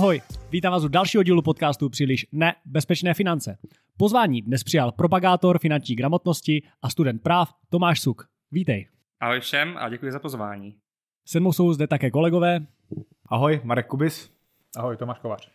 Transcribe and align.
Ahoj, 0.00 0.20
vítám 0.50 0.72
vás 0.72 0.84
u 0.84 0.88
dalšího 0.88 1.22
dílu 1.22 1.42
podcastu 1.42 1.88
Příliš 1.88 2.26
nebezpečné 2.32 3.14
finance. 3.14 3.58
Pozvání 3.96 4.42
dnes 4.42 4.64
přijal 4.64 4.92
propagátor 4.92 5.58
finanční 5.58 5.96
gramotnosti 5.96 6.62
a 6.82 6.90
student 6.90 7.22
práv 7.22 7.54
Tomáš 7.70 8.00
Suk. 8.00 8.28
Vítej. 8.52 8.88
Ahoj 9.20 9.40
všem 9.40 9.76
a 9.76 9.88
děkuji 9.88 10.12
za 10.12 10.18
pozvání. 10.18 10.74
Se 11.26 11.40
mnou 11.40 11.52
jsou 11.52 11.72
zde 11.72 11.86
také 11.86 12.10
kolegové. 12.10 12.66
Ahoj, 13.26 13.60
Marek 13.64 13.86
Kubis. 13.86 14.30
Ahoj, 14.76 14.96
Tomáš 14.96 15.18
Kovář. 15.18 15.50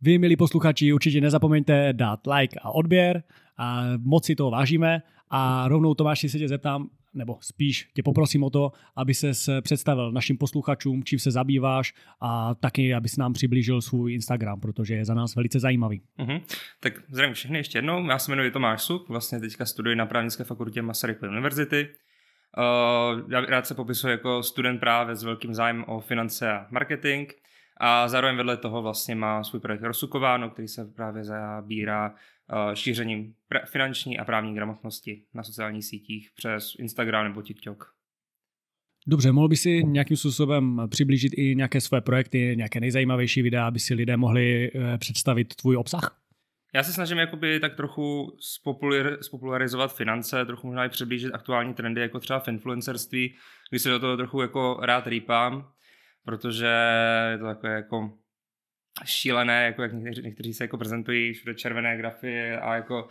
Vy, 0.00 0.18
milí 0.18 0.36
posluchači, 0.36 0.92
určitě 0.92 1.20
nezapomeňte 1.20 1.92
dát 1.92 2.20
like 2.26 2.60
a 2.62 2.70
odběr. 2.70 3.22
A 3.56 3.82
moc 3.96 4.24
si 4.24 4.36
toho 4.36 4.50
vážíme. 4.50 5.02
A 5.30 5.68
rovnou 5.68 5.94
Tomáši 5.94 6.28
se 6.28 6.38
tě 6.38 6.48
zeptám, 6.48 6.88
nebo 7.14 7.38
spíš 7.40 7.88
tě 7.94 8.02
poprosím 8.02 8.42
o 8.42 8.50
to, 8.50 8.72
aby 8.96 9.14
se 9.14 9.62
představil 9.62 10.12
našim 10.12 10.38
posluchačům, 10.38 11.04
čím 11.04 11.18
se 11.18 11.30
zabýváš 11.30 11.94
a 12.20 12.54
taky, 12.54 12.94
abys 12.94 13.16
nám 13.16 13.32
přiblížil 13.32 13.80
svůj 13.80 14.14
Instagram, 14.14 14.60
protože 14.60 14.94
je 14.94 15.04
za 15.04 15.14
nás 15.14 15.36
velice 15.36 15.60
zajímavý. 15.60 16.02
Uh-huh. 16.18 16.42
Tak 16.80 16.92
zdravím 17.08 17.34
všechny 17.34 17.58
ještě 17.58 17.78
jednou. 17.78 18.06
Já 18.06 18.18
se 18.18 18.32
jmenuji 18.32 18.50
Tomáš 18.50 18.82
Suk, 18.82 19.08
vlastně 19.08 19.40
teďka 19.40 19.66
studuji 19.66 19.96
na 19.96 20.06
právnické 20.06 20.44
fakultě 20.44 20.82
Masarykovy 20.82 21.32
univerzity. 21.32 21.88
Uh, 22.58 23.30
já 23.30 23.40
rád 23.40 23.66
se 23.66 23.74
popisuji 23.74 24.10
jako 24.10 24.42
student 24.42 24.80
právě 24.80 25.16
s 25.16 25.22
velkým 25.22 25.54
zájmem 25.54 25.84
o 25.88 26.00
finance 26.00 26.52
a 26.52 26.66
marketing 26.70 27.30
a 27.80 28.08
zároveň 28.08 28.36
vedle 28.36 28.56
toho 28.56 28.82
vlastně 28.82 29.14
má 29.14 29.44
svůj 29.44 29.60
projekt 29.60 29.82
Rozsukováno, 29.82 30.50
který 30.50 30.68
se 30.68 30.84
právě 30.84 31.24
zabírá 31.24 32.14
šířením 32.74 33.34
finanční 33.64 34.18
a 34.18 34.24
právní 34.24 34.54
gramotnosti 34.54 35.22
na 35.34 35.42
sociálních 35.42 35.84
sítích 35.84 36.30
přes 36.36 36.74
Instagram 36.78 37.24
nebo 37.24 37.42
TikTok. 37.42 37.94
Dobře, 39.06 39.32
mohl 39.32 39.48
by 39.48 39.56
si 39.56 39.84
nějakým 39.84 40.16
způsobem 40.16 40.80
přiblížit 40.90 41.32
i 41.36 41.54
nějaké 41.56 41.80
své 41.80 42.00
projekty, 42.00 42.54
nějaké 42.56 42.80
nejzajímavější 42.80 43.42
videa, 43.42 43.66
aby 43.66 43.78
si 43.78 43.94
lidé 43.94 44.16
mohli 44.16 44.70
eh, 44.74 44.98
představit 44.98 45.54
tvůj 45.54 45.76
obsah? 45.76 46.20
Já 46.74 46.82
se 46.82 46.92
snažím 46.92 47.18
jakoby 47.18 47.60
tak 47.60 47.76
trochu 47.76 48.36
spopularizovat 49.20 49.96
finance, 49.96 50.44
trochu 50.44 50.66
možná 50.66 50.84
i 50.84 50.88
přiblížit 50.88 51.34
aktuální 51.34 51.74
trendy, 51.74 52.00
jako 52.00 52.20
třeba 52.20 52.38
v 52.38 52.48
influencerství, 52.48 53.34
kdy 53.70 53.78
se 53.78 53.88
do 53.88 54.00
toho 54.00 54.16
trochu 54.16 54.42
jako 54.42 54.78
rád 54.82 55.06
rýpám, 55.06 55.68
protože 56.24 56.66
je 57.30 57.38
to 57.38 57.44
takové 57.44 57.74
jako 57.74 58.18
šílené, 59.04 59.64
jako 59.64 59.82
jak 59.82 59.92
někteří, 59.92 60.22
někteří 60.22 60.54
se 60.54 60.64
jako 60.64 60.78
prezentují 60.78 61.32
všude 61.32 61.54
červené 61.54 61.96
grafy 61.96 62.52
a 62.52 62.74
jako 62.74 63.08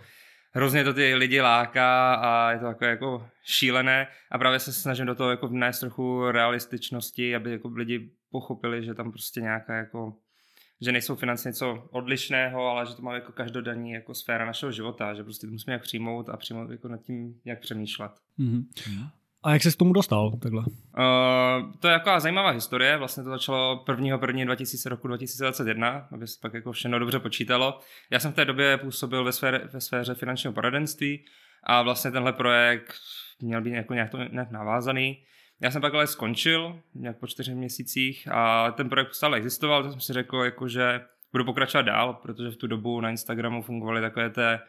hrozně 0.52 0.83
to 0.83 0.93
ty 0.93 1.16
lidi 1.16 1.41
láká 1.41 2.16
a 2.16 2.52
je 2.52 2.59
to 2.59 2.66
takové 2.66 2.89
jako 2.89 3.27
šílené 3.43 4.08
a 4.31 4.38
právě 4.38 4.59
se 4.59 4.73
snažím 4.73 5.05
do 5.05 5.15
toho 5.15 5.30
jako 5.30 5.47
vnést 5.47 5.80
trochu 5.80 6.31
realističnosti, 6.31 7.35
aby 7.35 7.52
jako 7.52 7.67
lidi 7.67 8.11
pochopili, 8.31 8.85
že 8.85 8.93
tam 8.93 9.11
prostě 9.11 9.41
nějaká 9.41 9.75
jako 9.75 10.13
že 10.81 10.91
nejsou 10.91 11.15
finance 11.15 11.49
něco 11.49 11.88
odlišného, 11.91 12.65
ale 12.65 12.85
že 12.85 12.95
to 12.95 13.02
má 13.02 13.15
jako 13.15 13.31
každodenní 13.31 13.91
jako 13.91 14.13
sféra 14.13 14.45
našeho 14.45 14.71
života, 14.71 15.13
že 15.13 15.23
prostě 15.23 15.47
to 15.47 15.52
musíme 15.52 15.73
jak 15.73 15.81
přijmout 15.81 16.30
a 16.30 16.38
přijmout 16.38 16.69
jako 16.69 16.88
nad 16.88 17.02
tím, 17.02 17.41
jak 17.45 17.59
přemýšlet. 17.59 18.11
Mm-hmm. 18.39 19.09
A 19.43 19.53
jak 19.53 19.61
se 19.61 19.71
k 19.71 19.75
tomu 19.75 19.93
dostal 19.93 20.31
takhle? 20.41 20.61
Uh, 20.61 21.71
to 21.80 21.88
je 21.88 21.91
jako 21.91 22.19
zajímavá 22.19 22.49
historie, 22.49 22.97
vlastně 22.97 23.23
to 23.23 23.30
začalo 23.30 23.85
1. 23.89 24.19
1. 24.27 24.45
2000 24.45 24.89
roku 24.89 25.07
2021, 25.07 26.07
aby 26.11 26.27
se 26.27 26.39
pak 26.41 26.53
jako 26.53 26.71
všechno 26.71 26.99
dobře 26.99 27.19
počítalo. 27.19 27.80
Já 28.11 28.19
jsem 28.19 28.31
v 28.31 28.35
té 28.35 28.45
době 28.45 28.77
působil 28.77 29.23
ve 29.23 29.31
sféře, 29.31 29.69
ve 29.73 29.81
sféře 29.81 30.13
finančního 30.13 30.53
poradenství 30.53 31.25
a 31.63 31.81
vlastně 31.81 32.11
tenhle 32.11 32.33
projekt 32.33 32.93
měl 33.41 33.61
být 33.61 33.71
jako 33.73 33.93
nějak, 33.93 34.09
to, 34.09 34.17
nějak 34.17 34.52
navázaný. 34.52 35.23
Já 35.61 35.71
jsem 35.71 35.81
pak 35.81 35.93
ale 35.93 36.08
skončil 36.08 36.80
nějak 36.95 37.19
po 37.19 37.27
čtyřech 37.27 37.55
měsících 37.55 38.27
a 38.31 38.71
ten 38.71 38.89
projekt 38.89 39.13
stále 39.13 39.38
existoval, 39.38 39.83
tak 39.83 39.91
jsem 39.91 40.02
si 40.02 40.13
řekl, 40.13 40.38
jako, 40.38 40.67
že 40.67 41.02
budu 41.31 41.45
pokračovat 41.45 41.81
dál, 41.81 42.13
protože 42.13 42.49
v 42.49 42.55
tu 42.55 42.67
dobu 42.67 43.02
na 43.02 43.09
Instagramu 43.09 43.61
fungovaly 43.61 44.02
takové 44.02 44.30
té, 44.30 44.59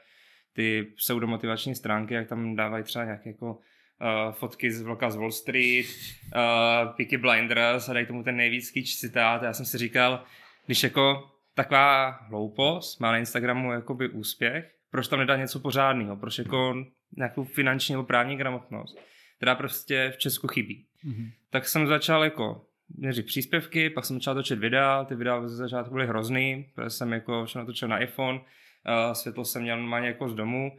ty 0.52 0.92
pseudomotivační 0.96 1.74
stránky, 1.74 2.14
jak 2.14 2.28
tam 2.28 2.56
dávají 2.56 2.84
třeba 2.84 3.04
nějaké 3.04 3.30
jako 3.30 3.58
uh, 4.00 4.32
fotky 4.32 4.72
z 4.72 4.82
vlka 4.82 5.10
z 5.10 5.16
Wall 5.16 5.32
Street, 5.32 5.86
uh, 5.86 6.92
Peaky 6.96 7.16
Blinders 7.16 7.88
a 7.88 7.92
dají 7.92 8.06
tomu 8.06 8.22
ten 8.22 8.36
nejvíc 8.36 8.72
citát. 9.00 9.42
Já 9.42 9.52
jsem 9.52 9.66
si 9.66 9.78
říkal, 9.78 10.24
když 10.66 10.82
jako 10.82 11.30
taková 11.54 12.10
hloupost 12.10 13.00
má 13.00 13.12
na 13.12 13.18
Instagramu 13.18 13.72
jakoby 13.72 14.08
úspěch, 14.08 14.74
proč 14.90 15.08
tam 15.08 15.18
nedá 15.18 15.36
něco 15.36 15.60
pořádného, 15.60 16.16
proč 16.16 16.38
jako 16.38 16.74
nějakou 17.16 17.44
finanční 17.44 17.92
nebo 17.92 18.04
právní 18.04 18.36
gramotnost 18.36 18.98
která 19.38 19.54
prostě 19.54 20.10
v 20.14 20.18
Česku 20.18 20.48
chybí. 20.48 20.86
Mm-hmm. 21.04 21.30
Tak 21.50 21.68
jsem 21.68 21.86
začal 21.86 22.24
jako 22.24 22.64
měřit 22.96 23.26
příspěvky, 23.26 23.90
pak 23.90 24.04
jsem 24.04 24.16
začal 24.16 24.34
točit 24.34 24.58
videa, 24.58 25.04
ty 25.04 25.14
videa 25.14 25.48
ze 25.48 25.56
začátku 25.56 25.94
byly 25.94 26.06
hrozný, 26.06 26.66
protože 26.74 26.90
jsem 26.90 27.12
jako 27.12 27.44
všechno 27.44 27.66
točil 27.66 27.88
na 27.88 27.98
iPhone, 27.98 28.38
uh, 28.38 29.12
světlo 29.12 29.44
jsem 29.44 29.62
měl 29.62 29.76
normálně 29.76 30.08
jako 30.08 30.28
z 30.28 30.34
domu, 30.34 30.72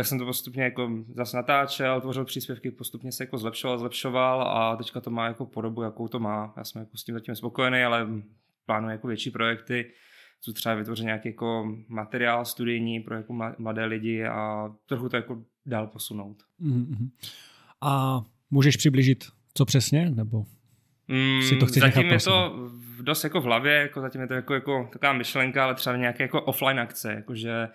tak 0.00 0.06
jsem 0.06 0.18
to 0.18 0.24
postupně 0.24 0.62
jako 0.62 0.90
zase 1.16 1.36
natáčel, 1.36 2.00
tvořil 2.00 2.24
příspěvky, 2.24 2.70
postupně 2.70 3.12
se 3.12 3.22
jako 3.22 3.38
zlepšoval, 3.38 3.78
zlepšoval 3.78 4.42
a 4.42 4.76
teďka 4.76 5.00
to 5.00 5.10
má 5.10 5.26
jako 5.26 5.46
podobu, 5.46 5.82
jakou 5.82 6.08
to 6.08 6.18
má. 6.18 6.54
Já 6.56 6.64
jsem 6.64 6.80
jako 6.80 6.96
s 6.96 7.04
tím 7.04 7.14
zatím 7.14 7.34
spokojený, 7.34 7.82
ale 7.82 8.08
plánuji 8.66 8.90
jako 8.90 9.06
větší 9.06 9.30
projekty, 9.30 9.92
co 10.40 10.52
třeba 10.52 10.74
vytvořit 10.74 11.04
nějaký 11.04 11.28
jako 11.28 11.76
materiál 11.88 12.44
studijní 12.44 13.00
pro 13.00 13.14
jako 13.14 13.32
mladé 13.58 13.84
lidi 13.84 14.24
a 14.24 14.68
trochu 14.86 15.08
to 15.08 15.16
jako 15.16 15.42
dál 15.66 15.86
posunout. 15.86 16.42
Mm-hmm. 16.60 17.10
A 17.80 18.20
můžeš 18.50 18.76
přiblížit, 18.76 19.24
co 19.54 19.64
přesně, 19.64 20.10
nebo 20.10 20.46
mm, 21.08 21.42
si 21.42 21.56
to 21.56 21.66
chceš 21.66 21.82
Zatím 21.82 22.06
je 22.06 22.20
to 22.20 22.68
dost 23.02 23.24
jako 23.24 23.40
v 23.40 23.44
hlavě, 23.44 23.72
jako 23.72 24.00
zatím 24.00 24.20
je 24.20 24.26
to 24.26 24.34
jako, 24.34 24.54
jako 24.54 24.88
taková 24.92 25.12
myšlenka, 25.12 25.64
ale 25.64 25.74
třeba 25.74 25.96
nějaké 25.96 26.22
jako 26.22 26.42
offline 26.42 26.80
akce, 26.80 27.12
jakože 27.12 27.68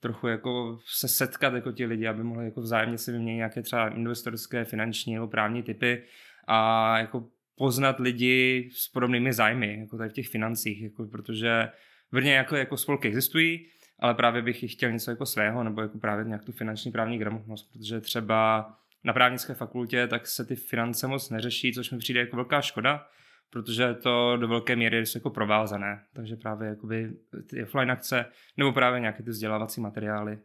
trochu 0.00 0.26
jako 0.26 0.78
se 0.86 1.08
setkat 1.08 1.54
jako 1.54 1.72
ti 1.72 1.86
lidi, 1.86 2.06
aby 2.06 2.22
mohli 2.22 2.44
jako 2.44 2.60
vzájemně 2.60 2.98
si 2.98 3.12
vyměnit 3.12 3.36
nějaké 3.36 3.62
třeba 3.62 3.88
investorské, 3.88 4.64
finanční 4.64 5.14
nebo 5.14 5.28
právní 5.28 5.62
typy 5.62 6.02
a 6.48 6.98
jako 6.98 7.28
poznat 7.56 8.00
lidi 8.00 8.68
s 8.72 8.88
podobnými 8.88 9.32
zájmy, 9.32 9.78
jako 9.80 9.98
tady 9.98 10.10
v 10.10 10.12
těch 10.12 10.28
financích, 10.28 10.82
jako 10.82 11.06
protože 11.06 11.68
vrně 12.12 12.34
jako, 12.34 12.56
jako 12.56 12.76
spolky 12.76 13.08
existují, 13.08 13.66
ale 13.98 14.14
právě 14.14 14.42
bych 14.42 14.62
jich 14.62 14.72
chtěl 14.72 14.92
něco 14.92 15.10
jako 15.10 15.26
svého, 15.26 15.64
nebo 15.64 15.80
jako 15.80 15.98
právě 15.98 16.24
nějak 16.24 16.44
tu 16.44 16.52
finanční 16.52 16.92
právní 16.92 17.18
gramotnost, 17.18 17.72
protože 17.72 18.00
třeba 18.00 18.70
na 19.04 19.12
právnické 19.12 19.54
fakultě, 19.54 20.06
tak 20.06 20.26
se 20.26 20.44
ty 20.44 20.56
finance 20.56 21.06
moc 21.06 21.30
neřeší, 21.30 21.72
což 21.72 21.90
mi 21.90 21.98
přijde 21.98 22.20
jako 22.20 22.36
velká 22.36 22.60
škoda, 22.60 23.06
protože 23.50 23.94
to 23.94 24.36
do 24.36 24.48
velké 24.48 24.76
míry 24.76 24.96
je 24.96 25.04
jako 25.14 25.30
provázané. 25.30 26.02
Takže 26.14 26.36
právě 26.36 26.68
jakoby 26.68 27.10
ty 27.50 27.62
offline 27.62 27.90
akce 27.90 28.24
nebo 28.56 28.72
právě 28.72 29.00
nějaké 29.00 29.22
ty 29.22 29.30
vzdělávací 29.30 29.80
materiály. 29.80 30.38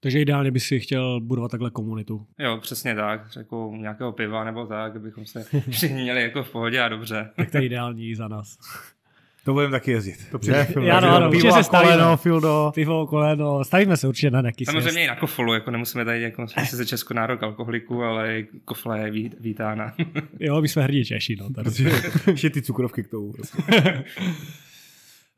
Takže 0.00 0.20
ideálně 0.20 0.50
by 0.50 0.60
si 0.60 0.80
chtěl 0.80 1.20
budovat 1.20 1.50
takhle 1.50 1.70
komunitu. 1.70 2.26
Jo, 2.38 2.58
přesně 2.60 2.94
tak. 2.94 3.36
Jako 3.36 3.72
nějakého 3.76 4.12
piva 4.12 4.44
nebo 4.44 4.66
tak, 4.66 4.96
abychom 4.96 5.26
se 5.26 5.44
všichni 5.70 6.02
měli 6.02 6.22
jako 6.22 6.42
v 6.42 6.52
pohodě 6.52 6.80
a 6.80 6.88
dobře. 6.88 7.30
tak 7.36 7.50
to 7.50 7.56
je 7.56 7.64
ideální 7.64 8.14
za 8.14 8.28
nás. 8.28 8.58
To 9.44 9.52
budeme 9.52 9.70
taky 9.70 9.90
jezdit. 9.90 10.16
To 10.30 10.38
přijde. 10.38 10.66
Já, 10.82 11.00
no, 11.00 11.16
ano, 11.16 11.30
pivo 11.30 11.52
se 11.52 11.64
stavíme. 11.64 11.92
Koleno, 11.92 12.16
Fildo. 12.16 12.72
Pivo, 12.74 13.06
koleno, 13.06 13.64
stavíme 13.64 13.96
se 13.96 14.08
určitě 14.08 14.30
na 14.30 14.40
nějaký 14.40 14.64
Samozřejmě 14.64 15.04
i 15.04 15.06
na 15.06 15.16
kofolu, 15.16 15.54
jako 15.54 15.70
nemusíme 15.70 16.04
tady 16.04 16.22
jako 16.22 16.46
se 16.48 16.76
ze 16.76 16.86
Česku 16.86 17.14
nárok 17.14 17.42
alkoholiku, 17.42 18.02
ale 18.02 18.42
kofla 18.64 18.96
je 18.96 19.30
vítána. 19.40 19.94
jo, 20.40 20.60
my 20.60 20.68
jsme 20.68 20.82
hrdí 20.82 21.04
Češi, 21.04 21.36
no. 21.36 21.50
Tady. 21.50 21.70
Ještě 22.30 22.50
ty 22.50 22.62
cukrovky 22.62 23.02
k 23.02 23.08
tomu. 23.08 23.32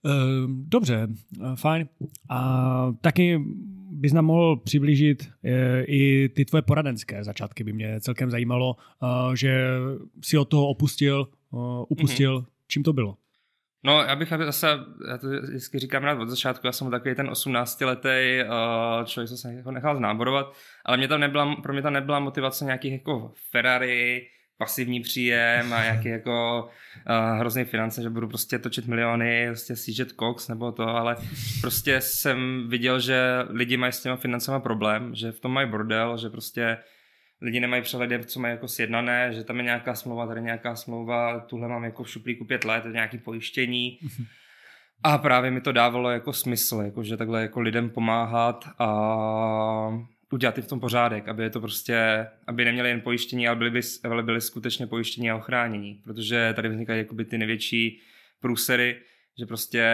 Ehm, 0.07 0.65
dobře, 0.69 1.09
eh, 1.43 1.57
fajn. 1.57 1.89
A 2.29 2.93
taky 3.01 3.41
bys 3.91 4.13
nám 4.13 4.25
mohl 4.25 4.57
přiblížit 4.57 5.31
eh, 5.45 5.83
i 5.87 6.29
ty 6.29 6.45
tvoje 6.45 6.63
poradenské 6.63 7.25
začátky. 7.25 7.65
By 7.65 7.73
mě 7.73 8.01
celkem 8.01 8.31
zajímalo, 8.31 8.77
eh, 9.03 9.37
že 9.37 9.69
si 10.25 10.39
od 10.39 10.45
toho 10.45 10.69
opustil, 10.69 11.29
upustil. 11.89 12.39
Mm-hmm. 12.39 12.47
Čím 12.69 12.83
to 12.83 12.93
bylo? 12.93 13.17
No, 13.87 14.03
já 14.03 14.17
bych 14.17 14.29
zase, 14.29 14.67
já 15.09 15.19
to 15.19 15.29
vždycky 15.29 15.79
říkám 15.79 16.05
rád 16.05 16.19
od 16.19 16.29
začátku, 16.29 16.67
já 16.67 16.73
jsem 16.73 16.91
takový 16.91 17.15
ten 17.15 17.29
18-letý 17.29 18.43
uh, 18.43 19.05
člověk, 19.05 19.29
co 19.29 19.37
se 19.37 19.53
jako 19.53 19.71
nechal 19.71 19.97
znáborovat, 19.97 20.57
ale 20.85 20.97
mě 20.97 21.09
tam 21.09 21.21
nebyla, 21.21 21.57
pro 21.57 21.73
mě 21.73 21.83
tam 21.83 21.93
nebyla 21.93 22.19
motivace 22.19 22.65
nějakých 22.65 22.93
jako 22.93 23.33
Ferrari, 23.51 24.27
pasivní 24.59 25.01
příjem 25.01 25.73
a 25.73 25.83
nějaký 25.83 26.09
jako 26.09 26.65
uh, 26.65 27.39
hrozný 27.39 27.65
finance, 27.65 28.03
že 28.03 28.11
budu 28.11 28.29
prostě 28.29 28.59
točit 28.59 28.87
miliony, 28.87 29.47
prostě 29.49 29.77
sjíždět 29.77 30.13
koks 30.13 30.49
nebo 30.49 30.73
to, 30.73 30.89
ale 30.89 31.17
prostě 31.61 32.01
jsem 32.01 32.69
viděl, 32.69 33.01
že 33.01 33.45
lidi 33.49 33.77
mají 33.77 33.93
s 33.93 34.03
těma 34.03 34.17
financema 34.17 34.61
problém, 34.61 35.15
že 35.15 35.33
v 35.33 35.41
tom 35.41 35.53
mají 35.53 35.71
bordel, 35.71 36.17
že 36.17 36.31
prostě 36.31 36.77
lidi 37.45 37.61
nemají 37.61 37.83
přehled, 37.83 38.31
co 38.31 38.41
mají 38.41 38.53
jako 38.53 38.69
sjednané, 38.69 39.33
že 39.33 39.45
tam 39.45 39.57
je 39.57 39.63
nějaká 39.63 39.95
smlouva, 39.95 40.27
tady 40.27 40.43
nějaká 40.43 40.77
smlouva, 40.77 41.41
tuhle 41.41 41.69
mám 41.69 41.85
jako 41.85 42.05
v 42.05 42.11
šuplíku 42.11 42.45
pět 42.45 42.65
let, 42.65 42.85
nějaký 42.93 43.19
pojištění. 43.19 43.99
A 45.03 45.19
právě 45.19 45.51
mi 45.51 45.61
to 45.61 45.73
dávalo 45.73 46.11
jako 46.11 46.33
smysl, 46.33 46.81
jako 46.85 47.03
že 47.03 47.17
takhle 47.17 47.43
jako 47.43 47.61
lidem 47.61 47.91
pomáhat 47.91 48.65
a 48.79 48.89
udělat 50.33 50.59
i 50.59 50.63
v 50.63 50.69
tom 50.69 50.81
pořádek, 50.81 51.29
aby 51.29 51.43
je 51.43 51.51
to 51.51 51.61
prostě, 51.61 52.27
aby 52.47 52.65
neměli 52.65 52.89
jen 52.89 53.01
pojištění, 53.01 53.49
ale 53.49 53.57
byli, 53.57 53.71
by, 53.71 53.81
ale 54.05 54.23
byli 54.23 54.41
skutečně 54.41 54.87
pojištění 54.87 55.31
a 55.31 55.37
ochránění, 55.37 56.01
protože 56.05 56.53
tady 56.57 56.69
vznikají 56.69 56.99
jakoby 56.99 57.25
ty 57.25 57.39
největší 57.39 58.01
průsery, 58.41 59.01
že 59.39 59.47
prostě 59.47 59.85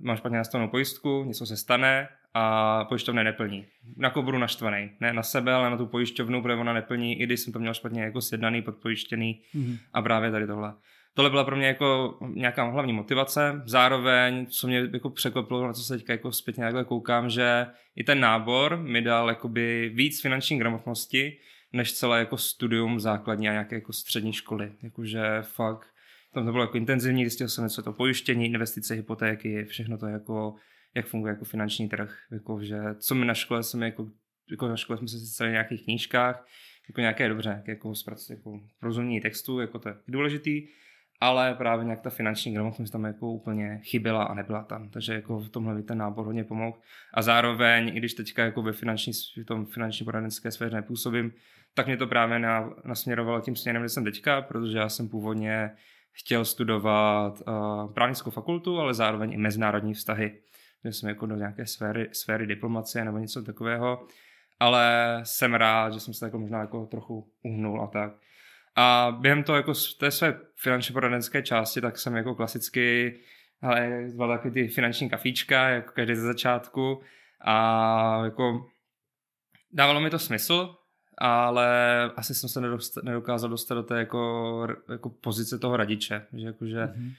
mám 0.00 0.16
špatně 0.16 0.38
nastavenou 0.38 0.70
pojistku, 0.70 1.24
něco 1.24 1.46
se 1.46 1.56
stane 1.56 2.08
a 2.34 2.84
pojišťovna 2.84 3.22
neplní. 3.22 3.66
Na 3.96 4.10
koho 4.10 4.22
budu 4.22 4.38
naštvaný? 4.38 4.90
Ne 5.00 5.12
na 5.12 5.22
sebe, 5.22 5.52
ale 5.52 5.70
na 5.70 5.76
tu 5.76 5.86
pojišťovnu, 5.86 6.42
protože 6.42 6.54
ona 6.54 6.72
neplní, 6.72 7.20
i 7.20 7.26
když 7.26 7.40
jsem 7.40 7.52
to 7.52 7.58
měl 7.58 7.74
špatně 7.74 8.02
jako 8.02 8.20
sjednaný, 8.20 8.62
podpojištěný 8.62 9.42
mm-hmm. 9.54 9.78
a 9.92 10.02
právě 10.02 10.30
tady 10.30 10.46
tohle. 10.46 10.74
Tohle 11.14 11.30
byla 11.30 11.44
pro 11.44 11.56
mě 11.56 11.66
jako 11.66 12.18
nějaká 12.34 12.64
hlavní 12.64 12.92
motivace. 12.92 13.62
Zároveň, 13.64 14.46
co 14.46 14.66
mě 14.66 14.88
jako 14.92 15.10
překvapilo, 15.10 15.66
na 15.66 15.72
co 15.72 15.82
se 15.82 15.96
teďka 15.96 16.12
jako 16.12 16.32
zpětně 16.32 16.64
takhle 16.64 16.84
koukám, 16.84 17.30
že 17.30 17.66
i 17.96 18.04
ten 18.04 18.20
nábor 18.20 18.76
mi 18.76 19.02
dal 19.02 19.28
jakoby 19.28 19.92
víc 19.94 20.22
finanční 20.22 20.58
gramotnosti, 20.58 21.38
než 21.72 21.92
celé 21.92 22.18
jako 22.18 22.36
studium 22.36 23.00
základní 23.00 23.48
a 23.48 23.52
nějaké 23.52 23.74
jako 23.74 23.92
střední 23.92 24.32
školy. 24.32 24.72
Jakože 24.82 25.22
fakt 25.42 25.86
tam 26.34 26.46
to 26.46 26.52
bylo 26.52 26.64
jako 26.64 26.76
intenzivní, 26.76 27.24
zjistil 27.24 27.48
jsem 27.48 27.64
něco 27.64 27.82
to 27.82 27.92
pojištění, 27.92 28.46
investice, 28.46 28.94
hypotéky, 28.94 29.64
všechno 29.64 29.98
to 29.98 30.06
jako, 30.06 30.54
jak 30.94 31.06
funguje 31.06 31.30
jako 31.30 31.44
finanční 31.44 31.88
trh. 31.88 32.18
Jako, 32.32 32.62
že 32.62 32.78
co 32.98 33.14
mi 33.14 33.26
na 33.26 33.34
škole 33.34 33.62
jsem 33.62 33.82
jako, 33.82 34.10
jako 34.50 34.68
na 34.68 34.76
škole 34.76 34.98
jsme 34.98 35.08
se 35.08 35.18
sice 35.18 35.48
v 35.48 35.50
nějakých 35.50 35.84
knížkách, 35.84 36.46
jako 36.88 37.00
nějaké 37.00 37.28
dobře, 37.28 37.62
jako, 37.66 37.92
jako 38.30 38.60
rozumění 38.82 39.20
textu, 39.20 39.60
jako 39.60 39.78
to 39.78 39.88
je 39.88 39.94
důležitý, 40.08 40.68
ale 41.20 41.54
právě 41.54 41.84
nějak 41.84 42.00
ta 42.00 42.10
finanční 42.10 42.54
gramotnost 42.54 42.90
tam 42.90 43.04
jako 43.04 43.32
úplně 43.32 43.80
chyběla 43.84 44.24
a 44.24 44.34
nebyla 44.34 44.64
tam. 44.64 44.90
Takže 44.90 45.14
jako 45.14 45.40
v 45.40 45.48
tomhle 45.48 45.74
mi 45.74 45.82
ten 45.82 45.98
nábor 45.98 46.26
hodně 46.26 46.44
pomohl. 46.44 46.78
A 47.14 47.22
zároveň, 47.22 47.88
i 47.88 47.98
když 47.98 48.14
teďka 48.14 48.44
jako 48.44 48.62
ve 48.62 48.72
finanční, 48.72 49.12
v 49.42 49.44
tom 49.44 49.66
finanční 49.66 50.04
poradenské 50.04 50.50
sféře 50.50 50.76
nepůsobím, 50.76 51.32
tak 51.74 51.86
mě 51.86 51.96
to 51.96 52.06
právě 52.06 52.38
na, 52.38 52.74
nasměrovalo 52.84 53.40
tím 53.40 53.56
směrem, 53.56 53.82
kde 53.82 53.88
jsem 53.88 54.04
teďka, 54.04 54.42
protože 54.42 54.78
já 54.78 54.88
jsem 54.88 55.08
původně 55.08 55.70
chtěl 56.12 56.44
studovat 56.44 57.42
uh, 57.46 57.92
právnickou 57.92 58.30
fakultu, 58.30 58.78
ale 58.78 58.94
zároveň 58.94 59.32
i 59.32 59.36
mezinárodní 59.36 59.94
vztahy. 59.94 60.40
Že 60.84 60.92
jsem 60.92 61.08
jako 61.08 61.26
do 61.26 61.36
nějaké 61.36 61.66
sféry, 61.66 62.08
sféry 62.12 62.46
diplomacie 62.46 63.04
nebo 63.04 63.18
něco 63.18 63.42
takového. 63.42 64.06
Ale 64.60 65.20
jsem 65.22 65.54
rád, 65.54 65.92
že 65.92 66.00
jsem 66.00 66.14
se 66.14 66.24
jako 66.24 66.38
možná 66.38 66.60
jako 66.60 66.86
trochu 66.86 67.32
uhnul 67.42 67.82
a 67.82 67.86
tak. 67.86 68.12
A 68.76 69.16
během 69.20 69.42
toho 69.42 69.56
jako 69.56 69.72
té 69.98 70.10
své 70.10 70.40
finančně 70.56 70.92
poradenské 70.92 71.42
části, 71.42 71.80
tak 71.80 71.98
jsem 71.98 72.16
jako 72.16 72.34
klasicky 72.34 73.14
ale 73.64 74.10
zval 74.10 74.28
taky 74.28 74.50
ty 74.50 74.68
finanční 74.68 75.10
kafíčka, 75.10 75.68
jako 75.68 75.92
každý 75.94 76.14
ze 76.14 76.22
začátku. 76.22 77.02
A 77.40 78.24
jako 78.24 78.66
dávalo 79.72 80.00
mi 80.00 80.10
to 80.10 80.18
smysl, 80.18 80.74
ale 81.18 82.00
asi 82.16 82.34
jsem 82.34 82.48
se 82.48 82.60
nedokázal 83.02 83.50
dostat 83.50 83.74
do 83.74 83.82
té 83.82 83.98
jako, 83.98 84.68
jako 84.88 85.10
pozice 85.10 85.58
toho 85.58 85.76
radiče, 85.76 86.26
že 86.32 86.46
jakože 86.46 86.84
mm-hmm. 86.84 87.12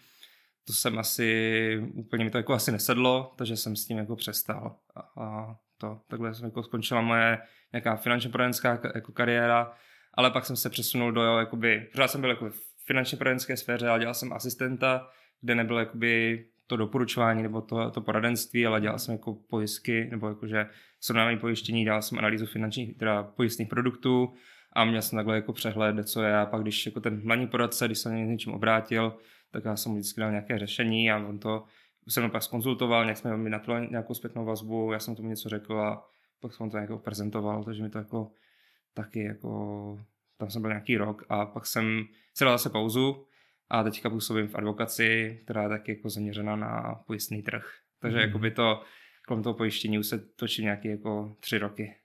To 0.67 0.73
jsem 0.73 0.99
asi, 0.99 1.89
úplně 1.93 2.25
mi 2.25 2.31
to 2.31 2.37
jako 2.37 2.53
asi 2.53 2.71
nesedlo, 2.71 3.33
takže 3.37 3.57
jsem 3.57 3.75
s 3.75 3.85
tím 3.85 3.97
jako 3.97 4.15
přestal. 4.15 4.75
A, 4.95 5.23
a 5.23 5.55
to, 5.77 5.99
takhle 6.07 6.33
jsem 6.33 6.45
jako 6.45 6.63
skončila 6.63 7.01
moje 7.01 7.37
nějaká 7.73 7.95
finančně 7.95 8.29
poradenská 8.29 8.79
jako 8.95 9.11
kariéra, 9.11 9.71
ale 10.13 10.31
pak 10.31 10.45
jsem 10.45 10.55
se 10.55 10.69
přesunul 10.69 11.11
do, 11.11 11.21
jakoby, 11.21 11.87
pořád 11.91 12.07
jsem 12.07 12.21
byl 12.21 12.29
jako 12.29 12.49
v 12.49 12.59
finančně 12.85 13.17
poradenské 13.17 13.57
sféře, 13.57 13.89
ale 13.89 13.99
dělal 13.99 14.13
jsem 14.13 14.33
asistenta, 14.33 15.07
kde 15.41 15.55
nebylo 15.55 15.79
jakoby 15.79 16.45
to 16.67 16.77
doporučování 16.77 17.43
nebo 17.43 17.61
to, 17.61 17.91
to 17.91 18.01
poradenství, 18.01 18.65
ale 18.65 18.81
dělal 18.81 18.99
jsem 18.99 19.11
jako 19.11 19.33
pojistky 19.33 20.07
nebo 20.11 20.27
jakože 20.27 20.69
srovnávání 20.99 21.37
pojištění, 21.37 21.83
dělal 21.83 22.01
jsem 22.01 22.17
analýzu 22.17 22.45
finančních, 22.45 22.97
teda 22.97 23.23
pojistných 23.23 23.69
produktů 23.69 24.33
a 24.73 24.85
měl 24.85 25.01
jsem 25.01 25.17
takhle 25.17 25.35
jako 25.35 25.53
přehled, 25.53 26.09
co 26.09 26.23
je. 26.23 26.37
A 26.37 26.45
pak 26.45 26.61
když 26.61 26.85
jako 26.85 26.99
ten 26.99 27.21
hlavní 27.25 27.47
poradce, 27.47 27.85
když 27.85 27.97
se 27.97 28.09
mě 28.09 28.25
něčím 28.25 28.53
obrátil, 28.53 29.17
tak 29.55 29.65
já 29.65 29.75
jsem 29.75 29.91
mu 29.91 29.97
vždycky 29.97 30.21
dal 30.21 30.31
nějaké 30.31 30.59
řešení 30.59 31.11
a 31.11 31.17
on 31.17 31.39
to 31.39 31.63
se 32.07 32.19
mnou 32.19 32.29
pak 32.29 32.43
skonzultoval, 32.43 33.03
nějak 33.03 33.17
jsme 33.17 33.37
mi 33.37 33.49
na 33.49 33.59
to 33.59 33.77
nějakou 33.77 34.13
zpětnou 34.13 34.45
vazbu, 34.45 34.91
já 34.91 34.99
jsem 34.99 35.15
tomu 35.15 35.29
něco 35.29 35.49
řekl 35.49 35.79
a 35.79 36.07
pak 36.39 36.53
jsem 36.53 36.69
to 36.69 36.77
jako 36.77 36.97
prezentoval, 36.97 37.63
takže 37.63 37.83
mi 37.83 37.89
to 37.89 37.97
jako 37.97 38.31
taky 38.93 39.23
jako, 39.23 39.99
tam 40.37 40.49
jsem 40.49 40.61
byl 40.61 40.71
nějaký 40.71 40.97
rok 40.97 41.25
a 41.29 41.45
pak 41.45 41.65
jsem 41.65 42.03
si 42.33 42.43
dal 42.43 42.53
zase 42.53 42.69
pauzu 42.69 43.25
a 43.69 43.83
teďka 43.83 44.09
působím 44.09 44.47
v 44.47 44.55
advokaci, 44.55 45.39
která 45.43 45.63
je 45.63 45.69
taky 45.69 45.91
jako 45.91 46.09
zaměřena 46.09 46.55
na 46.55 46.95
pojistný 47.07 47.41
trh. 47.41 47.71
Takže 47.99 48.17
mm. 48.17 48.23
jako 48.23 48.39
by 48.39 48.51
to 48.51 48.83
kolem 49.27 49.43
toho 49.43 49.53
pojištění 49.53 49.99
už 49.99 50.07
se 50.07 50.19
točí 50.19 50.61
nějaké 50.61 50.89
jako 50.89 51.35
tři 51.39 51.57
roky. 51.57 51.95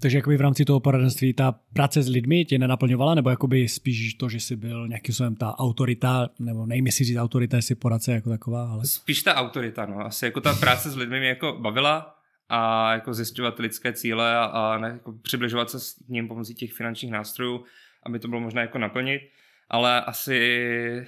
Takže 0.00 0.18
jakoby 0.18 0.36
v 0.36 0.40
rámci 0.40 0.64
toho 0.64 0.80
poradenství 0.80 1.32
ta 1.32 1.52
práce 1.72 2.02
s 2.02 2.08
lidmi 2.08 2.44
tě 2.44 2.58
nenaplňovala, 2.58 3.14
nebo 3.14 3.30
jakoby 3.30 3.68
spíš 3.68 4.14
to, 4.14 4.28
že 4.28 4.40
jsi 4.40 4.56
byl 4.56 4.88
nějakým 4.88 5.14
způsobem 5.14 5.36
ta 5.36 5.58
autorita, 5.58 6.28
nebo 6.38 6.66
nejmi 6.66 6.92
si 6.92 7.04
říct 7.04 7.16
autorita, 7.16 7.56
jestli 7.56 7.74
poradce 7.74 8.12
jako 8.12 8.30
taková, 8.30 8.70
ale... 8.70 8.86
Spíš 8.86 9.22
ta 9.22 9.34
autorita, 9.34 9.86
no. 9.86 10.00
Asi 10.00 10.24
jako 10.24 10.40
ta 10.40 10.54
práce 10.54 10.90
s 10.90 10.96
lidmi 10.96 11.18
mě 11.18 11.28
jako 11.28 11.58
bavila 11.60 12.14
a 12.48 12.92
jako 12.92 13.14
zjišťovat 13.14 13.58
lidské 13.58 13.92
cíle 13.92 14.36
a, 14.36 14.44
a 14.44 14.78
ne, 14.78 14.88
jako 14.88 15.12
přibližovat 15.22 15.70
se 15.70 15.80
s 15.80 16.08
ním 16.08 16.28
pomocí 16.28 16.54
těch 16.54 16.72
finančních 16.72 17.12
nástrojů, 17.12 17.64
aby 18.06 18.18
to 18.18 18.28
bylo 18.28 18.40
možné 18.40 18.60
jako 18.60 18.78
naplnit 18.78 19.22
ale 19.68 20.00
asi 20.00 21.06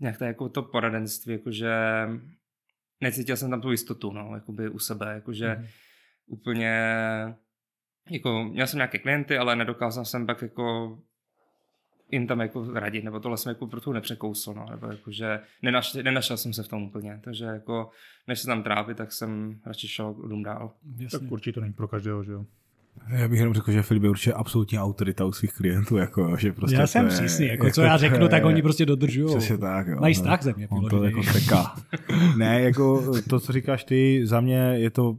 nějak 0.00 0.18
to, 0.18 0.24
jako 0.24 0.48
to 0.48 0.62
poradenství, 0.62 1.32
jakože 1.32 1.74
necítil 3.00 3.36
jsem 3.36 3.50
tam 3.50 3.60
tu 3.60 3.70
jistotu, 3.70 4.12
no, 4.12 4.30
jakoby 4.34 4.68
u 4.68 4.78
sebe, 4.78 5.14
jakože 5.14 5.54
mm. 5.54 5.66
úplně, 6.26 6.72
jako 8.10 8.44
měl 8.44 8.66
jsem 8.66 8.78
nějaké 8.78 8.98
klienty, 8.98 9.38
ale 9.38 9.56
nedokázal 9.56 10.04
jsem 10.04 10.26
pak 10.26 10.42
jako 10.42 10.98
jim 12.10 12.26
tam 12.26 12.40
jako 12.40 12.72
radit, 12.72 13.04
nebo 13.04 13.20
tohle 13.20 13.38
jsem 13.38 13.50
jako 13.50 13.66
pro 13.66 13.92
nepřekousl, 13.92 14.54
no, 14.54 14.66
nebo 14.70 14.86
jakože 14.86 15.40
nenašel, 15.62 16.02
nenašel 16.02 16.36
jsem 16.36 16.52
se 16.52 16.62
v 16.62 16.68
tom 16.68 16.82
úplně, 16.82 17.20
takže 17.24 17.44
jako 17.44 17.90
než 18.28 18.40
se 18.40 18.46
tam 18.46 18.62
trápit, 18.62 18.96
tak 18.96 19.12
jsem 19.12 19.60
radši 19.66 19.88
šel 19.88 20.14
dům 20.14 20.42
dál. 20.42 20.72
Jasně. 20.98 21.18
Tak 21.18 21.32
určitě 21.32 21.52
to 21.52 21.60
není 21.60 21.72
pro 21.72 21.88
každého, 21.88 22.24
že 22.24 22.32
jo? 22.32 22.44
Já 23.08 23.28
bych 23.28 23.38
jenom 23.38 23.54
řekl, 23.54 23.72
že 23.72 23.82
Filip 23.82 24.02
je 24.02 24.10
určitě 24.10 24.32
absolutní 24.32 24.78
autorita 24.78 25.24
u 25.24 25.32
svých 25.32 25.52
klientů. 25.52 25.96
Jako, 25.96 26.36
že 26.36 26.52
prostě 26.52 26.76
já 26.76 26.86
jsem 26.86 27.08
přísný, 27.08 27.46
jako, 27.46 27.70
co 27.70 27.82
já 27.82 27.96
řeknu, 27.96 28.28
tak 28.28 28.44
oni 28.44 28.62
prostě 28.62 28.86
dodržují. 28.86 29.36
Přesně 29.36 29.58
tak. 29.58 29.86
Jo, 29.86 30.00
Mají 30.00 30.14
strach 30.14 30.42
ze 30.42 30.52
mě. 30.52 30.68
On 30.68 30.88
to 30.88 31.04
jako 31.04 31.22
seká. 31.22 31.74
ne, 32.36 32.60
jako 32.60 33.12
to, 33.28 33.40
co 33.40 33.52
říkáš 33.52 33.84
ty, 33.84 34.20
za 34.24 34.40
mě 34.40 34.58
je 34.58 34.90
to, 34.90 35.18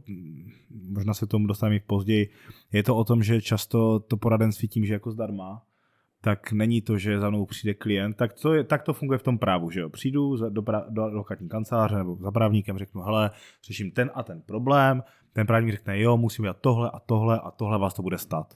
možná 0.70 1.14
se 1.14 1.26
tomu 1.26 1.46
dostaneme 1.46 1.76
i 1.76 1.80
později, 1.80 2.30
je 2.72 2.82
to 2.82 2.96
o 2.96 3.04
tom, 3.04 3.22
že 3.22 3.42
často 3.42 4.00
to 4.00 4.16
poradenství 4.16 4.68
tím, 4.68 4.84
že 4.84 4.92
jako 4.92 5.10
zdarma, 5.10 5.62
tak 6.20 6.52
není 6.52 6.82
to, 6.82 6.98
že 6.98 7.20
za 7.20 7.30
mnou 7.30 7.46
přijde 7.46 7.74
klient, 7.74 8.16
tak 8.16 8.32
to, 8.32 8.54
je, 8.54 8.64
tak 8.64 8.82
to 8.82 8.92
funguje 8.92 9.18
v 9.18 9.22
tom 9.22 9.38
právu, 9.38 9.70
že 9.70 9.80
jo. 9.80 9.88
Přijdu 9.88 10.36
za, 10.36 10.48
do, 10.48 10.64
do 10.88 11.08
lokatní 11.08 11.48
kanceláře 11.48 11.96
nebo 11.96 12.16
za 12.16 12.30
právníkem, 12.30 12.78
řeknu, 12.78 13.02
hele, 13.02 13.30
řeším 13.66 13.90
ten 13.90 14.10
a 14.14 14.22
ten 14.22 14.42
problém, 14.42 15.02
ten 15.32 15.46
právník 15.46 15.72
řekne, 15.72 16.00
jo, 16.00 16.16
musím 16.16 16.42
dělat 16.42 16.60
tohle 16.60 16.90
a 16.90 17.00
tohle 17.00 17.40
a 17.40 17.50
tohle 17.50 17.78
vás 17.78 17.94
to 17.94 18.02
bude 18.02 18.18
stát. 18.18 18.54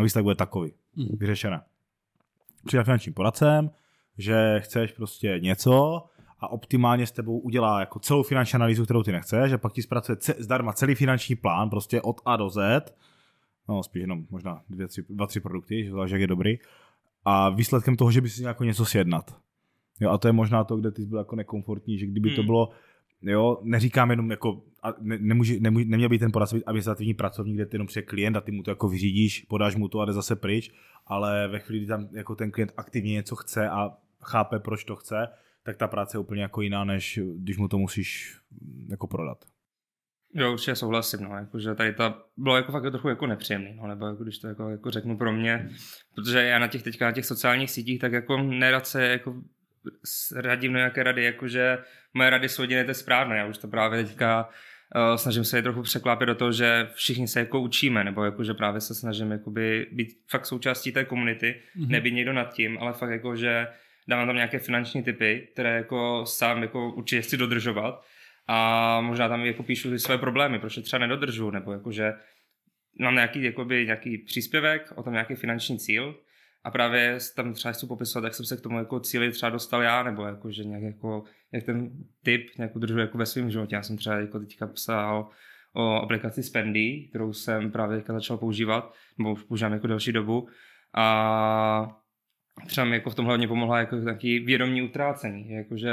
No 0.00 0.04
výsledek 0.04 0.24
bude 0.24 0.34
takový, 0.34 0.72
mm. 0.96 1.06
vyřešené. 1.18 1.60
Přijde 2.66 2.84
finančním 2.84 3.14
poradcem, 3.14 3.70
že 4.18 4.60
chceš 4.64 4.92
prostě 4.92 5.38
něco 5.42 6.04
a 6.46 6.52
optimálně 6.52 7.06
s 7.06 7.12
tebou 7.12 7.38
udělá 7.38 7.80
jako 7.80 7.98
celou 7.98 8.22
finanční 8.22 8.56
analýzu, 8.56 8.84
kterou 8.84 9.02
ty 9.02 9.12
nechceš, 9.12 9.52
a 9.52 9.58
pak 9.58 9.72
ti 9.72 9.82
zpracuje 9.82 10.16
ce- 10.16 10.34
zdarma 10.38 10.72
celý 10.72 10.94
finanční 10.94 11.36
plán, 11.36 11.70
prostě 11.70 12.02
od 12.02 12.20
A 12.24 12.36
do 12.36 12.50
Z, 12.50 12.94
no 13.68 13.82
spíš 13.82 14.00
jenom 14.00 14.24
možná 14.30 14.62
dvě, 14.68 14.88
tři, 14.88 15.04
dva, 15.10 15.26
tři 15.26 15.40
produkty, 15.40 15.84
že 15.84 15.90
záleží, 15.90 16.12
jak 16.12 16.20
je 16.20 16.26
dobrý, 16.26 16.58
a 17.24 17.48
výsledkem 17.48 17.96
toho, 17.96 18.10
že 18.10 18.20
by 18.20 18.28
si 18.30 18.42
jako 18.42 18.64
něco 18.64 18.84
sjednat. 18.84 19.36
Jo, 20.00 20.10
a 20.10 20.18
to 20.18 20.28
je 20.28 20.32
možná 20.32 20.64
to, 20.64 20.76
kde 20.76 20.90
ty 20.90 21.02
jsi 21.02 21.08
byl 21.08 21.18
jako 21.18 21.36
nekomfortní, 21.36 21.98
že 21.98 22.06
kdyby 22.06 22.28
hmm. 22.28 22.36
to 22.36 22.42
bylo, 22.42 22.70
jo, 23.22 23.58
neříkám 23.62 24.10
jenom 24.10 24.30
jako, 24.30 24.62
a 24.82 24.94
ne, 25.00 25.18
nemůže, 25.20 25.60
nemůže, 25.60 25.84
neměl 25.84 26.08
být 26.08 26.18
ten 26.18 26.32
poradce 26.32 26.60
administrativní 26.66 27.14
pracovník, 27.14 27.54
kde 27.54 27.66
ty 27.66 27.74
jenom 27.74 27.86
přijde 27.86 28.06
klient 28.06 28.36
a 28.36 28.40
ty 28.40 28.52
mu 28.52 28.62
to 28.62 28.70
jako 28.70 28.88
vyřídíš, 28.88 29.46
podáš 29.48 29.76
mu 29.76 29.88
to 29.88 30.00
a 30.00 30.04
jde 30.04 30.12
zase 30.12 30.36
pryč, 30.36 30.72
ale 31.06 31.48
ve 31.48 31.58
chvíli, 31.58 31.78
kdy 31.78 31.88
tam 31.88 32.08
jako 32.12 32.34
ten 32.34 32.50
klient 32.50 32.72
aktivně 32.76 33.12
něco 33.12 33.36
chce 33.36 33.68
a 33.68 33.90
chápe, 34.22 34.58
proč 34.58 34.84
to 34.84 34.96
chce, 34.96 35.28
tak 35.66 35.76
ta 35.76 35.88
práce 35.88 36.16
je 36.16 36.20
úplně 36.20 36.42
jako 36.42 36.62
jiná, 36.62 36.84
než 36.84 37.18
když 37.36 37.56
mu 37.56 37.68
to 37.68 37.78
musíš 37.78 38.38
jako 38.90 39.06
prodat. 39.06 39.44
Jo, 40.34 40.52
určitě 40.52 40.76
souhlasím, 40.76 41.20
no, 41.20 41.36
jakože 41.36 41.74
tady 41.74 41.92
ta 41.92 42.22
bylo 42.36 42.56
jako 42.56 42.72
fakt 42.72 42.82
trochu 42.90 43.08
jako 43.08 43.26
nepříjemný, 43.26 43.74
no, 43.74 43.86
nebo 43.86 44.06
jako 44.06 44.22
když 44.22 44.38
to 44.38 44.48
jako, 44.48 44.70
jako 44.70 44.90
řeknu 44.90 45.18
pro 45.18 45.32
mě, 45.32 45.70
protože 46.14 46.42
já 46.42 46.58
na 46.58 46.68
těch 46.68 46.82
teďka 46.82 47.04
na 47.04 47.12
těch 47.12 47.26
sociálních 47.26 47.70
sítích 47.70 48.00
tak 48.00 48.12
jako 48.12 48.36
nerad 48.36 48.86
se 48.86 49.06
jako 49.06 49.34
radím 50.36 50.72
na 50.72 50.78
nějaké 50.78 51.02
rady, 51.02 51.24
jakože 51.24 51.78
moje 52.14 52.30
rady 52.30 52.48
jsou 52.48 52.62
jediné 52.62 52.94
správné, 52.94 53.36
já 53.36 53.46
už 53.46 53.58
to 53.58 53.68
právě 53.68 54.04
teďka 54.04 54.48
uh, 54.48 55.16
snažím 55.16 55.44
se 55.44 55.58
je 55.58 55.62
trochu 55.62 55.82
překlápit 55.82 56.26
do 56.26 56.34
toho, 56.34 56.52
že 56.52 56.88
všichni 56.94 57.28
se 57.28 57.40
jako 57.40 57.60
učíme, 57.60 58.04
nebo 58.04 58.24
jakože 58.24 58.54
právě 58.54 58.80
se 58.80 58.94
snažím 58.94 59.30
jakoby 59.30 59.86
být 59.92 60.08
fakt 60.30 60.46
součástí 60.46 60.92
té 60.92 61.04
komunity, 61.04 61.54
mm-hmm. 61.76 61.88
nebýt 61.88 62.14
někdo 62.14 62.32
nad 62.32 62.52
tím, 62.52 62.78
ale 62.78 62.92
fakt 62.92 63.10
jako, 63.10 63.36
že 63.36 63.66
dávám 64.08 64.26
tam 64.26 64.36
nějaké 64.36 64.58
finanční 64.58 65.02
typy, 65.02 65.48
které 65.52 65.76
jako 65.76 66.26
sám 66.26 66.62
jako 66.62 66.92
určitě 66.92 67.22
chci 67.22 67.36
dodržovat, 67.36 68.02
a 68.48 69.00
možná 69.00 69.28
tam 69.28 69.40
jako 69.40 69.62
píšu 69.62 69.98
své 69.98 70.18
problémy, 70.18 70.58
proč 70.58 70.76
je 70.76 70.82
třeba 70.82 71.00
nedodržu, 71.00 71.50
nebo 71.50 71.72
jakože 71.72 72.14
mám 73.00 73.14
nějaký, 73.14 73.42
jakoby, 73.42 73.84
nějaký 73.84 74.18
příspěvek 74.18 74.92
o 74.96 75.02
tom 75.02 75.12
nějaký 75.12 75.34
finanční 75.34 75.78
cíl 75.78 76.14
a 76.64 76.70
právě 76.70 77.18
tam 77.36 77.52
třeba 77.52 77.72
chci 77.72 77.86
popisovat, 77.86 78.24
jak 78.24 78.34
jsem 78.34 78.46
se 78.46 78.56
k 78.56 78.60
tomu 78.60 78.78
jako 78.78 79.00
cíli 79.00 79.30
třeba 79.30 79.50
dostal 79.50 79.82
já, 79.82 80.02
nebo 80.02 80.24
jako, 80.24 80.50
že 80.50 80.64
nějak 80.64 80.82
jako, 80.82 81.24
jak 81.52 81.64
ten 81.64 81.90
typ 82.22 82.46
nějak 82.58 82.76
udržuje 82.76 83.00
jako 83.00 83.18
ve 83.18 83.26
svém 83.26 83.50
životě. 83.50 83.74
Já 83.74 83.82
jsem 83.82 83.96
třeba 83.96 84.16
jako 84.16 84.38
teďka 84.38 84.66
psal 84.66 85.28
o 85.74 85.94
aplikaci 85.94 86.42
Spendy, 86.42 87.06
kterou 87.08 87.32
jsem 87.32 87.70
právě 87.70 88.02
začal 88.08 88.38
používat, 88.38 88.94
nebo 89.18 89.32
už 89.32 89.42
používám 89.42 89.72
jako 89.72 89.86
delší 89.86 90.12
dobu. 90.12 90.48
A 90.94 91.96
třeba 92.66 92.84
mi 92.84 92.96
jako 92.96 93.10
v 93.10 93.14
tom 93.14 93.26
hlavně 93.26 93.48
pomohla 93.48 93.78
jako 93.78 94.00
taky 94.00 94.38
vědomí 94.38 94.82
utrácení, 94.82 95.50
jakože 95.50 95.92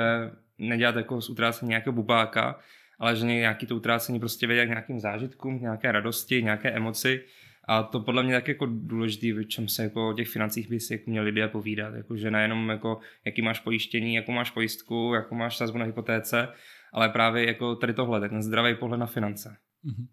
nedělat 0.57 0.95
jako 0.95 1.21
z 1.21 1.29
utrácení 1.29 1.69
nějakého 1.69 1.93
bubáka, 1.93 2.59
ale 2.99 3.15
že 3.15 3.25
nějaký 3.25 3.65
to 3.65 3.75
utrácení 3.75 4.19
prostě 4.19 4.47
vede 4.47 4.65
k 4.65 4.69
nějakým 4.69 4.99
zážitkům, 4.99 5.59
nějaké 5.61 5.91
radosti, 5.91 6.43
nějaké 6.43 6.71
emoci. 6.71 7.25
A 7.67 7.83
to 7.83 7.99
podle 7.99 8.23
mě 8.23 8.33
tak 8.33 8.47
jako 8.47 8.65
důležitý, 8.69 9.31
v 9.31 9.43
čem 9.43 9.67
se 9.67 9.83
jako 9.83 10.09
o 10.09 10.13
těch 10.13 10.27
financích 10.27 10.69
by 10.69 10.79
si 10.79 10.93
jako 10.93 11.11
měli 11.11 11.25
lidé 11.25 11.47
povídat. 11.47 11.93
Jako, 11.93 12.17
že 12.17 12.31
nejenom 12.31 12.69
jako, 12.69 12.99
jaký 13.25 13.41
máš 13.41 13.59
pojištění, 13.59 14.15
jakou 14.15 14.31
máš 14.31 14.51
pojistku, 14.51 15.11
jakou 15.15 15.35
máš 15.35 15.57
sazbu 15.57 15.77
na 15.77 15.85
hypotéce, 15.85 16.47
ale 16.93 17.09
právě 17.09 17.47
jako 17.47 17.75
tady 17.75 17.93
tohle, 17.93 18.29
ten 18.29 18.41
zdravý 18.41 18.75
pohled 18.75 18.99
na 18.99 19.05
finance. 19.05 19.57
Mm-hmm. 19.85 20.07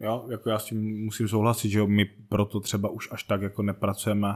Jo, 0.00 0.28
jako 0.30 0.50
já 0.50 0.58
s 0.58 0.64
tím 0.64 1.04
musím 1.04 1.28
souhlasit, 1.28 1.68
že 1.68 1.82
my 1.86 2.04
proto 2.04 2.60
třeba 2.60 2.88
už 2.88 3.08
až 3.12 3.22
tak 3.22 3.42
jako 3.42 3.62
nepracujeme 3.62 4.28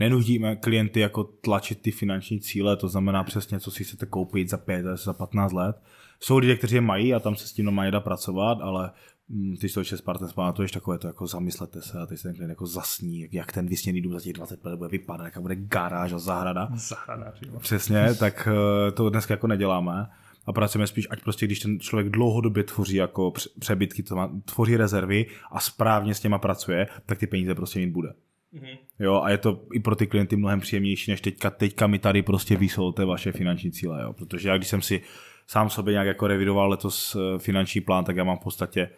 nenudíme 0.00 0.56
klienty 0.56 1.00
jako 1.00 1.24
tlačit 1.24 1.82
ty 1.82 1.90
finanční 1.90 2.40
cíle, 2.40 2.76
to 2.76 2.88
znamená 2.88 3.24
přesně, 3.24 3.60
co 3.60 3.70
si 3.70 3.84
chcete 3.84 4.06
koupit 4.06 4.50
za 4.50 4.56
5, 4.56 4.86
za 4.94 5.12
15 5.12 5.52
let. 5.52 5.76
Jsou 6.20 6.38
lidé, 6.38 6.56
kteří 6.56 6.74
je 6.74 6.80
mají 6.80 7.14
a 7.14 7.20
tam 7.20 7.36
se 7.36 7.48
s 7.48 7.52
tím 7.52 7.64
normálně 7.64 7.90
dá 7.90 8.00
pracovat, 8.00 8.58
ale 8.60 8.90
mm, 9.28 9.56
ty 9.56 9.68
jsou 9.68 9.84
s 9.84 10.00
partner 10.00 10.30
pamatuješ 10.34 10.72
takové 10.72 10.98
to 10.98 11.06
jako 11.06 11.26
zamyslete 11.26 11.82
se 11.82 11.98
a 11.98 12.06
ty 12.06 12.16
se 12.16 12.22
ten 12.22 12.34
klient 12.34 12.50
jako 12.50 12.66
zasní, 12.66 13.28
jak 13.32 13.52
ten 13.52 13.66
vysněný 13.66 14.00
dům 14.00 14.12
za 14.12 14.20
těch 14.20 14.32
20 14.32 14.64
let 14.64 14.76
bude 14.76 14.90
vypadat, 14.90 15.24
jaká 15.24 15.40
bude 15.40 15.56
garáž 15.56 16.12
a 16.12 16.18
zahrada. 16.18 16.68
Zahrada, 16.74 17.32
Přesně, 17.58 18.14
tak 18.14 18.48
eh, 18.88 18.92
to 18.92 19.10
dneska 19.10 19.34
jako 19.34 19.46
neděláme 19.46 20.06
a 20.46 20.52
pracujeme 20.52 20.86
spíš, 20.86 21.06
ať 21.10 21.22
prostě 21.22 21.46
když 21.46 21.60
ten 21.60 21.80
člověk 21.80 22.08
dlouhodobě 22.08 22.64
tvoří 22.64 22.96
jako 22.96 23.32
přebytky, 23.58 24.02
to 24.02 24.16
má, 24.16 24.30
tvoří 24.44 24.76
rezervy 24.76 25.26
a 25.52 25.60
správně 25.60 26.14
s 26.14 26.20
těma 26.20 26.38
pracuje, 26.38 26.86
tak 27.06 27.18
ty 27.18 27.26
peníze 27.26 27.54
prostě 27.54 27.78
mít 27.78 27.90
bude. 27.90 28.14
Mm-hmm. 28.54 28.78
Jo, 28.98 29.20
a 29.24 29.30
je 29.30 29.38
to 29.38 29.62
i 29.72 29.80
pro 29.80 29.96
ty 29.96 30.06
klienty 30.06 30.36
mnohem 30.36 30.60
příjemnější, 30.60 31.10
než 31.10 31.20
teďka, 31.20 31.50
teďka 31.50 31.86
mi 31.86 31.98
tady 31.98 32.22
prostě 32.22 32.56
vysoulte 32.56 33.04
vaše 33.04 33.32
finanční 33.32 33.72
cíle, 33.72 34.02
jo. 34.02 34.12
Protože 34.12 34.48
já 34.48 34.56
když 34.56 34.68
jsem 34.68 34.82
si 34.82 35.02
sám 35.46 35.70
sobě 35.70 35.92
nějak 35.92 36.06
jako 36.06 36.26
revidoval 36.26 36.70
letos 36.70 37.16
eh, 37.16 37.38
finanční 37.38 37.80
plán, 37.80 38.04
tak 38.04 38.16
já 38.16 38.24
mám 38.24 38.38
v 38.38 38.42
podstatě 38.42 38.90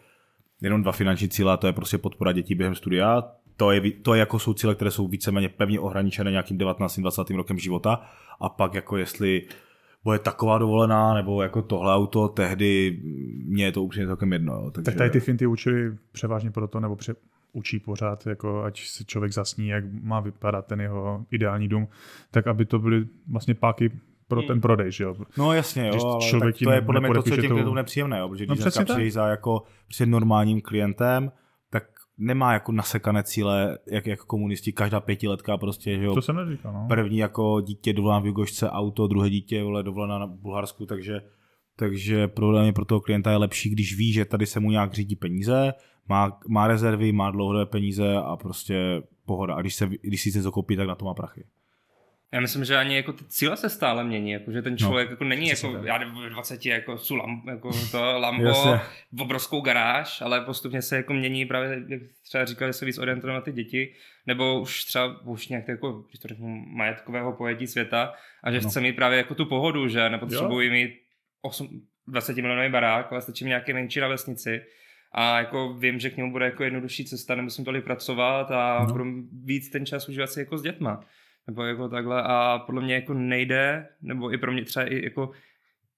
jenom 0.61 0.81
dva 0.81 0.91
finanční 0.91 1.29
cíle 1.29 1.53
a 1.53 1.57
to 1.57 1.67
je 1.67 1.73
prostě 1.73 1.97
podpora 1.97 2.31
dětí 2.31 2.55
během 2.55 2.75
studia. 2.75 3.23
To 3.57 3.71
je, 3.71 3.91
to 3.91 4.13
je 4.13 4.19
jako 4.19 4.39
jsou 4.39 4.53
cíle, 4.53 4.75
které 4.75 4.91
jsou 4.91 5.07
víceméně 5.07 5.49
pevně 5.49 5.79
ohraničené 5.79 6.31
nějakým 6.31 6.57
19. 6.57 6.99
20. 6.99 7.29
rokem 7.29 7.59
života 7.59 8.01
a 8.39 8.49
pak 8.49 8.73
jako 8.73 8.97
jestli 8.97 9.47
bude 10.03 10.19
taková 10.19 10.57
dovolená, 10.57 11.13
nebo 11.13 11.41
jako 11.41 11.61
tohle 11.61 11.93
auto, 11.93 12.27
tehdy 12.27 12.99
mě 13.45 13.65
je 13.65 13.71
to 13.71 13.83
upřímně 13.83 14.07
celkem 14.07 14.33
jedno. 14.33 14.53
Jo. 14.53 14.71
Takže... 14.71 14.85
Tak 14.85 14.95
tady 14.95 15.09
ty 15.09 15.19
finty 15.19 15.47
učili 15.47 15.97
převážně 16.11 16.51
proto, 16.51 16.79
nebo 16.79 16.95
pře- 16.95 17.15
učí 17.57 17.79
pořád, 17.79 18.27
jako 18.27 18.63
ať 18.63 18.81
se 18.81 19.05
člověk 19.05 19.33
zasní, 19.33 19.67
jak 19.67 19.83
má 20.01 20.19
vypadat 20.19 20.67
ten 20.67 20.81
jeho 20.81 21.25
ideální 21.31 21.67
dům, 21.67 21.87
tak 22.31 22.47
aby 22.47 22.65
to 22.65 22.79
byly 22.79 23.05
vlastně 23.27 23.55
páky 23.55 23.91
pro 24.27 24.41
ten 24.41 24.51
hmm. 24.51 24.61
prodej, 24.61 24.91
že 24.91 25.03
jo? 25.03 25.15
No 25.37 25.53
jasně, 25.53 25.87
jo, 25.87 26.07
ale 26.07 26.29
člověk 26.29 26.55
tak 26.55 26.63
to 26.63 26.71
je 26.71 26.81
podle 26.81 27.01
mě 27.01 27.09
to, 27.13 27.23
co 27.23 27.33
je 27.33 27.41
těm 27.41 27.51
klientům 27.51 27.75
nepříjemné, 27.75 28.19
jo, 28.19 28.29
protože 28.29 28.45
no, 28.45 28.55
když 28.55 28.63
dneska 28.63 28.83
přijdeš 28.83 29.13
za 29.13 29.27
jako 29.27 29.63
před 29.87 30.05
normálním 30.05 30.61
klientem, 30.61 31.31
tak 31.69 31.83
nemá 32.17 32.53
jako 32.53 32.71
nasekané 32.71 33.23
cíle, 33.23 33.77
jak, 33.91 34.07
jako 34.07 34.25
komunisti, 34.25 34.73
každá 34.73 34.99
pětiletka 34.99 35.57
prostě, 35.57 35.95
že 35.95 36.05
jo. 36.05 36.13
To 36.13 36.21
se 36.21 36.33
neříká, 36.33 36.71
no. 36.71 36.85
První 36.87 37.17
jako 37.17 37.61
dítě 37.61 37.93
dovolená 37.93 38.19
v 38.19 38.25
Jugošce 38.25 38.69
auto, 38.69 39.07
druhé 39.07 39.29
dítě 39.29 39.63
vole, 39.63 39.83
dovolená 39.83 40.19
na 40.19 40.27
Bulharsku, 40.27 40.85
takže 40.85 41.21
takže 41.79 42.27
pro 42.27 42.61
mě 42.61 42.73
pro 42.73 42.85
toho 42.85 43.01
klienta 43.01 43.31
je 43.31 43.37
lepší, 43.37 43.69
když 43.69 43.97
ví, 43.97 44.13
že 44.13 44.25
tady 44.25 44.45
se 44.45 44.59
mu 44.59 44.71
nějak 44.71 44.93
řídí 44.93 45.15
peníze, 45.15 45.73
má, 46.09 46.39
má 46.47 46.67
rezervy, 46.67 47.11
má 47.11 47.31
dlouhodobé 47.31 47.65
peníze 47.65 48.15
a 48.15 48.35
prostě 48.35 49.01
pohoda. 49.25 49.53
A 49.53 49.61
když, 49.61 49.75
se, 49.75 49.89
když 50.01 50.21
si 50.21 50.37
něco 50.37 50.51
koupí, 50.51 50.75
tak 50.75 50.87
na 50.87 50.95
to 50.95 51.05
má 51.05 51.13
prachy. 51.13 51.43
Já 52.31 52.39
myslím, 52.39 52.65
že 52.65 52.77
ani 52.77 52.95
jako 52.95 53.13
ty 53.13 53.25
cíle 53.25 53.57
se 53.57 53.69
stále 53.69 54.03
mění, 54.03 54.31
jako, 54.31 54.51
že 54.51 54.61
ten 54.61 54.73
no, 54.73 54.77
člověk 54.77 55.09
no, 55.09 55.13
jako 55.13 55.23
není 55.23 55.47
jako, 55.47 55.73
tak. 55.73 55.83
já 55.83 55.97
v 55.97 56.29
20 56.29 56.65
jako 56.65 56.97
jsou 56.97 57.15
lam, 57.15 57.43
jako 57.47 57.71
to 57.91 58.01
Lambo, 58.19 58.79
v 59.11 59.21
obrovskou 59.21 59.61
garáž, 59.61 60.21
ale 60.21 60.41
postupně 60.41 60.81
se 60.81 60.95
jako 60.95 61.13
mění 61.13 61.45
právě, 61.45 61.83
jak 61.87 62.01
třeba 62.23 62.45
říkali, 62.45 62.73
se 62.73 62.85
víc 62.85 62.97
orientuje 62.97 63.33
na 63.33 63.41
ty 63.41 63.51
děti, 63.51 63.93
nebo 64.25 64.61
už 64.61 64.85
třeba 64.85 65.21
už 65.21 65.47
nějak 65.47 65.67
jako, 65.67 65.91
když 65.91 66.19
to 66.19 66.27
řeknu, 66.27 66.47
majetkového 66.67 67.33
pojetí 67.33 67.67
světa 67.67 68.13
a 68.43 68.51
že 68.51 68.61
no. 68.61 68.69
chce 68.69 68.81
mít 68.81 68.93
právě 68.93 69.17
jako 69.17 69.35
tu 69.35 69.45
pohodu, 69.45 69.87
že 69.87 70.09
nepotřebují 70.09 70.69
mít 70.69 70.91
8, 71.41 71.81
20 72.07 72.35
milionový 72.35 72.69
barák, 72.69 73.11
ale 73.11 73.21
stačí 73.21 73.45
nějaký 73.45 73.73
menší 73.73 73.99
na 73.99 74.07
vesnici 74.07 74.61
a 75.19 75.39
jako 75.39 75.73
vím, 75.73 75.99
že 75.99 76.09
k 76.09 76.17
němu 76.17 76.31
bude 76.31 76.45
jako 76.45 76.63
jednodušší 76.63 77.05
cesta, 77.05 77.35
nemusím 77.35 77.65
tolik 77.65 77.83
pracovat 77.83 78.51
a 78.51 78.79
no. 78.79 78.93
budu 78.93 79.05
víc 79.43 79.69
ten 79.69 79.85
čas 79.85 80.09
užívat 80.09 80.29
si 80.29 80.39
jako 80.39 80.57
s 80.57 80.61
dětma. 80.61 80.99
Nebo 81.47 81.63
jako 81.63 81.89
takhle 81.89 82.23
a 82.25 82.59
podle 82.65 82.81
mě 82.81 82.93
jako 82.93 83.13
nejde, 83.13 83.87
nebo 84.01 84.33
i 84.33 84.37
pro 84.37 84.51
mě 84.51 84.65
třeba 84.65 84.85
i 84.85 85.03
jako 85.03 85.31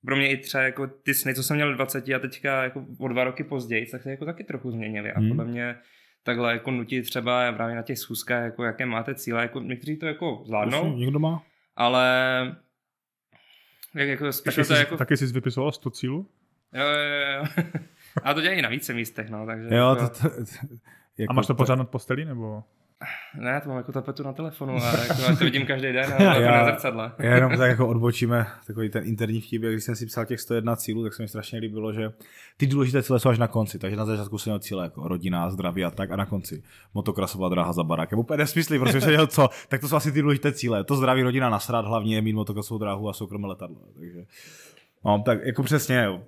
pro 0.05 0.15
mě 0.15 0.29
i 0.29 0.37
třeba 0.37 0.63
jako 0.63 0.87
ty 0.87 1.13
sny, 1.13 1.35
co 1.35 1.43
jsem 1.43 1.55
měl 1.55 1.75
20 1.75 2.09
a 2.09 2.19
teďka 2.19 2.63
jako 2.63 2.85
o 2.99 3.07
dva 3.07 3.23
roky 3.23 3.43
později, 3.43 3.85
tak 3.85 4.03
se 4.03 4.11
jako 4.11 4.25
taky 4.25 4.43
trochu 4.43 4.71
změnily 4.71 5.11
a 5.11 5.19
hmm. 5.19 5.29
podle 5.29 5.45
mě 5.45 5.75
takhle 6.23 6.53
jako 6.53 6.71
nutí 6.71 7.01
třeba 7.01 7.51
právě 7.51 7.75
na 7.75 7.81
těch 7.81 7.99
schůzkách, 7.99 8.43
jako 8.43 8.63
jaké 8.63 8.85
máte 8.85 9.15
cíle, 9.15 9.41
jako 9.41 9.59
někteří 9.59 9.97
to 9.97 10.05
jako 10.05 10.43
zvládnou. 10.45 10.85
Jasně, 10.85 10.99
někdo 10.99 11.19
má. 11.19 11.43
Ale 11.75 12.07
jak 13.95 14.07
jako 14.07 14.33
spíš 14.33 14.55
taky, 14.55 14.67
to 14.67 14.73
jsi, 14.73 14.79
jako... 14.79 14.97
taky 14.97 15.17
jsi 15.17 15.25
vypisoval 15.25 15.71
100 15.71 15.89
cílů? 15.89 16.29
Jo, 16.73 16.85
jo, 16.85 17.33
jo. 17.35 17.63
A 18.23 18.33
to 18.33 18.41
dělají 18.41 18.61
na 18.61 18.69
více 18.69 18.93
místech, 18.93 19.29
no, 19.29 19.45
takže... 19.45 19.75
Jo, 19.75 19.89
jako... 19.89 20.09
to, 20.09 20.29
to, 20.29 20.45
jako 21.17 21.31
A 21.31 21.33
máš 21.33 21.47
to 21.47 21.55
pořád 21.55 21.75
nad 21.75 21.89
postelí, 21.89 22.25
nebo? 22.25 22.63
Ne, 23.35 23.61
to 23.61 23.69
mám 23.69 23.77
jako 23.77 23.91
tapetu 23.91 24.23
na 24.23 24.33
telefonu 24.33 24.75
a 24.75 24.97
jako, 25.07 25.35
to 25.39 25.43
vidím 25.43 25.65
každý 25.65 25.93
den 25.93 26.13
a 26.13 26.35
já, 26.35 26.51
na 26.51 26.65
zrcadle. 26.65 27.11
Já 27.19 27.35
jenom 27.35 27.57
tak 27.57 27.69
jako 27.69 27.87
odbočíme 27.87 28.47
takový 28.67 28.89
ten 28.89 29.03
interní 29.05 29.41
vtip, 29.41 29.61
když 29.61 29.83
jsem 29.83 29.95
si 29.95 30.05
psal 30.05 30.25
těch 30.25 30.39
101 30.39 30.75
cílů, 30.75 31.03
tak 31.03 31.13
se 31.13 31.21
mi 31.21 31.27
strašně 31.27 31.59
líbilo, 31.59 31.93
že 31.93 32.11
ty 32.57 32.67
důležité 32.67 33.03
cíle 33.03 33.19
jsou 33.19 33.29
až 33.29 33.37
na 33.37 33.47
konci, 33.47 33.79
takže 33.79 33.97
na 33.97 34.05
začátku 34.05 34.37
jsem 34.37 34.51
měl 34.51 34.59
cíle 34.59 34.83
jako 34.83 35.07
rodina, 35.07 35.51
zdraví 35.51 35.85
a 35.85 35.91
tak 35.91 36.11
a 36.11 36.15
na 36.15 36.25
konci 36.25 36.63
motokrasová 36.93 37.49
dráha 37.49 37.73
za 37.73 37.83
barákem. 37.83 38.19
Úplně 38.19 38.37
nesmyslí, 38.37 38.79
protože 38.79 39.01
jsem 39.01 39.09
měl 39.09 39.27
co, 39.27 39.49
tak 39.67 39.81
to 39.81 39.87
jsou 39.87 39.95
asi 39.95 40.11
ty 40.11 40.21
důležité 40.21 40.51
cíle. 40.51 40.83
To 40.83 40.95
zdraví 40.95 41.23
rodina 41.23 41.49
nasrát, 41.49 41.85
hlavně 41.85 42.21
mít 42.21 42.33
motokrasovou 42.33 42.77
dráhu 42.77 43.09
a 43.09 43.13
soukromé 43.13 43.47
letadlo. 43.47 43.77
Takže 43.93 44.25
No, 45.05 45.23
tak 45.25 45.45
jako 45.45 45.63
přesně, 45.63 46.03
jo. 46.05 46.23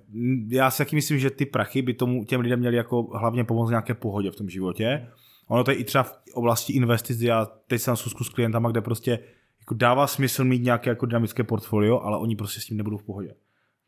Já 0.48 0.70
si 0.70 0.78
taky 0.78 0.96
myslím, 0.96 1.18
že 1.18 1.30
ty 1.30 1.46
prachy 1.46 1.82
by 1.82 1.94
tomu 1.94 2.24
těm 2.24 2.40
lidem 2.40 2.58
měli 2.58 2.76
jako 2.76 3.02
hlavně 3.02 3.44
pomoct 3.44 3.70
nějaké 3.70 3.94
pohodě 3.94 4.30
v 4.30 4.36
tom 4.36 4.48
životě. 4.48 5.08
Ono 5.48 5.64
to 5.64 5.70
je 5.70 5.76
i 5.76 5.84
třeba 5.84 6.02
v 6.02 6.14
oblasti 6.34 6.72
investic, 6.72 7.20
já 7.20 7.44
teď 7.44 7.80
jsem 7.80 7.96
susku 7.96 8.24
s 8.24 8.28
klientama, 8.28 8.70
kde 8.70 8.80
prostě 8.80 9.18
jako 9.60 9.74
dává 9.74 10.06
smysl 10.06 10.44
mít 10.44 10.62
nějaké 10.62 10.90
jako 10.90 11.06
dynamické 11.06 11.44
portfolio, 11.44 12.00
ale 12.00 12.18
oni 12.18 12.36
prostě 12.36 12.60
s 12.60 12.64
tím 12.64 12.76
nebudou 12.76 12.96
v 12.96 13.02
pohodě. 13.02 13.34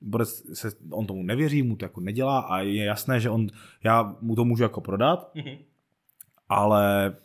Bude 0.00 0.24
se, 0.24 0.72
on 0.90 1.06
tomu 1.06 1.22
nevěří, 1.22 1.62
mu 1.62 1.76
to 1.76 1.84
jako 1.84 2.00
nedělá 2.00 2.38
a 2.40 2.58
je 2.58 2.84
jasné, 2.84 3.20
že 3.20 3.30
on, 3.30 3.46
já 3.84 4.16
mu 4.20 4.34
to 4.34 4.44
můžu 4.44 4.62
jako 4.62 4.80
prodat, 4.80 5.34
mm-hmm. 5.34 5.58
ale 6.48 7.16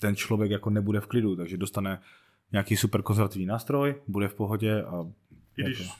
ten 0.00 0.16
člověk 0.16 0.50
jako 0.50 0.70
nebude 0.70 1.00
v 1.00 1.06
klidu, 1.06 1.36
takže 1.36 1.56
dostane 1.56 2.00
nějaký 2.52 2.76
super 2.76 3.02
konzervativní 3.02 3.46
nástroj, 3.46 3.94
bude 4.08 4.28
v 4.28 4.34
pohodě 4.34 4.82
a 4.82 5.06
I 5.56 5.62
když 5.62 5.80
jako 5.80 5.92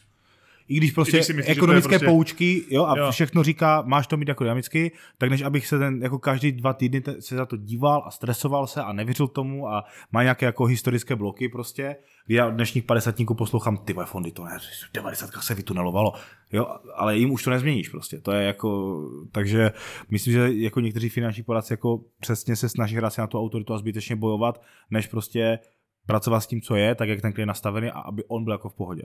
i 0.69 0.77
když 0.77 0.93
prostě 0.93 1.17
když 1.17 1.29
myslíš, 1.29 1.57
ekonomické 1.57 1.89
prostě... 1.89 2.07
poučky 2.07 2.65
jo, 2.71 2.85
a 2.85 2.99
jo. 2.99 3.11
všechno 3.11 3.43
říká, 3.43 3.83
máš 3.87 4.07
to 4.07 4.17
mít 4.17 4.29
jako 4.29 4.45
dynamicky, 4.45 4.93
tak 5.19 5.31
než 5.31 5.43
abych 5.43 5.67
se 5.67 5.79
ten 5.79 6.03
jako 6.03 6.19
každý 6.19 6.53
dva 6.53 6.73
týdny 6.73 7.03
se 7.21 7.37
za 7.37 7.47
to 7.47 7.57
díval 7.57 8.03
a 8.07 8.11
stresoval 8.11 8.67
se 8.67 8.83
a 8.83 8.93
nevěřil 8.93 9.29
tomu 9.29 9.69
a 9.69 9.85
má 10.13 10.23
nějaké 10.23 10.47
jako 10.47 10.65
historické 10.65 11.17
bloky 11.17 11.49
prostě, 11.49 11.97
kdy 12.27 12.35
já 12.35 12.47
od 12.47 12.51
dnešních 12.51 12.85
padesátníků 12.85 13.35
poslouchám, 13.35 13.77
ty 13.77 13.95
fondy 14.05 14.31
to 14.31 14.45
ne, 14.45 14.59
90 14.95 15.31
se 15.41 15.55
vytunelovalo, 15.55 16.13
jo, 16.53 16.67
ale 16.95 17.17
jim 17.17 17.31
už 17.31 17.43
to 17.43 17.51
nezměníš 17.51 17.89
prostě, 17.89 18.21
to 18.21 18.33
je 18.33 18.47
jako, 18.47 19.01
takže 19.33 19.73
myslím, 20.11 20.33
že 20.33 20.53
jako 20.53 20.81
někteří 20.81 21.09
finanční 21.09 21.43
poradci 21.43 21.73
jako 21.73 22.01
přesně 22.21 22.57
se 22.57 22.69
snaží 22.69 22.97
hrát 22.97 23.11
si 23.11 23.21
na 23.21 23.27
tu 23.27 23.39
autoritu 23.39 23.75
a 23.75 23.79
zbytečně 23.79 24.17
bojovat, 24.17 24.63
než 24.91 25.07
prostě 25.07 25.59
pracovat 26.07 26.41
s 26.41 26.47
tím, 26.47 26.61
co 26.61 26.77
je, 26.77 26.95
tak 26.95 27.09
jak 27.09 27.21
ten 27.21 27.33
klient 27.33 27.49
nastavený 27.49 27.91
a 27.91 27.99
aby 27.99 28.25
on 28.29 28.45
byl 28.45 28.53
jako 28.53 28.69
v 28.69 28.75
pohodě. 28.75 29.03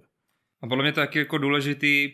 A 0.62 0.68
podle 0.68 0.84
mě 0.84 0.92
to 0.92 1.02
taky 1.02 1.20
jako 1.20 1.38
důležitý, 1.38 2.12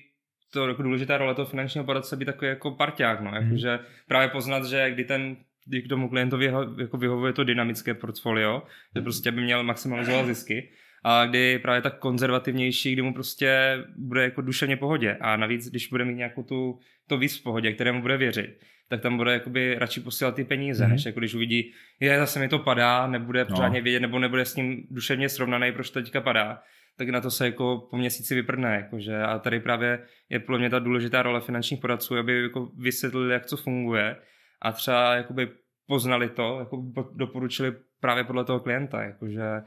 to 0.54 0.68
jako 0.68 0.84
důležitá 0.84 1.18
role 1.18 1.36
toho 1.36 1.46
finančního 1.46 1.86
poradce 1.86 2.16
být 2.16 2.26
takový 2.26 2.50
jako 2.50 2.72
parťák, 2.72 3.22
no, 3.22 3.30
jako, 3.30 3.46
hmm. 3.46 3.58
že 3.58 3.80
právě 4.08 4.28
poznat, 4.28 4.66
že 4.66 4.92
kdy 4.92 5.04
ten 5.04 5.38
kdy 5.68 5.82
k 5.82 5.88
tomu 5.88 6.10
klientovi 6.10 6.52
jako 6.78 6.98
vyhovuje 6.98 7.34
to 7.34 7.44
dynamické 7.44 7.94
portfolio, 7.94 8.64
že 8.96 9.02
prostě 9.02 9.32
by 9.32 9.42
měl 9.42 9.64
maximalizovat 9.64 10.26
zisky, 10.26 10.70
a 11.04 11.26
kdy 11.26 11.60
právě 11.60 11.82
tak 11.82 12.00
konzervativnější, 12.00 12.94
kdy 12.94 13.02
mu 13.02 13.14
prostě 13.14 13.78
bude 13.98 14.24
jako 14.24 14.42
duševně 14.42 14.78
pohodě 14.78 15.18
a 15.22 15.38
navíc, 15.38 15.70
když 15.70 15.88
bude 15.88 16.06
mít 16.06 16.16
nějakou 16.16 16.44
tu, 16.44 16.80
to 17.08 17.18
víc 17.18 17.40
v 17.40 17.44
pohodě, 17.44 17.74
kterému 17.74 18.02
bude 18.02 18.18
věřit, 18.18 18.60
tak 18.90 19.02
tam 19.02 19.18
bude 19.18 19.34
jakoby 19.34 19.76
radši 19.80 20.00
posílat 20.00 20.36
ty 20.36 20.44
peníze, 20.44 20.86
mm-hmm. 20.86 20.90
než 20.90 21.06
jako 21.06 21.20
když 21.20 21.34
uvidí, 21.34 21.74
je 22.00 22.20
zase 22.20 22.40
mi 22.40 22.48
to 22.48 22.60
padá, 22.60 23.08
nebude 23.08 23.40
no. 23.40 23.46
pořádně 23.46 23.82
vědět, 23.82 24.00
nebo 24.00 24.20
nebude 24.20 24.46
s 24.46 24.56
ním 24.56 24.88
duševně 24.92 25.30
srovnaný, 25.30 25.72
proč 25.72 25.90
to 25.90 26.02
teďka 26.02 26.22
padá, 26.22 26.62
tak 26.98 27.10
na 27.10 27.22
to 27.22 27.32
se 27.32 27.46
jako 27.46 27.88
po 27.92 27.98
měsíci 27.98 28.36
vyprdne. 28.36 28.76
Jakože. 28.76 29.22
A 29.22 29.40
tady 29.40 29.60
právě 29.60 30.06
je 30.30 30.40
podle 30.40 30.60
mě 30.60 30.70
ta 30.70 30.80
důležitá 30.80 31.24
role 31.24 31.42
finančních 31.42 31.82
poradců, 31.82 32.18
aby 32.18 32.42
jako 32.44 32.72
vysvětlili, 32.78 33.34
jak 33.34 33.46
co 33.46 33.58
funguje 33.58 34.16
a 34.62 34.72
třeba 34.72 35.16
jakoby 35.16 35.50
poznali 35.88 36.30
to, 36.30 36.60
jako 36.60 36.84
doporučili 37.16 37.74
právě 38.00 38.24
podle 38.24 38.46
toho 38.46 38.60
klienta, 38.60 39.04
jakože 39.04 39.62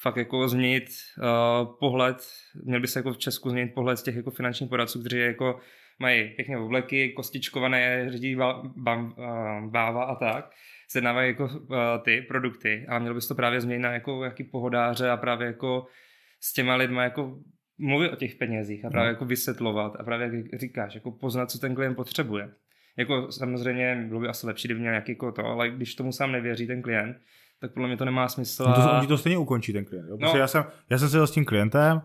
fakt 0.00 0.16
jako 0.16 0.48
změnit 0.48 0.84
uh, 0.84 1.78
pohled, 1.80 2.16
měl 2.64 2.80
by 2.80 2.86
se 2.86 2.98
jako 2.98 3.12
v 3.12 3.18
Česku 3.18 3.50
změnit 3.50 3.74
pohled 3.74 3.96
z 3.96 4.02
těch 4.02 4.16
jako 4.16 4.30
finančních 4.30 4.70
poradců, 4.70 5.00
kteří 5.00 5.18
jako 5.18 5.60
mají 5.98 6.28
pěkně 6.28 6.58
obleky, 6.58 7.12
kostičkované, 7.12 8.10
řídí 8.10 8.36
báva 9.70 10.04
a 10.04 10.14
tak, 10.14 10.50
sednávají 10.88 11.28
jako 11.28 11.44
uh, 11.44 11.76
ty 12.04 12.22
produkty 12.22 12.86
a 12.88 12.98
měl 12.98 13.14
bys 13.14 13.28
to 13.28 13.34
právě 13.34 13.60
změnit 13.60 13.82
na 13.82 13.92
jako 13.92 14.24
jaký 14.24 14.44
pohodáře 14.44 15.10
a 15.10 15.16
právě 15.16 15.46
jako 15.46 15.86
s 16.40 16.52
těma 16.52 16.74
lidma 16.74 17.04
jako 17.04 17.38
mluvit 17.78 18.10
o 18.10 18.16
těch 18.16 18.34
penězích 18.34 18.84
a 18.84 18.90
právě 18.90 19.08
no. 19.08 19.12
jako 19.12 19.24
vysvětlovat 19.24 19.96
a 19.98 20.04
právě 20.04 20.30
jak 20.52 20.60
říkáš, 20.60 20.94
jako 20.94 21.10
poznat, 21.10 21.50
co 21.50 21.58
ten 21.58 21.74
klient 21.74 21.94
potřebuje. 21.94 22.50
Jako 22.96 23.32
samozřejmě 23.32 24.04
bylo 24.08 24.20
by 24.20 24.28
asi 24.28 24.46
lepší, 24.46 24.68
kdyby 24.68 24.80
měl 24.80 24.92
nějaký 24.92 25.12
jako 25.12 25.32
to, 25.32 25.44
ale 25.44 25.70
když 25.70 25.94
tomu 25.94 26.12
sám 26.12 26.32
nevěří 26.32 26.66
ten 26.66 26.82
klient, 26.82 27.16
tak 27.60 27.72
podle 27.72 27.88
mě 27.88 27.96
to 27.96 28.04
nemá 28.04 28.28
smysl. 28.28 28.64
No 28.64 28.74
to, 28.74 28.98
oni 28.98 29.06
to 29.06 29.18
stejně 29.18 29.38
ukončí 29.38 29.72
ten 29.72 29.84
klient. 29.84 30.08
Jo? 30.08 30.16
No. 30.20 30.36
Já, 30.36 30.46
jsem, 30.46 30.64
já 30.90 30.98
jsem 30.98 31.08
se 31.08 31.26
s 31.26 31.30
tím 31.30 31.44
klientem, 31.44 32.02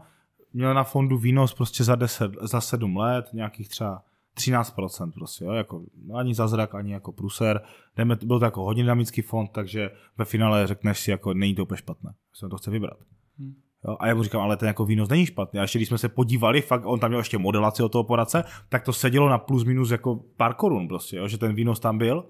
měl 0.54 0.74
na 0.74 0.84
fondu 0.84 1.18
výnos 1.18 1.54
prostě 1.54 1.84
za 1.84 1.96
10, 1.96 2.32
za 2.42 2.62
7 2.62 2.98
let, 2.98 3.34
nějakých 3.34 3.70
třeba 3.70 4.04
13% 4.38 5.12
prostě, 5.12 5.46
jo? 5.46 5.52
Jako, 5.52 5.86
ani 6.16 6.36
zázrak, 6.36 6.76
ani 6.76 6.94
jako 6.94 7.12
pruser. 7.12 7.62
Jdeme, 7.98 8.16
byl 8.26 8.40
to 8.40 8.46
jako 8.46 8.64
hodně 8.64 8.84
dynamický 8.84 9.22
fond, 9.22 9.52
takže 9.52 9.92
ve 10.18 10.26
finále 10.26 10.68
řekneš 10.68 11.00
si, 11.00 11.12
jako 11.12 11.34
není 11.34 11.56
to 11.56 11.64
úplně 11.64 11.78
špatné, 11.78 12.14
jsem 12.34 12.50
to 12.50 12.58
chce 12.58 12.72
vybrat. 12.72 12.98
Hmm. 13.40 13.54
A 14.00 14.08
já 14.08 14.16
mu 14.16 14.24
říkám, 14.24 14.42
ale 14.42 14.58
ten 14.58 14.68
jako 14.68 14.86
výnos 14.86 15.10
není 15.10 15.26
špatný. 15.26 15.60
A 15.60 15.62
ještě 15.62 15.80
když 15.80 15.88
jsme 15.88 15.98
se 15.98 16.10
podívali, 16.10 16.62
fakt 16.62 16.86
on 16.86 17.00
tam 17.00 17.10
měl 17.10 17.20
ještě 17.20 17.38
modelaci 17.38 17.84
od 17.84 17.90
toho 17.90 18.04
poradce, 18.04 18.44
tak 18.70 18.84
to 18.84 18.94
sedělo 18.94 19.30
na 19.30 19.38
plus 19.38 19.64
minus 19.64 19.92
jako 19.92 20.20
pár 20.38 20.54
korun 20.54 20.88
prostě, 20.88 21.18
jo, 21.18 21.28
že 21.28 21.38
ten 21.38 21.54
výnos 21.54 21.80
tam 21.80 21.98
byl. 21.98 22.26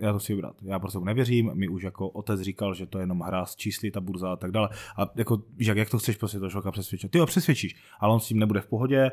Já 0.00 0.12
to 0.12 0.20
si 0.20 0.34
vybrat. 0.34 0.56
Já 0.62 0.78
prostě 0.78 0.98
nevěřím, 0.98 1.50
mi 1.54 1.68
už 1.68 1.82
jako 1.82 2.08
otec 2.08 2.40
říkal, 2.40 2.74
že 2.74 2.86
to 2.86 2.98
je 2.98 3.02
jenom 3.02 3.20
hra 3.20 3.46
s 3.46 3.56
čísly, 3.56 3.90
ta 3.90 4.00
burza 4.00 4.32
a 4.32 4.36
tak 4.36 4.50
dále. 4.50 4.68
A 4.96 5.10
jako, 5.16 5.42
jak, 5.58 5.76
jak 5.76 5.90
to 5.90 5.98
chceš 5.98 6.16
prostě 6.16 6.38
to 6.38 6.50
člověka 6.50 6.70
přesvědčit? 6.70 7.10
Ty 7.10 7.18
ho 7.18 7.26
přesvědčíš, 7.26 7.76
ale 8.00 8.14
on 8.14 8.20
s 8.20 8.26
tím 8.26 8.38
nebude 8.38 8.60
v 8.60 8.66
pohodě, 8.66 9.10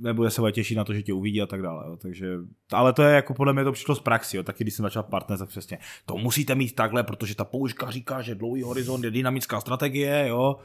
nebude 0.00 0.30
se 0.30 0.42
těšit 0.52 0.76
na 0.76 0.84
to, 0.84 0.94
že 0.94 1.02
tě 1.02 1.12
uvidí 1.12 1.42
a 1.42 1.46
tak 1.46 1.62
dále. 1.62 1.84
Jo. 1.86 1.96
Takže, 1.96 2.36
ale 2.72 2.92
to 2.92 3.02
je 3.02 3.14
jako 3.14 3.34
podle 3.34 3.52
mě 3.52 3.64
to 3.64 3.72
přišlo 3.72 3.94
z 3.94 4.00
praxi. 4.00 4.36
Jo. 4.36 4.42
Taky 4.42 4.64
když 4.64 4.74
jsem 4.74 4.82
začal 4.82 5.02
partner, 5.02 5.38
tak 5.38 5.48
přesně 5.48 5.78
to 6.06 6.16
musíte 6.16 6.54
mít 6.54 6.74
takhle, 6.74 7.02
protože 7.02 7.34
ta 7.34 7.44
použka 7.44 7.90
říká, 7.90 8.22
že 8.22 8.34
dlouhý 8.34 8.62
horizont 8.62 9.04
je 9.04 9.10
dynamická 9.10 9.60
strategie. 9.60 10.28
Jo. 10.28 10.56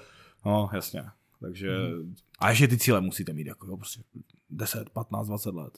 No, 0.46 0.70
jasně. 0.74 1.04
Takže, 1.42 1.78
hmm. 1.78 2.16
a 2.40 2.50
ještě 2.50 2.68
ty 2.68 2.78
cíle 2.78 3.02
musíte 3.02 3.34
mít, 3.34 3.48
jako 3.48 3.68
jo, 3.68 3.78
prostě 3.78 4.02
10, 4.50 4.90
15, 4.90 5.28
20 5.28 5.56
let. 5.56 5.74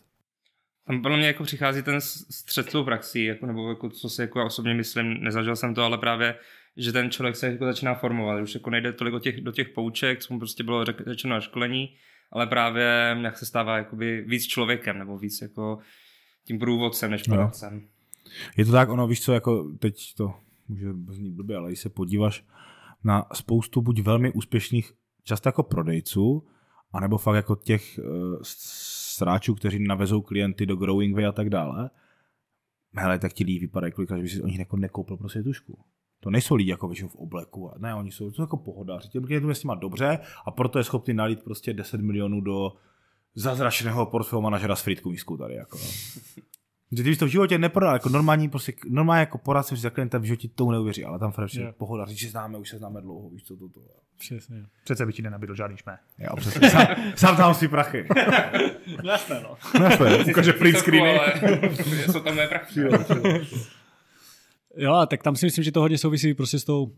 Tam 0.87 1.01
podle 1.01 1.17
mě 1.17 1.27
jako 1.27 1.43
přichází 1.43 1.83
ten 1.83 2.01
střed 2.01 2.71
tou 2.71 2.83
praxí, 2.83 3.25
jako, 3.25 3.45
nebo 3.45 3.69
jako, 3.69 3.89
co 3.89 4.09
si 4.09 4.21
jako 4.21 4.39
já 4.39 4.45
osobně 4.45 4.73
myslím, 4.73 5.23
nezažil 5.23 5.55
jsem 5.55 5.73
to, 5.73 5.83
ale 5.83 5.97
právě, 5.97 6.35
že 6.77 6.91
ten 6.91 7.11
člověk 7.11 7.35
se 7.35 7.47
jako 7.47 7.65
začíná 7.65 7.95
formovat, 7.95 8.41
už 8.41 8.53
jako 8.53 8.69
nejde 8.69 8.93
tolik 8.93 9.13
do 9.13 9.19
těch, 9.19 9.41
do 9.41 9.51
těch 9.51 9.69
pouček, 9.69 10.19
co 10.19 10.33
mu 10.33 10.39
prostě 10.39 10.63
bylo 10.63 10.85
řečeno 10.85 11.35
na 11.35 11.41
školení, 11.41 11.95
ale 12.31 12.47
právě 12.47 13.17
jak 13.21 13.37
se 13.37 13.45
stává 13.45 13.77
jakoby 13.77 14.21
víc 14.27 14.45
člověkem, 14.45 14.97
nebo 14.99 15.17
víc 15.17 15.41
jako 15.41 15.79
tím 16.43 16.59
průvodcem 16.59 17.11
než 17.11 17.23
poradcem. 17.23 17.73
No. 17.73 17.87
Je 18.57 18.65
to 18.65 18.71
tak, 18.71 18.89
ono 18.89 19.07
víš 19.07 19.21
co, 19.21 19.33
jako 19.33 19.71
teď 19.79 20.13
to 20.17 20.33
může 20.67 20.93
znít 21.09 21.33
blbě, 21.33 21.57
ale 21.57 21.69
když 21.69 21.79
se 21.79 21.89
podíváš 21.89 22.45
na 23.03 23.25
spoustu 23.33 23.81
buď 23.81 24.01
velmi 24.01 24.31
úspěšných, 24.31 24.93
často 25.23 25.49
jako 25.49 25.63
prodejců, 25.63 26.47
anebo 26.91 27.17
fakt 27.17 27.35
jako 27.35 27.55
těch 27.55 27.99
uh, 27.99 28.39
sráčů, 28.43 29.55
kteří 29.55 29.79
navezou 29.87 30.21
klienty 30.21 30.65
do 30.65 30.75
Growing 30.75 31.15
Way 31.15 31.25
a 31.25 31.31
tak 31.31 31.49
dále, 31.49 31.89
hele, 32.95 33.19
tak 33.19 33.33
ti 33.33 33.43
lidi 33.43 33.59
vypadají 33.59 33.93
kolikrát, 33.93 34.17
že 34.17 34.23
by 34.23 34.29
si 34.29 34.41
o 34.41 34.47
nich 34.47 34.59
jako 34.59 34.77
nekoupil 34.77 35.17
prostě 35.17 35.43
tušku. 35.43 35.79
To 36.19 36.29
nejsou 36.29 36.55
lidi 36.55 36.69
jako 36.69 36.87
většinou 36.87 37.09
v 37.09 37.15
obleku. 37.15 37.71
Ne, 37.77 37.95
oni 37.95 38.11
jsou 38.11 38.31
to 38.31 38.41
jako 38.41 38.57
pohodáři. 38.57 39.09
Těm 39.09 39.23
klientům 39.23 39.49
je 39.49 39.55
s 39.55 39.63
nima 39.63 39.75
dobře 39.75 40.19
a 40.45 40.51
proto 40.51 40.77
je 40.77 40.83
schopný 40.83 41.13
nalít 41.13 41.43
prostě 41.43 41.73
10 41.73 42.01
milionů 42.01 42.41
do 42.41 42.73
zazračného 43.35 44.05
portfolio 44.05 44.41
manažera 44.41 44.75
s 44.75 44.81
fritkou 44.81 45.09
mísku 45.09 45.37
tady. 45.37 45.55
Jako. 45.55 45.77
Že 46.91 47.03
ty 47.03 47.09
bys 47.09 47.17
to 47.17 47.25
v 47.25 47.29
životě 47.29 47.57
neprodal, 47.57 47.93
jako 47.93 48.09
normální, 48.09 48.49
prostě, 48.49 48.73
normálně 48.89 49.19
jako 49.19 49.37
poradce 49.37 49.75
za 49.75 49.89
klienta 49.89 50.17
v 50.17 50.23
životě 50.23 50.47
tomu 50.47 50.71
neuvěří, 50.71 51.05
ale 51.05 51.19
tam 51.19 51.31
fakt 51.31 51.53
yeah. 51.53 51.75
pohoda, 51.75 52.05
říct, 52.05 52.17
že 52.17 52.29
známe, 52.29 52.57
už 52.57 52.69
se 52.69 52.77
známe 52.77 53.01
dlouho, 53.01 53.29
víš 53.29 53.43
co 53.43 53.57
to, 53.57 53.69
to. 53.69 53.81
Přesně. 54.17 54.65
Přece 54.83 55.05
by 55.05 55.13
ti 55.13 55.21
nenabídl 55.21 55.55
žádný 55.55 55.77
šmé. 55.77 55.97
Jo, 56.19 56.35
přesně. 56.35 56.69
sám, 56.69 56.87
sám 57.15 57.37
tam 57.37 57.53
si 57.53 57.67
prachy. 57.67 58.07
Jasné, 59.03 59.43
no. 59.43 59.57
Jasné, 59.83 60.25
ukáže 60.29 60.53
print 60.53 60.77
screeny. 60.77 61.19
Co 62.11 62.19
tam 62.19 62.37
je 62.37 62.47
prachy. 62.47 62.81
Jo, 64.77 65.05
tak 65.09 65.23
tam 65.23 65.35
si 65.35 65.45
myslím, 65.45 65.63
že 65.63 65.71
to 65.71 65.81
hodně 65.81 65.97
souvisí 65.97 66.33
prostě 66.33 66.59
s 66.59 66.63
tou 66.63 66.91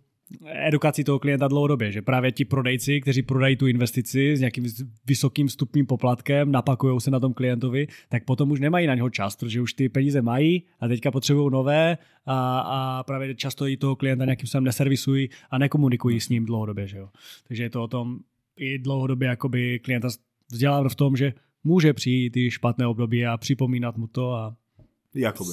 edukací 0.67 1.03
toho 1.03 1.19
klienta 1.19 1.47
dlouhodobě, 1.47 1.91
že 1.91 2.01
právě 2.01 2.31
ti 2.31 2.45
prodejci, 2.45 3.01
kteří 3.01 3.21
prodají 3.21 3.55
tu 3.55 3.67
investici 3.67 4.37
s 4.37 4.39
nějakým 4.39 4.65
vysokým 5.05 5.49
stupním 5.49 5.85
poplatkem, 5.85 6.51
napakují 6.51 7.01
se 7.01 7.11
na 7.11 7.19
tom 7.19 7.33
klientovi, 7.33 7.87
tak 8.09 8.25
potom 8.25 8.51
už 8.51 8.59
nemají 8.59 8.87
na 8.87 8.95
něho 8.95 9.09
čas, 9.09 9.35
protože 9.35 9.61
už 9.61 9.73
ty 9.73 9.89
peníze 9.89 10.21
mají 10.21 10.63
a 10.79 10.87
teďka 10.87 11.11
potřebují 11.11 11.51
nové 11.51 11.97
a, 12.25 12.59
a 12.59 13.03
právě 13.03 13.35
často 13.35 13.67
i 13.67 13.77
toho 13.77 13.95
klienta 13.95 14.25
nějakým 14.25 14.47
způsobem 14.47 14.63
neservisují 14.63 15.29
a 15.51 15.57
nekomunikují 15.57 16.19
s 16.19 16.29
ním 16.29 16.45
dlouhodobě. 16.45 16.87
Že 16.87 16.97
jo. 16.97 17.09
Takže 17.47 17.63
je 17.63 17.69
to 17.69 17.83
o 17.83 17.87
tom 17.87 18.19
i 18.55 18.79
dlouhodobě 18.79 19.27
jakoby 19.27 19.79
klienta 19.79 20.07
vzdělávat 20.51 20.89
v 20.89 20.95
tom, 20.95 21.17
že 21.17 21.33
může 21.63 21.93
přijít 21.93 22.37
i 22.37 22.51
špatné 22.51 22.87
období 22.87 23.25
a 23.25 23.37
připomínat 23.37 23.97
mu 23.97 24.07
to 24.07 24.33
a... 24.33 24.55
Jakoby. 25.15 25.51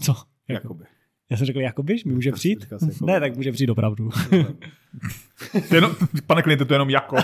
Co? 0.00 0.14
Jakoby. 0.48 0.84
Já 1.30 1.36
jsem 1.36 1.46
řekl, 1.46 1.60
jakobyš, 1.60 2.04
mi 2.04 2.12
může 2.12 2.32
přijít? 2.32 2.66
Jako... 2.70 2.86
Ne, 3.06 3.20
tak 3.20 3.36
může 3.36 3.52
přijít 3.52 3.70
opravdu. 3.70 4.10
jenom, 5.74 5.96
pane 6.26 6.42
kliente, 6.42 6.64
to 6.64 6.74
je 6.74 6.76
jenom 6.76 6.90
jako. 6.90 7.16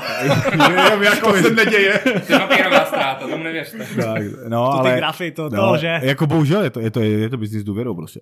jenom 0.52 1.02
jako 1.02 1.32
to 1.32 1.42
se 1.42 1.54
neděje. 1.54 1.98
To 2.26 2.32
je 2.32 2.38
papírová 2.38 2.84
ztráta, 2.84 3.28
tomu 3.28 3.44
nevěřte. 3.44 3.78
Tak, 3.78 4.22
no, 4.48 4.66
to 4.66 4.72
ale, 4.72 4.92
ty 4.92 4.98
grafy, 4.98 5.30
to, 5.30 5.48
no, 5.48 5.70
to 5.70 5.76
že... 5.76 6.00
Jako 6.02 6.26
bohužel, 6.26 6.62
je 6.62 6.70
to, 6.70 6.80
je 6.80 6.90
to, 6.90 7.00
je 7.00 7.28
to 7.28 7.36
business 7.36 7.64
důvěrou 7.64 7.94
prostě. 7.94 8.20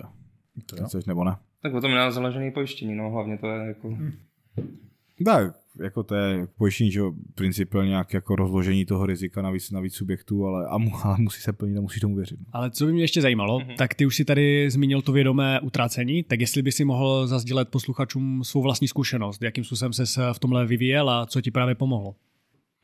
To 0.67 0.85
chceš 0.85 1.05
nebo 1.05 1.25
ne? 1.25 1.37
Tak 1.63 1.75
o 1.75 1.81
tom 1.81 1.91
je 1.91 2.13
založený 2.13 2.51
pojištění, 2.51 2.95
no 2.95 3.11
hlavně 3.11 3.39
to 3.39 3.47
je 3.47 3.67
jako... 3.67 3.89
Hmm. 3.89 4.13
Tak, 5.25 5.55
jako 5.83 6.03
to 6.03 6.15
je 6.15 6.47
pojištění, 6.59 6.91
že 6.91 7.01
principiálně 7.35 7.89
nějak 7.89 8.15
jako 8.15 8.37
rozložení 8.37 8.85
toho 8.85 9.07
rizika 9.07 9.43
na 9.43 9.51
víc, 9.51 9.71
na 9.71 9.81
víc 9.81 9.95
subjektů, 9.95 10.47
ale, 10.47 10.67
a 10.67 10.79
mu, 10.79 10.91
ale 11.05 11.17
musí 11.19 11.41
se 11.41 11.53
plnit 11.53 11.79
a 11.79 11.81
musí 11.81 12.01
tomu 12.01 12.17
věřit. 12.17 12.41
No. 12.41 12.47
Ale 12.53 12.71
co 12.71 12.87
by 12.87 12.93
mě 12.93 13.03
ještě 13.03 13.21
zajímalo, 13.21 13.59
mm-hmm. 13.59 13.77
tak 13.77 13.95
ty 13.95 14.07
už 14.07 14.17
si 14.17 14.25
tady 14.25 14.71
zmínil 14.71 15.03
to 15.03 15.13
vědomé 15.13 15.61
utrácení, 15.61 16.23
tak 16.23 16.41
jestli 16.41 16.63
by 16.63 16.73
si 16.73 16.85
mohl 16.85 17.27
zazdílet 17.27 17.69
posluchačům 17.69 18.45
svou 18.45 18.63
vlastní 18.63 18.89
zkušenost, 18.89 19.43
jakým 19.43 19.65
způsobem 19.65 19.93
se 19.93 20.05
v 20.33 20.39
tomhle 20.39 20.67
vyvíjel 20.67 21.11
a 21.11 21.27
co 21.27 21.41
ti 21.41 21.51
právě 21.51 21.75
pomohlo? 21.75 22.15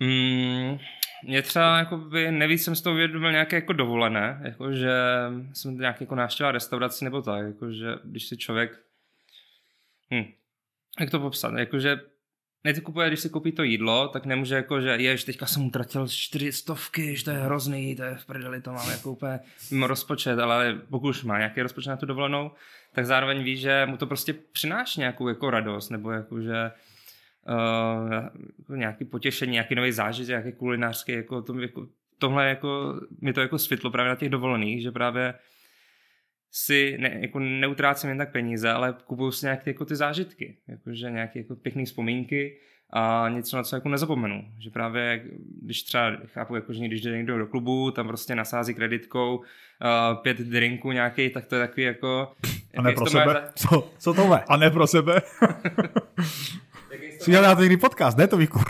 Mm, 0.00 0.78
mě 1.26 1.42
třeba 1.42 1.78
jakoby, 1.78 2.32
nevíc 2.32 2.64
jsem 2.64 2.74
z 2.74 2.82
toho 2.82 2.94
uvědomil 2.94 3.32
nějaké 3.32 3.56
jako 3.56 3.72
dovolené, 3.72 4.40
jako 4.44 4.72
že 4.72 4.92
jsem 5.52 5.78
nějak 5.78 6.00
jako 6.00 6.14
návštěva 6.14 6.52
restauraci 6.52 7.04
nebo 7.04 7.22
tak, 7.22 7.46
jako 7.46 7.72
že 7.72 7.86
když 8.04 8.26
si 8.26 8.36
člověk, 8.36 8.80
hm, 10.14 10.24
jak 11.00 11.10
to 11.10 11.20
popsat, 11.20 11.54
jakože 11.58 12.00
kupuje, 12.82 13.08
když 13.08 13.20
si 13.20 13.28
koupí 13.28 13.52
to 13.52 13.62
jídlo, 13.62 14.08
tak 14.08 14.26
nemůže 14.26 14.54
jako, 14.54 14.80
že 14.80 14.88
jež, 14.88 15.24
teďka 15.24 15.46
jsem 15.46 15.66
utratil 15.66 16.08
čtyři 16.08 16.52
stovky, 16.52 17.16
že 17.16 17.24
to 17.24 17.30
je 17.30 17.36
hrozný, 17.36 17.96
to 17.96 18.02
je 18.02 18.14
v 18.14 18.26
prdeli, 18.26 18.60
to 18.60 18.72
mám 18.72 18.90
jako 18.90 19.12
úplně 19.12 19.40
mimo 19.70 19.86
rozpočet, 19.86 20.38
ale 20.38 20.78
pokud 20.90 21.08
už 21.08 21.24
má 21.24 21.38
nějaký 21.38 21.62
rozpočet 21.62 21.90
na 21.90 21.96
tu 21.96 22.06
dovolenou, 22.06 22.50
tak 22.92 23.06
zároveň 23.06 23.42
ví, 23.42 23.56
že 23.56 23.86
mu 23.86 23.96
to 23.96 24.06
prostě 24.06 24.32
přináší 24.32 25.00
nějakou 25.00 25.28
jako 25.28 25.50
radost, 25.50 25.90
nebo 25.90 26.10
jako, 26.10 26.40
že 26.40 26.70
uh, 28.68 28.76
nějaký 28.76 29.04
potěšení, 29.04 29.52
nějaký 29.52 29.74
nový 29.74 29.92
zážitek, 29.92 30.28
nějaký 30.28 30.52
kulinářský, 30.52 31.12
jako, 31.12 31.42
to, 31.42 31.60
jako 31.60 31.86
tohle 32.18 32.48
jako, 32.48 33.00
mi 33.20 33.32
to 33.32 33.40
jako 33.40 33.58
světlo 33.58 33.90
právě 33.90 34.10
na 34.10 34.16
těch 34.16 34.30
dovolených, 34.30 34.82
že 34.82 34.90
právě 34.90 35.34
si 36.56 36.96
ne, 37.00 37.18
jako 37.20 37.38
neutrácím 37.38 38.08
jen 38.08 38.18
tak 38.18 38.32
peníze, 38.32 38.70
ale 38.70 38.94
kupuju 39.06 39.30
si 39.30 39.46
nějaké 39.46 39.70
jako 39.70 39.84
ty 39.84 39.96
zážitky, 39.96 40.56
jakože 40.68 41.10
nějaké 41.10 41.38
jako 41.38 41.56
pěkné 41.56 41.84
vzpomínky 41.84 42.58
a 42.90 43.28
něco, 43.28 43.56
na 43.56 43.62
co 43.62 43.76
jako 43.76 43.88
nezapomenu. 43.88 44.44
Že 44.58 44.70
právě, 44.70 45.24
když 45.62 45.82
třeba 45.82 46.16
chápu, 46.26 46.54
jako, 46.54 46.72
že 46.72 46.84
když 46.84 47.00
jde 47.00 47.16
někdo 47.16 47.38
do 47.38 47.46
klubu, 47.46 47.90
tam 47.90 48.08
prostě 48.08 48.34
nasází 48.34 48.74
kreditkou 48.74 49.36
uh, 49.36 49.44
pět 50.22 50.38
drinků 50.38 50.92
nějaký, 50.92 51.30
tak 51.30 51.46
to 51.46 51.54
je 51.54 51.66
takový 51.66 51.82
jako... 51.82 52.32
A 52.76 52.82
ne 52.82 52.92
pro 52.92 53.06
sebe? 53.06 53.32
Za... 53.32 53.42
Co, 53.54 53.92
co 53.98 54.14
to 54.14 54.26
má? 54.26 54.36
A 54.36 54.56
ne 54.56 54.70
pro 54.70 54.86
sebe? 54.86 55.20
Si 57.20 57.30
děláte 57.30 57.60
někdy 57.62 57.76
podcast, 57.76 58.18
ne 58.18 58.28
to 58.28 58.36
Víku? 58.36 58.60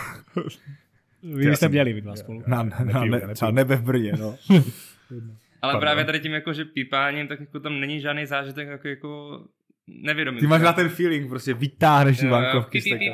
Vy 1.23 1.45
byste 1.45 1.69
měli 1.69 1.93
vy 1.93 2.01
dva 2.01 2.15
spolu. 2.15 2.43
Na, 2.47 2.63
na, 2.63 2.79
na, 2.79 3.05
ne, 3.05 3.33
třeba 3.33 3.51
nebe 3.51 3.75
v 3.75 3.83
Brně, 3.83 4.13
no. 4.19 4.35
Ale 5.65 5.73
Pardon. 5.73 5.81
právě 5.81 6.05
tady 6.05 6.19
tím, 6.19 6.31
jako, 6.31 6.53
že 6.53 6.65
pípáním, 6.65 7.27
tak 7.27 7.39
jako 7.39 7.59
tam 7.59 7.79
není 7.79 7.99
žádný 7.99 8.25
zážitek 8.25 8.67
jako, 8.67 8.87
jako 8.87 9.41
nevědomý. 9.87 10.39
Ty 10.39 10.47
máš 10.47 10.61
na 10.61 10.73
ten 10.73 10.89
feeling, 10.89 11.29
prostě 11.29 11.53
vytáhneš 11.53 12.19
ty 12.19 12.29
bankovky. 12.29 12.81
píp. 12.81 13.13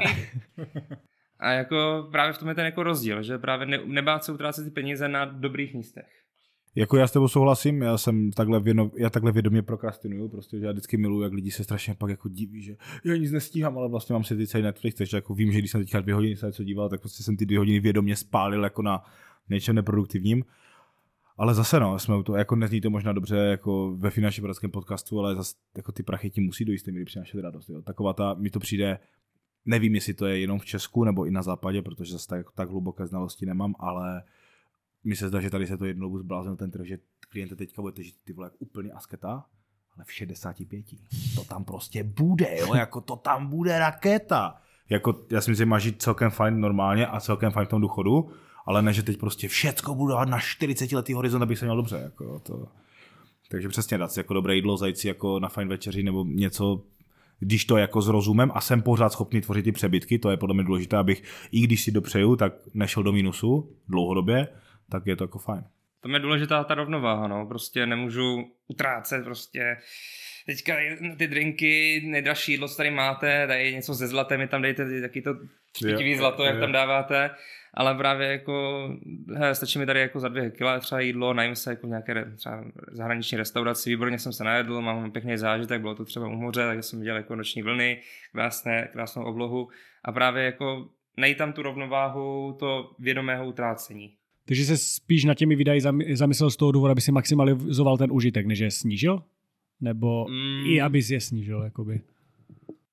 A 1.40 1.52
jako 1.52 2.08
právě 2.12 2.34
v 2.34 2.38
tom 2.38 2.50
je 2.50 2.56
ten 2.56 2.66
jako 2.66 2.84
rozdíl, 2.84 3.24
že 3.24 3.38
právě 3.38 3.66
ne, 3.68 3.80
nebát 3.86 4.24
se 4.24 4.32
utrácet 4.32 4.66
ty 4.66 4.72
peníze 4.72 5.08
na 5.08 5.26
dobrých 5.26 5.74
místech. 5.74 6.06
Jako 6.76 6.98
já 6.98 7.08
s 7.08 7.12
tebou 7.12 7.28
souhlasím, 7.28 7.82
já 7.82 7.98
jsem 7.98 8.32
takhle, 8.32 8.60
věno, 8.60 8.92
já 8.98 9.10
takhle 9.10 9.32
vědomě 9.32 9.62
prokrastinuju, 9.62 10.30
prostě, 10.30 10.60
že 10.60 10.66
já 10.66 10.72
vždycky 10.72 10.98
miluji, 10.98 11.24
jak 11.24 11.34
lidi 11.34 11.52
se 11.52 11.64
strašně 11.64 11.96
pak 11.98 12.10
jako 12.10 12.30
diví, 12.30 12.62
že 12.62 12.76
já 13.06 13.16
nic 13.16 13.32
nestíhám, 13.32 13.78
ale 13.78 13.90
vlastně 13.90 14.14
mám 14.14 14.24
si 14.24 14.38
ty 14.38 14.48
celý 14.48 14.64
Netflix, 14.64 14.96
takže 14.96 15.18
jako 15.18 15.34
vím, 15.34 15.52
že 15.52 15.60
když 15.60 15.72
jsem 15.72 15.82
teďka 15.82 16.00
dvě 16.00 16.16
hodiny 16.16 16.36
se 16.36 16.46
něco 16.46 16.64
díval, 16.64 16.90
tak 16.90 17.00
prostě 17.00 17.24
jsem 17.24 17.38
ty 17.38 17.46
dvě 17.46 17.60
hodiny 17.60 17.80
vědomě 17.80 18.16
spálil 18.16 18.64
jako 18.64 18.82
na 18.82 19.04
něčem 19.50 19.76
neproduktivním. 19.76 20.44
Ale 21.38 21.54
zase 21.54 21.80
no, 21.80 22.00
jsme 22.00 22.18
u 22.18 22.24
toho, 22.24 22.38
jako 22.38 22.56
nezní 22.56 22.82
to 22.82 22.90
možná 22.90 23.14
dobře 23.14 23.38
jako 23.38 23.96
ve 23.98 24.10
finančním 24.10 24.42
poradském 24.42 24.72
podcastu, 24.72 25.20
ale 25.20 25.36
zase 25.36 25.56
jako 25.78 25.92
ty 25.92 26.04
prachy 26.04 26.30
ti 26.30 26.42
musí 26.42 26.66
do 26.66 26.72
jisté 26.72 26.92
přinášet 27.06 27.42
radost. 27.42 27.70
Jo. 27.70 27.82
Taková 27.82 28.14
ta, 28.14 28.34
mi 28.34 28.50
to 28.50 28.60
přijde, 28.60 29.00
nevím, 29.66 29.96
jestli 29.96 30.14
to 30.14 30.26
je 30.26 30.40
jenom 30.40 30.60
v 30.60 30.66
Česku 30.66 31.04
nebo 31.04 31.26
i 31.26 31.32
na 31.32 31.42
západě, 31.42 31.82
protože 31.82 32.14
zase 32.14 32.28
tak, 32.28 32.52
tak 32.52 32.70
hluboké 32.70 33.08
znalosti 33.08 33.46
nemám, 33.46 33.76
ale 33.80 34.24
mi 35.04 35.16
se 35.16 35.28
zdá, 35.28 35.42
že 35.42 35.50
tady 35.50 35.68
se 35.68 35.78
to 35.78 35.86
jednou 35.86 36.18
zbláznil 36.18 36.56
ten 36.56 36.72
trh, 36.72 36.86
že 36.86 36.98
kliente 37.30 37.56
teďka 37.56 37.82
budete 37.82 38.04
žít 38.04 38.16
ty 38.24 38.34
vole 38.34 38.46
jak 38.46 38.54
úplně 38.60 38.92
asketa, 38.92 39.46
ale 39.96 40.06
v 40.06 40.12
65. 40.12 40.86
To 41.36 41.44
tam 41.44 41.66
prostě 41.66 42.04
bude, 42.04 42.58
jo, 42.60 42.76
jako 42.76 43.02
to 43.02 43.16
tam 43.16 43.48
bude 43.48 43.80
raketa. 43.80 44.62
Jako, 44.90 45.26
já 45.32 45.42
si 45.42 45.52
myslím, 45.52 45.66
že 45.66 45.70
má 45.70 45.80
žít 45.80 46.02
celkem 46.02 46.32
fajn 46.32 46.60
normálně 46.60 47.08
a 47.08 47.20
celkem 47.20 47.52
fajn 47.52 47.68
v 47.68 47.70
tom 47.70 47.82
důchodu, 47.82 48.32
ale 48.66 48.82
ne, 48.82 48.94
že 48.94 49.04
teď 49.04 49.18
prostě 49.18 49.48
všecko 49.48 49.96
budu 49.96 50.10
dávat 50.10 50.30
na 50.30 50.40
40 50.40 50.92
letý 50.92 51.14
horizont, 51.14 51.42
abych 51.42 51.60
se 51.60 51.66
měl 51.66 51.76
dobře. 51.76 51.98
Jako, 51.98 52.40
to... 52.40 52.68
Takže 53.50 53.70
přesně 53.70 53.98
dát 53.98 54.12
si 54.12 54.20
jako 54.20 54.34
dobré 54.34 54.56
jídlo, 54.56 54.78
zajít 54.78 54.98
si 54.98 55.08
jako 55.08 55.40
na 55.40 55.50
fajn 55.50 55.68
večeři 55.68 56.04
nebo 56.04 56.24
něco, 56.24 56.84
když 57.40 57.66
to 57.66 57.78
jako 57.78 58.02
s 58.02 58.08
rozumem 58.08 58.52
a 58.54 58.62
jsem 58.62 58.82
pořád 58.82 59.12
schopný 59.12 59.42
tvořit 59.42 59.64
ty 59.64 59.72
přebytky, 59.72 60.20
to 60.20 60.32
je 60.32 60.38
podle 60.38 60.54
mě 60.54 60.64
důležité, 60.64 60.98
abych 60.98 61.24
i 61.52 61.62
když 61.62 61.84
si 61.84 61.92
dopřeju, 61.92 62.36
tak 62.36 62.54
nešel 62.74 63.04
do 63.04 63.12
minusu 63.12 63.76
dlouhodobě, 63.88 64.48
tak 64.90 65.08
je 65.08 65.16
to 65.16 65.24
jako 65.24 65.40
fajn. 65.40 65.64
Tam 66.02 66.14
je 66.14 66.20
důležitá 66.20 66.64
ta 66.64 66.76
rovnováha, 66.76 67.28
no. 67.28 67.46
Prostě 67.46 67.86
nemůžu 67.86 68.46
utrácet 68.68 69.24
prostě 69.24 69.78
teďka 70.46 70.76
ty 71.18 71.28
drinky, 71.28 72.02
nejdražší 72.06 72.52
jídlo, 72.52 72.68
co 72.68 72.78
tady 72.78 72.92
máte, 72.92 73.48
tady 73.48 73.74
něco 73.74 73.94
ze 73.94 74.08
zlatem, 74.08 74.40
mi 74.40 74.48
tam 74.48 74.62
dejte 74.62 75.02
taky 75.02 75.22
to 75.22 75.36
špitivý 75.78 76.12
Jo, 76.12 76.18
zlato, 76.18 76.44
jak 76.46 76.60
tam 76.60 76.72
dáváte, 76.72 77.30
ale 77.74 77.96
právě 77.96 78.28
jako, 78.28 78.88
he, 79.36 79.56
stačí 79.56 79.80
mi 79.80 79.86
tady 79.86 80.00
jako 80.00 80.20
za 80.20 80.28
dvě 80.28 80.52
kila 80.52 80.80
třeba 80.80 81.02
jídlo, 81.02 81.34
najím 81.34 81.56
se 81.56 81.70
jako 81.70 81.88
v 81.88 81.90
nějaké 81.90 82.26
třeba 82.36 82.64
zahraniční 82.92 83.38
restauraci, 83.38 83.90
výborně 83.90 84.20
jsem 84.20 84.34
se 84.34 84.44
najedl, 84.44 84.82
mám 84.82 85.12
pěkný 85.12 85.38
zážitek, 85.38 85.82
bylo 85.82 85.96
to 85.96 86.06
třeba 86.06 86.28
u 86.28 86.32
moře, 86.36 86.66
takže 86.68 86.82
jsem 86.84 87.00
viděl 87.00 87.16
jako 87.16 87.36
noční 87.36 87.62
vlny, 87.62 88.02
krásné, 88.32 88.90
krásnou 88.92 89.24
oblohu 89.24 89.70
a 90.06 90.12
právě 90.12 90.44
jako 90.44 90.90
najít 91.18 91.38
tam 91.38 91.54
tu 91.54 91.62
rovnováhu, 91.62 92.56
to 92.60 92.92
vědomého 93.00 93.46
utrácení. 93.48 94.14
Takže 94.46 94.66
se 94.66 94.78
spíš 94.78 95.24
na 95.26 95.34
těmi 95.34 95.56
výdaji 95.56 95.80
zam- 95.82 96.16
zamyslel 96.16 96.50
z 96.50 96.58
toho 96.58 96.72
důvodu, 96.72 96.92
aby 96.92 97.02
si 97.02 97.12
maximalizoval 97.12 97.98
ten 97.98 98.12
užitek, 98.12 98.46
než 98.46 98.60
je 98.60 98.72
snížil? 98.72 99.24
Nebo 99.82 100.26
Mm. 100.30 100.66
i 100.66 100.82
aby 100.82 101.02
je 101.10 101.22
snížil, 101.22 101.62
jakoby. 101.64 102.02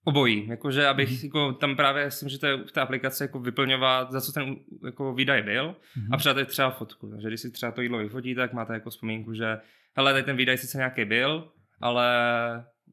Obojí, 0.09 0.49
jakože 0.49 0.87
abych 0.87 1.09
Mhm. 1.09 1.19
mm-hmm. 1.19 1.25
jako, 1.25 1.53
tam 1.53 1.77
právě 1.77 2.11
si 2.11 2.25
můžete 2.25 2.57
v 2.57 2.73
té 2.73 2.81
aplikaci 2.81 3.23
jako 3.25 3.41
vyplňovat, 3.41 4.13
za 4.13 4.21
co 4.21 4.33
ten 4.33 4.57
jako 4.85 5.15
výdaj 5.15 5.43
byl 5.43 5.67
Mhm. 5.67 5.75
mm-hmm. 6.07 6.15
a 6.15 6.17
přidáte 6.17 6.45
třeba 6.45 6.71
fotku. 6.71 7.11
Takže 7.11 7.29
když 7.29 7.41
si 7.41 7.51
třeba 7.51 7.73
to 7.73 7.81
jídlo 7.83 7.99
vyfotíte, 7.99 8.41
tak 8.41 8.53
máte 8.53 8.73
jako 8.75 8.91
vzpomínku, 8.91 9.35
že 9.35 9.59
hele, 9.97 10.13
tady 10.13 10.23
ten 10.25 10.37
výdaj 10.37 10.59
sice 10.59 10.79
nějaký 10.79 11.05
byl, 11.05 11.53
ale 11.81 12.07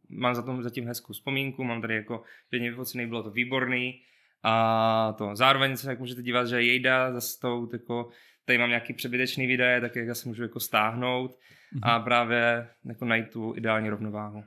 mám 0.10 0.36
za 0.36 0.42
tom 0.42 0.64
zatím 0.64 0.88
hezkou 0.88 1.14
vzpomínku, 1.14 1.64
mám 1.64 1.82
tady 1.82 1.96
jako, 1.96 2.24
že 2.54 2.60
mě 2.60 2.70
vyfocený, 2.70 3.08
bylo 3.08 3.24
to 3.24 3.32
výborný 3.32 4.02
a 4.44 5.14
to 5.18 5.36
zároveň 5.36 5.78
se 5.78 5.90
jak 5.90 6.00
můžete 6.00 6.22
dívat, 6.22 6.46
že 6.48 6.62
jejda 6.62 7.14
zase 7.14 7.40
tou, 7.42 7.70
jako, 7.74 8.10
tady 8.46 8.58
mám 8.58 8.70
nějaký 8.70 8.94
přebytečný 8.94 9.48
výdaje, 9.48 9.82
tak 9.82 9.96
jak 9.96 10.08
já 10.08 10.16
si 10.16 10.28
můžu 10.28 10.44
jako 10.44 10.60
stáhnout 10.60 11.38
Mhm. 11.74 11.82
a 11.84 12.00
právě 12.00 12.68
jako 12.86 13.06
najít 13.06 13.30
tu 13.32 13.54
ideální 13.58 13.90
rovnováhu. 13.90 14.44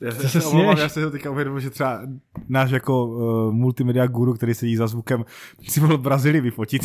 Já 0.00 0.12
se, 0.12 0.28
se 0.28 0.46
omlouvám, 0.46 0.78
já 0.78 0.88
se 0.88 1.00
to 1.00 1.10
teďka 1.10 1.30
uvědomil, 1.30 1.60
že 1.60 1.70
třeba 1.70 2.00
náš 2.48 2.70
jako 2.70 3.06
uh, 3.06 3.52
multimedia 3.52 4.06
guru, 4.06 4.34
který 4.34 4.54
sedí 4.54 4.76
za 4.76 4.86
zvukem, 4.86 5.24
si 5.68 5.80
mohl 5.80 5.98
Brazílii 5.98 6.40
vyfotit. 6.40 6.82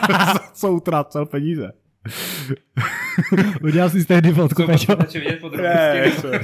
Co 0.52 0.72
utrácel 0.72 1.26
peníze. 1.26 1.72
Udělal 3.62 3.90
jsi 3.90 4.04
tehdy 4.04 4.32
fotku, 4.32 4.62
Jsou 4.62 4.66
Peťo. 4.66 4.86
posluchači 4.86 5.18
vidět 5.18 5.40
podrobnosti. 5.40 6.38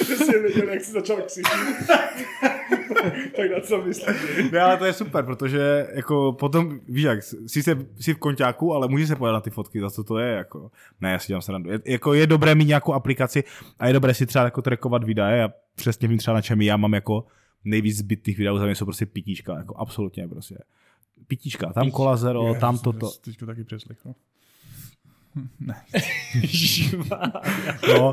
Přesně 0.00 0.38
věděl, 0.38 0.68
jak 0.68 0.84
jsi 0.84 0.92
začal 0.92 1.16
ksítit. 1.16 1.52
tak 3.36 3.50
na 3.54 3.60
co 3.60 3.82
myslíš? 3.82 4.16
Ne, 4.52 4.60
ale 4.60 4.76
to 4.76 4.84
je 4.84 4.92
super, 4.92 5.24
protože 5.24 5.86
jako 5.92 6.32
potom, 6.32 6.80
víš 6.88 7.02
jak, 7.04 7.22
jsi, 7.22 7.62
se, 7.62 7.78
jsi 8.00 8.14
v 8.14 8.18
konťáku, 8.18 8.74
ale 8.74 8.88
můžeš 8.88 9.08
se 9.08 9.16
podívat 9.16 9.32
na 9.32 9.40
ty 9.40 9.50
fotky, 9.50 9.80
za 9.80 9.90
co 9.90 10.04
to 10.04 10.18
je, 10.18 10.32
jako. 10.32 10.70
Ne, 11.00 11.12
já 11.12 11.18
si 11.18 11.26
dělám 11.28 11.42
srandu. 11.42 11.70
Je, 11.70 11.80
jako 11.84 12.14
je 12.14 12.26
dobré 12.26 12.54
mít 12.54 12.68
nějakou 12.68 12.92
aplikaci 12.92 13.44
a 13.78 13.86
je 13.86 13.92
dobré 13.92 14.14
si 14.14 14.26
třeba 14.26 14.44
jako 14.44 14.62
trackovat 14.62 15.04
videa, 15.04 15.28
já 15.28 15.48
přesně 15.74 16.08
vím 16.08 16.18
třeba 16.18 16.34
na 16.34 16.42
čem 16.42 16.60
já 16.62 16.76
mám 16.76 16.94
jako 16.94 17.24
nejvíc 17.64 17.96
zbytých 17.98 18.38
videů, 18.38 18.58
za 18.58 18.64
mě 18.64 18.74
jsou 18.74 18.84
prostě 18.84 19.06
pitíčka, 19.06 19.54
jako 19.58 19.74
absolutně 19.76 20.28
prostě. 20.28 20.58
Pitíčka, 21.26 21.72
tam 21.72 21.90
kola 21.90 22.16
zero, 22.16 22.54
tam 22.60 22.78
toto. 22.78 23.10
Teďko 23.10 23.46
taky 23.46 23.64
přeslechl. 23.64 24.14
No. 27.98 28.12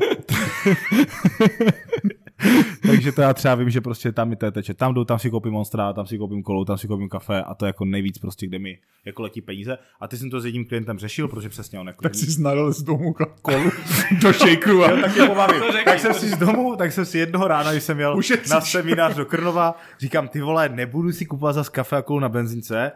Takže 2.86 3.12
to 3.12 3.22
já 3.22 3.34
třeba 3.34 3.54
vím, 3.54 3.70
že 3.70 3.80
prostě 3.80 4.12
tam 4.12 4.28
mi 4.28 4.36
to 4.36 4.50
teče. 4.50 4.74
Tam 4.74 4.94
jdu, 4.94 5.04
tam 5.04 5.18
si 5.18 5.30
koupím 5.30 5.52
Monstra, 5.52 5.92
tam 5.92 6.06
si 6.06 6.18
koupím 6.18 6.42
kolu, 6.42 6.64
tam 6.64 6.78
si 6.78 6.88
koupím 6.88 7.08
kafe 7.08 7.42
a 7.42 7.54
to 7.54 7.64
je 7.64 7.68
jako 7.68 7.84
nejvíc 7.84 8.18
prostě, 8.18 8.46
kde 8.46 8.58
mi 8.58 8.78
jako 9.04 9.22
letí 9.22 9.40
peníze. 9.40 9.78
A 10.00 10.08
ty 10.08 10.16
jsem 10.16 10.30
to 10.30 10.40
s 10.40 10.44
jedním 10.44 10.64
klientem 10.64 10.98
řešil, 10.98 11.28
protože 11.28 11.48
přesně 11.48 11.80
on 11.80 11.86
jako... 11.86 12.02
Tak 12.02 12.14
jsi 12.14 12.30
znalil 12.30 12.72
z 12.72 12.82
domu 12.82 13.14
kolu 13.42 13.70
do 14.22 14.32
shakeru 14.32 14.84
a 14.84 15.00
tak 15.00 15.16
je 15.16 15.26
pobavím. 15.26 15.62
tak 15.84 16.00
jsem 16.00 16.14
si 16.14 16.28
z 16.28 16.38
domu, 16.38 16.76
tak 16.76 16.92
jsem 16.92 17.04
si 17.04 17.18
jednoho 17.18 17.48
rána, 17.48 17.72
když 17.72 17.84
jsem 17.84 18.00
jel 18.00 18.16
Ušetříš. 18.16 18.50
na 18.50 18.60
seminář 18.60 19.16
do 19.16 19.26
Krnova, 19.26 19.74
říkám, 19.98 20.28
ty 20.28 20.40
vole, 20.40 20.68
nebudu 20.68 21.12
si 21.12 21.26
kupovat 21.26 21.54
zase 21.54 21.70
kafe 21.70 21.96
a 21.96 22.02
kolu 22.02 22.20
na 22.20 22.28
benzince, 22.28 22.92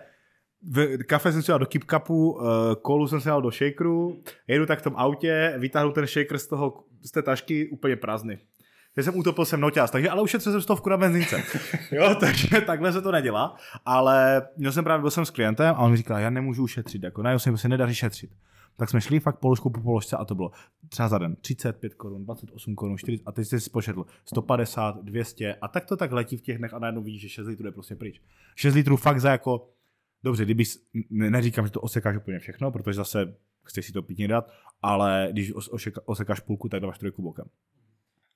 v, 0.63 0.99
kafe 0.99 1.33
jsem 1.33 1.43
si 1.43 1.49
dal 1.49 1.59
do 1.59 1.67
Keep 1.67 1.85
Cupu, 1.85 2.31
uh, 2.31 2.45
kolu 2.83 3.09
jsem 3.09 3.21
si 3.21 3.29
dal 3.29 3.43
do 3.43 3.51
shakeru, 3.51 4.23
jedu 4.49 4.67
tak 4.67 4.79
v 4.79 4.83
tom 4.83 4.95
autě, 4.97 5.55
vytáhnu 5.59 5.93
ten 5.93 6.07
shaker 6.07 6.39
z, 6.39 6.47
toho, 6.47 6.85
z 7.03 7.11
té 7.11 7.23
tašky 7.23 7.69
úplně 7.69 7.97
prázdný. 7.97 8.39
Já 8.99 9.05
jsem 9.05 9.17
utopil 9.17 9.45
jsem 9.45 9.61
noťaz, 9.61 9.91
takže 9.91 10.11
ale 10.11 10.23
ušetřil 10.23 10.53
jsem 10.53 10.61
stovku 10.61 10.89
na 10.89 10.97
benzince. 10.97 11.43
jo, 11.93 12.15
takže 12.21 12.61
takhle 12.61 12.93
se 12.93 13.03
to 13.03 13.13
nedělá, 13.13 13.57
ale 13.85 14.43
měl 14.57 14.73
jsem 14.73 14.85
právě, 14.85 15.01
byl 15.01 15.11
jsem 15.11 15.25
s 15.25 15.31
klientem 15.31 15.75
a 15.75 15.79
on 15.79 15.91
mi 15.91 15.97
říkal, 15.97 16.19
já 16.19 16.31
nemůžu 16.31 16.63
ušetřit, 16.63 17.03
jako 17.03 17.23
najednou 17.23 17.39
se 17.39 17.51
mi 17.51 17.59
se 17.59 17.69
nedaří 17.69 17.95
šetřit. 17.95 18.31
Tak 18.77 18.91
jsme 18.91 19.01
šli 19.01 19.21
fakt 19.21 19.39
položku 19.39 19.71
po 19.71 19.81
položce 19.81 20.17
a 20.17 20.25
to 20.25 20.35
bylo 20.35 20.51
třeba 20.89 21.09
za 21.09 21.19
den 21.19 21.37
35 21.37 21.95
korun, 21.95 22.25
28 22.25 22.75
korun, 22.75 22.99
40 22.99 23.23
a 23.27 23.33
teď 23.33 23.49
jsi 23.49 23.61
si 23.61 23.65
spočetl 23.65 24.07
150, 24.25 25.03
200 25.03 25.55
a 25.55 25.69
tak 25.69 25.85
to 25.87 25.97
tak 25.97 26.13
letí 26.13 26.37
v 26.37 26.43
těch 26.43 26.59
dnech 26.59 26.75
a 26.75 26.79
najednou 26.79 27.03
vidíš, 27.03 27.23
že 27.23 27.29
6 27.29 27.47
litrů 27.47 27.67
je 27.67 27.73
prostě 27.73 27.97
pryč. 27.97 28.21
6 28.57 28.75
litrů 28.75 28.97
fakt 28.97 29.21
za 29.21 29.31
jako, 29.31 29.69
dobře, 30.25 30.45
kdyby, 30.45 30.65
ne, 31.11 31.31
neříkám, 31.31 31.67
že 31.67 31.73
to 31.73 31.81
osekáš 31.81 32.17
úplně 32.17 32.39
všechno, 32.39 32.71
protože 32.71 32.97
zase 32.97 33.35
chceš 33.63 33.87
si 33.87 33.93
to 33.93 34.03
pitně 34.03 34.29
dát, 34.29 34.51
ale 34.83 35.29
když 35.33 35.53
osekáš 36.05 36.41
půlku, 36.41 36.69
tak 36.69 36.81
dáváš 36.81 36.99
trojku 36.99 37.23
bokem. 37.23 37.45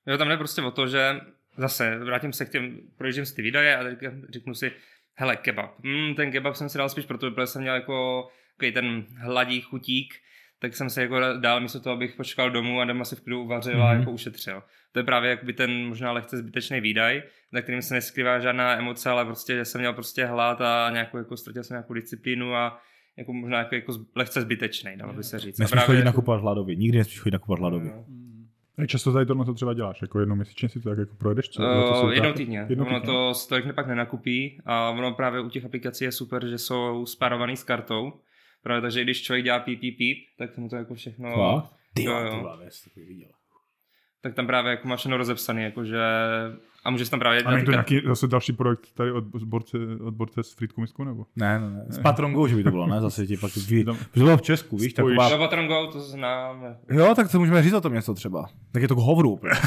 Jo, 0.07 0.17
tam 0.17 0.29
jde 0.29 0.37
prostě 0.37 0.61
o 0.61 0.71
to, 0.71 0.87
že 0.87 1.21
zase 1.57 1.97
vrátím 1.97 2.33
se 2.33 2.45
k 2.45 2.49
těm, 2.49 2.79
projíždím 2.97 3.25
si 3.25 3.35
ty 3.35 3.41
výdaje 3.41 3.77
a 3.77 3.83
řeknu 4.29 4.53
si, 4.53 4.71
hele, 5.15 5.35
kebab. 5.35 5.79
Mm, 5.83 6.15
ten 6.15 6.31
kebab 6.31 6.55
jsem 6.55 6.69
si 6.69 6.77
dal 6.77 6.89
spíš 6.89 7.05
proto, 7.05 7.31
protože 7.31 7.47
jsem 7.47 7.61
měl 7.61 7.75
jako 7.75 8.27
takový 8.57 8.71
ten 8.71 9.05
hladý 9.17 9.61
chutík, 9.61 10.13
tak 10.59 10.75
jsem 10.75 10.89
se 10.89 11.01
jako 11.01 11.19
dál 11.39 11.61
místo 11.61 11.79
toho, 11.79 11.95
abych 11.95 12.15
počkal 12.15 12.51
domů 12.51 12.81
a 12.81 12.85
doma 12.85 13.05
si 13.05 13.15
v 13.15 13.21
klidu 13.21 13.43
uvařil 13.43 13.73
mm-hmm. 13.73 13.87
a 13.87 13.93
jako 13.93 14.11
ušetřil. 14.11 14.63
To 14.91 14.99
je 14.99 15.03
právě 15.03 15.29
jakoby 15.29 15.53
ten 15.53 15.87
možná 15.87 16.11
lehce 16.11 16.37
zbytečný 16.37 16.81
výdaj, 16.81 17.23
na 17.51 17.61
kterým 17.61 17.81
se 17.81 17.93
neskrývá 17.93 18.39
žádná 18.39 18.77
emoce, 18.77 19.09
ale 19.09 19.25
prostě, 19.25 19.55
že 19.55 19.65
jsem 19.65 19.81
měl 19.81 19.93
prostě 19.93 20.25
hlad 20.25 20.61
a 20.61 20.89
nějakou, 20.93 21.17
jako 21.17 21.37
ztratil 21.37 21.63
jsem 21.63 21.75
nějakou 21.75 21.93
disciplínu 21.93 22.55
a 22.55 22.81
jako 23.17 23.33
možná 23.33 23.57
jako, 23.57 23.75
jako 23.75 23.93
lehce 24.15 24.41
zbytečný, 24.41 24.97
dalo 24.97 25.13
by 25.13 25.23
se 25.23 25.39
říct. 25.39 25.59
Nesmíš 25.59 25.71
právě- 25.71 25.85
chodit 25.85 26.05
nakupovat 26.05 26.41
hladově, 26.41 26.75
nikdy 26.75 26.97
nesmíš 26.97 27.19
chodit 27.19 27.33
nakupovat 27.33 27.59
hladově. 27.59 27.91
Jo. 27.91 28.05
Jak 28.77 28.89
často 28.89 29.13
tady 29.13 29.25
tohle 29.25 29.45
to 29.45 29.53
třeba 29.53 29.73
děláš? 29.73 30.01
Jako 30.01 30.19
jednou 30.19 30.35
měsíčně 30.35 30.69
si 30.69 30.79
to 30.79 30.89
tak 30.89 30.97
jako 30.97 31.15
projedeš? 31.15 31.49
Co, 31.49 31.63
Uh, 31.63 31.69
si 31.69 31.77
jednou 31.79 32.07
utrácíš? 32.11 32.37
týdně. 32.37 32.65
Jednou 32.69 32.85
ono 32.85 32.99
týdně. 32.99 33.13
to 33.13 33.33
se 33.33 33.49
tolik 33.49 33.75
pak 33.75 33.87
nenakupí 33.87 34.61
a 34.65 34.89
ono 34.89 35.13
právě 35.13 35.41
u 35.41 35.49
těch 35.49 35.65
aplikací 35.65 36.03
je 36.03 36.11
super, 36.11 36.47
že 36.47 36.57
jsou 36.57 37.05
spárovaný 37.05 37.57
s 37.57 37.63
kartou. 37.63 38.13
Právě 38.63 38.81
takže 38.81 39.01
i 39.01 39.03
když 39.03 39.21
člověk 39.23 39.43
dělá 39.45 39.59
píp, 39.59 39.79
píp, 39.79 39.97
píp, 39.97 40.17
tak 40.37 40.57
mu 40.57 40.69
to 40.69 40.75
jako 40.75 40.95
všechno... 40.95 41.35
Fakt? 41.35 41.73
Ty 41.93 42.03
Jo, 42.03 42.19
jo, 42.19 42.53
tak 44.21 44.33
tam 44.33 44.47
právě 44.47 44.71
jako 44.71 44.87
máš 44.87 44.99
všechno 44.99 45.17
rozepsaný, 45.17 45.63
jakože 45.63 46.01
a 46.83 46.89
můžeš 46.89 47.09
tam 47.09 47.19
právě 47.19 47.43
A 47.43 47.51
není 47.51 47.65
to 47.65 47.71
nějaký 47.71 48.01
zase 48.05 48.27
další 48.27 48.53
projekt 48.53 48.87
tady 48.93 49.11
od 49.11 49.23
borce, 49.43 49.77
od 50.05 50.13
borce 50.13 50.43
s 50.43 50.53
Frýdku 50.53 50.81
Misku, 50.81 51.03
nebo? 51.03 51.25
Ne, 51.35 51.59
ne, 51.59 51.69
ne. 51.69 51.85
S 51.89 51.99
Patronkou, 51.99 52.47
že 52.47 52.55
by 52.55 52.63
to 52.63 52.71
bylo, 52.71 52.87
ne? 52.87 53.01
Zase 53.01 53.27
ti 53.27 53.37
pak 53.37 53.55
ví. 53.55 53.83
Protože 53.83 53.97
to 54.13 54.19
bylo 54.19 54.37
v 54.37 54.41
Česku, 54.41 54.77
víš, 54.77 54.91
Spojíš. 54.91 55.17
taková... 55.17 55.37
No, 55.37 55.43
Patron 55.43 55.67
Go, 55.67 55.87
to 55.87 56.01
znám. 56.01 56.75
Jo, 56.89 57.13
tak 57.15 57.31
to 57.31 57.39
můžeme 57.39 57.63
říct 57.63 57.73
o 57.73 57.81
tom 57.81 57.93
něco 57.93 58.13
třeba. 58.13 58.49
Tak 58.71 58.81
je 58.81 58.87
to 58.87 58.95
k 58.95 58.99
hovru 58.99 59.29
úplně. 59.31 59.53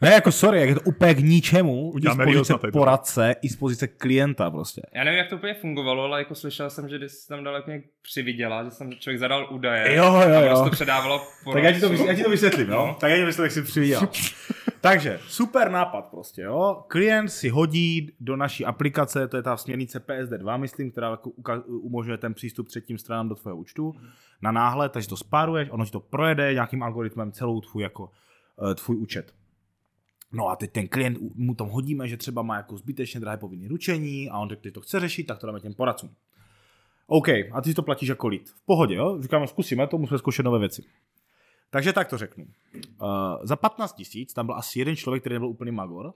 Ne, 0.00 0.10
jako 0.12 0.32
sorry, 0.32 0.60
jak 0.60 0.68
je 0.68 0.74
to 0.74 0.80
úplně 0.80 1.14
k 1.14 1.18
ničemu, 1.18 1.92
i 1.98 2.10
z 2.10 2.16
pozice 2.24 2.54
poradce, 2.72 3.34
i 3.42 3.48
z 3.48 3.56
pozice 3.56 3.88
klienta 3.88 4.50
prostě. 4.50 4.82
Já 4.94 5.04
nevím, 5.04 5.18
jak 5.18 5.28
to 5.28 5.36
úplně 5.36 5.54
fungovalo, 5.54 6.02
ale 6.02 6.18
jako 6.18 6.34
slyšel 6.34 6.70
jsem, 6.70 6.88
že 6.88 6.98
když 6.98 7.12
jsi 7.12 7.28
tam 7.28 7.44
dal 7.44 7.54
jako 7.54 7.70
nějak 7.70 7.84
přivydělat, 8.02 8.72
že 8.72 8.78
tam 8.78 8.92
člověk 8.92 9.20
zadal 9.20 9.48
údaje. 9.50 9.96
Jo, 9.96 10.04
jo, 10.04 10.14
A 10.14 10.24
jo. 10.40 10.48
prostě 10.48 10.64
to 10.64 10.70
předávalo 10.70 11.20
Tak 11.52 11.62
já 11.62 11.72
ti 11.72 11.80
to, 11.80 11.92
já 11.92 12.14
ti 12.14 12.22
to 12.22 12.30
vysvětlím, 12.30 12.68
no. 12.68 12.96
Tak 13.00 13.10
já 13.10 13.16
ti 13.16 13.22
to 13.22 13.26
vysvětlím, 13.26 13.44
jak 13.44 13.66
si 13.66 13.70
přividěl. 13.70 14.00
Takže, 14.84 15.20
super 15.28 15.70
nápad 15.70 16.04
prostě, 16.04 16.42
jo. 16.42 16.84
Klient 16.88 17.28
si 17.28 17.48
hodí 17.48 18.10
do 18.20 18.36
naší 18.36 18.64
aplikace, 18.64 19.28
to 19.28 19.36
je 19.36 19.42
ta 19.42 19.56
směrnice 19.56 20.06
PSD2, 20.06 20.58
myslím, 20.58 20.90
která 20.90 21.18
umožňuje 21.66 22.18
ten 22.18 22.34
přístup 22.34 22.68
třetím 22.68 22.98
stranám 22.98 23.28
do 23.28 23.34
tvého 23.34 23.56
účtu, 23.56 23.94
na 24.42 24.52
náhled, 24.52 24.92
takže 24.92 25.08
to 25.08 25.16
spáruješ, 25.16 25.68
ono 25.70 25.84
ti 25.84 25.90
to 25.90 26.00
projede 26.00 26.52
nějakým 26.52 26.82
algoritmem 26.82 27.32
celou 27.32 27.60
tvůj, 27.60 27.82
jako, 27.82 28.10
eh, 28.70 28.74
tvůj 28.74 28.96
účet. 28.96 29.34
No 30.32 30.48
a 30.48 30.56
teď 30.56 30.72
ten 30.72 30.88
klient, 30.88 31.18
mu 31.34 31.54
tam 31.54 31.68
hodíme, 31.68 32.08
že 32.08 32.16
třeba 32.16 32.42
má 32.42 32.56
jako 32.56 32.76
zbytečně 32.76 33.20
drahé 33.20 33.36
povinné 33.36 33.68
ručení 33.68 34.30
a 34.30 34.38
on 34.38 34.48
že 34.64 34.70
to 34.70 34.80
chce 34.80 35.00
řešit, 35.00 35.24
tak 35.24 35.38
to 35.38 35.46
dáme 35.46 35.60
těm 35.60 35.74
poradcům. 35.74 36.10
OK, 37.06 37.28
a 37.28 37.60
ty 37.62 37.68
si 37.70 37.74
to 37.74 37.82
platíš 37.82 38.08
jako 38.08 38.28
lid. 38.28 38.48
V 38.48 38.66
pohodě, 38.66 38.94
jo? 38.94 39.18
Říkáme, 39.22 39.46
zkusíme 39.46 39.86
to, 39.86 39.98
musíme 39.98 40.18
zkoušet 40.18 40.42
nové 40.42 40.58
věci. 40.58 40.82
Takže 41.74 41.92
tak 41.92 42.08
to 42.08 42.18
řeknu. 42.18 42.44
Uh, 42.44 43.08
za 43.42 43.56
15 43.56 43.92
tisíc 43.92 44.32
tam 44.32 44.46
byl 44.46 44.54
asi 44.54 44.78
jeden 44.78 44.96
člověk, 44.96 45.22
který 45.22 45.32
nebyl 45.32 45.48
úplný 45.48 45.70
magor, 45.70 46.12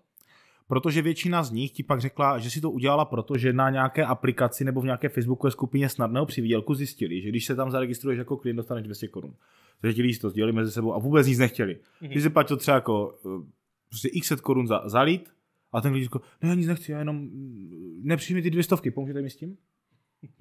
protože 0.69 1.03
většina 1.03 1.43
z 1.43 1.51
nich 1.51 1.71
ti 1.71 1.83
pak 1.83 2.01
řekla, 2.01 2.39
že 2.39 2.51
si 2.51 2.61
to 2.61 2.71
udělala 2.71 3.05
proto, 3.05 3.39
že 3.39 3.53
na 3.53 3.71
nějaké 3.71 4.05
aplikaci 4.05 4.65
nebo 4.65 4.81
v 4.81 4.85
nějaké 4.85 5.09
facebookové 5.09 5.51
skupině 5.51 5.89
snadného 5.89 6.27
přivídělku 6.27 6.75
zjistili, 6.75 7.23
že 7.23 7.29
když 7.29 7.45
se 7.45 7.57
tam 7.57 7.71
zaregistruješ 7.71 8.19
jako 8.19 8.37
klient, 8.37 8.57
dostaneš 8.57 8.85
200 8.85 9.09
korun. 9.09 9.35
Takže 9.81 9.95
ti 9.95 10.03
lidi 10.03 10.19
to 10.19 10.31
sdělili 10.31 10.53
mezi 10.53 10.73
sebou 10.73 10.95
a 10.95 10.99
vůbec 10.99 11.27
nic 11.27 11.39
nechtěli. 11.39 11.75
Mm-hmm. 11.75 12.13
Ty 12.13 12.21
si 12.21 12.31
platil 12.31 12.57
třeba 12.57 12.75
jako 12.75 13.19
uh, 13.23 13.43
prostě 13.89 14.09
x 14.09 14.29
set 14.29 14.41
korun 14.41 14.67
za, 14.67 14.89
za 14.89 15.01
lid 15.01 15.31
a 15.73 15.81
ten 15.81 15.93
klient 15.93 16.05
řekl, 16.05 16.21
ne, 16.43 16.49
já 16.49 16.55
nic 16.55 16.69
nechci, 16.69 16.93
já 16.93 16.99
jenom 16.99 17.17
mm, 17.17 18.01
nepřijmi 18.03 18.43
ty 18.43 18.51
dvě 18.51 18.63
stovky, 18.63 18.91
pomůžete 18.91 19.23
mi 19.23 19.31
s 19.31 19.37
tím? 19.37 19.57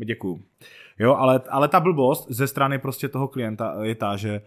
Děkuju. 0.06 0.43
Jo, 0.99 1.15
ale, 1.15 1.41
ale 1.49 1.67
ta 1.67 1.80
blbost 1.80 2.27
ze 2.30 2.47
strany 2.47 2.80
prostě 2.80 3.10
toho 3.10 3.27
klienta 3.27 3.84
je 3.84 3.95
ta, 3.95 4.17
že 4.17 4.41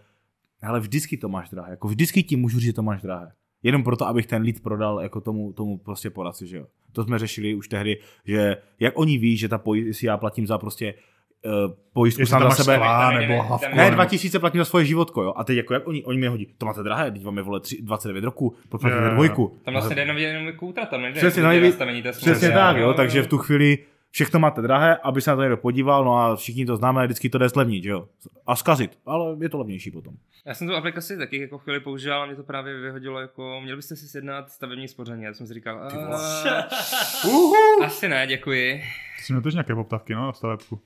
ale 0.69 0.79
vždycky 0.79 1.17
to 1.17 1.29
máš 1.29 1.49
drahé. 1.49 1.71
Jako 1.71 1.87
vždycky 1.87 2.23
ti 2.23 2.35
můžu 2.35 2.59
říct, 2.59 2.65
že 2.65 2.73
to 2.73 2.83
máš 2.83 3.01
drahé. 3.01 3.31
Jenom 3.63 3.83
proto, 3.83 4.07
abych 4.07 4.25
ten 4.25 4.43
lead 4.43 4.59
prodal 4.63 4.99
jako 5.01 5.21
tomu, 5.21 5.53
tomu 5.53 5.77
prostě 5.77 6.09
poradci, 6.09 6.47
že 6.47 6.57
jo. 6.57 6.65
To 6.91 7.03
jsme 7.03 7.19
řešili 7.19 7.55
už 7.55 7.67
tehdy, 7.67 7.97
že 8.25 8.57
jak 8.79 8.99
oni 8.99 9.17
ví, 9.17 9.37
že 9.37 9.49
ta 9.49 9.57
poj- 9.57 9.91
si 9.91 10.05
já 10.05 10.17
platím 10.17 10.47
za 10.47 10.57
prostě 10.57 10.93
uh, 11.45 11.73
pojistku 11.93 12.25
sám 12.25 12.41
za 12.41 12.49
sebe. 12.51 12.79
ne, 12.79 13.19
nebo 13.19 13.33
ne, 13.33 13.41
hlavku. 13.41 13.75
Ne, 13.75 13.83
nebo- 13.83 13.95
2000 13.95 14.39
platím 14.39 14.61
za 14.61 14.65
svoje 14.65 14.85
životko, 14.85 15.23
jo. 15.23 15.33
A 15.35 15.43
teď 15.43 15.57
jako 15.57 15.73
jak 15.73 15.87
oni, 15.87 16.03
oni 16.03 16.19
mi 16.19 16.27
hodí, 16.27 16.47
to 16.57 16.65
máte 16.65 16.83
drahé, 16.83 17.11
teď 17.11 17.23
vám 17.23 17.37
je 17.37 17.43
vole 17.43 17.59
tři, 17.59 17.81
29 17.81 18.23
roku, 18.23 18.55
jo. 18.83 19.09
dvojku. 19.13 19.57
Tam 19.65 19.73
vlastně 19.73 19.95
jde 19.95 20.01
jenom 20.01 20.17
jenom 20.17 20.53
koutra, 20.55 20.85
tam 20.85 21.01
nejde. 21.01 21.19
Přesně, 21.19 21.41
jako 21.41 21.59
no, 21.59 21.65
nastavení 21.65 22.01
té 22.01 22.11
Přesně 22.11 22.51
tak, 22.51 22.77
jo, 22.77 22.93
takže 22.93 23.21
v 23.21 23.27
tu 23.27 23.37
chvíli 23.37 23.77
všechno 24.11 24.39
máte 24.39 24.61
drahé, 24.61 24.97
aby 24.97 25.21
se 25.21 25.29
na 25.29 25.35
to 25.35 25.41
někdo 25.41 25.57
podíval, 25.57 26.05
no 26.05 26.17
a 26.17 26.35
všichni 26.35 26.65
to 26.65 26.75
známe, 26.77 27.05
vždycky 27.05 27.29
to 27.29 27.37
jde 27.37 27.49
zlevnit, 27.49 27.83
že 27.83 27.89
jo. 27.89 28.07
A 28.47 28.55
zkazit, 28.55 28.99
ale 29.05 29.35
je 29.41 29.49
to 29.49 29.57
levnější 29.57 29.91
potom. 29.91 30.13
Já 30.45 30.53
jsem 30.53 30.67
tu 30.67 30.75
aplikaci 30.75 31.17
taky 31.17 31.41
jako 31.41 31.57
chvíli 31.57 31.79
používal 31.79 32.21
a 32.21 32.25
mě 32.25 32.35
to 32.35 32.43
právě 32.43 32.79
vyhodilo 32.81 33.19
jako, 33.19 33.61
měl 33.63 33.75
byste 33.75 33.95
si 33.95 34.07
sjednat 34.07 34.49
stavební 34.49 34.87
spoření. 34.87 35.23
Já 35.23 35.33
jsem 35.33 35.47
si 35.47 35.53
říkal, 35.53 35.79
"A, 35.79 35.87
asi 37.85 38.09
ne, 38.09 38.27
děkuji. 38.27 38.81
Jsi 39.19 39.33
měl 39.33 39.41
też 39.41 39.53
nějaké 39.53 39.75
poptávky, 39.75 40.15
no, 40.15 40.25
na 40.25 40.33
stavebku. 40.33 40.81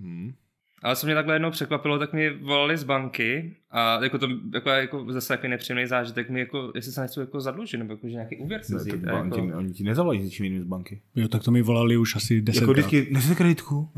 Hmm. 0.00 0.32
Ale 0.82 0.96
co 0.96 1.06
mě 1.06 1.14
takhle 1.14 1.34
jednou 1.34 1.50
překvapilo, 1.50 1.98
tak 1.98 2.12
mi 2.12 2.30
volali 2.30 2.76
z 2.76 2.84
banky 2.84 3.56
a 3.70 4.04
jako 4.04 4.18
to 4.18 4.28
jako, 4.54 4.70
jako 4.70 5.04
zase 5.12 5.28
takový 5.28 5.48
nepříjemný 5.50 5.86
zážitek 5.86 6.30
mi 6.30 6.40
jako, 6.40 6.72
jestli 6.74 6.92
se 6.92 7.00
nechci 7.00 7.20
jako 7.20 7.40
zadlužit, 7.40 7.78
nebo 7.80 7.92
jako, 7.92 8.06
že 8.08 8.12
nějaký 8.14 8.36
úvěr 8.36 8.62
si 8.62 8.74
vzít. 8.74 9.08
a 9.08 9.20
oni, 9.20 9.30
ti, 9.30 9.40
jako, 9.46 9.58
oni 9.58 9.72
ti 9.72 9.84
nezavolají 9.84 10.20
s 10.20 10.24
ničím 10.24 10.44
jiným 10.44 10.60
z 10.62 10.64
banky. 10.64 11.00
Jo, 11.16 11.28
tak 11.28 11.42
to 11.42 11.50
mi 11.50 11.62
volali 11.62 11.96
už 11.96 12.16
asi 12.16 12.40
10 12.42 12.60
Jako 12.60 12.72
vždycky, 12.72 13.08
nechcete 13.10 13.34
kreditku? 13.34 13.88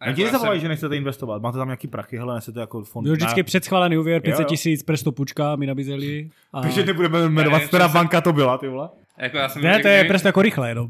a 0.00 0.12
ti 0.12 0.20
jako 0.22 0.22
nezavolají, 0.22 0.58
jsem- 0.60 0.62
že 0.64 0.68
nechcete 0.68 0.96
investovat. 0.96 1.42
Máte 1.42 1.58
tam 1.58 1.68
nějaký 1.68 1.88
prachy, 1.88 2.16
hele, 2.16 2.34
nechcete 2.34 2.60
jako 2.60 2.84
fond. 2.84 3.04
Byl 3.04 3.12
vždycky 3.12 3.42
předschválený 3.42 3.98
úvěr, 3.98 4.22
500 4.22 4.40
Jo, 4.40 4.44
jo. 4.44 4.48
tisíc, 4.48 4.82
presto 4.82 5.12
pučka 5.12 5.56
mi 5.56 5.66
nabízeli. 5.66 6.30
A... 6.52 6.62
Takže 6.62 6.84
nebudeme 6.86 7.28
jmenovat, 7.28 7.62
která 7.62 7.88
banka 7.88 8.20
to 8.20 8.32
byla, 8.32 8.58
ty 8.58 8.68
vole. 8.68 8.88
Jako 9.18 9.36
já 9.36 9.48
jsem 9.48 9.62
Ne, 9.62 9.78
to 9.82 9.88
je 9.88 10.04
presto 10.04 10.28
jako 10.28 10.42
rychle, 10.42 10.74
no. 10.74 10.88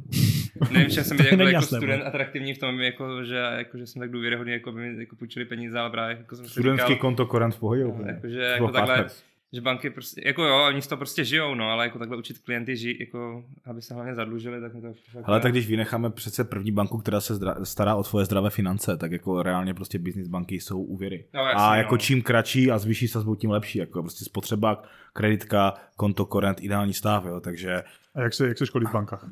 Nevím, 0.71 0.89
že 0.91 1.05
jsem 1.05 1.17
byl 1.17 1.27
jako, 1.27 1.43
jako 1.43 1.53
jasné, 1.55 1.79
student 1.79 2.03
bo. 2.03 2.07
atraktivní 2.09 2.55
v 2.55 2.59
tom, 2.59 2.81
jako, 2.81 3.25
že, 3.25 3.37
jako, 3.37 3.79
že 3.79 3.87
jsem 3.87 4.01
tak 4.01 4.11
důvěryhodný, 4.11 4.53
jako 4.53 4.73
by 4.73 4.81
mi 4.81 5.01
jako 5.01 5.17
půjčili 5.17 5.45
peníze, 5.45 5.79
ale 5.79 5.91
právě 5.91 6.17
jako 6.17 6.37
jsem 6.37 6.45
si 6.47 6.51
Studentský 6.53 6.89
říkal, 6.93 7.01
konto 7.01 7.27
korant 7.27 7.55
v 7.55 7.59
pohodě. 7.59 7.85
úplně. 7.85 8.11
jakože 8.11 8.37
To 8.37 8.43
jako 8.43 8.69
takhle, 8.69 8.95
partners. 8.95 9.23
že 9.53 9.61
banky 9.61 9.91
prostě, 9.91 10.23
jako 10.25 10.45
jo, 10.45 10.67
oni 10.69 10.83
z 10.83 10.87
toho 10.87 10.97
prostě 10.97 11.25
žijou, 11.25 11.55
no, 11.55 11.71
ale 11.71 11.85
jako 11.85 11.99
takhle 11.99 12.17
učit 12.17 12.39
klienty 12.39 12.77
žít, 12.77 13.01
jako, 13.01 13.45
aby 13.67 13.83
se 13.83 13.95
hlavně 13.95 14.15
zadlužili, 14.15 14.61
tak 14.61 14.75
mi 14.75 14.81
to 14.81 14.89
fakt 15.13 15.23
Ale 15.25 15.41
tak 15.41 15.53
když 15.53 15.67
vynecháme 15.69 16.11
přece 16.11 16.45
první 16.45 16.73
banku, 16.73 16.99
která 16.99 17.21
se 17.21 17.35
zdra- 17.35 17.63
stará 17.63 17.95
o 17.95 18.03
tvoje 18.03 18.25
zdravé 18.25 18.51
finance, 18.51 18.97
tak 18.97 19.13
jako 19.13 19.43
reálně 19.43 19.75
prostě 19.75 19.99
business 19.99 20.29
banky 20.29 20.61
jsou 20.61 20.83
úvěry. 20.83 21.25
No, 21.35 21.41
jasně, 21.41 21.55
a 21.63 21.71
no. 21.71 21.77
jako 21.77 21.97
čím 21.97 22.23
kratší 22.23 22.71
a 22.71 22.79
zvýší 22.79 23.09
sazbou, 23.09 23.35
tím 23.35 23.51
lepší. 23.51 23.79
Jako 23.79 24.03
prostě 24.03 24.25
spotřeba, 24.25 24.83
kreditka, 25.13 25.75
konto 25.97 26.27
korent, 26.27 26.61
ideální 26.61 26.93
stav, 26.95 27.25
jo. 27.25 27.41
Takže 27.41 27.83
A 28.15 28.21
jak 28.21 28.35
se, 28.35 28.49
jak 28.49 28.59
se 28.59 28.67
školí 28.67 28.87
v 28.87 28.93
bankách? 28.93 29.31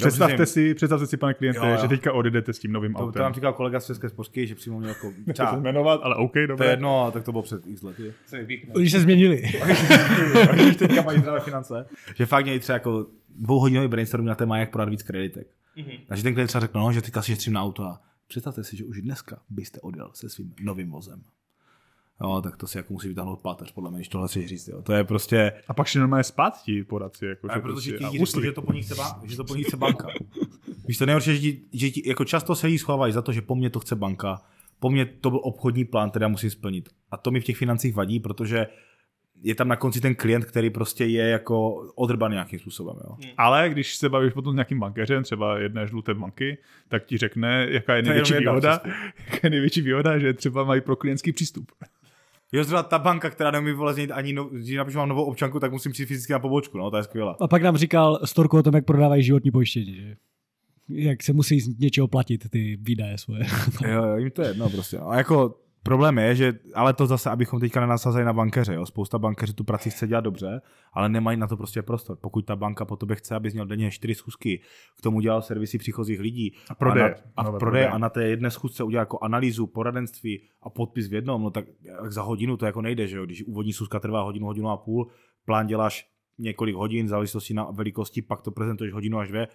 Představte 0.00 0.34
přesně. 0.34 0.62
si, 0.68 0.74
představte 0.74 1.06
si, 1.06 1.16
pane 1.16 1.34
kliente, 1.34 1.58
Jo, 1.66 1.66
jo. 1.72 1.78
že 1.82 1.88
teďka 1.88 2.12
odjedete 2.12 2.52
s 2.52 2.58
tím 2.58 2.72
novým 2.72 2.92
to, 2.92 2.98
to 2.98 3.04
autem. 3.04 3.22
nám 3.22 3.34
říkal 3.34 3.52
kolega 3.52 3.80
z 3.80 3.86
České 3.86 4.08
spořky, 4.08 4.46
že 4.46 4.54
přímo 4.54 4.78
mě 4.80 4.88
jako 4.88 5.12
čá, 5.34 5.56
jmenovat, 5.56 6.00
ale 6.02 6.14
OK, 6.16 6.32
to 6.56 6.64
je 6.64 6.70
jedno, 6.70 7.04
a 7.04 7.10
tak 7.10 7.24
to 7.24 7.32
bylo 7.32 7.42
před 7.42 7.66
x 7.66 7.82
lety. 7.82 8.14
Oni 8.74 8.90
se 8.90 9.00
změnili. 9.00 9.42
Oni 10.50 10.70
už 10.70 10.76
teďka 10.76 11.02
mají 11.02 11.18
zdravé 11.18 11.40
finance. 11.40 11.86
Že 12.16 12.26
fakt 12.26 12.44
měli 12.44 12.60
třeba 12.60 12.74
jako 12.74 13.06
dvouhodinový 13.38 13.88
brainstorm 13.88 14.24
na 14.24 14.34
téma, 14.34 14.58
jak 14.58 14.70
prodat 14.70 14.88
víc 14.88 15.02
kreditek. 15.02 15.46
Mhm. 15.76 15.90
Takže 16.08 16.22
ten 16.22 16.34
klient 16.34 16.46
třeba 16.48 16.60
řekl, 16.60 16.78
no, 16.78 16.92
že 16.92 17.02
teďka 17.02 17.22
si 17.22 17.32
šetřím 17.32 17.52
na 17.52 17.62
auto 17.62 17.82
a 17.84 18.00
představte 18.28 18.64
si, 18.64 18.76
že 18.76 18.84
už 18.84 19.00
dneska 19.02 19.38
byste 19.50 19.80
odjel 19.80 20.10
se 20.14 20.28
svým 20.28 20.54
novým 20.62 20.90
vozem. 20.90 21.22
Jo, 22.22 22.40
tak 22.44 22.56
to 22.56 22.66
si 22.66 22.78
jako 22.78 22.92
musí 22.92 23.08
vytáhnout 23.08 23.40
páteř, 23.40 23.72
podle 23.72 23.90
mě, 23.90 23.98
když 23.98 24.08
tohle 24.08 24.28
chceš 24.28 24.46
říct. 24.46 24.68
Jo. 24.68 24.82
To 24.82 24.92
je 24.92 25.04
prostě... 25.04 25.52
A 25.68 25.74
pak 25.74 25.86
šli 25.86 26.00
normálně 26.00 26.24
spát 26.24 26.62
ti 26.62 26.84
poradci. 26.84 27.26
Jako, 27.26 27.50
Ale 27.50 27.60
protože 27.60 27.90
prostě, 27.90 28.10
ti 28.10 28.18
a 28.18 28.22
úsly. 28.22 28.44
že 28.46 28.52
to 28.52 28.62
po 28.62 28.72
nich 28.72 28.84
chce, 28.84 28.94
ba- 28.94 29.20
že 29.24 29.36
to 29.36 29.44
po 29.44 29.54
nich 29.56 29.66
chce 29.66 29.76
banka. 29.76 30.08
Víš, 30.88 30.98
to 30.98 31.06
nejhorší, 31.06 31.34
že, 31.34 31.40
ti, 31.40 31.62
že 31.72 31.90
ti, 31.90 32.08
jako 32.08 32.24
často 32.24 32.54
se 32.54 32.68
jí 32.68 32.78
schovávají 32.78 33.12
za 33.12 33.22
to, 33.22 33.32
že 33.32 33.42
po 33.42 33.54
mně 33.54 33.70
to 33.70 33.80
chce 33.80 33.96
banka, 33.96 34.42
po 34.80 34.90
mně 34.90 35.06
to 35.06 35.30
byl 35.30 35.40
obchodní 35.42 35.84
plán, 35.84 36.10
který 36.10 36.22
já 36.22 36.28
musím 36.28 36.50
splnit. 36.50 36.88
A 37.10 37.16
to 37.16 37.30
mi 37.30 37.40
v 37.40 37.44
těch 37.44 37.56
financích 37.56 37.94
vadí, 37.94 38.20
protože 38.20 38.66
je 39.42 39.54
tam 39.54 39.68
na 39.68 39.76
konci 39.76 40.00
ten 40.00 40.14
klient, 40.14 40.44
který 40.44 40.70
prostě 40.70 41.04
je 41.04 41.28
jako 41.28 41.74
odrbaný 41.94 42.32
nějakým 42.32 42.58
způsobem. 42.58 42.96
Jo. 43.04 43.16
Ale 43.36 43.68
když 43.68 43.96
se 43.96 44.08
bavíš 44.08 44.32
potom 44.32 44.52
s 44.52 44.54
nějakým 44.54 44.78
bankéřem, 44.80 45.22
třeba 45.22 45.58
jedné 45.58 45.86
žluté 45.86 46.14
banky, 46.14 46.58
tak 46.88 47.04
ti 47.04 47.18
řekne, 47.18 47.66
jaká 47.70 47.94
je 47.94 47.98
je 47.98 48.02
největší 48.02 48.34
jedna, 48.34 48.52
výhoda, 48.52 48.80
jaká 49.26 49.38
je 49.42 49.50
největší 49.50 49.80
výhoda, 49.80 50.18
že 50.18 50.32
třeba 50.34 50.64
mají 50.64 50.80
pro 50.80 50.96
klientský 50.96 51.32
přístup. 51.32 51.72
Jo, 52.52 52.64
zrovna 52.64 52.82
ta 52.82 52.98
banka, 52.98 53.30
která 53.30 53.50
neumí 53.50 53.72
vole 53.72 53.92
změnit 53.92 54.10
ani, 54.12 54.32
no, 54.32 54.44
když 54.44 54.76
napíšu 54.76 54.98
mám 54.98 55.08
novou 55.08 55.24
občanku, 55.24 55.60
tak 55.60 55.72
musím 55.72 55.92
přijít 55.92 56.06
fyzicky 56.06 56.32
na 56.32 56.38
pobočku, 56.38 56.78
no, 56.78 56.90
to 56.90 56.96
je 56.96 57.04
skvělá. 57.04 57.36
A 57.40 57.48
pak 57.48 57.62
nám 57.62 57.76
říkal 57.76 58.20
storku 58.24 58.58
o 58.58 58.62
tom, 58.62 58.74
jak 58.74 58.84
prodávají 58.84 59.22
životní 59.22 59.50
pojištění, 59.50 59.94
že? 59.94 60.16
Jak 60.88 61.22
se 61.22 61.32
musí 61.32 61.60
z 61.60 61.78
něčeho 61.78 62.08
platit 62.08 62.50
ty 62.50 62.78
výdaje 62.80 63.18
svoje. 63.18 63.46
Jo, 63.88 64.04
jo, 64.04 64.16
jim 64.16 64.30
to 64.30 64.42
je 64.42 64.48
jedno 64.48 64.70
prostě. 64.70 64.98
A 64.98 65.16
jako 65.16 65.58
problém 65.82 66.18
je, 66.18 66.34
že, 66.34 66.58
ale 66.74 66.94
to 66.94 67.06
zase, 67.06 67.30
abychom 67.30 67.60
teďka 67.60 67.80
nenasazili 67.80 68.24
na 68.24 68.32
bankeře, 68.32 68.74
jo. 68.74 68.86
Spousta 68.86 69.18
bankeřů 69.18 69.52
tu 69.52 69.64
práci 69.64 69.90
chce 69.90 70.06
dělat 70.06 70.20
dobře, 70.20 70.60
ale 70.92 71.08
nemají 71.08 71.38
na 71.38 71.46
to 71.46 71.56
prostě 71.56 71.82
prostor. 71.82 72.16
Pokud 72.20 72.46
ta 72.46 72.56
banka 72.56 72.84
po 72.84 72.96
tobě 72.96 73.16
chce, 73.16 73.34
abys 73.34 73.52
měl 73.54 73.66
denně 73.66 73.90
čtyři 73.90 74.14
schůzky, 74.14 74.60
k 74.98 75.02
tomu 75.02 75.20
dělal 75.20 75.42
servisy 75.42 75.78
příchozích 75.78 76.20
lidí 76.20 76.54
a 76.68 76.74
prodeje. 76.74 77.14
a, 77.36 77.42
na, 77.42 77.48
a 77.48 77.52
prodeje. 77.52 77.88
a 77.88 77.98
na 77.98 78.08
té 78.08 78.24
jedné 78.24 78.50
schůzce 78.50 78.84
udělal 78.84 79.02
jako 79.02 79.18
analýzu, 79.22 79.66
poradenství 79.66 80.42
a 80.62 80.70
podpis 80.70 81.08
v 81.08 81.14
jednom, 81.14 81.42
no 81.42 81.50
tak 81.50 81.64
jak 81.82 82.12
za 82.12 82.22
hodinu 82.22 82.56
to 82.56 82.66
jako 82.66 82.82
nejde, 82.82 83.06
že 83.06 83.16
jo. 83.16 83.24
Když 83.24 83.44
úvodní 83.44 83.72
schůzka 83.72 84.00
trvá 84.00 84.22
hodinu, 84.22 84.46
hodinu 84.46 84.68
a 84.68 84.76
půl, 84.76 85.10
plán 85.44 85.66
děláš 85.66 86.10
několik 86.38 86.76
hodin, 86.76 87.06
v 87.06 87.08
závislosti 87.08 87.54
na 87.54 87.70
velikosti, 87.70 88.22
pak 88.22 88.42
to 88.42 88.50
prezentuješ 88.50 88.92
hodinu 88.92 89.18
až 89.18 89.28
dvě, 89.28 89.48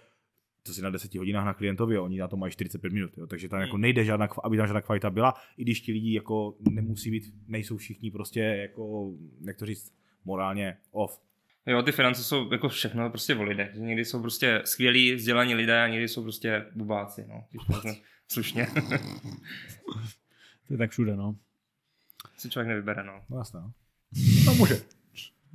to 0.66 0.74
si 0.74 0.82
na 0.82 0.90
10 0.90 1.16
hodinách 1.16 1.46
na 1.46 1.54
klientovi, 1.54 1.98
oni 1.98 2.20
na 2.20 2.28
to 2.28 2.38
mají 2.38 2.52
45 2.52 2.94
minut, 2.94 3.18
jo. 3.18 3.28
takže 3.28 3.50
tam 3.50 3.62
jako 3.62 3.78
nejde 3.78 4.06
žádná, 4.06 4.28
aby 4.44 4.58
tam 4.58 4.68
žádná 4.68 4.82
kvalita 4.82 5.10
byla, 5.10 5.34
i 5.58 5.62
když 5.62 5.82
ti 5.82 5.92
lidi 5.92 6.14
jako 6.14 6.58
nemusí 6.70 7.12
být, 7.12 7.34
nejsou 7.48 7.78
všichni 7.78 8.12
prostě 8.12 8.40
jako, 8.40 9.14
jak 9.42 9.58
to 9.58 9.66
říct, 9.66 9.94
morálně 10.26 10.78
off. 10.92 11.22
Jo, 11.66 11.82
ty 11.82 11.92
finance 11.92 12.24
jsou 12.24 12.52
jako 12.52 12.70
všechno 12.70 13.10
prostě 13.10 13.36
o 13.36 13.44
lidech. 13.44 13.76
Někdy 13.76 14.06
jsou 14.06 14.22
prostě 14.22 14.62
skvělí, 14.66 15.14
vzdělaní 15.14 15.56
lidé 15.56 15.84
a 15.84 15.88
někdy 15.88 16.08
jsou 16.08 16.24
prostě 16.24 16.66
bubáci, 16.76 17.26
no. 17.28 17.46
Když 17.50 18.02
slušně. 18.28 18.68
To 20.68 20.74
je 20.74 20.78
tak 20.78 20.92
všude, 20.92 21.16
no. 21.16 21.36
si 22.38 22.50
člověk 22.50 22.68
nevybere, 22.68 23.04
no. 23.04 23.22
No 23.30 23.38
jasné. 23.38 23.60
no. 23.60 23.72
No 24.46 24.56
může. 24.56 24.95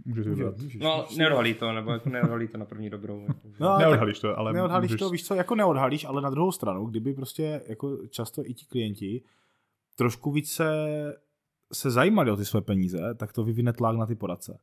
Můžeš 0.05 0.27
vybrat. 0.27 0.55
No, 0.81 1.07
neodhalí 1.17 1.55
to, 1.55 1.73
nebo 1.73 1.91
jako 1.91 2.09
neodhalí 2.09 2.49
to 2.49 2.59
na 2.59 2.65
první 2.65 2.91
dobrou. 2.91 3.21
Jako. 3.21 3.41
No, 3.61 3.69
ale 3.69 3.79
Neodhalíš 3.85 4.19
to, 4.19 4.39
ale 4.39 4.53
neodhalíš 4.53 4.91
můžeš... 4.91 4.99
to, 4.99 5.11
víš 5.11 5.27
co, 5.27 5.35
jako 5.35 5.55
neodhalíš, 5.55 6.05
ale 6.05 6.23
na 6.23 6.31
druhou 6.31 6.53
stranu, 6.53 6.87
kdyby 6.87 7.15
prostě 7.15 7.63
jako 7.69 7.97
často 8.09 8.43
i 8.47 8.55
ti 8.55 8.67
klienti 8.67 9.23
trošku 9.97 10.31
více 10.31 10.65
se 11.73 11.91
zajímali 11.91 12.31
o 12.31 12.37
ty 12.37 12.45
své 12.45 12.61
peníze, 12.61 13.15
tak 13.15 13.33
to 13.33 13.45
vyvine 13.45 13.73
tlak 13.73 13.97
na 13.97 14.07
ty 14.07 14.15
poradce. 14.15 14.59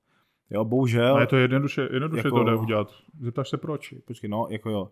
Jo, 0.50 0.66
bohužel. 0.66 1.08
Ale 1.14 1.24
je 1.24 1.28
to 1.28 1.36
jednoduše, 1.38 1.90
jednoduše 1.94 2.28
Jako- 2.28 2.38
to 2.38 2.44
jde 2.44 2.56
udělat. 2.56 2.92
Zeptáš 3.20 3.50
se 3.50 3.58
proč. 3.58 3.94
Počkej, 4.06 4.30
no, 4.30 4.48
jako 4.50 4.70
jo. 4.70 4.90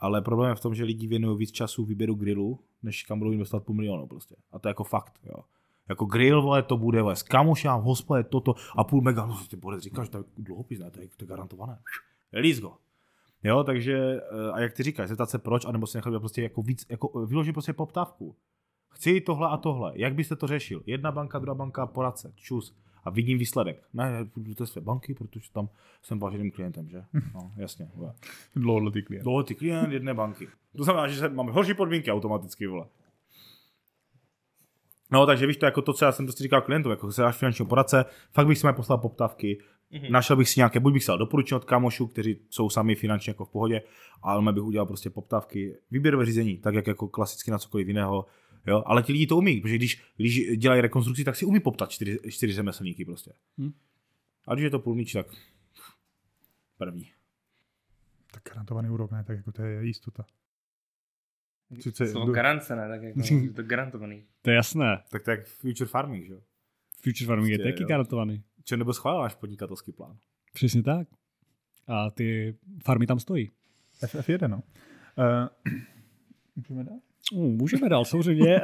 Ale 0.00 0.22
problém 0.22 0.48
je 0.48 0.54
v 0.54 0.60
tom, 0.60 0.74
že 0.74 0.84
lidi 0.84 1.06
věnují 1.06 1.38
víc 1.38 1.50
času 1.52 1.84
výběru 1.84 2.14
grilu, 2.14 2.60
než 2.82 3.02
kam 3.02 3.18
budou 3.18 3.30
investovat 3.30 3.64
půl 3.64 3.76
milionu 3.76 4.06
prostě. 4.06 4.36
A 4.52 4.58
to 4.58 4.68
je 4.68 4.70
jako 4.70 4.84
fakt, 4.84 5.12
jo. 5.24 5.42
Jako 5.88 6.04
grill, 6.04 6.42
vole, 6.42 6.62
to 6.62 6.76
bude, 6.76 7.02
vole, 7.02 7.16
s 7.16 7.22
kamošem, 7.22 7.80
v 7.80 7.82
hospodě, 7.82 8.22
toto 8.22 8.54
a 8.76 8.84
půl 8.84 9.00
mega, 9.00 9.26
no, 9.26 9.38
ty 9.50 9.56
bude 9.56 9.80
říkáš, 9.80 10.08
je 10.14 10.24
dluhopis, 10.38 10.78
ne, 10.78 10.90
to 10.90 11.00
je, 11.00 11.08
to 11.16 11.24
je 11.24 11.28
garantované. 11.28 11.78
Release 12.32 12.60
go. 12.60 12.72
Jo, 13.42 13.64
takže, 13.64 13.98
eh, 13.98 14.52
a 14.52 14.60
jak 14.60 14.72
ty 14.72 14.82
říkáš, 14.82 15.08
zeptat 15.08 15.30
se 15.30 15.38
proč, 15.38 15.64
anebo 15.64 15.86
si 15.86 15.98
nechat 15.98 16.20
prostě 16.20 16.42
jako 16.42 16.62
víc, 16.62 16.86
jako 16.88 17.26
vyložit 17.26 17.52
prostě 17.52 17.72
poptávku. 17.72 18.36
Chci 18.90 19.20
tohle 19.20 19.48
a 19.48 19.56
tohle. 19.56 19.92
Jak 19.94 20.14
byste 20.14 20.36
to 20.36 20.46
řešil? 20.46 20.82
Jedna 20.86 21.12
banka, 21.12 21.38
druhá 21.38 21.54
banka, 21.54 21.86
poradce, 21.86 22.32
čus. 22.36 22.76
A 23.04 23.10
vidím 23.10 23.38
výsledek. 23.38 23.82
Ne, 23.94 24.26
jdu 24.36 24.54
do 24.54 24.66
své 24.66 24.82
banky, 24.82 25.14
protože 25.14 25.52
tam 25.52 25.68
jsem 26.02 26.18
váženým 26.18 26.50
klientem, 26.50 26.88
že? 26.88 27.04
No, 27.34 27.52
jasně. 27.56 27.90
Dlouholetý 28.56 29.02
klient. 29.02 29.22
Dlouhodobý 29.22 29.54
klient 29.54 29.92
jedné 29.92 30.14
banky. 30.14 30.48
To 30.76 30.84
znamená, 30.84 31.08
že 31.08 31.28
máme 31.28 31.52
horší 31.52 31.74
podmínky 31.74 32.12
automaticky, 32.12 32.66
vole. 32.66 32.86
No, 35.12 35.26
takže 35.26 35.46
víš 35.46 35.56
to 35.56 35.66
jako 35.66 35.82
to, 35.82 35.92
co 35.92 36.04
já 36.04 36.12
jsem 36.12 36.26
prostě 36.26 36.42
říkal 36.42 36.62
klientům, 36.62 36.90
jako 36.90 37.12
se 37.12 37.22
dáš 37.22 37.36
finančního 37.36 37.68
poradce, 37.68 38.04
fakt 38.32 38.46
bych 38.46 38.58
si 38.58 38.66
mají 38.66 38.76
poslal 38.76 38.98
poptávky, 38.98 39.58
mm-hmm. 39.92 40.10
našel 40.10 40.36
bych 40.36 40.48
si 40.48 40.60
nějaké, 40.60 40.80
buď 40.80 40.92
bych 40.92 41.04
se 41.04 41.10
dal 41.10 41.18
doporučení 41.18 41.56
od 41.56 41.64
kámošů, 41.64 42.06
kteří 42.06 42.38
jsou 42.50 42.70
sami 42.70 42.94
finančně 42.94 43.30
jako 43.30 43.44
v 43.44 43.50
pohodě, 43.50 43.82
ale 44.22 44.52
bych 44.52 44.62
udělal 44.62 44.86
prostě 44.86 45.10
poptávky, 45.10 45.76
výběrové 45.90 46.26
řízení, 46.26 46.58
tak 46.58 46.74
jak 46.74 46.86
jako 46.86 47.08
klasicky 47.08 47.50
na 47.50 47.58
cokoliv 47.58 47.88
jiného, 47.88 48.26
jo, 48.66 48.82
ale 48.86 49.02
ti 49.02 49.12
lidi 49.12 49.26
to 49.26 49.36
umí, 49.36 49.60
protože 49.60 49.76
když, 49.76 50.02
když 50.16 50.56
dělají 50.56 50.80
rekonstrukci, 50.80 51.24
tak 51.24 51.36
si 51.36 51.44
umí 51.44 51.60
poptat 51.60 51.90
čtyři, 51.90 52.18
čtyři 52.28 52.52
řemeslníky 52.52 53.04
prostě. 53.04 53.32
Hm. 53.58 53.72
A 54.46 54.54
když 54.54 54.64
je 54.64 54.70
to 54.70 54.78
půl 54.78 54.94
míč, 54.94 55.12
tak 55.12 55.26
první. 56.78 57.10
Tak 58.32 58.42
garantovaný 58.48 58.88
úrok, 58.88 59.10
ne, 59.10 59.24
tak 59.24 59.36
jako 59.36 59.52
to 59.52 59.62
je 59.62 59.86
jistota. 59.86 60.24
Sice- 61.80 62.06
Slovo 62.08 62.26
do- 62.26 62.32
garance, 62.32 62.76
ne, 62.76 62.88
tak 62.88 63.02
jako 63.02 63.20
je 63.44 63.50
to 63.52 63.62
garantovaný. 63.62 64.24
To 64.42 64.50
je 64.50 64.56
jasné. 64.56 65.02
Tak 65.10 65.22
to 65.22 65.30
je 65.30 65.36
jak 65.36 65.46
future 65.46 65.88
farming, 65.88 66.26
že 66.26 66.32
jo? 66.32 66.40
Future 67.02 67.26
farming 67.26 67.50
je 67.52 67.58
Prostě, 67.58 67.72
taky 67.72 67.82
jo. 67.82 67.88
garantovaný. 67.88 68.42
Čo 68.64 68.76
nebo 68.76 68.92
schválil 68.92 69.22
náš 69.22 69.34
podnikatelský 69.34 69.92
plán? 69.92 70.16
Přesně 70.52 70.82
tak. 70.82 71.08
A 71.88 72.10
ty 72.10 72.54
farmy 72.84 73.06
tam 73.06 73.18
stojí. 73.20 73.50
FF1, 74.02 74.48
no. 74.48 74.56
Uh, 75.18 75.72
můžeme 76.56 76.84
dát? 76.84 76.98
Uh, 77.32 77.44
můžeme 77.52 77.88
dál, 77.88 78.04
samozřejmě. 78.04 78.60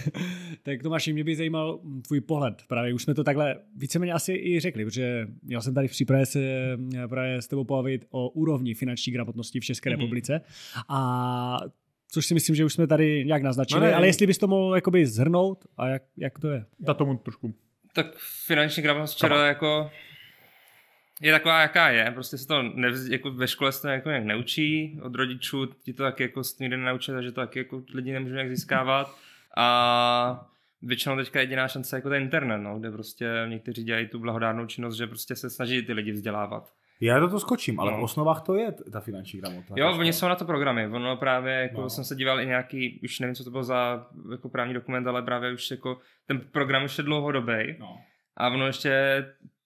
tak 0.62 0.82
Tomáši, 0.82 1.12
mě 1.12 1.24
by 1.24 1.36
zajímal 1.36 1.80
tvůj 2.06 2.20
pohled. 2.20 2.62
Právě 2.68 2.94
už 2.94 3.02
jsme 3.02 3.14
to 3.14 3.24
takhle 3.24 3.56
víceméně 3.76 4.12
asi 4.12 4.32
i 4.32 4.60
řekli, 4.60 4.84
protože 4.84 5.26
měl 5.42 5.60
jsem 5.62 5.74
tady 5.74 5.88
v 5.88 5.90
přípravě 5.90 6.26
se 6.26 6.40
eh, 6.96 7.08
právě 7.08 7.42
s 7.42 7.46
tebou 7.48 7.64
pobavit 7.64 8.04
o 8.10 8.28
úrovni 8.28 8.74
finanční 8.74 9.12
gramotnosti 9.12 9.60
v 9.60 9.64
České 9.64 9.90
Mhm. 9.90 9.98
republice. 9.98 10.40
A 10.88 11.58
což 12.12 12.26
si 12.26 12.34
myslím, 12.34 12.56
že 12.56 12.64
už 12.64 12.72
jsme 12.72 12.86
tady 12.86 13.24
nějak 13.24 13.42
naznačili, 13.42 13.80
No 13.80 13.86
ne, 13.86 13.94
ale 13.94 14.06
jestli 14.06 14.26
bys 14.26 14.38
to 14.38 14.46
mohl 14.46 14.74
jakoby 14.74 15.06
zhrnout 15.06 15.64
a 15.76 15.88
jak, 15.88 16.02
jak 16.16 16.38
to 16.38 16.50
je? 16.50 16.64
Dá 16.80 16.94
tomu 16.94 17.16
trošku. 17.16 17.54
Tak 17.92 18.06
finanční 18.46 18.82
gramotnost 18.82 19.14
včera 19.14 19.46
jako 19.46 19.90
je 21.20 21.32
taková, 21.32 21.60
jaká 21.60 21.88
je. 21.88 22.10
Prostě 22.10 22.38
se 22.38 22.46
to 22.46 22.62
nevz, 22.62 23.08
jako 23.08 23.30
ve 23.30 23.48
škole 23.48 23.72
se 23.72 23.82
to 23.82 23.88
jako 23.88 24.08
nějak 24.08 24.24
neučí. 24.24 24.98
Od 25.02 25.14
rodičů 25.14 25.66
ti 25.66 25.92
to 25.92 26.02
taky 26.02 26.22
jako 26.22 26.42
nikdy 26.60 26.76
nenaučí, 26.76 27.12
takže 27.12 27.32
to 27.32 27.40
taky 27.40 27.58
jako 27.58 27.82
lidi 27.94 28.12
nemůžou 28.12 28.34
nějak 28.34 28.50
získávat. 28.50 29.16
A 29.56 30.50
většinou 30.82 31.16
teďka 31.16 31.40
jediná 31.40 31.68
šance 31.68 31.96
je 31.96 31.98
jako 31.98 32.08
ten 32.08 32.22
internet, 32.22 32.58
no, 32.58 32.78
kde 32.78 32.90
prostě 32.90 33.26
někteří 33.48 33.84
dělají 33.84 34.08
tu 34.08 34.18
blahodárnou 34.18 34.66
činnost, 34.66 34.96
že 34.96 35.06
prostě 35.06 35.36
se 35.36 35.50
snaží 35.50 35.82
ty 35.82 35.92
lidi 35.92 36.12
vzdělávat. 36.12 36.72
Já 37.02 37.18
do 37.18 37.26
toho 37.28 37.40
skočím, 37.40 37.80
ale 37.80 37.92
No. 37.92 37.98
v 37.98 38.02
osnovách 38.02 38.42
to 38.42 38.54
je 38.54 38.72
ta 38.92 39.00
finanční 39.00 39.40
gramotnost. 39.40 39.78
Jo, 39.78 39.96
oni 39.98 40.12
jsou 40.12 40.28
na 40.28 40.34
to 40.34 40.44
programy. 40.44 40.86
Ono 40.86 41.16
právě, 41.16 41.52
jako 41.54 41.80
no. 41.80 41.90
jsem 41.90 42.04
se 42.04 42.14
díval 42.14 42.40
i 42.40 42.46
nějaký, 42.46 43.00
už 43.04 43.20
nevím, 43.20 43.34
co 43.34 43.44
to 43.44 43.50
bylo 43.50 43.62
za 43.64 44.06
jako 44.32 44.48
právní 44.48 44.74
dokument, 44.74 45.06
ale 45.06 45.22
právě 45.22 45.52
už 45.52 45.70
jako 45.70 45.98
ten 46.26 46.40
program 46.40 46.84
už 46.84 46.98
je 46.98 47.04
dlouhodobý. 47.04 47.76
No. 47.78 47.96
A 48.36 48.48
ono 48.48 48.66
ještě 48.66 49.24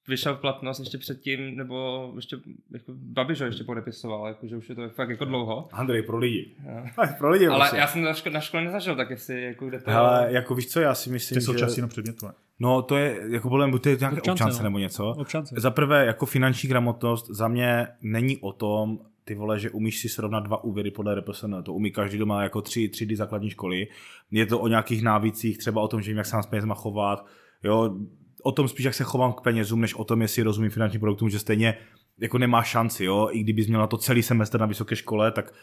vyšel 0.08 0.34
v 0.34 0.40
platnost 0.40 0.78
ještě 0.78 0.98
předtím, 0.98 1.56
nebo 1.56 2.12
ještě 2.16 2.36
jako 2.70 2.92
Babiš 2.94 3.40
ho 3.40 3.46
ještě 3.46 3.64
podepisoval, 3.64 4.26
jakože 4.28 4.56
už 4.56 4.68
je 4.68 4.74
to 4.74 4.88
fakt 4.88 5.10
jako 5.10 5.24
dlouho. 5.24 5.68
Andrej, 5.72 6.02
pro 6.02 6.18
lidi. 6.18 6.54
Jo. 6.66 6.84
pro 7.18 7.30
lidi 7.30 7.46
Ale 7.46 7.58
prostě. 7.58 7.76
já 7.76 7.86
jsem 7.86 8.02
to 8.02 8.08
na 8.08 8.14
škole, 8.14 8.32
na 8.34 8.40
škole 8.40 8.64
nezažil, 8.64 8.96
tak 8.96 9.10
jestli 9.10 9.42
jako 9.42 9.66
kde 9.66 9.80
to... 9.80 9.90
Hele, 9.90 10.26
jako 10.30 10.54
víš 10.54 10.66
co, 10.66 10.80
já 10.80 10.94
si 10.94 11.10
myslím, 11.10 11.36
Ty 11.36 11.40
jsou 11.40 11.52
že... 11.52 11.58
časy 11.58 11.80
na 11.80 11.88
předmětu, 11.88 12.26
ne? 12.26 12.32
No 12.58 12.82
to 12.82 12.96
je, 12.96 13.20
jako 13.30 13.48
podle 13.48 13.66
mě, 13.66 13.78
to 13.78 13.88
je 13.88 13.96
nějaké 13.96 14.16
Občance, 14.16 14.44
občance 14.44 14.58
no. 14.58 14.64
nebo 14.64 14.78
něco. 14.78 15.08
Občance. 15.08 15.54
Za 15.58 15.70
prvé, 15.70 16.06
jako 16.06 16.26
finanční 16.26 16.68
gramotnost 16.68 17.26
za 17.30 17.48
mě 17.48 17.86
není 18.02 18.38
o 18.38 18.52
tom, 18.52 18.98
ty 19.24 19.34
vole, 19.34 19.58
že 19.58 19.70
umíš 19.70 20.00
si 20.00 20.08
srovnat 20.08 20.40
dva 20.40 20.64
úvěry 20.64 20.90
podle 20.90 21.14
RPSN, 21.14 21.54
to 21.64 21.72
umí 21.72 21.90
každý 21.90 22.18
doma 22.18 22.42
jako 22.42 22.62
tři 22.62 22.88
třídy 22.88 23.16
základní 23.16 23.50
školy. 23.50 23.86
Je 24.30 24.46
to 24.46 24.58
o 24.58 24.68
nějakých 24.68 25.02
návících, 25.02 25.58
třeba 25.58 25.80
o 25.80 25.88
tom, 25.88 26.02
že 26.02 26.10
vím, 26.10 26.18
jak 26.18 26.26
se 26.26 26.36
mám 26.36 26.42
s 26.42 26.46
penězma 26.46 26.74
chovat, 26.74 27.26
jo, 27.64 27.96
o 28.46 28.52
tom 28.52 28.68
spíš, 28.68 28.84
jak 28.84 28.94
se 28.94 29.04
chovám 29.04 29.32
k 29.32 29.40
penězům, 29.40 29.80
než 29.80 29.94
o 29.94 30.04
tom, 30.04 30.22
jestli 30.22 30.42
rozumím 30.42 30.70
finančním 30.70 31.00
produktům, 31.00 31.30
že 31.30 31.38
stejně 31.38 31.78
jako 32.18 32.38
nemá 32.38 32.62
šanci, 32.62 33.04
jo, 33.04 33.28
i 33.32 33.40
kdybys 33.40 33.66
měl 33.66 33.80
na 33.80 33.86
to 33.86 33.96
celý 33.96 34.22
semestr 34.22 34.60
na 34.60 34.66
vysoké 34.66 34.96
škole, 34.96 35.32
tak 35.32 35.54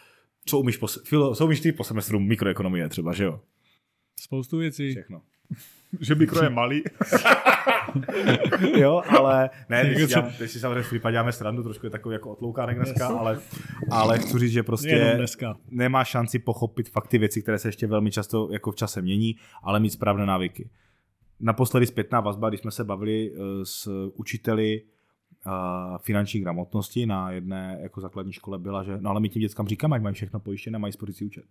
co 0.45 0.59
umíš 0.59 0.77
po, 0.77 0.87
filo, 0.87 1.35
co 1.35 1.45
umíš 1.45 1.59
ty 1.59 1.71
po 1.71 1.83
semestru 1.83 2.19
mikroekonomie 2.19 2.89
třeba, 2.89 3.13
že 3.13 3.23
jo? 3.23 3.39
Spoustu 4.19 4.57
věcí. 4.57 4.91
Všechno. 4.91 5.21
Že 5.99 6.15
mikro 6.15 6.43
je 6.43 6.49
malý. 6.49 6.83
jo, 8.77 9.01
ale 9.19 9.49
ne, 9.69 9.81
teď 9.85 9.97
si, 9.97 10.07
dělám, 10.07 10.31
teď 10.37 10.51
si 10.51 10.59
samozřejmě 10.59 10.83
Filipa 10.83 11.11
děláme 11.11 11.31
srandu, 11.31 11.63
trošku 11.63 11.85
je 11.85 11.89
takový 11.89 12.13
jako 12.13 12.31
otloukánek 12.31 12.77
dneska, 12.77 13.07
ale, 13.07 13.39
ale 13.91 14.19
chci 14.19 14.39
říct, 14.39 14.51
že 14.51 14.63
prostě 14.63 15.19
nemá 15.69 16.03
šanci 16.03 16.39
pochopit 16.39 16.89
fakt 16.89 17.07
ty 17.07 17.17
věci, 17.17 17.41
které 17.41 17.59
se 17.59 17.67
ještě 17.67 17.87
velmi 17.87 18.11
často 18.11 18.49
jako 18.51 18.71
v 18.71 18.75
čase 18.75 19.01
mění, 19.01 19.35
ale 19.63 19.79
mít 19.79 19.89
správné 19.89 20.25
návyky. 20.25 20.69
Naposledy 21.43 21.85
zpětná 21.85 22.19
vazba, 22.19 22.49
když 22.49 22.61
jsme 22.61 22.71
se 22.71 22.83
bavili 22.83 23.31
eh, 23.33 23.37
s 23.65 24.09
učiteli 24.15 24.81
eh, 25.47 25.49
finanční 26.01 26.39
gramotnosti 26.41 27.05
na 27.05 27.31
jedné 27.31 27.79
jako 27.81 28.01
základní 28.01 28.33
škole 28.33 28.59
byla, 28.59 28.83
že 28.83 28.97
no 29.01 29.09
ale 29.09 29.19
my 29.19 29.29
těm 29.29 29.39
dětskám 29.41 29.67
říkáme, 29.67 29.95
ať 29.95 30.01
mají 30.01 30.15
všechno 30.15 30.39
pojištěné, 30.39 30.79
mají 30.79 30.93
spořící 30.93 31.25
účet. 31.25 31.45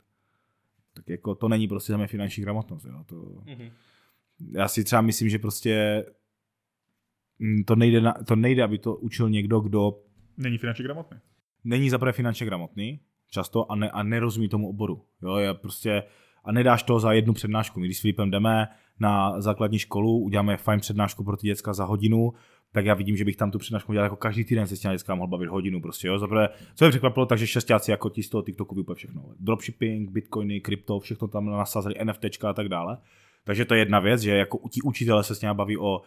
Tak 0.94 1.08
jako 1.08 1.34
to 1.34 1.48
není 1.48 1.68
prostě 1.68 1.92
za 1.92 1.96
mě 1.96 2.06
finanční 2.06 2.42
gramotnost. 2.42 2.84
Jo? 2.84 3.04
To, 3.06 3.16
Mhm. 3.46 3.70
já 4.52 4.68
si 4.68 4.84
třeba 4.84 5.02
myslím, 5.02 5.28
že 5.28 5.38
prostě 5.38 6.04
mm, 7.38 7.64
to 7.64 7.76
nejde, 7.76 8.00
na, 8.00 8.12
to 8.26 8.36
nejde, 8.36 8.62
aby 8.62 8.78
to 8.78 8.96
učil 8.96 9.30
někdo, 9.30 9.60
kdo 9.60 9.98
Není 10.36 10.58
finančně 10.58 10.84
gramotný. 10.84 11.18
není 11.64 11.90
zaprvé 11.90 12.12
finančně 12.12 12.46
gramotný, 12.46 13.00
často, 13.30 13.72
a, 13.72 13.76
ne, 13.76 13.90
a 13.90 14.02
nerozumí 14.02 14.48
tomu 14.48 14.68
oboru. 14.68 15.04
Jo, 15.22 15.36
je 15.36 15.54
prostě, 15.54 16.02
a 16.44 16.52
nedáš 16.52 16.82
to 16.82 17.00
za 17.00 17.12
jednu 17.12 17.32
přednášku. 17.32 17.80
My 17.80 17.86
když 17.86 17.98
s 17.98 18.00
Filipem 18.00 18.30
jdeme 18.30 18.68
na 19.00 19.40
základní 19.40 19.78
školu, 19.78 20.18
uděláme 20.18 20.56
fajn 20.56 20.80
přednášku 20.80 21.24
pro 21.24 21.36
ty 21.36 21.46
děcka 21.46 21.72
za 21.72 21.84
hodinu, 21.84 22.32
tak 22.72 22.84
já 22.86 22.94
vidím, 22.94 23.16
že 23.16 23.24
bych 23.24 23.36
tam 23.36 23.50
tu 23.50 23.58
přednášku 23.58 23.92
dělal 23.92 24.04
jako 24.06 24.16
každý 24.16 24.44
týden 24.44 24.66
se 24.66 24.76
s 24.76 24.80
těmi 24.80 24.94
dětskama 24.94 25.16
mohl 25.18 25.30
bavit 25.30 25.46
hodinu 25.48 25.80
prostě, 25.80 26.08
jo. 26.08 26.18
Zaprvé, 26.18 26.48
co 26.74 26.84
mě 26.84 26.90
překvapilo, 26.90 27.26
takže 27.26 27.46
šestáci 27.46 27.90
jako 27.90 28.10
ti 28.10 28.22
z 28.22 28.28
toho 28.28 28.42
TikToku 28.42 28.74
vyupe 28.74 28.94
všechno. 28.94 29.24
Dropshipping, 29.40 30.10
bitcoiny, 30.10 30.60
krypto, 30.60 31.00
všechno 31.00 31.28
tam 31.28 31.46
nasazili, 31.46 31.94
NFTčka 32.04 32.50
a 32.50 32.52
tak 32.52 32.68
dále. 32.68 32.98
Takže 33.44 33.64
to 33.64 33.74
je 33.74 33.80
jedna 33.80 34.00
věc, 34.00 34.20
že 34.20 34.30
jako 34.36 34.60
ti 34.70 34.80
učitelé 34.82 35.24
se 35.24 35.34
s 35.34 35.40
ním 35.40 35.54
baví 35.54 35.78
o 35.78 36.00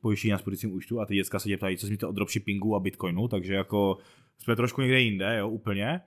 pojištění 0.00 0.32
na 0.32 0.38
spořícím 0.38 0.72
účtu 0.72 1.00
a 1.00 1.06
ty 1.06 1.14
děcka 1.14 1.38
se 1.38 1.48
tě 1.48 1.56
ptají, 1.56 1.76
co 1.76 1.86
si 1.86 1.90
myslíte 1.92 2.06
o 2.06 2.12
dropshippingu 2.12 2.74
a 2.76 2.80
bitcoinu, 2.80 3.28
takže 3.28 3.54
jako 3.54 3.98
jsme 4.38 4.56
trošku 4.56 4.80
někde 4.80 5.00
jinde, 5.00 5.36
jo, 5.38 5.48
úplně. 5.48 6.00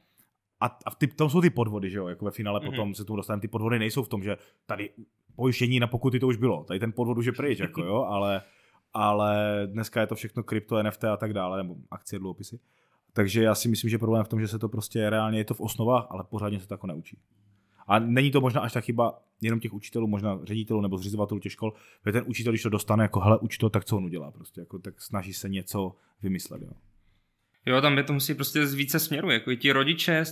A, 0.60 0.66
a 0.66 0.96
ty, 0.98 1.08
tam 1.08 1.30
jsou 1.30 1.42
ty 1.42 1.50
podvody, 1.50 1.90
že 1.90 1.98
jo, 1.98 2.08
jako 2.08 2.26
ve 2.26 2.32
finále 2.32 2.60
Mhm. 2.60 2.70
potom 2.70 2.96
se 2.96 3.06
tomu 3.06 3.18
dostaneme, 3.18 3.42
ty 3.42 3.48
podvody 3.48 3.80
nejsou 3.80 4.04
v 4.04 4.10
tom, 4.10 4.24
že 4.24 4.38
tady 4.66 4.90
pojištění 5.36 5.80
na 5.80 5.88
pokuty 5.88 6.20
to 6.20 6.28
už 6.28 6.38
bylo, 6.38 6.64
tady 6.64 6.80
ten 6.80 6.92
podvod 6.92 7.18
už 7.18 7.26
je 7.26 7.32
pryč, 7.32 7.60
jako 7.60 7.84
jo, 7.84 7.96
ale, 7.96 8.42
ale 8.94 9.62
dneska 9.66 10.02
je 10.02 10.08
to 10.08 10.16
všechno 10.16 10.44
krypto, 10.44 10.84
NFT 10.84 11.04
a 11.04 11.18
tak 11.18 11.34
dále, 11.34 11.58
nebo 11.58 11.76
akcie, 11.92 12.20
dluhopisy. 12.20 12.60
Takže 13.14 13.44
já 13.44 13.56
si 13.56 13.70
myslím, 13.70 13.90
že 13.90 13.98
problém 13.98 14.20
je 14.20 14.24
v 14.24 14.28
tom, 14.28 14.40
že 14.40 14.48
se 14.48 14.60
to 14.60 14.70
prostě 14.70 15.10
reálně 15.10 15.38
je 15.38 15.46
to 15.46 15.54
v 15.54 15.62
osnovách, 15.62 16.08
ale 16.10 16.24
pořádně 16.24 16.60
se 16.60 16.68
to 16.68 16.74
jako 16.74 16.88
neučí. 16.88 17.18
A 17.88 18.00
není 18.00 18.32
to 18.32 18.42
možná 18.42 18.62
až 18.62 18.74
tak 18.74 18.84
chyba 18.84 19.22
jenom 19.42 19.60
těch 19.60 19.74
učitelů, 19.74 20.08
možná 20.08 20.40
ředitelů 20.44 20.82
nebo 20.82 20.98
zřizovatelů 20.98 21.40
těch 21.40 21.52
škol, 21.52 21.74
že 22.06 22.12
ten 22.12 22.24
učitel, 22.28 22.52
když 22.52 22.64
to 22.64 22.70
dostane 22.70 23.04
jako 23.04 23.20
hele, 23.20 23.40
uč 23.40 23.58
to, 23.58 23.70
tak 23.70 23.86
co 23.86 23.98
on 23.98 24.06
udělá 24.06 24.32
prostě, 24.32 24.62
jako, 24.62 24.80
tak 24.80 25.02
snaží 25.02 25.34
se 25.34 25.50
něco 25.50 25.96
vymyslet, 26.22 26.62
jo. 26.62 26.72
Jo, 27.66 27.82
tam 27.82 27.98
je 27.98 28.04
to 28.04 28.14
musí 28.14 28.34
prostě 28.34 28.68
z 28.68 28.74
více 28.74 29.00
směrů. 29.00 29.32
Jako 29.32 29.52
i 29.52 29.58
ti 29.58 29.72
rodiče, 29.72 30.24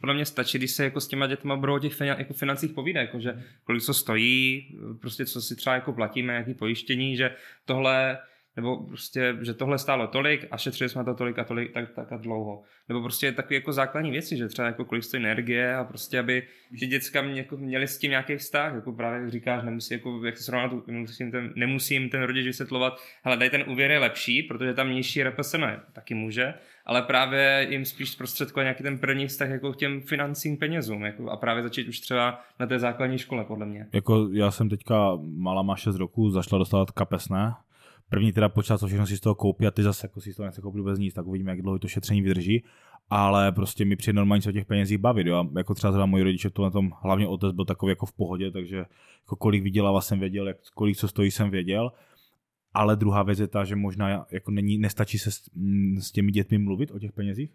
podle 0.00 0.14
mě 0.14 0.24
stačí, 0.24 0.58
když 0.58 0.70
se 0.70 0.84
jako 0.84 1.00
s 1.00 1.08
těma 1.08 1.26
dětma 1.26 1.56
budou 1.56 1.74
o 1.74 1.78
těch 1.78 2.00
jako 2.00 2.34
financích 2.34 2.72
povídat, 2.72 3.00
jako 3.00 3.20
že 3.20 3.42
kolik 3.64 3.86
to 3.86 3.94
stojí, 3.94 4.68
prostě 5.00 5.26
co 5.26 5.42
si 5.42 5.56
třeba 5.56 5.74
jako 5.74 5.92
platíme, 5.92 6.34
jaký 6.34 6.54
pojištění, 6.54 7.16
že 7.16 7.30
tohle 7.64 8.18
nebo 8.58 8.76
prostě, 8.76 9.36
že 9.40 9.54
tohle 9.54 9.78
stálo 9.78 10.06
tolik 10.06 10.46
a 10.50 10.56
šetřili 10.56 10.88
jsme 10.88 11.04
to 11.04 11.14
tolik 11.14 11.38
a 11.38 11.44
tolik 11.44 11.72
tak, 11.72 11.90
tak 11.90 12.12
a 12.12 12.16
dlouho. 12.16 12.62
Nebo 12.88 13.02
prostě 13.02 13.32
takové 13.32 13.54
jako 13.54 13.72
základní 13.72 14.10
věci, 14.10 14.36
že 14.36 14.48
třeba 14.48 14.66
jako 14.66 14.84
kolik 14.84 15.04
stojí 15.04 15.22
energie 15.22 15.76
a 15.76 15.84
prostě, 15.84 16.18
aby 16.18 16.42
ty 16.80 16.86
děcka 16.86 17.22
mě, 17.22 17.40
jako 17.40 17.56
měli 17.56 17.86
s 17.86 17.98
tím 17.98 18.10
nějaký 18.10 18.36
vztah, 18.36 18.74
jako 18.74 18.92
právě 18.92 19.30
říkáš, 19.30 19.64
nemusí, 19.64 19.94
jako, 19.94 20.24
jak 20.24 20.36
se 20.36 20.42
srovnat, 20.42 20.86
nemusím 20.86 21.30
ten, 21.30 21.52
nemusím 21.56 22.08
ten 22.08 22.22
rodič 22.22 22.46
vysvětlovat, 22.46 23.00
hele, 23.22 23.36
daj 23.36 23.50
ten 23.50 23.64
úvěr 23.68 23.90
je 23.90 23.98
lepší, 23.98 24.42
protože 24.42 24.74
tam 24.74 24.90
nižší 24.90 25.22
RPSN 25.22 25.64
taky 25.92 26.14
může, 26.14 26.54
ale 26.86 27.02
právě 27.02 27.66
jim 27.70 27.84
spíš 27.84 28.10
zprostředkovat 28.10 28.64
nějaký 28.64 28.82
ten 28.82 28.98
první 28.98 29.26
vztah 29.26 29.50
jako 29.50 29.72
k 29.72 29.76
těm 29.76 30.00
financím 30.00 30.56
penězům 30.56 31.04
jako, 31.04 31.30
a 31.30 31.36
právě 31.36 31.62
začít 31.62 31.88
už 31.88 32.00
třeba 32.00 32.40
na 32.60 32.66
té 32.66 32.78
základní 32.78 33.18
škole, 33.18 33.44
podle 33.44 33.66
mě. 33.66 33.86
Jako 33.92 34.28
já 34.32 34.50
jsem 34.50 34.68
teďka, 34.68 35.18
malá 35.22 35.62
má 35.62 35.76
6 35.76 35.96
roku, 35.96 36.30
začala 36.30 36.58
dostávat 36.58 36.90
kapesné, 36.90 37.52
První 38.10 38.32
teda 38.32 38.48
počát, 38.48 38.78
co 38.78 38.86
všechno 38.86 39.06
si 39.06 39.16
z 39.16 39.20
toho 39.20 39.34
koupí 39.34 39.66
a 39.66 39.70
ty 39.70 39.82
zase 39.82 40.04
jako 40.06 40.20
si 40.20 40.32
z 40.32 40.36
toho 40.36 40.46
nechce 40.46 40.60
koupit 40.60 40.78
vůbec 40.78 40.98
nic, 40.98 41.14
tak 41.14 41.26
uvidíme, 41.26 41.50
jak 41.50 41.62
dlouho 41.62 41.78
to 41.78 41.88
šetření 41.88 42.22
vydrží. 42.22 42.64
Ale 43.10 43.52
prostě 43.52 43.84
mi 43.84 43.96
přijde 43.96 44.16
normálně 44.16 44.42
se 44.42 44.48
o 44.48 44.52
těch 44.52 44.64
penězích 44.64 44.98
bavit. 44.98 45.26
Jo. 45.26 45.44
Jako 45.56 45.74
třeba 45.74 45.92
teda 45.92 46.06
moji 46.06 46.22
rodiče 46.22 46.50
to 46.50 46.62
na 46.62 46.70
tom, 46.70 46.92
hlavně 47.02 47.26
otec 47.26 47.52
byl 47.52 47.64
takový 47.64 47.90
jako 47.90 48.06
v 48.06 48.12
pohodě, 48.12 48.50
takže 48.50 48.76
jako 49.20 49.36
kolik 49.36 49.62
vydělává 49.62 50.00
jsem 50.00 50.20
věděl, 50.20 50.48
jak, 50.48 50.56
kolik 50.74 50.96
co 50.96 51.08
stojí 51.08 51.30
jsem 51.30 51.50
věděl. 51.50 51.92
Ale 52.74 52.96
druhá 52.96 53.22
věc 53.22 53.38
je 53.38 53.48
ta, 53.48 53.64
že 53.64 53.76
možná 53.76 54.26
jako 54.30 54.50
není, 54.50 54.78
nestačí 54.78 55.18
se 55.18 55.30
s, 55.30 55.50
s 55.98 56.12
těmi 56.12 56.32
dětmi 56.32 56.58
mluvit 56.58 56.90
o 56.90 56.98
těch 56.98 57.12
penězích, 57.12 57.50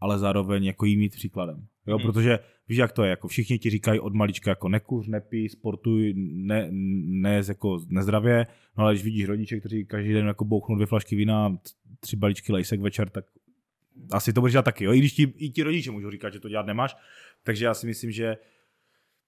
ale 0.00 0.18
zároveň 0.18 0.64
jako 0.64 0.84
jí 0.84 0.96
mít 0.96 1.12
příkladem. 1.12 1.66
Jo, 1.86 1.96
hmm. 1.96 2.06
protože 2.06 2.38
víš, 2.68 2.78
jak 2.78 2.92
to 2.92 3.04
je, 3.04 3.10
jako 3.10 3.28
všichni 3.28 3.58
ti 3.58 3.70
říkají 3.70 4.00
od 4.00 4.14
malička 4.14 4.50
jako 4.50 4.68
nekuř, 4.68 5.08
nepí, 5.08 5.48
sportuj, 5.48 6.14
ne, 6.16 6.68
ne 7.04 7.42
jako 7.48 7.80
nezdravě, 7.88 8.46
no 8.78 8.84
ale 8.84 8.92
když 8.92 9.04
vidíš 9.04 9.24
rodiče, 9.24 9.60
kteří 9.60 9.84
každý 9.84 10.12
den 10.12 10.26
jako 10.26 10.44
bouchnou 10.44 10.74
dvě 10.74 10.86
flašky 10.86 11.16
vína, 11.16 11.58
tři 12.00 12.16
balíčky 12.16 12.52
lejsek 12.52 12.80
večer, 12.80 13.08
tak 13.10 13.24
asi 14.12 14.32
to 14.32 14.40
budeš 14.40 14.52
dělat 14.52 14.64
taky, 14.64 14.84
jo? 14.84 14.92
i 14.92 14.98
když 14.98 15.12
ti, 15.12 15.32
i 15.36 15.50
ti 15.50 15.62
rodiče 15.62 15.90
můžou 15.90 16.10
říkat, 16.10 16.32
že 16.32 16.40
to 16.40 16.48
dělat 16.48 16.66
nemáš, 16.66 16.96
takže 17.42 17.64
já 17.64 17.74
si 17.74 17.86
myslím, 17.86 18.10
že 18.10 18.36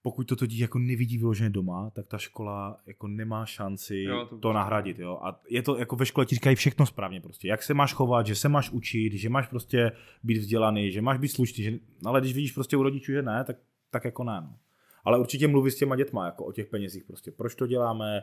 pokud 0.02 0.24
toto 0.24 0.46
dítě 0.46 0.62
jako 0.62 0.78
nevidí 0.78 1.18
vyloženě 1.18 1.50
doma, 1.50 1.90
tak 1.90 2.06
ta 2.06 2.18
škola 2.18 2.76
jako 2.86 3.08
nemá 3.08 3.46
šanci 3.46 3.96
jo, 3.96 4.26
to, 4.26 4.38
to 4.38 4.52
nahradit. 4.52 4.98
Jo? 4.98 5.18
A 5.22 5.40
je 5.48 5.62
to 5.62 5.76
jako 5.76 5.96
ve 5.96 6.06
škole 6.06 6.26
ti 6.26 6.34
říkají 6.34 6.56
všechno 6.56 6.86
správně 6.86 7.20
prostě. 7.20 7.48
Jak 7.48 7.62
se 7.62 7.74
máš 7.74 7.94
chovat, 7.94 8.26
že 8.26 8.34
se 8.34 8.48
máš 8.48 8.70
učit, 8.70 9.12
že 9.12 9.28
máš 9.28 9.48
prostě 9.48 9.92
být 10.22 10.38
vzdělaný, 10.38 10.92
že 10.92 11.02
máš 11.02 11.18
být 11.18 11.28
slušný, 11.28 11.64
že... 11.64 11.78
ale 12.04 12.20
když 12.20 12.34
vidíš 12.34 12.52
prostě 12.52 12.76
u 12.76 12.82
rodičů, 12.82 13.12
že 13.12 13.22
ne, 13.22 13.44
tak, 13.44 13.56
tak 13.90 14.04
jako 14.04 14.24
ne. 14.24 14.40
No. 14.40 14.56
Ale 15.04 15.18
určitě 15.18 15.48
mluví 15.48 15.70
s 15.70 15.76
těma 15.76 15.96
dětma 15.96 16.26
jako 16.26 16.44
o 16.44 16.52
těch 16.52 16.66
penězích 16.66 17.04
prostě. 17.04 17.30
Proč 17.30 17.54
to 17.54 17.66
děláme? 17.66 18.22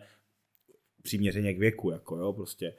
Přiměřeně 1.01 1.53
k 1.53 1.59
věku, 1.59 1.91
jako 1.91 2.17
jo, 2.17 2.33
prostě 2.33 2.73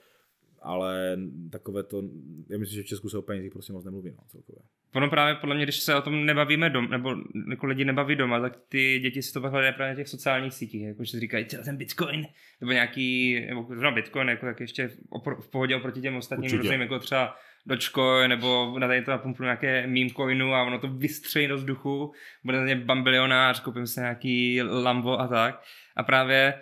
ale 0.63 1.19
takové 1.53 1.83
to, 1.83 2.03
já 2.49 2.59
myslím, 2.59 2.77
že 2.77 2.83
v 2.83 2.87
Česku 2.87 3.09
se 3.09 3.19
o 3.19 3.23
penězích 3.23 3.53
prostě 3.53 3.73
moc 3.73 3.85
nemluví, 3.85 4.11
no, 4.11 4.25
celkově. 4.27 4.63
Ono 4.95 5.11
právě 5.11 5.35
podle 5.35 5.55
mě, 5.55 5.65
když 5.65 5.81
se 5.81 5.95
o 5.95 6.03
tom 6.03 6.27
nebavíme 6.27 6.71
doma, 6.71 6.89
nebo 6.89 7.17
jako 7.51 7.67
lidi 7.67 7.85
nebaví 7.85 8.17
doma, 8.17 8.41
tak 8.41 8.57
ty 8.69 8.99
děti 9.03 9.23
si 9.23 9.33
to 9.33 9.41
pak 9.41 9.53
hledají 9.53 9.75
právě 9.75 9.93
na 9.93 9.97
těch 9.97 10.09
sociálních 10.09 10.55
sítích, 10.55 10.83
jako 10.83 11.05
že 11.05 11.21
říkají, 11.21 11.45
ten 11.45 11.77
Bitcoin, 11.77 12.27
nebo 12.61 12.73
nějaký, 12.73 13.41
nebo 13.49 13.67
no 13.75 13.93
Bitcoin, 13.93 14.29
jako 14.29 14.47
jak 14.47 14.61
ještě 14.61 14.91
opr- 15.11 15.41
v 15.41 15.51
pohodě 15.51 15.77
oproti 15.77 16.01
těm 16.01 16.17
ostatním 16.17 16.51
různým, 16.59 16.81
jako 16.81 16.99
třeba 16.99 17.37
Dogecoin, 17.67 18.29
nebo 18.29 18.79
na 18.79 18.87
tady 18.87 19.03
to 19.03 19.11
napumpnu 19.11 19.45
nějaké 19.45 19.87
meme 19.87 20.11
coinu 20.11 20.55
a 20.55 20.63
ono 20.63 20.79
to 20.79 20.89
vystřejí 20.89 21.49
do 21.49 21.57
vzduchu, 21.57 22.13
bude 22.45 22.59
na 22.59 22.67
ně 22.67 22.77
bambilionář, 22.77 23.61
koupím 23.61 23.87
si 23.87 24.01
nějaký 24.01 24.63
Lambo 24.63 25.21
a 25.21 25.29
tak. 25.29 25.63
A 25.97 26.03
právě 26.03 26.55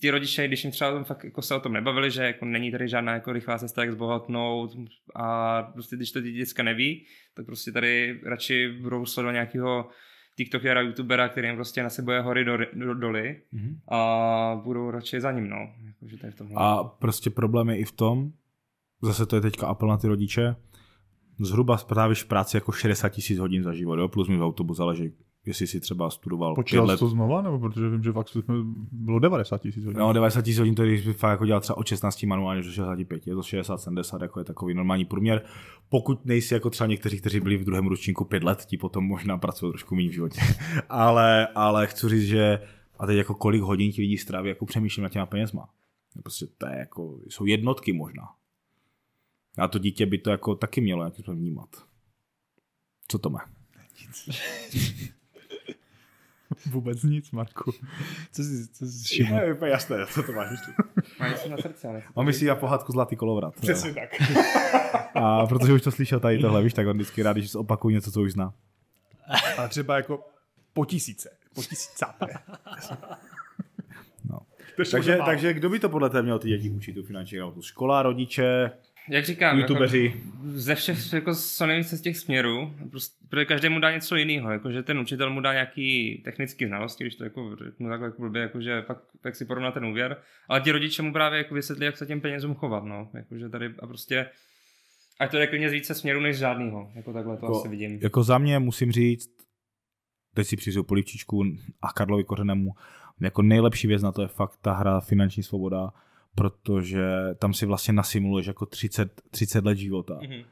ty 0.00 0.10
rodiče, 0.10 0.48
když 0.48 0.64
jim 0.64 0.70
třeba 0.70 1.04
fakt 1.04 1.24
jako 1.24 1.42
se 1.42 1.54
o 1.54 1.60
tom 1.60 1.72
nebavili, 1.72 2.10
že 2.10 2.22
jako 2.22 2.44
není 2.44 2.70
tady 2.70 2.88
žádná 2.88 3.12
jako 3.12 3.32
rychlá 3.32 3.58
cesta, 3.58 3.82
jak 3.82 3.92
zbohatnout 3.92 4.76
a 5.14 5.62
prostě 5.62 5.96
když 5.96 6.12
to 6.12 6.22
ty 6.22 6.32
děcka 6.32 6.62
neví, 6.62 7.06
tak 7.34 7.46
prostě 7.46 7.72
tady 7.72 8.20
radši 8.24 8.78
budou 8.82 9.06
sledovat 9.06 9.32
nějakého 9.32 9.88
TikTokera, 10.36 10.80
YouTubera, 10.80 11.28
který 11.28 11.48
jim 11.48 11.56
prostě 11.56 11.82
nasebuje 11.82 12.20
hory 12.20 12.44
do, 12.44 12.56
do, 12.72 12.94
doly 12.94 13.42
mm-hmm. 13.54 13.78
a 13.88 14.60
budou 14.64 14.90
radši 14.90 15.20
za 15.20 15.32
ním, 15.32 15.48
no. 15.48 15.56
Jako, 15.86 16.08
že 16.08 16.18
tady 16.18 16.32
v 16.32 16.36
tom 16.36 16.48
a 16.56 16.84
prostě 16.84 17.30
problém 17.30 17.68
je 17.68 17.78
i 17.78 17.84
v 17.84 17.92
tom, 17.92 18.32
zase 19.02 19.26
to 19.26 19.36
je 19.36 19.42
teďka 19.42 19.66
apel 19.66 19.88
na 19.88 19.96
ty 19.96 20.08
rodiče, 20.08 20.56
zhruba 21.40 21.76
strávíš 21.76 22.22
práci 22.22 22.56
jako 22.56 22.72
60 22.72 23.08
tisíc 23.08 23.38
hodin 23.38 23.62
za 23.62 23.72
život, 23.72 23.98
jo? 23.98 24.08
plus 24.08 24.28
mi 24.28 24.36
v 24.36 24.42
autobus 24.42 24.76
záleží, 24.76 25.12
jestli 25.46 25.66
si 25.66 25.80
třeba 25.80 26.10
studoval 26.10 26.54
Počítal 26.54 26.86
let. 26.86 26.98
to 26.98 27.08
znova, 27.08 27.42
nebo 27.42 27.58
protože 27.58 27.88
vím, 27.88 28.02
že 28.02 28.12
fakt 28.12 28.28
bylo 28.92 29.18
90 29.18 29.58
tisíc 29.62 29.84
hodin. 29.84 30.00
No, 30.00 30.12
90 30.12 30.42
tisíc 30.42 30.58
hodin, 30.58 30.74
to 30.74 30.82
je, 30.82 30.88
když 30.88 31.16
fakt 31.16 31.30
jako 31.30 31.46
dělal 31.46 31.60
třeba 31.60 31.76
od 31.76 31.86
16 31.86 32.22
manuálně 32.22 32.62
do 32.62 32.70
65, 32.70 33.26
je 33.26 33.34
to 33.34 33.42
60, 33.42 33.78
70, 33.78 34.22
jako 34.22 34.40
je 34.40 34.44
takový 34.44 34.74
normální 34.74 35.04
průměr. 35.04 35.42
Pokud 35.88 36.24
nejsi 36.24 36.54
jako 36.54 36.70
třeba 36.70 36.86
někteří, 36.86 37.20
kteří 37.20 37.40
byli 37.40 37.56
v 37.56 37.64
druhém 37.64 37.86
ročníku 37.86 38.24
5 38.24 38.44
let, 38.44 38.64
ti 38.66 38.76
potom 38.76 39.04
možná 39.04 39.38
pracují 39.38 39.72
trošku 39.72 39.94
méně 39.94 40.08
v 40.08 40.12
životě. 40.12 40.40
ale, 40.88 41.46
ale 41.46 41.86
chci 41.86 42.08
říct, 42.08 42.28
že 42.28 42.60
a 42.98 43.06
teď 43.06 43.16
jako 43.16 43.34
kolik 43.34 43.62
hodin 43.62 43.92
ti 43.92 44.02
lidí 44.02 44.18
stráví, 44.18 44.48
jako 44.48 44.66
přemýšlím 44.66 45.02
na 45.02 45.08
těma 45.08 45.26
penězma. 45.26 45.68
Prostě 46.22 46.46
to 46.58 46.66
je 46.66 46.78
jako, 46.78 47.18
jsou 47.28 47.46
jednotky 47.46 47.92
možná. 47.92 48.22
A 49.58 49.68
to 49.68 49.78
dítě 49.78 50.06
by 50.06 50.18
to 50.18 50.30
jako 50.30 50.54
taky 50.54 50.80
mělo 50.80 51.04
jak 51.04 51.14
to 51.24 51.32
vnímat. 51.34 51.68
Co 53.08 53.18
to 53.18 53.30
má? 53.30 53.40
Nic. 54.00 54.28
Vůbec 56.70 57.02
nic, 57.02 57.30
Marku. 57.30 57.72
Co 58.32 58.42
jsi, 58.42 58.68
co 58.68 58.86
jsi 58.86 59.04
všiml? 59.04 59.34
Je, 59.34 59.56
je 59.64 59.70
jasné, 59.70 60.06
co 60.06 60.22
to 60.22 60.32
máš 60.32 60.50
myšli. 60.50 60.72
Máš 61.20 61.46
na 61.48 61.56
srdce, 61.56 61.88
ale... 61.88 62.02
On 62.14 62.26
myslí 62.26 62.46
na 62.46 62.54
pohádku 62.54 62.92
Zlatý 62.92 63.16
kolovrat. 63.16 63.54
Přesně 63.60 63.94
tak. 63.94 64.10
A 65.14 65.46
protože 65.46 65.72
už 65.72 65.82
to 65.82 65.90
slyšel 65.90 66.20
tady 66.20 66.38
tohle, 66.38 66.62
víš, 66.62 66.74
tak 66.74 66.86
on 66.86 66.96
vždycky 66.96 67.22
rád, 67.22 67.32
když 67.32 67.54
opakuje 67.54 67.94
něco, 67.94 68.12
co 68.12 68.22
už 68.22 68.32
zná. 68.32 68.54
A 69.58 69.68
třeba 69.68 69.96
jako 69.96 70.26
po 70.72 70.84
tisíce. 70.84 71.30
Po 71.54 71.62
tisícáté. 71.62 72.26
No. 74.30 74.38
Takže, 74.90 75.18
takže 75.24 75.54
kdo 75.54 75.70
by 75.70 75.78
to 75.78 75.88
podle 75.88 76.10
tebe 76.10 76.22
měl 76.22 76.38
ty 76.38 76.48
děti 76.48 76.70
učit, 76.70 76.92
tu 76.92 77.02
finanční 77.02 77.36
gramotnost? 77.36 77.66
Škola, 77.66 78.02
rodiče, 78.02 78.70
jak 79.08 79.24
říkám, 79.24 79.58
YouTubeři. 79.58 80.04
Jako, 80.04 80.18
ze 80.44 80.74
všech, 80.74 81.12
jako 81.12 81.34
co 81.34 81.66
nejvíce 81.66 81.96
z 81.96 82.00
těch 82.00 82.16
směrů, 82.16 82.74
prostě, 82.90 83.26
protože 83.28 83.44
každému 83.44 83.80
dá 83.80 83.90
něco 83.92 84.16
jiného, 84.16 84.50
jako, 84.50 84.70
že 84.70 84.82
ten 84.82 84.98
učitel 84.98 85.30
mu 85.30 85.40
dá 85.40 85.52
nějaký 85.52 86.20
technické 86.24 86.66
znalosti, 86.66 87.04
když 87.04 87.14
to 87.14 87.24
jako, 87.24 87.56
řeknu 87.56 87.88
takhle 87.88 88.08
jako 88.08 88.22
blbě, 88.22 88.42
jako, 88.42 88.60
že 88.60 88.82
pak, 88.82 88.98
pak 89.22 89.36
si 89.36 89.44
porovná 89.44 89.70
ten 89.70 89.84
úvěr, 89.84 90.16
ale 90.48 90.60
ti 90.60 90.70
rodiče 90.70 91.02
mu 91.02 91.12
právě 91.12 91.38
jako 91.38 91.54
vysvětlí, 91.54 91.84
jak 91.84 91.96
se 91.96 92.06
těm 92.06 92.20
penězům 92.20 92.54
chovat, 92.54 92.84
no, 92.84 93.10
jako, 93.14 93.38
že 93.38 93.48
tady 93.48 93.74
a 93.78 93.86
prostě 93.86 94.26
ať 95.20 95.30
to 95.30 95.36
je 95.36 95.46
klidně 95.46 95.68
z 95.68 95.72
více 95.72 95.94
směrů 95.94 96.20
než 96.20 96.38
žádného, 96.38 96.90
jako 96.94 97.12
takhle 97.12 97.36
to 97.36 97.46
jako, 97.46 97.58
asi 97.58 97.68
vidím. 97.68 97.98
Jako 98.02 98.22
za 98.22 98.38
mě 98.38 98.58
musím 98.58 98.92
říct, 98.92 99.30
teď 100.34 100.46
si 100.46 100.56
přizu 100.56 100.84
polivčičku 100.84 101.44
a 101.82 101.92
Karlovi 101.92 102.24
Kořenemu, 102.24 102.72
jako 103.20 103.42
nejlepší 103.42 103.86
věc 103.86 104.02
na 104.02 104.12
to 104.12 104.22
je 104.22 104.28
fakt 104.28 104.56
ta 104.56 104.72
hra 104.72 105.00
Finanční 105.00 105.42
svoboda, 105.42 105.92
protože 106.34 107.04
tam 107.38 107.54
si 107.54 107.66
vlastně 107.66 107.94
nasimuluješ 107.94 108.46
jako 108.46 108.66
30, 108.66 109.22
30 109.30 109.64
let 109.64 109.78
života 109.78 110.18
mm-hmm. 110.18 110.44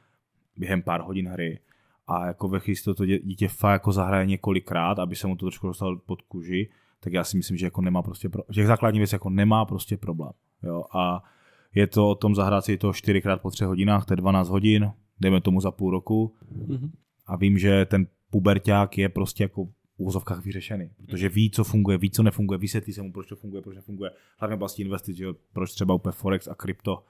během 0.57 0.83
pár 0.83 1.01
hodin 1.01 1.29
hry 1.29 1.61
a 2.07 2.27
jako 2.27 2.49
ve 2.49 2.61
chvíli 2.61 2.95
to 2.97 3.07
dítě 3.07 3.49
fakt 3.49 3.73
jako 3.73 3.93
zahraje 3.93 4.27
několikrát, 4.27 4.99
aby 4.99 5.17
se 5.17 5.27
mu 5.27 5.37
to 5.37 5.47
trošku 5.47 5.67
dostalo 5.67 5.99
pod 5.99 6.23
kůži, 6.23 6.71
tak 7.01 7.13
já 7.13 7.25
si 7.25 7.37
myslím, 7.37 7.57
že 7.57 7.67
jako 7.67 7.81
nemá 7.81 8.03
prostě 8.03 8.29
pro... 8.29 8.43
těch 8.55 8.67
základní 8.67 9.01
věcí 9.01 9.15
jako 9.15 9.31
nemá 9.31 9.65
prostě 9.65 9.97
problém. 9.97 10.33
Jo? 10.63 10.85
A 10.95 11.25
je 11.75 11.87
to 11.87 12.11
o 12.11 12.15
tom 12.15 12.35
zahrát 12.35 12.65
si 12.65 12.79
to 12.79 12.93
čtyřikrát 12.93 13.41
po 13.41 13.51
třech 13.51 13.69
hodinách, 13.69 14.05
to 14.05 14.13
je 14.13 14.17
12 14.17 14.49
hodin, 14.49 14.93
dejme 15.21 15.41
tomu 15.41 15.61
za 15.61 15.71
půl 15.71 15.91
roku. 15.91 16.35
Mm-hmm. 16.53 16.91
A 17.27 17.37
vím, 17.37 17.59
že 17.59 17.87
ten 17.87 18.07
puberták 18.31 18.99
je 18.99 19.09
prostě 19.09 19.45
jako 19.45 19.69
úvozovkách 19.97 20.45
vyřešený, 20.45 20.91
protože 21.07 21.29
ví, 21.29 21.51
co 21.51 21.65
funguje, 21.65 21.99
ví, 21.99 22.11
co 22.11 22.23
nefunguje, 22.23 22.59
vysvětlí 22.59 22.93
se 22.93 23.03
mu, 23.03 23.13
proč 23.13 23.27
to 23.29 23.37
funguje, 23.37 23.63
proč 23.63 23.77
nefunguje, 23.77 24.11
hlavně 24.39 24.55
oblasti 24.55 24.83
investic, 24.83 25.17
že 25.17 25.27
proč 25.53 25.73
třeba 25.73 25.95
úplně 25.95 26.13
Forex 26.13 26.49
a 26.49 26.55
krypto 26.55 27.05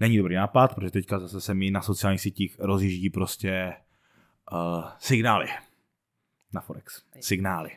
není 0.00 0.16
dobrý 0.16 0.34
nápad, 0.34 0.74
protože 0.74 0.90
teďka 0.90 1.18
zase 1.18 1.40
se 1.40 1.54
mi 1.54 1.70
na 1.70 1.82
sociálních 1.82 2.20
sítích 2.20 2.56
rozjíždí 2.58 3.10
prostě 3.10 3.74
uh, 4.52 4.84
signály 4.98 5.46
na 6.52 6.60
Forex. 6.60 7.02
Signály. 7.20 7.70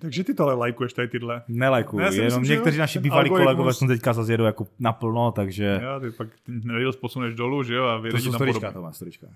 Takže 0.00 0.24
ty 0.24 0.34
tohle 0.34 0.54
lajkuješ 0.54 0.92
tady 0.92 1.08
tyhle? 1.08 1.42
Nelajkuju, 1.48 2.02
jenom 2.02 2.24
myslím, 2.24 2.42
někteří 2.42 2.78
naši 2.78 2.98
bývalí 2.98 3.30
kolegové 3.30 3.74
jsem 3.74 3.88
teďka 3.88 4.12
zase 4.12 4.32
jedu 4.32 4.44
jako 4.44 4.66
naplno, 4.78 5.32
takže... 5.32 5.80
Jo, 5.82 6.00
ty 6.00 6.10
pak 6.10 6.28
Reels 6.70 6.96
posuneš 6.96 7.34
dolů, 7.34 7.62
že 7.62 7.74
jo, 7.74 7.84
a 7.84 8.02
To 8.10 8.18
jsou 8.18 8.32
storička, 8.32 8.72
to 8.72 8.82
má 8.82 8.92
storička. 8.92 9.26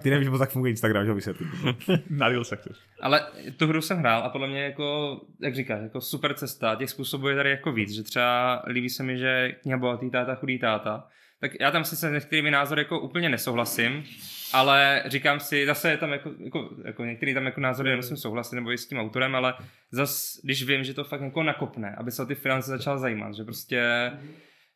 Ty 0.00 0.10
nevíš, 0.10 0.28
jak 0.40 0.50
funguje 0.50 0.70
Instagram, 0.70 1.04
že 1.04 1.10
ho 1.10 1.14
vysvětlím. 1.14 1.50
na 2.10 2.28
Reels 2.28 2.52
chceš. 2.54 2.76
Ale 3.00 3.26
tu 3.56 3.66
hru 3.66 3.80
jsem 3.80 3.98
hrál 3.98 4.22
a 4.22 4.28
podle 4.28 4.48
mě 4.48 4.62
jako, 4.62 5.20
jak 5.40 5.54
říkáš, 5.54 5.82
jako 5.82 6.00
super 6.00 6.34
cesta, 6.34 6.74
těch 6.74 6.90
způsobů 6.90 7.28
je 7.28 7.36
tady 7.36 7.50
jako 7.50 7.72
víc, 7.72 7.90
že 7.90 8.02
třeba 8.02 8.62
líbí 8.66 8.90
se 8.90 9.02
mi, 9.02 9.18
že 9.18 9.52
kniha 9.62 9.78
bohatý 9.78 10.10
táta, 10.10 10.34
chudý 10.34 10.58
táta, 10.58 11.06
tak 11.40 11.50
já 11.60 11.70
tam 11.70 11.84
si 11.84 11.96
se 11.96 12.10
některými 12.10 12.50
názory 12.50 12.80
jako 12.80 13.00
úplně 13.00 13.28
nesouhlasím, 13.28 14.04
ale 14.52 15.02
říkám 15.06 15.40
si, 15.40 15.66
zase 15.66 15.90
je 15.90 15.96
tam 15.96 16.12
jako, 16.12 16.30
jako, 16.38 16.70
jako 16.84 17.04
některý 17.04 17.34
tam 17.34 17.46
jako 17.46 17.60
názory 17.60 17.90
nemusím 17.90 18.16
souhlasit 18.16 18.54
nebo 18.54 18.72
i 18.72 18.78
s 18.78 18.88
tím 18.88 18.98
autorem, 18.98 19.34
ale 19.34 19.54
zas, 19.90 20.40
když 20.42 20.62
vím, 20.62 20.84
že 20.84 20.94
to 20.94 21.04
fakt 21.04 21.20
jako 21.20 21.42
nakopne, 21.42 21.94
aby 21.98 22.10
se 22.10 22.22
o 22.22 22.26
ty 22.26 22.34
finance 22.34 22.70
začal 22.70 22.98
zajímat, 22.98 23.34
že 23.34 23.44
prostě 23.44 24.12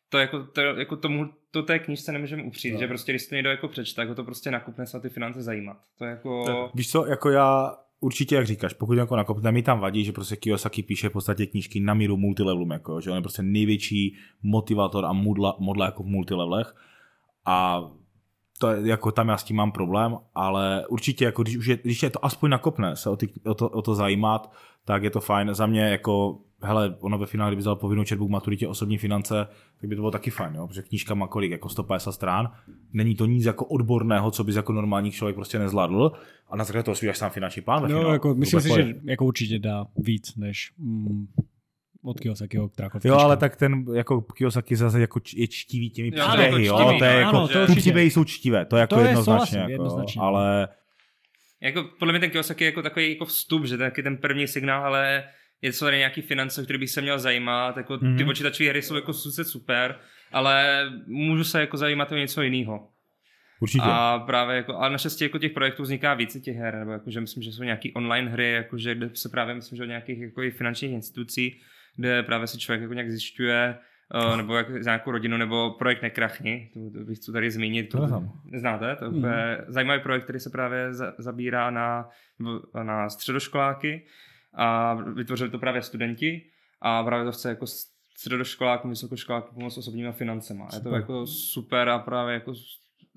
to 0.09 0.17
jako, 0.17 0.43
to, 0.43 0.61
jako 0.61 0.95
tomu, 0.95 1.29
to 1.51 1.63
té 1.63 1.79
knížce 1.79 2.11
nemůžeme 2.11 2.43
upřít, 2.43 2.73
No. 2.73 2.79
že 2.79 2.87
prostě 2.87 3.11
když 3.11 3.27
to 3.27 3.35
někdo 3.35 3.49
jako 3.49 3.67
přečte, 3.67 3.95
tak 3.95 4.09
ho 4.09 4.15
to 4.15 4.23
prostě 4.23 4.51
nakupne 4.51 4.85
se 4.85 4.97
na 4.97 5.01
ty 5.01 5.09
finance 5.09 5.43
zajímat. 5.43 5.77
To 5.97 6.05
je 6.05 6.11
jako... 6.11 6.71
Víš 6.73 6.91
co, 6.91 7.05
jako 7.05 7.29
já 7.29 7.75
určitě, 7.99 8.35
jak 8.35 8.45
říkáš, 8.45 8.73
pokud 8.73 8.93
jako 8.93 9.15
nakopne, 9.15 9.51
mi 9.51 9.63
tam 9.63 9.79
vadí, 9.79 10.05
že 10.05 10.11
prostě 10.11 10.35
Kiyosaki 10.35 10.83
píše 10.83 11.09
v 11.09 11.11
podstatě 11.11 11.45
knížky 11.45 11.79
na 11.79 11.93
míru 11.93 12.17
multilevelům, 12.17 12.71
jako, 12.71 13.01
že 13.01 13.09
on 13.09 13.15
je 13.15 13.21
prostě 13.21 13.43
největší 13.43 14.17
motivátor 14.43 15.05
a 15.05 15.13
modla, 15.13 15.55
modla 15.59 15.85
jako 15.85 16.03
v 16.03 16.07
multilevelech 16.07 16.75
a 17.45 17.81
to 18.59 18.71
je, 18.71 18.89
jako 18.89 19.11
tam 19.11 19.29
já 19.29 19.37
s 19.37 19.43
tím 19.43 19.57
mám 19.57 19.71
problém, 19.71 20.17
ale 20.35 20.87
určitě, 20.87 21.25
jako 21.25 21.43
když, 21.43 21.57
už 21.57 21.65
je, 21.65 21.77
když 21.83 22.03
je 22.03 22.09
to 22.09 22.25
aspoň 22.25 22.49
nakopne 22.49 22.95
se 22.95 23.09
o, 23.09 23.15
ty, 23.15 23.29
o, 23.45 23.53
to, 23.53 23.69
o 23.69 23.81
to 23.81 23.95
zajímat, 23.95 24.51
tak 24.85 25.03
je 25.03 25.09
to 25.09 25.21
fajn. 25.21 25.53
Za 25.53 25.65
mě 25.65 25.81
jako, 25.81 26.37
hele, 26.61 26.95
ono 26.99 27.17
ve 27.17 27.25
finále, 27.25 27.51
kdyby 27.51 27.59
vzal 27.59 27.75
povinnou 27.75 28.03
četbu 28.03 28.27
k 28.27 28.31
maturitě 28.31 28.67
osobní 28.67 28.97
finance, 28.97 29.47
tak 29.81 29.89
by 29.89 29.95
to 29.95 30.01
bylo 30.01 30.11
taky 30.11 30.31
fajn, 30.31 30.55
jo? 30.55 30.67
protože 30.67 30.81
knížka 30.81 31.13
má 31.13 31.27
kolik, 31.27 31.51
jako 31.51 31.69
150 31.69 32.11
strán. 32.11 32.51
Není 32.93 33.15
to 33.15 33.25
nic 33.25 33.45
jako 33.45 33.65
odborného, 33.65 34.31
co 34.31 34.43
bys 34.43 34.55
jako 34.55 34.73
normální 34.73 35.11
člověk 35.11 35.35
prostě 35.35 35.59
nezvládl 35.59 36.11
a 36.49 36.55
na 36.55 36.63
základě 36.63 36.83
toho 36.83 36.95
si 36.95 37.05
uděláš 37.05 37.17
sám 37.17 37.29
finanční 37.29 37.61
plán. 37.61 37.81
No, 37.81 37.87
finále. 37.87 38.13
jako, 38.13 38.35
myslím 38.35 38.61
si, 38.61 38.69
že 38.69 38.95
jako 39.03 39.25
určitě 39.25 39.59
dá 39.59 39.85
víc 39.97 40.35
než 40.35 40.73
mm, 40.77 41.27
od 42.03 42.19
Kiyosakiho 42.19 42.69
Krákov. 42.69 43.05
Jo, 43.05 43.15
ale 43.17 43.37
tak 43.37 43.55
ten 43.55 43.85
jako 43.95 44.21
Kiyosaki 44.21 44.75
zase 44.75 45.01
jako 45.01 45.19
je 45.35 45.47
čtivý 45.47 45.89
těmi 45.89 46.07
Jo, 46.07 46.25
to 46.35 46.41
je 46.41 46.47
příběhy, 46.47 46.65
jako 46.65 46.77
jo, 46.77 46.83
čtivý, 46.85 46.99
to 46.99 47.05
je 47.05 47.13
no, 47.13 47.19
jako, 47.19 47.37
ano, 47.37 47.75
příběhy 47.75 48.11
jsou 48.11 48.23
čtivé, 48.23 48.65
to 48.65 48.75
je 48.75 48.81
jako 48.81 48.95
To 48.95 49.01
je 49.01 49.07
jednoznačně, 49.09 49.59
jako, 49.59 49.71
jednoznačně. 49.71 50.21
ale 50.21 50.67
Jako, 51.61 51.83
podle 51.99 52.11
mě 52.13 52.19
ten 52.19 52.29
Kiyosaki 52.29 52.63
je 52.63 52.65
jako 52.65 52.81
takový 52.81 53.09
jako 53.09 53.25
vstup, 53.25 53.65
že 53.65 53.77
to 53.77 53.83
je 53.83 53.89
taky 53.89 54.03
ten 54.03 54.17
první 54.17 54.47
signál, 54.47 54.85
ale 54.85 55.23
je 55.61 55.73
to 55.73 55.85
tady 55.85 55.97
nějaký 55.97 56.21
finance, 56.21 56.63
který 56.63 56.79
bych 56.79 56.89
se 56.89 57.01
měl 57.01 57.19
zajímat, 57.19 57.77
jako 57.77 57.97
Mhm. 58.01 58.17
ty 58.17 58.25
počítačové 58.25 58.69
hry 58.69 58.81
jsou 58.81 58.95
jako 58.95 59.13
sice 59.13 59.43
super, 59.43 59.95
ale 60.31 60.85
můžu 61.07 61.43
se 61.43 61.59
jako 61.59 61.77
zajímat 61.77 62.11
o 62.11 62.15
něco 62.15 62.41
jiného. 62.41 62.87
určitě. 63.61 63.83
A 63.87 64.19
právě 64.19 64.55
jako, 64.55 64.75
a 64.77 64.89
naštěstí 64.89 65.23
jako 65.23 65.37
těch 65.39 65.51
projektů 65.51 65.83
vzniká 65.83 66.13
více 66.13 66.39
těch 66.39 66.55
her, 66.57 66.75
nebo 66.79 66.91
jako, 66.91 67.11
že 67.11 67.21
myslím, 67.21 67.43
že 67.43 67.51
jsou 67.51 67.63
nějaký 67.63 67.93
online 67.93 68.29
hry, 68.31 68.51
jakože 68.51 68.95
kde 68.95 69.09
se 69.13 69.29
právě 69.29 69.55
myslím, 69.55 69.77
že 69.77 69.83
od 69.83 69.85
nějakých 69.85 70.19
jako 70.19 70.41
finančních 70.57 70.91
institucí, 70.91 71.59
kde 71.95 72.23
právě 72.23 72.47
si 72.47 72.57
člověk 72.57 72.81
jako 72.81 72.93
nějak 72.93 73.11
zjišťuje, 73.11 73.77
uh, 74.15 74.37
nebo 74.37 74.55
jak, 74.55 74.83
z 74.83 74.85
nějakou 74.85 75.11
rodinu, 75.11 75.37
nebo 75.37 75.71
projekt 75.71 76.01
Nekrachni, 76.01 76.71
to, 76.73 76.99
to 76.99 77.05
bych 77.05 77.17
chci 77.17 77.31
tady 77.31 77.51
zmínit. 77.51 77.89
To. 77.89 78.23
Neznáte? 78.45 78.95
To 78.95 79.05
je 79.05 79.11
mm. 79.11 79.25
zajímavý 79.67 80.01
projekt, 80.01 80.23
který 80.23 80.39
se 80.39 80.49
právě 80.49 80.93
za, 80.93 81.13
zabírá 81.17 81.71
na, 81.71 82.09
na 82.83 83.09
středoškoláky 83.09 84.05
a 84.53 84.93
vytvořili 84.93 85.49
to 85.49 85.59
právě 85.59 85.81
studenti 85.81 86.49
a 86.81 87.03
právě 87.03 87.25
to 87.25 87.31
chce 87.31 87.49
jako 87.49 87.65
středoškolákům, 87.67 88.89
vysokoškolákům 88.89 89.55
pomoct 89.55 89.77
osobníma 89.77 90.11
financema. 90.11 90.67
Je 90.73 90.79
to 90.79 90.95
jako 90.95 91.27
super 91.27 91.89
a 91.89 91.99
právě 91.99 92.33
jako 92.33 92.53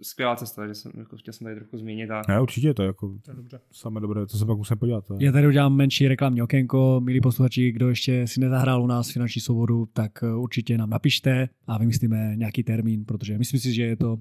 skvělá 0.03 0.36
cesta, 0.36 0.62
takže 0.62 0.74
jsem, 0.74 0.92
jako 0.99 1.16
chtěl 1.16 1.34
jsem 1.34 1.44
tady 1.44 1.57
trochu 1.57 1.78
zmínit. 1.78 2.11
A... 2.11 2.22
Ne, 2.28 2.40
určitě 2.40 2.74
to 2.74 2.82
je 2.82 2.86
jako 2.86 3.18
To 3.24 3.30
je 3.30 3.34
dobře. 3.36 3.61
samé 3.72 4.01
dobré, 4.01 4.26
to 4.26 4.36
se 4.38 4.47
pak 4.47 4.57
musím 4.59 4.78
podívat. 4.78 5.05
Je. 5.18 5.26
Já 5.26 5.32
tady 5.32 5.47
udělám 5.47 5.76
menší 5.76 6.09
reklamní 6.09 6.42
okénko. 6.42 7.01
Milí 7.05 7.20
posluchači, 7.20 7.72
kdo 7.72 7.88
ještě 7.88 8.26
si 8.26 8.40
nezahrál 8.40 8.82
u 8.82 8.86
nás 8.86 9.11
finanční 9.12 9.40
svobodu, 9.42 9.86
tak 9.92 10.22
eh, 10.22 10.34
určitě 10.34 10.78
nám 10.78 10.90
napište 10.90 11.49
a 11.66 11.78
vymyslíme 11.78 12.32
nějaký 12.36 12.62
termín, 12.62 13.05
protože 13.05 13.38
myslím 13.38 13.61
si, 13.61 13.72
že 13.74 13.82
je 13.82 13.97
to 13.97 14.18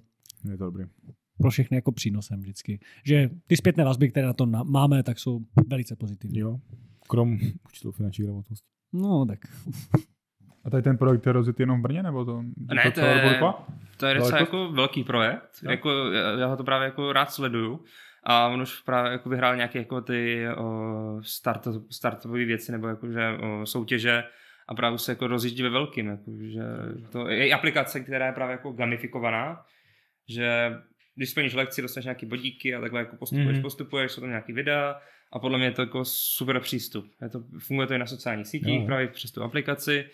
Je 0.51 0.57
to 0.57 0.65
dobrý. 0.65 0.84
pro 1.38 1.51
všechny 1.51 1.78
jako 1.78 1.91
přínosem 1.91 2.39
vždycky. 2.39 2.80
Že 3.05 3.30
ty 3.47 3.57
zpětné 3.57 3.84
vazby, 3.84 4.09
které 4.09 4.28
na 4.28 4.34
to 4.34 4.45
na- 4.45 4.63
máme, 4.63 5.03
tak 5.03 5.19
jsou 5.19 5.39
velice 5.67 5.95
pozitivní. 5.95 6.39
Jo. 6.39 6.59
Krom 7.09 7.38
učitelů 7.69 7.91
finanční 7.91 8.23
gramotnosti. 8.23 8.65
No 8.93 9.26
tak 9.26 9.39
A 10.66 10.70
tady 10.70 10.84
ten 10.84 10.97
projekt 10.97 11.26
je 11.26 11.32
rozjetý 11.32 11.61
jenom 11.63 11.80
v 11.80 11.84
Brně, 11.84 12.03
nebo 12.03 12.26
to? 12.26 12.41
Ne, 12.74 12.84
to 12.84 12.91
celá 12.91 13.07
je-? 13.07 13.39
To 13.97 14.05
je 14.05 14.13
docela 14.16 14.39
jako 14.39 14.72
velký 14.72 15.03
projekt, 15.03 15.49
Jo. 15.63 15.72
jako, 15.72 16.11
já, 16.39 16.47
ho 16.47 16.57
to 16.57 16.63
právě 16.63 16.86
jako 16.86 17.13
rád 17.13 17.32
sleduju 17.32 17.84
a 18.24 18.47
on 18.47 18.61
už 18.61 18.82
právě 18.82 19.11
jako 19.11 19.30
vyhrál 19.30 19.55
nějaké 19.55 19.80
jako 19.80 20.01
ty 20.01 20.45
o, 20.57 21.18
start, 21.22 21.68
startové 21.91 22.45
věci 22.45 22.72
nebo 22.72 22.88
jakože 22.88 23.38
o, 23.41 23.66
soutěže 23.66 24.24
a 24.68 24.76
právě 24.76 24.97
se 24.99 25.11
jako 25.11 25.28
rozjíždí 25.28 25.63
ve 25.63 25.70
velkým, 25.70 26.07
jakože 26.07 26.61
to 27.11 27.28
je 27.28 27.47
i 27.47 27.53
aplikace, 27.53 27.99
která 27.99 28.26
je 28.26 28.32
právě 28.32 28.51
jako 28.51 28.72
gamifikovaná, 28.72 29.61
že 30.30 30.72
když 31.16 31.30
splníš 31.30 31.53
lekci, 31.53 31.82
dostaneš 31.82 32.05
nějaký 32.05 32.26
bodíky 32.26 32.76
a 32.76 32.82
takhle 32.82 32.99
jako 32.99 33.16
postupuješ, 33.16 33.47
Mhm. 33.47 33.57
mm-hmm. 33.57 33.61
postupuješ, 33.61 34.11
jsou 34.11 34.22
tam 34.22 34.30
nějaký 34.30 34.53
videa 34.53 34.99
a 35.34 35.39
podle 35.39 35.57
mě 35.57 35.68
je 35.68 35.72
to 35.72 35.82
jako 35.82 36.05
super 36.05 36.59
přístup. 36.59 37.05
Je 37.22 37.30
to, 37.30 37.43
funguje 37.59 37.88
to 37.88 37.93
i 37.93 37.97
na 37.99 38.05
sociálních 38.05 38.47
sítích, 38.47 38.80
Jo. 38.80 38.86
právě 38.86 39.07
přes 39.07 39.32
tu 39.32 39.43
aplikaci 39.43 40.05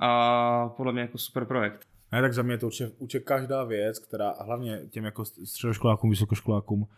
a 0.00 0.68
podle 0.68 0.92
mě 0.92 1.02
jako 1.02 1.18
super 1.18 1.44
projekt. 1.44 1.86
Ne, 2.12 2.20
tak 2.22 2.32
za 2.32 2.42
mě 2.42 2.58
to 2.58 2.66
určitě, 2.98 3.20
každá 3.20 3.64
věc, 3.64 3.98
která 3.98 4.34
hlavně 4.40 4.80
těm 4.90 5.04
jako 5.04 5.24
středoškolákům, 5.24 6.10
vysokoškolákům, 6.10 6.88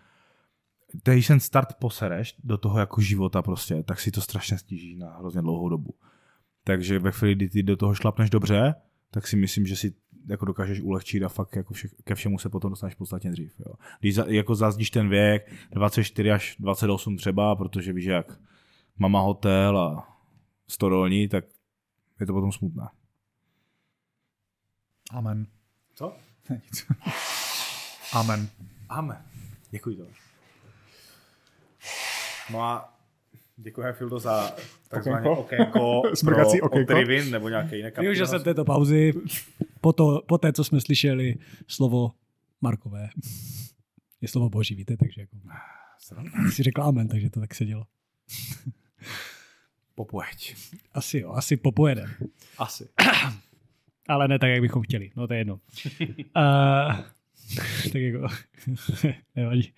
když 1.05 1.27
ten 1.27 1.41
start 1.41 1.75
posereš 1.75 2.37
do 2.45 2.59
toho 2.59 2.79
jako 2.79 3.01
života 3.01 3.43
prostě, 3.43 3.83
tak 3.83 4.01
si 4.01 4.11
to 4.11 4.21
strašně 4.21 4.59
stíží 4.59 4.97
na 4.97 5.17
hrozně 5.19 5.43
dlouhou 5.43 5.69
dobu. 5.69 5.95
Takže 6.65 6.99
ve 6.99 7.13
chvíli, 7.13 7.35
kdy 7.35 7.49
ty 7.49 7.63
do 7.63 7.77
toho 7.77 7.95
šlapneš 7.95 8.31
dobře, 8.31 8.75
tak 9.11 9.27
si 9.27 9.37
myslím, 9.37 9.67
že 9.67 9.77
si 9.77 9.95
jako 10.29 10.45
dokážeš 10.45 10.81
ulehčit 10.81 11.23
a 11.23 11.29
fakt 11.29 11.57
jako 11.57 11.75
vše, 11.75 11.89
ke 12.05 12.15
všemu 12.15 12.39
se 12.39 12.49
potom 12.49 12.71
dostaneš 12.71 12.95
podstatně 12.95 13.31
dřív. 13.31 13.61
Jo. 13.67 13.75
Když 14.01 14.15
za, 14.15 14.25
jako 14.29 14.55
zazdíš 14.55 14.91
ten 14.91 15.09
věk 15.09 15.53
24 15.71 16.31
až 16.31 16.57
28 16.59 17.17
třeba, 17.17 17.57
protože 17.57 17.93
víš 17.93 18.05
jak 18.05 18.39
mama 18.99 19.21
hotel 19.21 19.79
a 19.79 20.17
stodolní, 20.69 21.29
tak 21.29 21.45
je 22.21 22.27
to 22.27 22.33
potom 22.33 22.53
smutné. 22.53 22.89
Amen. 25.11 25.47
Co? 25.95 26.17
Ne, 26.51 26.61
nic. 26.65 26.87
Amen. 28.13 28.49
Amen. 28.89 29.23
Děkuji 29.71 29.97
to. 29.97 30.07
No 32.53 32.63
a 32.63 32.99
děkujeme 33.57 33.93
Fildo 33.93 34.19
za 34.19 34.53
takzvané 34.89 35.31
Okénko. 35.31 35.41
okénko, 35.41 36.03
Smrkací 36.15 36.59
pro 36.59 36.67
okénko. 36.67 36.93
Otrivin, 36.93 37.31
nebo 37.31 37.49
nějaké 37.49 37.77
jiné 37.77 37.91
využil 37.91 38.27
kapitoly. 38.27 38.27
jsem 38.27 38.45
této 38.45 38.65
pauzy 38.65 39.13
po, 39.81 39.93
to, 39.93 40.23
po 40.29 40.39
té, 40.39 40.53
co 40.53 40.65
jsme 40.65 40.81
slyšeli 40.81 41.35
slovo 41.67 42.13
Markové. 42.61 43.09
Je 44.21 44.29
slovo 44.29 44.51
boží, 44.51 44.75
víte, 44.75 44.97
takže 44.97 45.21
jako, 45.21 45.37
si 46.51 46.63
řekl 46.63 46.83
amen, 46.83 47.09
takže 47.09 47.31
to 47.31 47.41
tak 47.41 47.55
se 47.55 47.65
dělo. 47.65 47.87
Popojeď. 49.99 50.57
Asi 50.95 51.19
jo, 51.19 51.33
asi 51.33 51.57
popojedem. 51.57 52.11
Asi. 52.59 52.89
Ale 54.09 54.29
ne 54.29 54.39
tak, 54.39 54.51
jak 54.51 54.61
bychom 54.61 54.83
chtěli. 54.83 55.11
No 55.17 55.27
to 55.27 55.35
je 55.35 55.41
jedno. 55.41 55.55
Uh, 55.55 56.97
tak 57.93 58.03
jako, 58.03 58.29
nevadí. 59.37 59.73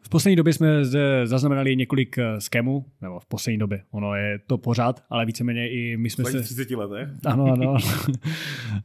V 0.00 0.08
poslední 0.08 0.36
době 0.36 0.52
jsme 0.52 0.84
zde 0.84 1.26
zaznamenali 1.26 1.76
několik 1.76 2.18
eh, 2.18 2.40
skemů, 2.40 2.84
nebo 3.00 3.20
v 3.20 3.26
poslední 3.26 3.58
době, 3.58 3.82
ono 3.90 4.14
je 4.14 4.38
to 4.38 4.58
pořád, 4.58 5.04
ale 5.10 5.26
víceméně 5.26 5.70
i 5.70 5.96
my 5.96 6.10
jsme 6.10 6.24
V 6.24 6.30
se... 6.30 6.40
30 6.40 6.70
letech. 6.70 7.08
Ano, 7.24 7.52
ano. 7.52 7.76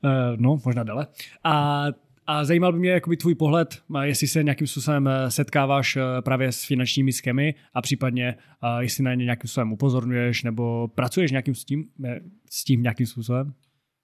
Eh, 0.05 0.37
no, 0.37 0.59
možná 0.65 0.83
dále. 0.83 1.07
A, 1.43 1.85
a 2.29 2.45
zajímal 2.45 2.73
by 2.73 2.79
mě 2.79 2.91
jakoby 2.91 3.17
tvůj 3.17 3.35
pohled, 3.35 3.81
a 3.95 4.03
jestli 4.05 4.27
se 4.27 4.43
nějakým 4.43 4.67
způsobem 4.67 5.07
eh, 5.07 5.31
setkáváš 5.31 5.95
eh, 5.95 6.01
právě 6.21 6.51
s 6.51 6.65
finančními 6.65 7.13
skemy 7.13 7.55
a 7.73 7.81
případně 7.81 8.35
jestli 8.79 9.03
na 9.03 9.13
ně 9.13 9.25
nějakým 9.25 9.47
způsobem 9.47 9.73
upozorňuješ 9.73 10.43
nebo 10.43 10.87
pracuješ 10.87 11.31
nějakým 11.31 11.55
s 11.55 11.65
tím, 11.65 11.83
eh, 12.05 12.19
s 12.49 12.63
tím 12.63 12.83
nějakým 12.83 13.05
způsobem? 13.05 13.53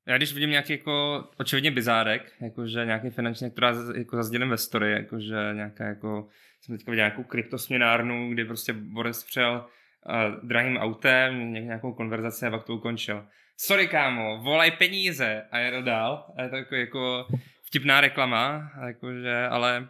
Já 0.07 0.17
když 0.17 0.33
vidím 0.33 0.49
nějaký 0.49 0.73
jako 0.73 1.23
očividně 1.37 1.71
bizárek, 1.71 2.31
jakože 2.41 2.85
nějaký 2.85 3.09
finanční, 3.09 3.51
která 3.51 3.73
jako 3.97 4.15
zazdělím 4.15 4.49
ve 4.49 4.57
story, 4.57 4.91
jakože 4.91 5.35
nějaká 5.53 5.85
jako, 5.85 6.27
jsem 6.61 6.77
teďka 6.77 6.91
viděl 6.91 7.05
nějakou 7.05 7.23
kryptosměnárnu, 7.23 8.29
kdy 8.29 8.45
prostě 8.45 8.73
Boris 8.73 9.23
přijel 9.23 9.65
uh, 9.65 10.47
drahým 10.47 10.77
autem, 10.77 11.53
ně- 11.53 11.61
nějakou 11.61 11.93
konverzaci 11.93 12.45
a 12.45 12.51
pak 12.51 12.63
to 12.63 12.73
ukončil. 12.75 13.25
Sorry 13.57 13.87
kámo, 13.87 14.37
volaj 14.43 14.71
peníze 14.71 15.43
a 15.51 15.57
jel 15.59 15.83
dál. 15.83 16.25
A 16.37 16.43
je 16.43 16.49
to 16.49 16.55
jako, 16.55 16.75
jako 16.75 17.27
vtipná 17.75 18.01
reklama, 18.01 18.71
jakože, 18.87 19.47
ale 19.47 19.89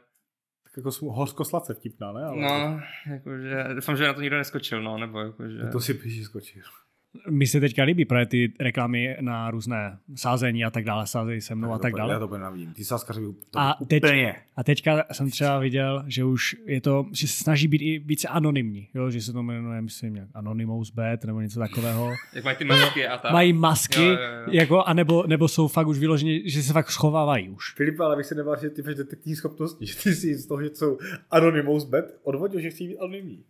Tak 0.64 0.78
jako 0.78 0.92
hořko-sladce 1.12 1.74
vtipná, 1.74 2.12
ne? 2.12 2.24
Ale 2.24 2.42
no, 2.42 2.82
jakože, 3.08 3.64
doufám, 3.74 3.98
že 3.98 4.08
na 4.08 4.14
to 4.14 4.22
nikdo 4.22 4.38
neskočil, 4.38 4.82
no, 4.82 4.98
nebo 4.98 5.20
jakože... 5.20 5.70
To 5.72 5.80
si 5.80 5.94
píši 5.94 6.24
skočil. 6.24 6.64
Mi 7.30 7.47
se 7.47 7.59
teďka 7.59 7.84
líbí 7.84 8.05
právě 8.05 8.26
ty 8.26 8.53
reklamy 8.59 9.18
na 9.22 9.51
různé 9.51 9.97
sázení 10.16 10.66
a 10.66 10.70
tak 10.70 10.84
dále, 10.84 11.07
sázejí 11.07 11.41
se 11.41 11.55
mnou 11.55 11.72
a 11.74 11.80
tak 11.80 11.93
Já 11.93 11.97
dále. 11.97 12.20
to 12.20 12.26
úplně 12.26 12.43
nevidím. 12.43 12.74
Ty 12.74 12.86
sáskaři 12.86 13.22
to 13.51 13.59
A 13.59 13.78
teď, 13.88 14.03
úplně. 14.03 14.36
a 14.55 14.63
teďka 14.63 15.03
jsem 15.11 15.30
třeba 15.30 15.59
viděl, 15.59 16.03
že 16.07 16.24
už 16.24 16.55
je 16.66 16.82
to, 16.82 17.05
že 17.11 17.28
se 17.28 17.43
snaží 17.43 17.68
být 17.68 17.82
i 17.82 17.99
více 17.99 18.28
anonymní, 18.28 18.88
jo? 18.93 19.09
že 19.11 19.22
se 19.22 19.34
to 19.34 19.43
jmenuje, 19.43 19.82
myslím, 19.82 20.13
nějak 20.13 20.30
Anonymous 20.34 20.91
Bet 20.91 21.26
nebo 21.26 21.41
něco 21.41 21.59
takového. 21.59 22.11
Jak 22.34 22.43
mají 22.43 22.57
ty 22.57 22.66
masky 22.66 23.07
a 23.07 23.18
tak. 23.18 23.32
Mají 23.32 23.53
masky, 23.53 24.03
Jo, 24.03 24.09
jo, 24.11 24.18
jo. 24.18 24.47
jako, 24.51 24.84
anebo, 24.84 25.24
nebo 25.28 25.47
jsou 25.47 25.68
fakt 25.68 25.88
už 25.88 25.99
vyloženě, 25.99 26.49
že 26.49 26.63
se 26.63 26.74
fakt 26.74 26.91
schovávají 26.91 27.49
už. 27.49 27.74
Filip, 27.76 27.99
ale 27.99 28.16
bych 28.16 28.26
se 28.26 28.36
nebál, 28.36 28.57
že 28.61 28.70
ty 28.70 28.82
máš 28.82 28.95
detektivní 28.95 29.36
schopnosti, 29.36 29.86
že 29.86 29.95
ty 29.95 30.16
si 30.16 30.36
z 30.36 30.45
toho, 30.47 30.63
že 30.63 30.70
jsou 30.74 30.97
Anonymous 31.32 31.84
Bet, 31.86 32.20
odvodil, 32.24 32.59
že 32.61 32.70
chci 32.70 32.88
být 32.88 32.97
anonymní. 32.97 33.43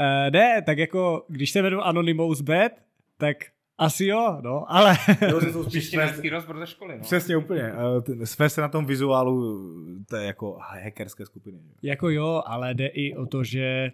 Uh, 0.00 0.30
ne, 0.32 0.62
tak 0.62 0.78
jako, 0.78 1.24
když 1.28 1.50
se 1.50 1.58
jmenuji 1.58 1.80
Anonymous 1.82 2.40
Bet, 2.40 2.72
tak 3.18 3.36
Asi 3.78 4.06
jo, 4.06 4.38
no, 4.40 4.72
ale... 4.72 4.96
Jo, 5.30 5.40
že 5.40 5.52
jsou 5.52 5.62
spíš 5.62 5.82
Češtinářský 5.82 6.30
rozbor 6.30 6.58
ze 6.58 6.66
školy, 6.66 6.96
no. 6.96 7.02
Přesně 7.02 7.36
úplně. 7.36 7.72
Eh, 8.20 8.26
Své 8.26 8.50
se 8.50 8.60
na 8.60 8.68
tom 8.68 8.86
vizuálu 8.86 9.64
to 10.08 10.16
je 10.16 10.26
jako 10.26 10.58
hackerské 10.60 11.26
skupiny. 11.26 11.58
Jako 11.82 12.10
jo, 12.10 12.42
ale 12.46 12.74
jde 12.74 12.86
i 12.86 13.16
o 13.16 13.26
to, 13.26 13.44
že 13.44 13.92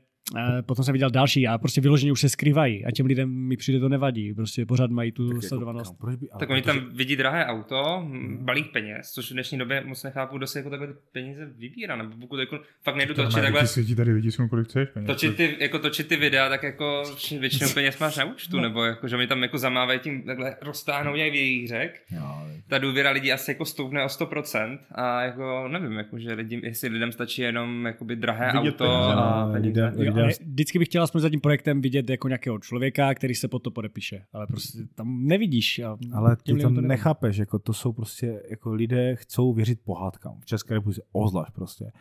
potom 0.67 0.85
jsem 0.85 0.93
viděl 0.93 1.11
další 1.11 1.49
a 1.49 1.59
prostě 1.59 1.81
vyloženě 1.81 2.13
už 2.13 2.21
se 2.21 2.29
skrývají 2.29 2.85
a 2.85 2.91
těm 2.91 3.07
lidem 3.07 3.31
mi 3.31 3.57
přijde 3.57 3.81
to 3.81 3.89
nevadí. 3.89 4.35
Prostě 4.35 4.67
pořád 4.67 4.91
mají 4.91 5.13
tu 5.13 5.29
Tak 5.29 5.35
jako, 5.37 5.47
sledovanost. 5.49 5.91
kam, 5.91 5.97
proč 5.97 6.17
by, 6.17 6.31
ale 6.31 6.41
Tak 6.41 6.51
oni 6.51 6.63
tam 6.63 6.81
vidí 6.93 7.17
drahé 7.17 7.47
auto, 7.47 8.03
mm, 8.07 8.39
balík 8.45 8.73
peněz, 8.73 9.11
což 9.13 9.31
v 9.31 9.33
dnešní 9.35 9.59
době 9.59 9.83
moc 9.87 10.03
nechápu, 10.03 10.37
kdo 10.37 10.47
si 10.47 10.59
jako 10.59 10.71
takhle 10.71 10.87
ty 10.89 10.95
peníze 11.13 11.47
vybírá, 11.59 11.97
nebo 11.97 12.11
pokud 12.21 12.37
jako 12.41 12.59
fakt 12.83 12.97
nejdu 12.97 13.15
To 13.15 13.23
točit 13.23 13.37
má 13.37 13.43
takhle, 13.43 13.67
světí 13.67 13.95
tady 13.95 14.13
vytisknu, 14.13 14.49
kolik 14.49 14.67
chceš. 14.69 14.89
peněz. 14.89 15.07
točit 15.07 15.37
ty, 15.37 15.57
jako 15.61 15.79
točit 15.79 16.07
ty 16.09 16.17
videa, 16.17 16.49
tak 16.49 16.63
jako 16.63 17.03
většinou 17.41 17.71
peněz 17.75 17.99
máš 17.99 18.17
na 18.17 18.25
účtu, 18.25 18.57
No. 18.57 18.63
nebo 18.63 18.85
jako, 18.85 19.09
že 19.09 19.17
mi 19.17 19.27
tam 19.27 19.43
jako 19.43 19.59
zamávají 19.59 20.01
tím 20.01 20.23
takhle 20.23 20.57
roztáhnou 20.63 21.15
jak 21.15 21.33
vějích 21.33 21.69
řek. 21.69 22.03
Jo, 22.11 22.43
Ta 22.69 22.79
důvěra 22.79 23.11
lidí 23.11 23.33
asi 23.33 23.51
jako 23.51 23.65
stoupne 23.65 24.05
o 24.05 24.07
100% 24.07 24.79
a 24.93 25.23
jako 25.23 25.69
nevím, 25.69 25.93
jako, 25.93 26.19
že 26.19 26.33
lidi, 26.33 26.61
jestli 26.65 26.89
lidem 26.89 27.13
stačí 27.13 27.43
jenom 27.43 27.87
jakoby 27.87 28.17
drahé 28.17 28.53
Vidět 28.53 28.81
auto 28.81 28.85
peníze, 28.85 29.13
a 29.13 29.47
no, 29.47 29.53
peníze. 29.53 30.20
Ale 30.23 30.33
vždycky 30.47 30.79
bych 30.79 30.89
chtěl 30.89 31.03
aspoň 31.03 31.21
za 31.21 31.31
tím 31.31 31.41
projektem 31.41 31.81
vidět 31.81 32.11
jako 32.11 32.29
nějakého 32.29 32.59
člověka, 32.59 33.15
který 33.15 33.35
se 33.35 33.49
pod 33.49 33.59
to 33.59 33.71
podepíše. 33.71 34.25
Ale 34.33 34.47
prostě 34.47 34.79
tam 34.95 35.27
nevidíš. 35.27 35.79
A 35.79 35.99
Ale 36.13 36.37
ty 36.37 36.55
těm 36.55 36.75
to 36.75 36.81
nechápeš, 36.81 37.37
jako 37.37 37.59
to 37.59 37.73
jsou 37.73 37.93
prostě, 37.93 38.43
jako 38.51 38.73
lidé 38.73 39.17
chcou 39.17 39.53
věřit 39.53 39.81
pohádkám. 39.85 40.41
V 40.41 40.47
České 40.47 40.75
republice 40.75 41.03
ozvlášť 41.13 41.53
prostě. 41.53 41.93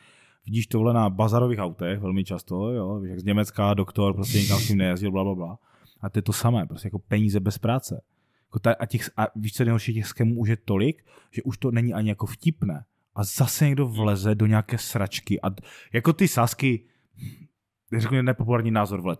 Vidíš 0.46 0.68
tohle 0.68 0.94
na 0.94 1.10
bazarových 1.10 1.60
autech 1.60 2.00
velmi 2.00 2.24
často, 2.24 2.72
jo, 2.72 3.00
víš, 3.00 3.10
jak 3.10 3.20
z 3.20 3.24
Německa 3.24 3.74
doktor 3.74 4.14
prostě 4.14 4.40
nikam 4.40 4.60
s 4.60 4.68
tím 4.68 4.78
nejezdil, 4.78 5.12
bla, 5.12 5.24
bla, 5.24 5.36
bla. 5.36 5.60
A 6.02 6.10
to 6.10 6.20
je 6.20 6.24
to 6.24 6.34
samé, 6.34 6.66
prostě 6.66 6.88
jako 6.88 7.00
peníze 7.00 7.40
bez 7.40 7.58
práce. 7.58 8.02
Jako 8.48 8.60
ta, 8.60 8.74
a, 8.80 8.86
těch, 8.86 9.10
a 9.18 9.28
víš, 9.36 9.54
co 9.54 9.64
nejhorší, 9.64 9.94
těch 9.94 10.08
skemů 10.08 10.40
už 10.40 10.50
je 10.50 10.58
tolik, 10.58 11.06
že 11.32 11.44
už 11.44 11.58
to 11.58 11.72
není 11.72 11.94
ani 11.94 12.10
jako 12.10 12.26
vtipné. 12.26 12.86
A 13.16 13.24
zase 13.24 13.66
někdo 13.66 13.88
vleze 13.88 14.36
do 14.36 14.46
nějaké 14.46 14.78
sračky. 14.78 15.42
A 15.42 15.48
jako 15.94 16.14
ty 16.14 16.28
sásky, 16.28 16.84
řeknu 17.98 18.22
nepopulární 18.22 18.72
názor, 18.72 19.02
vole, 19.02 19.16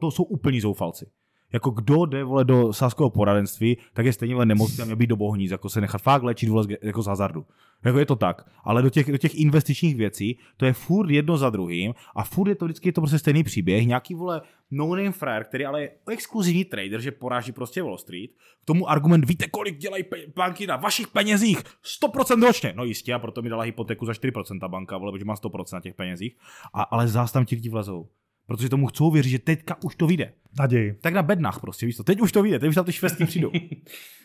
to 0.00 0.10
jsou 0.10 0.24
úplní 0.24 0.60
zoufalci. 0.60 1.06
Jako 1.52 1.70
kdo 1.70 2.06
jde 2.06 2.24
vole, 2.24 2.44
do 2.44 2.72
sáskového 2.72 3.10
poradenství, 3.10 3.76
tak 3.92 4.06
je 4.06 4.12
stejně 4.12 4.34
vole, 4.34 4.46
nemocný 4.46 4.82
a 4.82 4.84
měl 4.84 4.96
být 4.96 5.06
do 5.06 5.16
bohníc, 5.16 5.50
jako 5.50 5.68
se 5.68 5.80
nechat 5.80 6.02
fakt 6.02 6.22
léčit 6.22 6.48
vole, 6.48 6.66
jako 6.82 7.02
z 7.02 7.06
hazardu. 7.06 7.46
Jako 7.84 7.98
je 7.98 8.06
to 8.06 8.16
tak. 8.16 8.50
Ale 8.64 8.82
do 8.82 8.90
těch, 8.90 9.12
do 9.12 9.18
těch 9.18 9.34
investičních 9.34 9.96
věcí, 9.96 10.38
to 10.56 10.66
je 10.66 10.72
furt 10.72 11.10
jedno 11.10 11.36
za 11.36 11.50
druhým 11.50 11.94
a 12.16 12.24
furt 12.24 12.48
je 12.48 12.54
to 12.54 12.64
vždycky 12.64 12.88
je 12.88 12.92
to 12.92 13.00
prostě 13.00 13.18
stejný 13.18 13.44
příběh. 13.44 13.86
Nějaký 13.86 14.14
vole 14.14 14.42
no-name 14.70 15.12
frajer, 15.12 15.44
který 15.44 15.64
ale 15.66 15.82
je 15.82 15.90
exkluzivní 16.10 16.64
trader, 16.64 17.00
že 17.00 17.12
poráží 17.12 17.52
prostě 17.52 17.82
Wall 17.82 17.98
Street. 17.98 18.30
K 18.62 18.64
tomu 18.64 18.90
argument, 18.90 19.24
víte, 19.24 19.48
kolik 19.48 19.78
dělají 19.78 20.04
pe- 20.04 20.32
banky 20.36 20.66
na 20.66 20.76
vašich 20.76 21.08
penězích? 21.08 21.58
100% 22.02 22.46
ročně. 22.46 22.72
No 22.76 22.84
jistě, 22.84 23.14
a 23.14 23.18
proto 23.18 23.42
mi 23.42 23.48
dala 23.48 23.62
hypotéku 23.62 24.06
za 24.06 24.12
4% 24.12 24.68
banka, 24.68 24.98
vole, 24.98 25.12
protože 25.12 25.24
má 25.24 25.34
100% 25.34 25.64
na 25.72 25.80
těch 25.80 25.94
penězích. 25.94 26.36
A, 26.74 26.82
ale 26.82 27.08
zás 27.08 27.32
tam 27.32 27.44
ti 27.44 27.54
lidi 27.54 27.68
vlezou. 27.68 28.08
Protože 28.46 28.68
tomu 28.68 28.86
chcou 28.86 29.10
věřit, 29.10 29.30
že 29.30 29.38
teďka 29.38 29.76
už 29.82 29.96
to 29.96 30.06
vyjde. 30.06 30.32
Naději. 30.58 30.94
Tak 31.00 31.14
na 31.14 31.22
bednách 31.22 31.60
prostě, 31.60 31.86
víš 31.86 31.96
to. 31.96 32.04
Teď 32.04 32.20
už 32.20 32.32
to 32.32 32.42
vyjde, 32.42 32.58
teď 32.58 32.68
už 32.68 32.74
tam 32.74 32.84
ty 32.84 32.92
švestky 32.92 33.24
přijdou. 33.24 33.52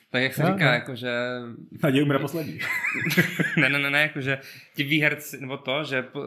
Tak 0.10 0.22
jak 0.22 0.34
se 0.34 0.42
Jo, 0.42 0.48
říká, 0.48 0.66
jo. 0.66 0.72
jako 0.72 0.96
že 0.96 1.12
Naději 1.84 2.04
umře 2.04 2.20
poslední. 2.20 2.60
ne, 3.58 3.70
ne, 3.70 3.80
ne, 3.80 3.90
ne, 3.90 4.02
jakože 4.02 4.40
ti 4.76 4.84
výherci, 4.84 5.42
nebo 5.42 5.58
to, 5.58 5.84
že 5.84 6.04
uh, 6.14 6.24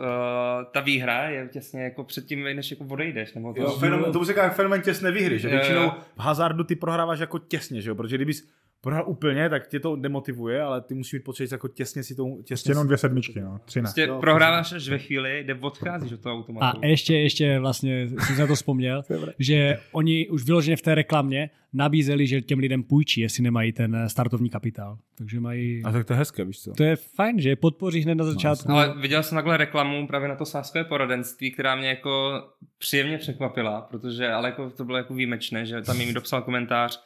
ta 0.72 0.80
výhra 0.80 1.28
je 1.28 1.48
těsně 1.48 1.82
jako 1.82 2.04
před 2.04 2.26
tím, 2.26 2.44
než 2.44 2.70
jako 2.70 2.84
odejdeš, 2.84 3.34
nebo 3.34 3.54
to, 3.54 3.60
Jo, 3.62 3.70
fenomen, 3.70 4.12
tomu 4.12 4.24
se 4.24 4.32
říká 4.32 4.50
fenomén 4.50 4.82
těsné 4.82 5.12
výhry, 5.12 5.38
že 5.38 5.48
Jo, 5.48 5.54
jo. 5.54 5.58
většinou 5.60 5.90
v 6.16 6.20
hazardu 6.20 6.64
ty 6.64 6.76
prohráváš 6.76 7.18
jako 7.18 7.38
těsně, 7.38 7.80
že 7.82 7.90
jo? 7.90 7.94
protože 7.94 8.16
kdybys 8.16 8.48
prohrál 8.80 9.04
úplně, 9.06 9.48
tak 9.48 9.68
tě 9.68 9.80
to 9.80 9.96
demotivuje, 9.96 10.62
ale 10.62 10.80
ty 10.80 10.94
musíš 10.94 11.12
mít 11.12 11.24
pocit, 11.24 11.46
že 11.46 11.54
jako 11.54 11.68
těsně 11.68 12.02
si 12.02 12.14
to 12.14 12.24
těsně 12.24 12.44
Prostě 12.46 12.70
jenom 12.70 12.86
dvě 12.86 12.98
sedmičky, 12.98 13.40
no. 13.40 13.60
Tři 13.64 13.78
ne. 13.78 13.82
prostě 13.82 14.02
Jo, 14.02 14.20
prohráváš 14.20 14.72
až 14.72 14.88
ve 14.88 14.98
chvíli, 14.98 15.40
kde 15.44 15.54
odcházíš 15.54 16.12
od 16.12 16.20
toho 16.20 16.34
A 16.34 16.38
automatu. 16.38 16.80
ještě, 16.82 17.18
ještě 17.18 17.58
vlastně 17.58 18.08
jsem 18.08 18.34
se 18.34 18.40
na 18.40 18.46
to 18.46 18.54
vzpomněl, 18.54 19.02
že 19.38 19.78
oni 19.92 20.28
už 20.28 20.44
vyloženě 20.44 20.76
v 20.76 20.82
té 20.82 20.94
reklamě 20.94 21.50
nabízeli, 21.72 22.26
že 22.26 22.40
těm 22.40 22.58
lidem 22.58 22.82
půjčí, 22.82 23.20
jestli 23.20 23.42
nemají 23.42 23.72
ten 23.72 23.96
eh, 23.96 24.08
startovní 24.08 24.50
kapitál. 24.50 24.98
Takže 25.18 25.40
mají... 25.40 25.82
A 25.84 25.92
tak 25.92 26.06
to 26.06 26.12
je 26.12 26.16
hezké, 26.16 26.44
víš 26.44 26.60
co? 26.62 26.72
To 26.72 26.82
je 26.82 26.96
fajn, 26.96 27.40
že 27.40 27.48
je 27.48 27.56
podpoří 27.56 28.00
hned 28.00 28.14
na 28.14 28.24
začátku. 28.24 28.72
Ale 28.72 28.94
viděl 29.00 29.22
jsem 29.22 29.36
takhle 29.36 29.56
reklamu 29.56 30.06
právě 30.06 30.28
na 30.28 30.36
to 30.36 30.44
sáskové 30.46 30.84
poradenství, 30.84 31.50
která 31.50 31.76
mě 31.76 31.88
jako 31.88 32.42
příjemně 32.78 33.18
překvapila, 33.18 33.80
protože 33.80 34.28
ale 34.28 34.48
jako 34.48 34.70
to 34.70 34.84
bylo 34.84 34.98
jako 34.98 35.14
výjimečné, 35.14 35.66
že 35.66 35.82
tam 35.82 36.00
jim 36.00 36.14
dopsal 36.14 36.42
komentář, 36.42 37.02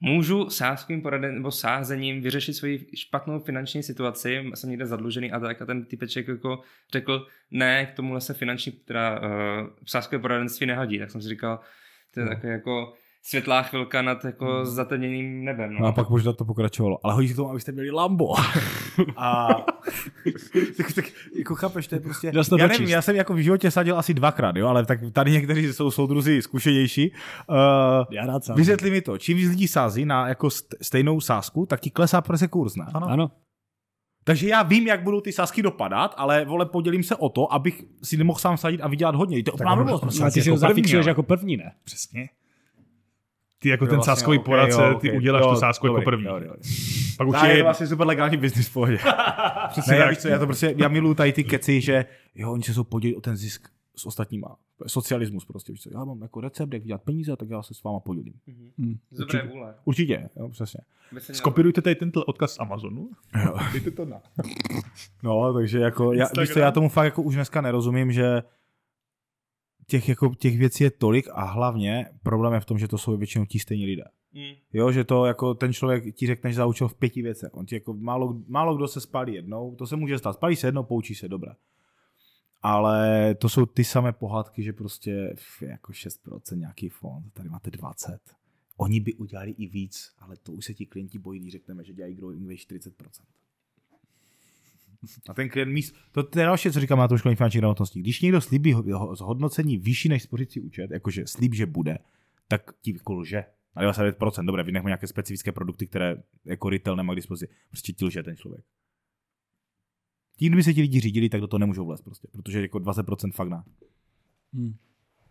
Můžu 0.00 0.50
sázkovým 0.50 1.02
poraden, 1.02 1.34
nebo 1.34 1.50
sázením 1.50 2.20
vyřešit 2.22 2.54
svoji 2.54 2.86
špatnou 2.96 3.40
finanční 3.40 3.82
situaci, 3.82 4.44
jsem 4.54 4.70
někde 4.70 4.86
zadlužený 4.86 5.32
a 5.32 5.40
tak 5.40 5.62
a 5.62 5.66
ten 5.66 5.84
typeček 5.84 6.28
jako 6.28 6.60
řekl, 6.92 7.26
ne, 7.50 7.86
k 7.86 7.92
tomuhle 7.96 8.20
se 8.20 8.34
finanční, 8.34 8.72
teda 8.72 9.20
uh, 9.20 9.26
sázkové 9.86 10.18
poradenství 10.22 10.66
nehodí. 10.66 10.98
Tak 10.98 11.10
jsem 11.10 11.22
si 11.22 11.28
říkal, 11.28 11.60
to 12.14 12.20
je 12.20 12.26
No. 12.26 12.32
takový 12.34 12.52
jako 12.52 12.94
světlá 13.26 13.62
chvilka 13.62 14.02
nad 14.02 14.24
jako 14.24 14.64
zatemněným 14.66 15.44
nebem. 15.44 15.74
No. 15.74 15.80
No 15.80 15.86
a 15.86 15.92
pak 15.92 16.10
možná 16.10 16.32
to 16.32 16.44
pokračovalo. 16.44 16.98
Ale 17.06 17.14
hodí 17.14 17.28
se 17.28 17.34
k 17.34 17.36
tomu, 17.36 17.50
abyste 17.50 17.72
měli 17.72 17.90
Lambo. 17.90 18.34
a 19.16 19.48
tak, 20.76 20.92
tak, 20.94 21.04
jako 21.38 21.54
chápeš, 21.54 21.86
to 21.86 21.94
je 21.94 22.00
prostě... 22.00 22.32
Já 22.58 22.66
nevím, 22.66 22.88
já 22.88 23.02
jsem 23.02 23.16
jako 23.16 23.34
v 23.34 23.38
životě 23.38 23.70
sadil 23.70 23.98
asi 23.98 24.14
dvakrát, 24.14 24.56
jo, 24.56 24.66
ale 24.66 24.86
tak 24.86 25.00
tady 25.12 25.30
někteří 25.30 25.72
jsou 25.72 25.90
soudruzi 25.90 26.42
zkušenější. 26.42 27.12
Uh, 27.50 27.56
Já 28.10 28.26
rád 28.26 28.44
sám. 28.44 28.56
Vysvětli 28.56 28.90
mi 28.90 29.00
to, 29.02 29.18
čím 29.18 29.36
víc 29.36 29.48
lidí 29.48 29.68
sází 29.68 30.04
na 30.04 30.28
jako 30.28 30.46
st- 30.46 30.76
stejnou 30.82 31.20
sázku, 31.20 31.66
tak 31.66 31.80
ti 31.80 31.90
klesá 31.90 32.20
prostě 32.20 32.48
kurz, 32.48 32.76
ne? 32.76 32.86
Ano. 32.94 33.06
Ano. 33.08 33.30
Takže 34.24 34.48
já 34.48 34.62
vím, 34.62 34.86
jak 34.86 35.02
budou 35.02 35.20
ty 35.20 35.32
sázky 35.32 35.62
dopadat, 35.62 36.14
ale 36.16 36.44
vole, 36.44 36.66
podělím 36.66 37.02
se 37.02 37.16
o 37.16 37.28
to, 37.28 37.52
abych 37.52 37.84
si 38.02 38.16
nemohl 38.16 38.38
sám 38.38 38.56
sadit 38.56 38.80
a 38.80 38.88
vydělat 38.88 39.14
hodně. 39.14 39.42
To 39.42 39.48
je 39.50 39.52
úplná 39.52 39.72
ono- 39.72 39.84
blbost, 39.84 40.00
prostě. 40.00 40.24
Ty 40.24 40.42
si 40.42 40.50
ho 40.50 40.54
jako 40.56 40.60
zafixuješ 40.60 41.06
jako 41.06 41.22
první, 41.22 41.56
ne? 41.56 41.72
Přesně. 41.84 42.28
Ty 43.64 43.68
jako 43.70 43.84
Jo, 43.84 43.88
ten 43.88 43.96
vlastně, 43.96 44.10
sáskový 44.16 44.38
ok, 44.38 44.44
poradce, 44.44 44.82
jo, 44.82 44.98
ty 45.00 45.10
ok. 45.10 45.16
uděláš 45.16 45.42
Jo, 45.42 45.50
tu 45.54 45.56
sásku 45.60 45.86
jako 45.86 46.02
první. 46.02 46.26
jo, 46.26 46.40
jo. 46.44 46.54
Pak 47.16 47.28
už 47.28 47.36
je 47.42 47.48
je 47.50 47.56
to 47.56 47.64
vlastně 47.64 47.86
super 47.86 48.06
legální 48.06 48.36
business 48.36 48.68
v 48.68 48.72
pohodě. 48.72 48.98
přesně 49.68 49.92
ne, 49.92 49.98
já, 49.98 50.04
tak. 50.04 50.10
víš 50.10 50.18
co, 50.18 50.28
já 50.28 50.38
to 50.38 50.46
prostě, 50.46 50.74
já 50.76 50.88
miluju 50.88 51.14
tady 51.14 51.32
ty 51.32 51.44
keci, 51.44 51.80
že 51.80 52.04
jo, 52.34 52.52
oni 52.52 52.62
se 52.62 52.74
jsou 52.74 52.84
podělit 52.84 53.14
o 53.16 53.20
ten 53.20 53.36
zisk 53.36 53.68
s 53.96 54.06
ostatníma. 54.06 54.56
Socialismus 54.86 55.44
prostě, 55.44 55.72
víš 55.72 55.82
co, 55.82 55.90
já 55.92 56.04
mám 56.04 56.22
jako 56.22 56.40
recept, 56.40 56.72
jak 56.72 56.82
vydělat 56.82 57.02
peníze, 57.02 57.36
tak 57.36 57.50
já 57.50 57.62
se 57.62 57.74
s 57.74 57.82
váma 57.82 58.00
podělím. 58.00 58.34
Mhm. 58.78 58.98
Z 59.10 59.18
dobré 59.18 59.42
vůle. 59.48 59.74
Určitě, 59.84 60.28
jo, 60.36 60.48
přesně. 60.48 60.80
Skopirujte 61.32 61.82
tady 61.82 61.94
tento 61.94 62.24
odkaz 62.24 62.54
z 62.54 62.60
Amazonu. 62.60 63.10
Jo. 63.44 63.56
Dejte 63.72 63.90
to 63.90 64.04
na. 64.04 64.20
No, 65.22 65.52
takže 65.54 65.78
jako, 65.78 66.12
já, 66.12 66.26
víš 66.40 66.50
co, 66.50 66.58
já 66.58 66.70
tomu 66.70 66.88
fakt 66.88 67.04
jako 67.04 67.22
už 67.22 67.34
dneska 67.34 67.60
nerozumím, 67.60 68.12
že 68.12 68.42
těch, 69.86 70.08
jako, 70.08 70.34
těch 70.34 70.58
věcí 70.58 70.84
je 70.84 70.90
tolik 70.90 71.28
a 71.32 71.44
hlavně 71.44 72.06
problém 72.22 72.52
je 72.52 72.60
v 72.60 72.64
tom, 72.64 72.78
že 72.78 72.88
to 72.88 72.98
jsou 72.98 73.16
většinou 73.16 73.44
ti 73.44 73.58
stejní 73.58 73.86
lidé. 73.86 74.04
Mm. 74.32 74.52
Jo, 74.72 74.92
že 74.92 75.04
to 75.04 75.24
jako 75.24 75.54
ten 75.54 75.72
člověk 75.72 76.14
ti 76.14 76.26
řekne, 76.26 76.50
že 76.50 76.56
zaučil 76.56 76.88
v 76.88 76.94
pěti 76.94 77.22
věcech. 77.22 77.50
On 77.52 77.66
ti 77.66 77.74
jako 77.74 77.94
málo, 77.94 78.42
málo 78.46 78.76
kdo 78.76 78.88
se 78.88 79.00
spálí 79.00 79.34
jednou, 79.34 79.74
to 79.74 79.86
se 79.86 79.96
může 79.96 80.18
stát. 80.18 80.32
Spálí 80.32 80.56
se 80.56 80.66
jednou, 80.66 80.82
poučí 80.82 81.14
se, 81.14 81.28
dobré. 81.28 81.52
Ale 82.62 83.34
to 83.34 83.48
jsou 83.48 83.66
ty 83.66 83.84
samé 83.84 84.12
pohádky, 84.12 84.62
že 84.62 84.72
prostě 84.72 85.34
jako 85.60 85.92
6% 85.92 86.56
nějaký 86.56 86.88
fond, 86.88 87.32
tady 87.32 87.48
máte 87.48 87.70
20. 87.70 88.20
Oni 88.76 89.00
by 89.00 89.14
udělali 89.14 89.50
i 89.50 89.66
víc, 89.66 90.14
ale 90.18 90.36
to 90.36 90.52
už 90.52 90.64
se 90.64 90.74
ti 90.74 90.86
klienti 90.86 91.18
bojí, 91.18 91.40
když 91.40 91.52
řekneme, 91.52 91.84
že 91.84 91.92
dělají 91.92 92.14
growing 92.14 92.46
wage 92.46 92.78
40%. 92.78 92.90
A 95.28 95.34
ten 95.34 95.48
klient 95.48 95.72
míst, 95.72 95.94
to, 96.12 96.22
to 96.22 96.38
je 96.38 96.44
další, 96.44 96.70
co 96.70 96.80
říkám 96.80 96.98
na 96.98 97.08
tom 97.08 97.18
školení 97.18 97.36
finanční 97.36 97.60
gramotnosti. 97.60 98.00
Když 98.00 98.20
někdo 98.20 98.40
slíbí 98.40 98.72
ho- 98.72 98.98
ho- 98.98 99.16
zhodnocení 99.16 99.78
vyšší 99.78 100.08
než 100.08 100.22
spořící 100.22 100.60
účet, 100.60 100.90
jakože 100.90 101.26
slíb, 101.26 101.54
že 101.54 101.66
bude, 101.66 101.98
tak 102.48 102.62
ti 102.80 102.92
jako 102.92 103.14
lže. 103.14 103.44
Na 103.76 103.82
99%, 103.82 104.46
dobré, 104.46 104.62
vynechme 104.62 104.88
nějaké 104.88 105.06
specifické 105.06 105.52
produkty, 105.52 105.86
které 105.86 106.16
jako 106.44 106.68
retail 106.68 106.96
nemá 106.96 107.12
k 107.12 107.16
dispozici. 107.16 107.54
Prostě 107.68 107.92
ti 107.92 108.04
lže 108.04 108.22
ten 108.22 108.36
člověk. 108.36 108.64
Tím, 110.36 110.50
kdyby 110.52 110.62
se 110.62 110.74
ti 110.74 110.80
lidi 110.80 111.00
řídili, 111.00 111.28
tak 111.28 111.40
do 111.40 111.46
toho 111.46 111.58
nemůžou 111.58 111.86
vlézt 111.86 112.04
prostě, 112.04 112.28
protože 112.32 112.60
jako 112.62 112.78
20% 112.78 113.32
fakt 113.32 113.48
ne. 113.48 113.62
Hm. 114.52 114.74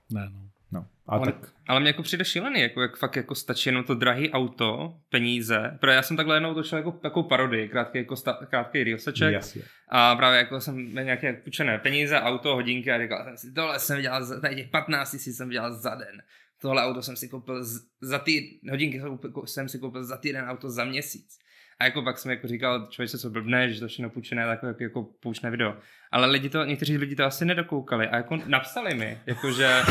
Ne, 0.10 0.30
no. 0.30 0.50
No. 0.74 0.86
A 1.08 1.12
Ale, 1.12 1.26
tak, 1.26 1.36
ale 1.68 1.80
mě 1.80 1.90
jako 1.90 2.04
přijde 2.04 2.26
šílený, 2.26 2.62
jako 2.62 2.82
jak 2.82 2.98
fakt 2.98 3.16
jako 3.16 3.36
stačí 3.36 3.70
jenom 3.70 3.84
to 3.84 3.96
drahý 3.96 4.32
auto, 4.32 4.98
peníze. 5.10 5.78
Protože 5.80 5.92
já 5.92 6.02
jsem 6.02 6.18
takhle 6.18 6.36
jednou 6.36 6.54
točil 6.54 6.78
jako 6.78 6.92
takovou 6.92 7.28
parodii, 7.30 7.70
krátký, 7.70 7.98
jako 7.98 8.16
sta, 8.16 8.40
krátký 8.50 8.84
reelseček. 8.84 9.34
jasně. 9.34 9.62
A 9.90 10.16
právě 10.16 10.38
jako 10.38 10.62
jsem 10.62 10.96
nějaké 10.96 11.34
půjčené 11.34 11.78
peníze, 11.78 12.20
auto, 12.20 12.56
hodinky 12.56 12.92
a 12.92 13.02
říkal 13.02 13.24
jsem 13.24 13.38
si, 13.38 13.54
tohle 13.54 13.80
jsem 13.80 14.02
dělal, 14.02 14.24
za, 14.26 14.40
tady 14.40 14.56
těch 14.56 14.70
15 14.70 15.12
tisíc 15.12 15.38
jsem 15.38 15.50
dělal 15.50 15.74
za 15.76 15.96
den. 15.96 16.22
Tohle 16.62 16.84
auto 16.84 17.02
jsem 17.02 17.16
si 17.16 17.30
koupil 17.30 17.64
z, 17.64 17.82
za 18.02 18.20
ty 18.20 18.60
hodinky 18.70 19.02
jsem, 19.46 19.70
si 19.70 19.80
koupil 19.80 20.04
za 20.04 20.18
týden, 20.18 20.46
auto 20.46 20.70
za 20.70 20.86
měsíc. 20.86 21.38
A 21.80 21.86
jako 21.86 22.02
pak 22.02 22.18
jsem 22.18 22.32
jako 22.32 22.48
říkal, 22.48 22.88
člověk 22.90 23.10
se 23.10 23.18
co 23.18 23.30
blbne, 23.30 23.74
že 23.74 23.80
to 23.80 23.88
všechno 23.88 24.10
půjčené, 24.10 24.46
tak 24.46 24.64
jako, 24.64 24.84
jako 24.84 25.04
poučné 25.04 25.52
video. 25.52 25.76
Ale 26.12 26.28
lidi 26.28 26.50
to, 26.50 26.66
někteří 26.66 26.98
lidi 26.98 27.16
to 27.16 27.24
asi 27.24 27.46
nedokoukali 27.46 28.08
a 28.08 28.16
jako 28.16 28.40
napsali 28.46 28.96
mi, 28.96 29.20
jakože 29.26 29.82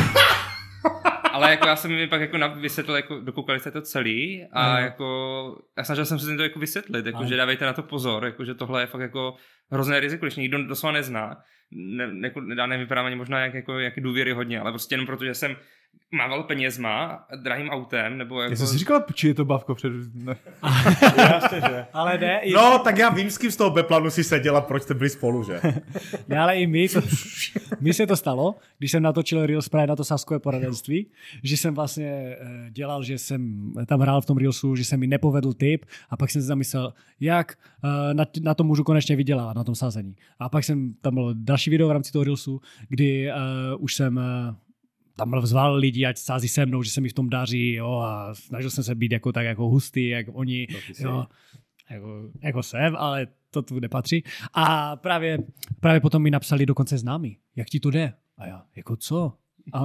ale 1.33 1.51
jako 1.51 1.67
já 1.67 1.75
jsem 1.75 1.91
mi 1.91 2.07
pak 2.07 2.21
jako 2.21 2.37
vysvětlil, 2.59 2.95
jako 2.95 3.19
dokoukali 3.19 3.59
jste 3.59 3.71
to 3.71 3.81
celý 3.81 4.45
a 4.51 4.73
No. 4.73 4.79
jako 4.79 5.07
a 5.77 5.83
snažil 5.83 6.05
jsem 6.05 6.19
se 6.19 6.35
to 6.35 6.43
jako 6.43 6.59
vysvětlit, 6.59 7.05
jako, 7.05 7.17
Ale- 7.17 7.27
že 7.27 7.35
dávejte 7.37 7.65
na 7.65 7.73
to 7.73 7.83
pozor, 7.83 8.25
jako, 8.25 8.45
že 8.45 8.53
tohle 8.53 8.81
je 8.81 8.85
fakt 8.87 9.01
jako 9.01 9.35
hrozné 9.71 9.99
riziko, 9.99 10.25
když 10.25 10.35
někdo 10.35 10.63
doslova 10.67 10.91
nezná, 10.93 11.37
ne, 11.71 12.09
jako, 12.27 12.41
nedá 12.41 12.65
nevypadám 12.67 13.05
ani 13.05 13.15
možná 13.15 13.39
jak, 13.39 13.53
jako, 13.53 13.79
jak 13.79 13.99
důvěry 13.99 14.31
hodně, 14.33 14.59
ale 14.59 14.71
prostě 14.71 14.93
jenom 14.93 15.05
proto, 15.05 15.25
že 15.25 15.33
jsem 15.33 15.55
mával 16.13 16.43
penězma, 16.43 17.25
drahým 17.35 17.69
autem, 17.69 18.17
nebo 18.17 18.41
jako... 18.41 18.51
Já 18.51 18.57
jsem 18.57 18.67
si 18.67 18.77
říkal, 18.77 19.05
či 19.13 19.27
je 19.27 19.33
to 19.33 19.45
bavko 19.45 19.75
před... 19.75 19.93
Ne. 20.13 20.35
Jasně, 21.17 21.61
že. 21.69 21.85
Ale 21.93 22.17
ne, 22.17 22.39
i, 22.39 22.53
No, 22.53 22.79
tak 22.83 22.97
já 22.97 23.09
vím, 23.09 23.29
s 23.29 23.37
kým 23.37 23.51
z 23.51 23.55
toho 23.55 23.69
Beplanu 23.69 24.09
si 24.09 24.23
seděla, 24.23 24.61
proč 24.61 24.83
jste 24.83 24.93
byli 24.93 25.09
spolu, 25.09 25.43
že? 25.43 25.61
ne, 26.27 26.39
ale 26.39 26.57
i 26.57 26.67
my, 26.67 26.89
to, 26.89 27.01
mi 27.81 27.93
se 27.93 28.07
to 28.07 28.15
stalo, 28.15 28.55
když 28.77 28.91
jsem 28.91 29.03
natočil 29.03 29.45
Reels 29.45 29.69
právě 29.69 29.87
na 29.87 29.95
to 29.95 30.03
saskové 30.03 30.39
poradenství, 30.39 31.07
že 31.43 31.57
jsem 31.57 31.73
vlastně 31.73 32.07
eh, 32.07 32.37
dělal, 32.69 33.03
že 33.03 33.17
jsem 33.17 33.71
tam 33.85 33.99
hrál 33.99 34.21
v 34.21 34.25
tom 34.25 34.37
Reelsu, 34.37 34.75
že 34.75 34.85
se 34.85 34.97
mi 34.97 35.07
nepovedl 35.07 35.53
tip 35.53 35.85
a 36.09 36.17
pak 36.17 36.31
jsem 36.31 36.41
si 36.41 36.47
zamyslel, 36.47 36.93
jak 37.19 37.57
eh, 37.83 38.13
na, 38.13 38.25
na 38.41 38.53
to 38.53 38.63
můžu 38.63 38.83
konečně 38.83 39.15
vydělávat, 39.15 39.55
na 39.55 39.63
tom 39.63 39.75
sázení. 39.75 40.15
A 40.39 40.49
pak 40.49 40.63
jsem, 40.63 40.93
tam 41.01 41.13
bylo 41.13 41.33
další 41.33 41.69
video 41.69 41.87
v 41.87 41.91
rámci 41.91 42.11
toho 42.11 42.23
Reelsu, 42.23 42.61
kdy 42.89 43.31
uh, 43.31 43.83
už 43.83 43.95
jsem 43.95 44.17
uh, 44.17 44.55
tam 45.15 45.29
byl 45.29 45.41
vzval 45.41 45.75
lidi, 45.75 46.05
ať 46.05 46.17
sází 46.17 46.47
se 46.47 46.65
mnou, 46.65 46.83
že 46.83 46.91
se 46.91 47.01
mi 47.01 47.09
v 47.09 47.13
tom 47.13 47.29
daří, 47.29 47.73
jo, 47.73 47.91
a 47.91 48.35
snažil 48.35 48.69
jsem 48.69 48.83
se 48.83 48.95
být 48.95 49.11
jako 49.11 49.31
tak 49.31 49.45
jako 49.45 49.69
hustý, 49.69 50.07
jak 50.07 50.27
oni, 50.31 50.67
jo, 50.99 51.25
jako, 51.89 52.29
jako 52.41 52.63
jsem, 52.63 52.95
ale 52.95 53.27
to 53.49 53.61
tu 53.61 53.79
nepatří. 53.79 54.23
A 54.53 54.95
právě, 54.95 55.37
právě 55.79 55.99
potom 56.01 56.21
mi 56.21 56.31
napsali 56.31 56.65
dokonce 56.65 56.97
známí, 56.97 57.37
jak 57.55 57.69
ti 57.69 57.79
to 57.79 57.89
jde. 57.89 58.13
A 58.37 58.47
já, 58.47 58.65
jako 58.75 58.95
co? 58.95 59.33
A 59.73 59.83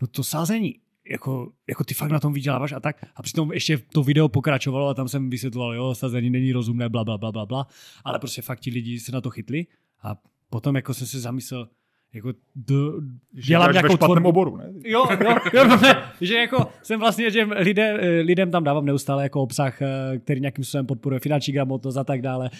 no 0.00 0.06
to 0.10 0.24
sázení, 0.24 0.74
jako, 1.10 1.52
jako 1.68 1.84
ty 1.84 1.94
fakt 1.94 2.10
na 2.10 2.20
tom 2.20 2.32
vyděláváš 2.32 2.72
a 2.72 2.80
tak. 2.80 3.06
A 3.16 3.22
přitom 3.22 3.52
ještě 3.52 3.78
to 3.78 4.02
video 4.02 4.28
pokračovalo 4.28 4.88
a 4.88 4.94
tam 4.94 5.08
jsem 5.08 5.30
vysvětloval, 5.30 5.74
jo, 5.74 5.94
sázení 5.94 6.30
není 6.30 6.52
rozumné, 6.52 6.88
bla, 6.88 7.04
bla, 7.04 7.18
bla, 7.18 7.32
bla, 7.32 7.46
bla. 7.46 7.66
Ale 8.04 8.18
prostě 8.18 8.42
fakt 8.42 8.60
ti 8.60 8.70
lidi 8.70 9.00
se 9.00 9.12
na 9.12 9.20
to 9.20 9.30
chytli 9.30 9.66
a 10.02 10.16
potom 10.50 10.76
jako 10.76 10.94
jsem 10.94 11.06
se 11.06 11.20
zamyslel, 11.20 11.68
jako 12.14 12.32
do, 12.54 12.92
dělám 13.32 13.72
nějakou 13.72 13.96
tvorbu. 13.96 14.28
oboru, 14.28 14.56
ne? 14.56 14.72
Jo, 14.84 15.06
jo, 15.24 15.36
jo 15.52 15.64
no, 15.64 15.76
ne, 15.76 16.02
že 16.20 16.38
jako 16.38 16.66
jsem 16.82 17.00
vlastně, 17.00 17.30
že 17.30 17.44
lidé, 17.44 17.92
lidem 18.22 18.50
tam 18.50 18.64
dávám 18.64 18.86
neustále 18.86 19.22
jako 19.22 19.42
obsah, 19.42 19.82
eh, 19.82 20.18
který 20.18 20.40
nějakým 20.40 20.64
způsobem 20.64 20.86
podporuje 20.86 21.20
finanční 21.20 21.52
gramotnost 21.52 21.96
a 21.96 22.04
tak 22.04 22.22
dále. 22.22 22.50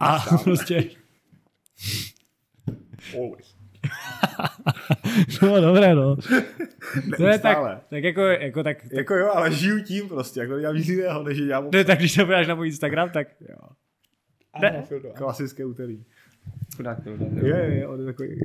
A 0.00 0.18
prostě, 0.44 0.84
Always. 3.14 3.56
no 5.42 5.60
dobré, 5.60 5.94
no. 5.94 6.16
To 7.16 7.26
je 7.26 7.38
tak, 7.38 7.58
tak 7.88 8.04
jako, 8.04 8.20
jako 8.20 8.62
tak, 8.62 8.92
Jako 8.92 9.14
jo, 9.14 9.30
ale 9.34 9.52
žiju 9.52 9.80
tím 9.80 10.08
prostě, 10.08 10.40
jako 10.40 10.58
dělám 10.58 10.76
nic 10.76 10.88
jiného, 10.88 11.22
než 11.22 11.38
dělám 11.38 11.68
ne, 11.72 11.84
tak 11.84 11.98
když 11.98 12.12
se 12.12 12.24
na 12.46 12.54
můj 12.54 12.66
Instagram, 12.66 13.10
tak 13.10 13.28
jo. 13.40 13.68
ne, 14.60 14.84
klasické 15.14 15.64
úterý. 15.64 16.04
Chudák 16.76 17.04
to, 17.04 17.10
Je, 17.46 17.56
je, 17.74 17.88
on 17.88 18.00
je 18.00 18.06
takový... 18.06 18.40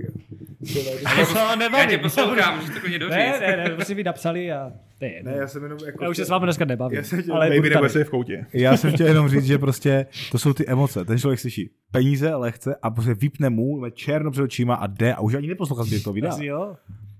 to 0.60 1.26
se 1.26 1.38
Já 1.40 1.56
nebavím. 1.56 1.90
tě 1.90 1.98
poslouchám, 1.98 2.56
můžeš 2.60 2.74
to 2.76 2.80
klidně 2.80 3.00
doříct. 3.00 3.16
Ne, 3.18 3.40
ne, 3.40 3.58
ne, 3.58 3.70
prostě 3.70 3.96
mi 3.96 4.04
napsali 4.04 4.52
a 4.52 4.72
to 5.00 5.06
je 5.06 5.14
jedno. 5.14 5.32
Ne, 5.32 5.38
já 5.38 5.48
jsem 5.48 5.64
jenom 5.64 5.80
jako... 5.86 6.04
Já 6.04 6.10
už 6.10 6.18
se 6.18 6.26
s 6.26 6.30
vámi 6.30 6.46
dneska 6.46 6.66
nebavím. 6.66 6.98
Já 6.98 7.04
jsem 7.04 7.22
chtěl- 7.22 7.36
ale 7.36 7.50
Baby 7.50 7.70
nebo 7.70 7.88
v 7.88 8.10
koutě. 8.10 8.46
Já 8.54 8.78
jsem 8.78 8.92
chtěl 8.92 9.08
jenom 9.08 9.30
říct, 9.30 9.46
že 9.46 9.58
prostě 9.58 10.06
to 10.32 10.38
jsou 10.40 10.54
ty 10.54 10.68
emoce. 10.68 11.06
Ten 11.06 11.20
člověk 11.20 11.40
slyší 11.40 11.72
peníze 11.92 12.36
lehce 12.36 12.76
a 12.82 12.90
prostě 12.90 13.14
vypne 13.14 13.50
mu 13.50 13.80
má 13.80 13.90
černo 13.90 14.32
před 14.32 14.44
očima 14.44 14.76
a 14.76 14.88
jde 14.88 15.14
a 15.14 15.20
už 15.22 15.34
ani 15.34 15.48
neposlouchá 15.48 15.84
zbytek 15.84 16.04
toho 16.04 16.14
videa. 16.14 16.38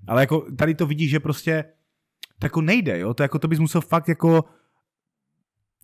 Ale 0.06 0.22
jako 0.22 0.46
tady 0.56 0.74
to 0.74 0.86
vidíš, 0.86 1.10
že 1.10 1.20
prostě 1.20 1.64
to 2.38 2.46
jako 2.46 2.60
nejde, 2.60 2.98
jo? 2.98 3.14
To 3.14 3.22
jako 3.22 3.38
to 3.38 3.48
bys 3.48 3.58
musel 3.58 3.80
fakt 3.80 4.08
jako 4.08 4.44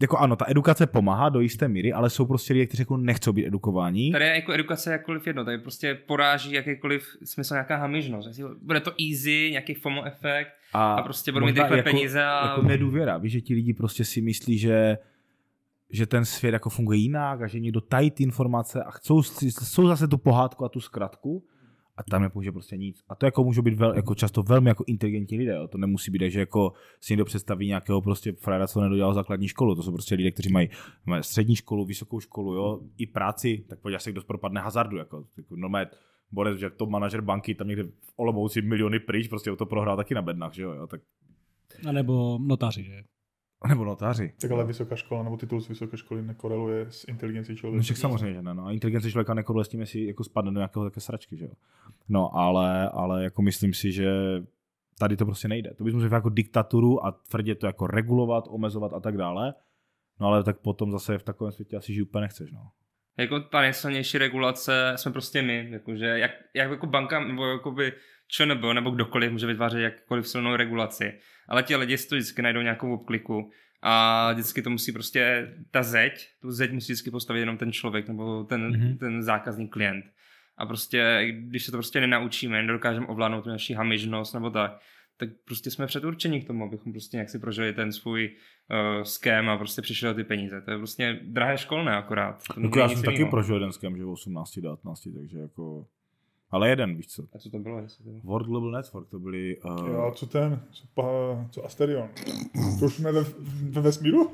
jako 0.01 0.19
ano, 0.19 0.37
ta 0.37 0.45
edukace 0.49 0.87
pomáhá 0.87 1.29
do 1.29 1.41
jisté 1.41 1.69
míry, 1.69 1.93
ale 1.93 2.11
jsou 2.11 2.27
prostě 2.27 2.53
lidé, 2.53 2.67
kteří 2.67 2.81
jako 2.81 2.97
nechcou 2.97 3.33
být 3.33 3.47
edukováni. 3.47 4.13
Tady 4.13 4.25
je 4.25 4.35
jako 4.35 4.53
edukace 4.53 4.93
jakkoliv 4.93 5.27
jedno, 5.27 5.45
tady 5.45 5.59
prostě 5.59 5.95
poráží 5.95 6.53
jakýkoliv 6.53 7.17
smysl 7.25 7.55
nějaká 7.55 7.77
hamižnost. 7.77 8.41
Bude 8.63 8.81
to 8.81 8.93
easy, 9.11 9.49
nějaký 9.51 9.75
FOMO 9.75 10.05
efekt 10.05 10.49
a 10.73 11.03
prostě 11.03 11.33
budou 11.33 11.47
mít 11.47 11.59
rychle 11.59 11.77
jako, 11.77 11.91
peníze 11.91 12.25
a... 12.25 12.47
Jako 12.47 12.63
nedůvěra, 12.63 13.19
víš, 13.19 13.33
že 13.33 13.41
ti 13.41 13.55
lidi 13.55 13.75
prostě 13.75 14.05
si 14.05 14.21
myslí, 14.21 14.59
že 14.59 14.99
že 15.91 16.07
ten 16.07 16.25
svět 16.25 16.53
jako 16.53 16.71
funguje 16.71 16.99
jinak 16.99 17.43
a 17.43 17.47
že 17.47 17.61
někdo 17.61 17.81
tají 17.81 18.11
ty 18.11 18.23
informace 18.23 18.83
a 18.83 18.91
chcou, 18.91 19.23
chcou 19.61 19.89
zase 19.89 20.09
tu 20.09 20.19
pohádku 20.19 20.65
a 20.65 20.69
tu 20.69 20.81
zkratku 20.81 21.45
a 21.97 22.03
tam 22.03 22.23
nepoužije 22.23 22.53
prostě 22.53 22.77
nic. 22.77 23.05
A 23.09 23.15
to 23.15 23.27
jako 23.27 23.45
můžou 23.45 23.63
být 23.63 23.75
vel, 23.75 23.95
jako 23.97 24.15
často 24.15 24.43
velmi 24.43 24.69
jako 24.69 24.85
inteligentní 24.87 25.39
lidé. 25.39 25.53
Jo. 25.53 25.69
To 25.69 25.79
nemusí 25.79 26.11
být, 26.11 26.31
že 26.31 26.41
jako 26.41 26.73
si 27.01 27.13
někdo 27.13 27.25
představí 27.25 27.67
nějakého 27.67 28.01
prostě 28.01 28.33
frajera, 28.33 28.67
co 28.67 28.81
nedodělal 28.81 29.15
základní 29.15 29.49
školu. 29.49 29.75
To 29.75 29.83
jsou 29.83 29.93
prostě 29.93 30.15
lidé, 30.15 30.31
kteří 30.31 30.53
mají, 30.53 30.69
mají 31.07 31.23
střední 31.23 31.57
školu, 31.57 31.85
vysokou 31.85 32.21
školu, 32.21 32.55
jo, 32.55 32.81
i 32.99 33.07
práci, 33.07 33.65
tak 33.69 33.81
podívej 33.81 34.01
se, 34.01 34.13
kdo 34.13 34.23
propadne 34.23 34.61
hazardu. 34.61 34.97
Jako, 34.97 35.27
jako 35.37 35.57
normálně 35.57 35.91
Borec, 36.33 36.59
že 36.59 36.71
top 36.71 36.91
manažer 36.91 37.21
banky 37.21 37.55
tam 37.55 37.69
někde 37.69 37.83
v 37.83 38.13
Olomouci 38.17 38.63
miliony 38.63 39.01
pryč, 39.01 39.29
prostě 39.29 39.57
to 39.57 39.67
prohrál 39.67 39.97
taky 39.97 40.15
na 40.15 40.23
bednách, 40.23 40.55
že 40.55 40.63
jo, 40.63 40.73
jo 40.73 40.87
tak, 40.87 41.01
A 41.89 41.93
nebo 41.93 42.39
notáři, 42.39 42.85
že? 42.85 43.05
Nebo 43.69 43.85
notáři. 43.85 44.33
Tak 44.41 44.51
ale 44.51 44.65
vysoká 44.65 44.97
škola 44.97 45.23
nebo 45.23 45.37
titul 45.37 45.61
z 45.61 45.69
vysoké 45.69 45.97
školy 45.97 46.23
nekoreluje 46.23 46.87
s 46.91 47.09
inteligencí 47.09 47.57
člověka. 47.57 47.77
No 47.77 47.83
však 47.83 47.97
samozřejmě, 47.97 48.35
že 48.35 48.43
ne. 48.43 48.55
No. 48.55 48.67
A 48.67 48.73
inteligence 48.73 49.11
člověka 49.11 49.35
nekoreluje 49.35 49.65
s 49.65 49.69
tím, 49.69 49.81
jestli 49.81 50.07
jako 50.07 50.25
spadne 50.25 50.51
do 50.51 50.59
nějakého 50.59 50.85
také 50.85 51.01
sračky, 51.01 51.37
že 51.37 51.45
jo. 51.45 51.53
No, 52.09 52.37
ale, 52.37 52.89
ale 52.89 53.25
jako 53.25 53.43
myslím 53.43 53.75
si, 53.75 53.93
že 53.93 54.13
tady 54.99 55.17
to 55.17 55.25
prostě 55.25 55.49
nejde. 55.49 55.75
To 55.75 55.85
bys 55.85 55.95
musel 55.95 56.13
jako 56.13 56.29
diktaturu 56.29 57.07
a 57.07 57.13
tvrdě 57.13 57.55
to 57.55 57.67
jako 57.67 57.87
regulovat, 57.87 58.45
omezovat 58.49 58.93
a 58.93 59.01
tak 59.01 59.17
dále. 59.17 59.55
No 60.21 60.27
ale 60.27 60.45
tak 60.45 60.59
potom 60.59 60.93
zase 60.93 61.19
v 61.19 61.23
takovém 61.23 61.53
světě 61.53 61.77
asi 61.77 61.95
žít 61.95 62.03
úplně 62.03 62.23
nechceš, 62.23 62.53
no. 62.53 62.71
Jako 63.19 63.41
ta 63.41 63.61
nejsilnější 63.61 64.19
regulace 64.19 64.93
jsme 64.97 65.13
prostě 65.13 65.43
my, 65.43 65.69
jakože 65.71 66.07
jak, 66.07 66.31
jak 66.55 66.71
jako 66.71 66.87
banka 66.87 67.25
nebo 67.25 67.47
jakoby 67.47 67.93
ČNB 68.29 68.65
nebo 68.75 68.91
kdokoliv 68.91 69.33
může 69.33 69.47
vytvářet 69.47 69.81
jakkoliv 69.81 70.29
silnou 70.29 70.57
regulaci, 70.57 71.13
ale 71.49 71.63
ti 71.63 71.77
lidi 71.77 71.99
si 71.99 72.09
to 72.09 72.15
vždycky 72.15 72.43
najdou 72.43 72.61
nějakou 72.61 72.95
obkliku 72.95 73.51
a 73.83 74.33
vždycky 74.33 74.63
to 74.63 74.71
musí 74.71 74.93
prostě, 74.93 75.53
ta 75.71 75.83
zeď, 75.83 76.29
tu 76.41 76.51
zeď 76.51 76.73
musí 76.73 76.93
vždycky 76.93 77.11
postavit 77.11 77.41
jenom 77.41 77.57
ten 77.57 77.73
člověk 77.73 78.09
nebo 78.09 78.45
ten, 78.45 78.67
Mhm. 78.67 78.81
mm-hmm. 78.81 78.99
ten 78.99 79.23
zákazník 79.23 79.73
klient. 79.73 80.05
A 80.59 80.67
prostě, 80.67 81.27
když 81.31 81.65
se 81.65 81.71
to 81.71 81.77
prostě 81.77 82.01
nenaučíme, 82.01 82.63
nedokážeme 82.63 83.07
ovládnout 83.07 83.43
tu 83.43 83.49
naši 83.49 83.75
hamižnost 83.75 84.35
nebo 84.35 84.51
tak, 84.51 84.73
tak 85.17 85.29
prostě 85.45 85.71
jsme 85.71 85.87
předurčeni 85.87 86.41
k 86.41 86.47
tomu, 86.47 86.65
abychom 86.65 86.93
prostě 86.93 87.17
nějak 87.17 87.31
si 87.31 87.39
prožili 87.39 87.73
ten 87.73 87.93
svůj 87.93 88.31
uh, 88.71 89.03
ském 89.03 89.49
a 89.49 89.57
prostě 89.59 89.83
přišli 89.83 90.09
o 90.09 90.15
ty 90.15 90.25
peníze. 90.25 90.61
To 90.61 90.71
je 90.71 90.77
prostě 90.79 91.21
drahé 91.23 91.59
školné 91.59 91.97
akorát. 91.97 92.43
To 92.55 92.61
Jako 92.61 92.79
já 92.79 92.89
jsem 92.89 93.03
taky 93.03 93.25
prožil 93.25 93.57
jeden 93.57 93.73
skem, 93.73 93.97
že 93.97 94.05
v 94.05 94.09
18, 94.09 94.55
19, 94.59 95.01
takže 95.15 95.39
jako... 95.39 95.87
Ale 96.55 96.69
jeden, 96.69 96.95
víš 96.97 97.07
co. 97.07 97.23
A 97.35 97.39
co 97.39 97.51
to 97.51 97.59
bylo? 97.59 97.79
Jestli 97.79 98.05
to... 98.05 98.11
World 98.25 98.47
Global 98.47 98.71
Network, 98.71 99.09
to 99.09 99.19
byly... 99.19 99.57
Uh, 99.65 99.89
Jo, 99.89 100.13
co 100.15 100.27
ten, 100.27 100.61
co, 100.71 100.85
pa, 100.95 101.03
co 101.51 101.65
Asterion? 101.65 102.09
To 102.81 102.87
už 102.87 102.95
jsme 102.95 103.13
ve, 103.13 103.25
ve 103.71 103.81
vesmíru? 103.81 104.31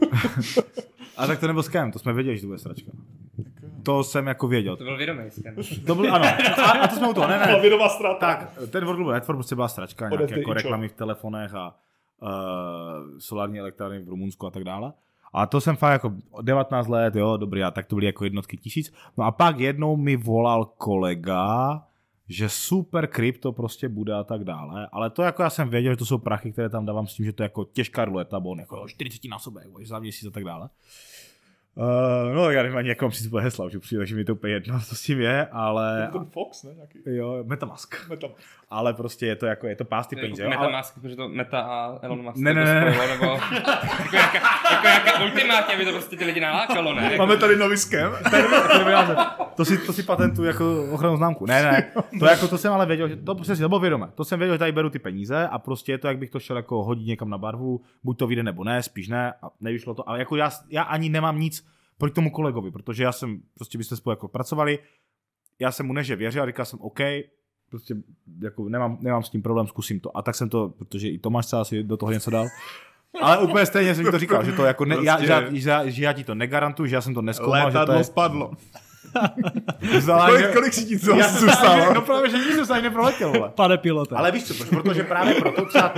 a 1.17 1.27
tak 1.27 1.41
to 1.41 1.47
nebyl 1.47 1.63
skem, 1.63 1.93
to 1.93 1.99
jsme 1.99 2.13
věděli, 2.13 2.37
že 2.37 2.41
to 2.41 2.47
bude 2.47 2.59
sračka. 2.59 2.93
To 3.83 4.05
jsem 4.05 4.27
jako 4.27 4.49
věděl. 4.49 4.77
To 4.77 4.85
byl 4.85 4.97
vědomý 4.97 5.31
skem. 5.31 5.57
To 5.87 5.95
byl, 5.95 6.15
ano. 6.15 6.25
A, 6.65 6.71
a 6.71 6.89
to 6.89 6.97
jsme 6.97 7.11
u 7.11 7.15
toho, 7.15 7.29
ne, 7.29 7.39
ne. 7.39 7.61
Vědomá 7.61 7.89
ztráta. 7.89 8.37
Tak, 8.37 8.71
ten 8.71 8.85
World 8.85 8.97
Global 8.97 9.15
Network 9.15 9.37
prostě 9.37 9.55
byla 9.55 9.69
sračka, 9.69 10.09
nějaké 10.09 10.39
jako 10.39 10.53
reklamy 10.53 10.89
v 10.89 10.93
telefonech 10.93 11.55
a 11.55 11.77
uh, 12.23 12.29
solární 13.19 13.59
elektrárny 13.61 14.03
v 14.03 14.09
Rumunsku 14.09 14.47
a 14.47 14.51
tak 14.51 14.65
dále. 14.65 14.93
A 15.33 15.47
to 15.47 15.61
jsem 15.61 15.77
fakt 15.77 15.93
jako 15.93 16.13
19 16.43 16.89
let, 16.89 17.15
jo, 17.15 17.37
dobrý, 17.37 17.63
a 17.63 17.71
tak 17.71 17.87
to 17.87 17.95
byly 17.95 18.07
jako 18.07 18.25
jednotky 18.25 18.57
tisíc. 18.57 18.93
No 19.17 19.25
a 19.25 19.31
pak 19.31 19.59
jednou 19.59 19.97
mi 19.97 20.17
volal 20.17 20.65
kolega, 20.65 21.83
že 22.31 22.49
super 22.49 23.07
krypto 23.07 23.53
prostě 23.53 23.89
bude 23.89 24.15
a 24.15 24.25
tak 24.25 24.45
dále, 24.45 24.89
ale 24.93 25.11
to 25.11 25.23
jako 25.23 25.43
já 25.43 25.51
jsem 25.51 25.69
věděl, 25.69 25.93
že 25.93 25.97
to 25.97 26.07
jsou 26.07 26.19
prachy, 26.19 26.53
které 26.53 26.69
tam 26.69 26.87
dávám 26.87 27.07
s 27.07 27.15
tím, 27.15 27.27
že 27.27 27.33
to 27.33 27.43
je 27.43 27.45
jako 27.45 27.65
těžká 27.65 28.05
ruleta, 28.05 28.41
bon, 28.41 28.59
jako 28.59 28.89
40 28.89 29.29
násobek, 29.29 29.67
za 29.85 29.99
měsíc 29.99 30.29
a 30.29 30.31
tak 30.31 30.45
dále. 30.45 30.63
Uh, 30.63 30.69
no, 32.35 32.51
já 32.51 32.63
nevím 32.63 32.79
ani, 32.79 32.89
jak 32.89 33.03
mám 33.03 33.11
přizpůsobit 33.11 33.45
hesla, 33.45 33.65
už 33.67 33.75
upřímně, 33.75 33.99
takže 34.01 34.17
mi 34.17 34.25
to 34.25 34.33
úplně 34.33 34.53
jedno, 34.53 34.81
co 34.81 34.97
s 34.97 35.03
tím 35.03 35.21
je, 35.21 35.47
ale... 35.53 36.09
Ten 36.13 36.25
Fox, 36.25 36.63
ne? 36.63 36.71
Nějaký. 36.75 36.99
Jo, 37.07 37.45
Metamask. 37.47 38.09
Metam. 38.09 38.31
Ale 38.71 38.95
prostě 38.95 39.27
je 39.27 39.37
to 39.37 39.47
jako, 39.47 39.67
je 39.67 39.77
to 39.77 39.85
pásty 39.85 40.17
peníze. 40.17 40.43
jo, 40.43 40.49
ale- 40.49 40.57
Metamask, 40.59 40.95
protože 41.01 41.17
to 41.17 41.29
Meta 41.29 41.61
a 41.61 41.99
Elon 42.03 42.23
Musk 42.23 42.37
Ne, 42.37 42.55
to 42.55 42.61
ne, 42.61 42.65
ne, 42.65 42.93
spojilo, 42.95 43.15
nebo 43.15 43.25
jako 43.33 44.17
jaká, 44.17 44.39
jako 44.73 44.87
jaká 44.87 45.25
ultimátně, 45.25 45.75
aby 45.75 45.85
to 45.85 45.93
prostě 45.93 46.17
ty 46.17 46.25
lidi 46.25 46.41
nalákalo, 46.41 46.95
ne? 46.95 47.03
Jako, 47.03 47.17
Máme 47.27 47.37
tady 47.37 47.57
nový 47.57 47.77
skem. 47.77 48.13
To 49.57 49.65
si, 49.65 49.79
to 49.79 49.93
si 49.93 50.03
patentuju 50.03 50.47
jako 50.49 50.85
ochranu 50.93 51.17
známku. 51.17 51.47
Ne, 51.47 51.63
ne, 51.63 51.93
to 52.19 52.27
jako 52.27 52.49
to 52.49 52.59
jsem 52.59 52.73
ale 52.73 52.87
věděl, 52.87 53.09
že 53.09 53.17
to 53.17 53.35
přesně, 53.35 53.63
to 53.63 53.69
bylo 53.69 53.81
vědomé. 53.81 54.09
To 54.15 54.25
jsem 54.25 54.39
věděl, 54.39 54.55
že 54.55 54.59
tady 54.59 54.73
beru 54.73 54.91
ty 54.91 54.99
peníze 54.99 55.49
a 55.49 55.59
prostě 55.59 55.93
je 55.93 55.99
to, 55.99 56.09
jak 56.09 56.19
bych 56.19 56.31
to 56.31 56.41
šel 56.41 56.57
jako 56.57 56.85
hodit 56.85 57.07
někam 57.07 57.31
na 57.31 57.39
barvu, 57.39 57.81
buď 58.05 58.19
to 58.19 58.27
vyjde 58.27 58.43
nebo 58.43 58.65
ne, 58.65 58.83
spíš 58.83 59.09
ne 59.09 59.33
a 59.43 59.51
nevyšlo 59.61 59.95
to. 59.95 60.09
Ale 60.09 60.19
jako 60.19 60.37
já, 60.37 60.51
já 60.71 60.83
ani 60.83 61.09
nemám 61.09 61.41
nic 61.41 61.67
proti 62.01 62.15
tomu 62.15 62.31
kolegovi, 62.31 62.71
protože 62.71 63.03
já 63.03 63.13
jsem, 63.13 63.41
prostě 63.55 63.79
byste 63.79 63.97
spolu 63.97 64.13
jako 64.13 64.29
pracovali, 64.29 64.79
já 65.59 65.73
jsem 65.73 65.87
mu 65.87 65.93
neže 65.93 66.17
věřil 66.17 66.43
a 66.43 66.47
říkal 66.47 66.65
jsem 66.65 66.79
OK, 66.83 66.99
prostě 67.71 67.95
jako 68.43 68.69
nemám, 68.69 68.99
nemám 69.01 69.23
s 69.23 69.31
tím 69.31 69.43
problém, 69.43 69.67
zkusím 69.67 70.01
to. 70.01 70.17
A 70.17 70.23
tak 70.23 70.35
jsem 70.35 70.49
to, 70.49 70.69
protože 70.69 71.09
i 71.09 71.19
Tomáš 71.19 71.47
se 71.47 71.57
asi 71.57 71.83
do 71.83 71.97
toho 71.97 72.13
něco 72.13 72.31
dal, 72.31 72.47
ale 73.23 73.39
úplně 73.39 73.67
stejně 73.67 73.95
jsem 73.95 74.05
ti 74.05 74.11
to 74.11 74.19
říkal, 74.19 74.45
že 74.45 74.53
to 74.53 74.65
jako 74.65 74.85
ne, 74.85 74.97
já, 75.03 75.17
Prostě- 75.17 75.51
že, 75.53 75.61
že, 75.61 75.91
že, 75.91 76.05
já 76.05 76.13
ti 76.13 76.25
to 76.25 76.35
negarantuju, 76.35 76.87
že 76.87 76.95
já 76.95 77.01
jsem 77.01 77.15
to 77.15 77.23
neskoumal, 77.23 77.71
že 77.71 77.73
to 77.73 77.79
Letadlo 77.79 77.99
je... 77.99 78.05
spadlo. 78.05 78.51
Vzala, 79.97 80.27
Kolik, 80.27 80.47
že- 80.47 80.53
kolik 80.53 80.73
si 80.73 80.85
ti 80.85 80.99
to 80.99 81.17
já 81.17 81.29
zůstalo? 81.29 81.95
No 81.95 82.01
právě, 82.01 82.31
že 82.31 82.39
nic 82.39 82.67
se 82.67 82.73
ani 82.75 82.83
neproletěl, 82.83 83.33
vole. 83.33 83.49
Pane 83.55 83.79
pilote. 83.79 84.15
Ale 84.17 84.31
víš 84.31 84.45
co, 84.45 84.55
proč? 84.55 84.69
Protože 84.69 85.03
právě 85.05 85.35
proto 85.35 85.65
třeba... 85.67 85.89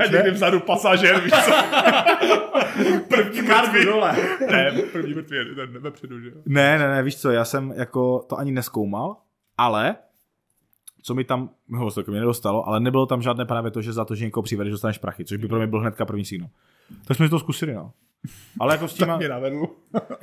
A 0.00 0.06
někdy 0.12 0.30
vzadu 0.30 0.60
pasažér, 0.60 1.20
víš 1.20 1.32
co? 1.44 1.52
První 3.08 3.42
mrtvý. 3.42 3.84
dole. 3.84 4.16
Ne, 4.50 4.72
první 4.92 5.14
mrtvý 5.14 5.36
je 5.36 5.44
ten 5.44 5.78
vepředu, 5.78 6.20
že 6.20 6.28
jo? 6.28 6.34
Ne, 6.46 6.78
ne, 6.78 6.88
ne, 6.88 7.02
víš 7.02 7.16
co, 7.20 7.30
já 7.30 7.44
jsem 7.44 7.72
jako 7.76 8.24
to 8.28 8.38
ani 8.38 8.52
neskoumal, 8.52 9.16
ale 9.58 9.96
co 11.02 11.14
mi 11.14 11.24
tam, 11.24 11.50
no, 11.68 11.90
se 11.90 12.02
to 12.02 12.10
mně 12.10 12.20
nedostalo, 12.20 12.68
ale 12.68 12.80
nebylo 12.80 13.06
tam 13.06 13.22
žádné 13.22 13.44
právě 13.44 13.70
to, 13.70 13.82
že 13.82 13.92
za 13.92 14.04
to, 14.04 14.14
že 14.14 14.24
někoho 14.24 14.42
přivedeš, 14.42 14.70
dostaneš 14.70 14.98
prachy, 14.98 15.24
což 15.24 15.36
by 15.38 15.48
pro 15.48 15.58
mě 15.58 15.66
byl 15.66 15.80
hnedka 15.80 16.04
první 16.04 16.24
signál. 16.24 16.50
Tak 17.04 17.16
jsme 17.16 17.26
si 17.26 17.30
to 17.30 17.38
zkusili, 17.38 17.74
no. 17.74 17.92
Ale 18.60 18.74
jako 18.74 18.88
s 18.88 18.94
tím... 18.94 19.06
Tak 19.06 19.18
mě 19.18 19.28
navedl. 19.28 19.66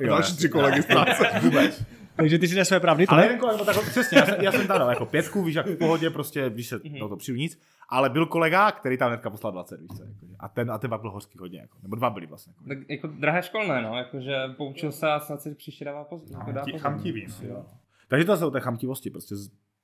Jo, 0.00 0.08
Další 0.08 0.36
tři 0.36 0.48
kolegy 0.48 0.82
z 0.82 0.86
práce. 0.86 1.30
Vůbec. 1.42 1.84
Takže 2.16 2.38
ty 2.38 2.48
si 2.48 2.64
své 2.64 2.80
pravdy, 2.80 3.06
Ale 3.06 3.24
jeden 3.24 3.38
kolega, 3.38 3.64
tak 3.64 3.90
přesně, 3.90 4.18
já 4.18 4.26
jsem, 4.26 4.40
já 4.40 4.52
jsem 4.52 4.66
tam 4.66 4.78
dal 4.78 4.90
jako 4.90 5.06
pětku, 5.06 5.42
víš, 5.42 5.54
jak 5.54 5.66
v 5.66 5.76
pohodě, 5.76 6.10
prostě, 6.10 6.48
víš 6.48 6.68
se, 6.68 6.80
no 7.00 7.08
to 7.08 7.16
přijdu 7.16 7.38
nic, 7.38 7.60
ale 7.88 8.10
byl 8.10 8.26
kolega, 8.26 8.72
který 8.72 8.98
tam 8.98 9.08
hnedka 9.08 9.30
poslal 9.30 9.52
20, 9.52 9.80
víš 9.80 9.90
co, 9.96 10.02
jako, 10.02 10.26
a 10.38 10.48
ten, 10.48 10.70
a 10.70 10.78
ten 10.78 10.90
pak 10.90 11.00
byl 11.00 11.10
hořký 11.10 11.38
hodně, 11.38 11.60
jako, 11.60 11.78
nebo 11.82 11.96
dva 11.96 12.10
byli 12.10 12.26
vlastně. 12.26 12.52
Jako. 12.52 12.68
Tak 12.68 12.90
jako 12.90 13.06
drahé 13.06 13.42
školné, 13.42 13.82
no, 13.82 13.96
jakože 13.96 14.36
poučil 14.56 14.92
se 14.92 15.10
a 15.10 15.20
snad 15.20 15.42
si 15.42 15.54
příště 15.54 15.84
dává 15.84 16.04
pozor. 16.04 16.38
Jako 16.38 16.52
dá 16.52 16.60
pozor. 16.60 16.80
Chamtivý. 16.80 17.26
Jo. 17.42 17.64
Takže 18.08 18.26
to 18.26 18.36
jsou 18.36 18.50
té 18.50 18.60
chamtivosti, 18.60 19.10
prostě, 19.10 19.34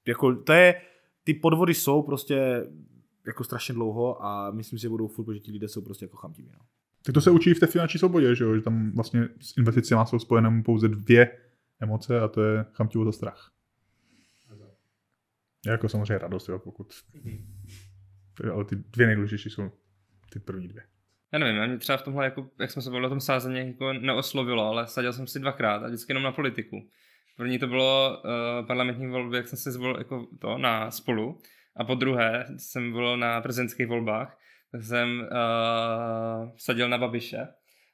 jako, 0.08 0.34
to 0.34 0.52
je, 0.52 0.80
ty 1.24 1.34
podvody 1.34 1.74
jsou 1.74 2.02
prostě 2.02 2.66
jako 3.26 3.44
strašně 3.44 3.74
dlouho 3.74 4.24
a 4.24 4.50
myslím 4.50 4.78
si, 4.78 4.82
že 4.82 4.88
budou 4.88 5.08
furt, 5.08 5.24
protože 5.24 5.40
ti 5.40 5.52
lidé 5.52 5.68
jsou 5.68 5.82
prostě 5.82 6.04
jako 6.04 6.16
chamtiví, 6.16 6.50
no. 6.52 6.58
Tak 7.04 7.14
to 7.14 7.20
se 7.20 7.30
učí 7.30 7.54
v 7.54 7.60
té 7.60 7.66
finanční 7.66 7.98
svobodě, 7.98 8.34
že 8.34 8.44
jo? 8.44 8.54
Že 8.54 8.60
tam 8.60 8.92
vlastně 8.92 9.28
s 9.40 9.56
investicemi 9.56 10.00
jsou 10.06 10.18
spojené 10.18 10.62
pouze 10.62 10.88
dvě 10.88 11.38
emoce 11.80 12.20
a 12.20 12.28
to 12.28 12.42
je 12.42 12.64
chamtivost 12.72 13.08
a 13.08 13.12
strach. 13.12 13.52
Je 15.66 15.72
jako 15.72 15.88
samozřejmě 15.88 16.18
radost, 16.18 16.48
jo, 16.48 16.58
pokud... 16.58 16.92
Ale 18.52 18.64
ty 18.64 18.76
dvě 18.76 19.06
nejdůležitější 19.06 19.50
jsou 19.50 19.70
ty 20.32 20.38
první 20.38 20.68
dvě. 20.68 20.82
Já 21.32 21.38
nevím, 21.38 21.66
mě 21.68 21.78
třeba 21.78 21.98
v 21.98 22.02
tomhle, 22.02 22.24
jako, 22.24 22.50
jak 22.60 22.70
jsme 22.70 22.82
se 22.82 22.90
bavili 22.90 23.06
o 23.06 23.10
tom 23.10 23.20
sázení, 23.20 23.68
jako 23.68 23.92
neoslovilo, 23.92 24.64
ale 24.64 24.86
sadil 24.86 25.12
jsem 25.12 25.26
si 25.26 25.40
dvakrát 25.40 25.82
a 25.82 25.86
vždycky 25.86 26.10
jenom 26.10 26.22
na 26.22 26.32
politiku. 26.32 26.88
První 27.36 27.58
to 27.58 27.66
bylo 27.66 28.22
uh, 28.24 28.66
parlamentní 28.66 29.06
volby, 29.06 29.36
jak 29.36 29.48
jsem 29.48 29.58
se 29.58 29.72
zvolil 29.72 29.98
jako 29.98 30.26
to 30.38 30.58
na 30.58 30.90
spolu. 30.90 31.38
A 31.76 31.84
po 31.84 31.94
druhé 31.94 32.46
jsem 32.56 32.92
byl 32.92 33.16
na 33.16 33.40
prezidentských 33.40 33.86
volbách, 33.86 34.38
jsem 34.80 35.20
uh, 35.20 36.48
sadil 36.56 36.88
na 36.88 36.98
Babiše. 36.98 37.48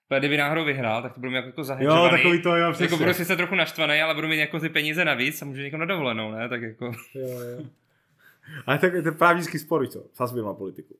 Protože 0.08 0.18
kdyby 0.18 0.36
náhodou 0.36 0.64
vyhrál, 0.64 1.02
tak 1.02 1.14
to 1.14 1.20
bylo 1.20 1.32
jako, 1.32 1.48
jako 1.48 1.64
zahedžovaný. 1.64 2.42
to, 2.42 2.56
jo, 2.56 2.74
Jako 2.80 2.96
budu 2.96 3.12
sice 3.12 3.36
trochu 3.36 3.54
naštvaný, 3.54 4.00
ale 4.00 4.14
budu 4.14 4.28
mít 4.28 4.36
jako 4.36 4.60
ty 4.60 4.68
peníze 4.68 5.04
navíc 5.04 5.42
a 5.42 5.44
můžu 5.44 5.60
někam 5.60 5.80
na 5.80 5.86
dovolenou, 5.86 6.30
ne? 6.32 6.48
Tak 6.48 6.62
jako... 6.62 6.92
Jo, 7.14 7.28
jo. 7.28 7.64
Ale 8.66 8.78
tak 8.78 8.92
ten 8.92 9.14
právnický 9.14 9.58
spor, 9.58 9.80
víš 9.80 9.90
co, 9.90 10.04
sazbil 10.14 10.44
na 10.44 10.54
politiku. 10.54 10.94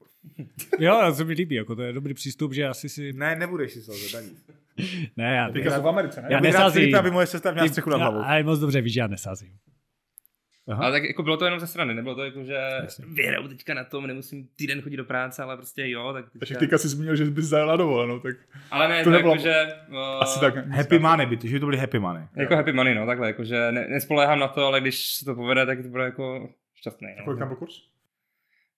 Jo, 0.78 1.14
to 1.16 1.24
mi 1.24 1.32
líbí, 1.32 1.54
jako 1.54 1.76
to 1.76 1.82
je 1.82 1.92
dobrý 1.92 2.14
přístup, 2.14 2.52
že 2.52 2.66
asi 2.66 2.88
si... 2.88 3.12
Ne, 3.12 3.36
nebudeš 3.36 3.72
si 3.72 3.82
sazit 3.82 4.12
daní. 4.12 4.36
Ne, 5.16 5.36
já, 5.36 5.50
Teďka 5.50 5.76
jsou 5.76 5.82
v 5.82 5.88
Americe, 5.88 6.22
ne? 6.22 6.28
Já 6.30 6.36
Já 6.36 6.40
bych 6.40 6.54
rád 6.54 6.64
nesázím. 6.64 6.96
Aby 6.96 7.10
moje 7.10 7.26
sestra 7.26 7.52
měla 7.52 7.68
střechu 7.68 7.90
nad 7.90 7.96
hlavou. 7.96 8.18
Ale 8.18 8.42
moc 8.42 8.58
dobře 8.58 8.80
víš, 8.80 8.92
že 8.92 9.00
já 9.00 9.06
nesázím. 9.06 9.52
Aha. 10.68 10.82
Ale 10.82 10.92
tak 10.92 11.04
jako 11.04 11.22
bylo 11.22 11.36
to 11.36 11.44
jenom 11.44 11.60
ze 11.60 11.66
strany, 11.66 11.94
nebylo 11.94 12.14
to 12.14 12.24
jako, 12.24 12.44
že 12.44 12.58
vyhraju 13.08 13.48
teďka 13.48 13.74
na 13.74 13.84
tom, 13.84 14.06
nemusím 14.06 14.48
týden 14.56 14.82
chodit 14.82 14.96
do 14.96 15.04
práce, 15.04 15.42
ale 15.42 15.56
prostě 15.56 15.88
jo, 15.88 16.12
tak 16.12 16.24
Takže 16.38 16.54
teďka... 16.54 16.60
teďka 16.60 16.78
jsi 16.78 16.88
zmínil, 16.88 17.16
že 17.16 17.24
bys 17.24 17.44
zajela 17.44 17.76
dovolenou, 17.76 18.18
tak 18.20 18.36
Ale 18.70 18.88
ne, 18.88 18.98
to 19.04 19.10
to 19.10 19.16
nebylo- 19.16 19.30
jako, 19.32 19.42
že... 19.42 19.66
Uh, 19.88 19.96
asi 20.22 20.40
tak. 20.40 20.66
Happy 20.66 20.98
money 20.98 21.26
by, 21.26 21.38
že 21.48 21.54
by 21.56 21.60
to 21.60 21.66
byly 21.66 21.78
happy 21.78 21.98
money. 21.98 22.22
Jako 22.36 22.56
happy 22.56 22.72
money, 22.72 22.94
no, 22.94 23.06
takhle, 23.06 23.26
jakože 23.26 23.72
ne, 23.72 23.86
nespoléhám 23.88 24.38
na 24.38 24.48
to, 24.48 24.66
ale 24.66 24.80
když 24.80 25.06
se 25.14 25.24
to 25.24 25.34
povede, 25.34 25.66
tak 25.66 25.82
to 25.82 25.88
bude 25.88 26.04
jako 26.04 26.48
šťastný. 26.74 27.08
Kolik 27.24 27.38
tam 27.38 27.48
No. 27.48 27.54
byl 27.54 27.56
kurz? 27.56 27.72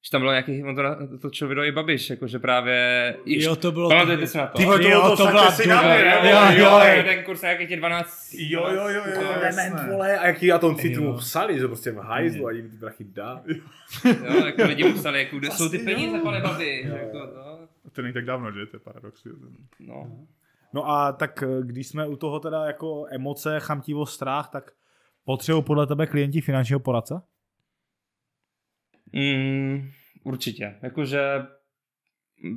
Že 0.05 0.11
tam 0.11 0.20
bylo 0.20 0.32
nějaký, 0.32 0.64
on 0.64 0.76
to 0.76 0.82
na- 0.82 0.99
točil 1.22 1.49
video 1.49 1.64
i 1.64 1.72
Babiš, 1.72 2.11
jakože 2.11 2.38
právě... 2.38 3.16
Jo, 3.26 3.57
to 3.57 3.72
bylo... 3.72 3.88
Pamatujete 3.88 4.26
si 4.26 4.38
na 4.38 4.46
to? 4.46 4.59
Ty 4.59 4.64
to, 4.64 4.78
Jo, 4.78 5.01
to, 5.03 5.16
to 5.16 5.24
to 5.24 5.30
byla 5.30 5.51
si 5.51 5.68
na 5.68 5.82
mě, 5.82 6.05
jo, 6.30 6.38
jo, 6.51 6.80
jo, 6.96 7.03
ten 7.05 7.24
kurz 7.24 7.42
nějaký 7.42 7.66
těch 7.66 7.78
12... 7.78 8.34
jo, 8.38 8.68
jo, 8.68 8.88
jo, 8.88 9.03
jo, 9.14 9.22
dement, 9.40 9.88
vole, 9.92 10.18
a 10.18 10.26
jaký 10.26 10.53
a 10.53 10.59
to 10.59 10.74
si 10.78 10.92
Jo. 10.92 11.01
tomu 11.01 11.16
psali, 11.18 11.59
že 11.59 11.66
prostě 11.66 11.90
v 11.90 11.96
hajzlu 11.99 12.46
a 12.46 12.51
jim 12.51 12.70
ty 12.70 12.76
brachy 12.76 13.05
dá. 13.05 13.42
Jo, 14.05 14.46
jako 14.46 14.62
lidi 14.62 14.84
mu 14.84 14.92
psali, 14.94 15.18
jako, 15.18 15.38
kde 15.38 15.51
jsou 15.51 15.68
ty 15.68 15.78
peníze, 15.78 16.18
pane 16.18 16.40
Babiš, 16.40 16.86
jako 16.86 17.18
to... 17.26 17.59
To 17.92 18.03
není 18.03 18.14
tak 18.14 18.24
dávno, 18.24 18.53
že? 18.53 18.66
To 18.66 18.76
je 18.76 18.80
paradox. 18.80 19.22
No. 19.80 20.11
No 20.72 20.90
a 20.90 21.12
tak 21.12 21.42
eh, 21.42 21.46
když 21.62 21.86
jsme 21.88 22.07
u 22.07 22.16
toho 22.16 22.40
teda 22.40 22.64
jako 22.64 23.07
emoce, 23.11 23.61
chamtivost, 23.61 24.14
strach, 24.14 24.49
tak 24.53 24.70
potřebují 25.24 25.64
podle 25.64 25.86
tebe 25.86 26.07
klienti 26.07 26.40
finančního 26.40 26.80
poradce? 26.80 27.14
Mm, 29.13 29.91
určitě. 30.25 30.75
Jakože 30.83 31.21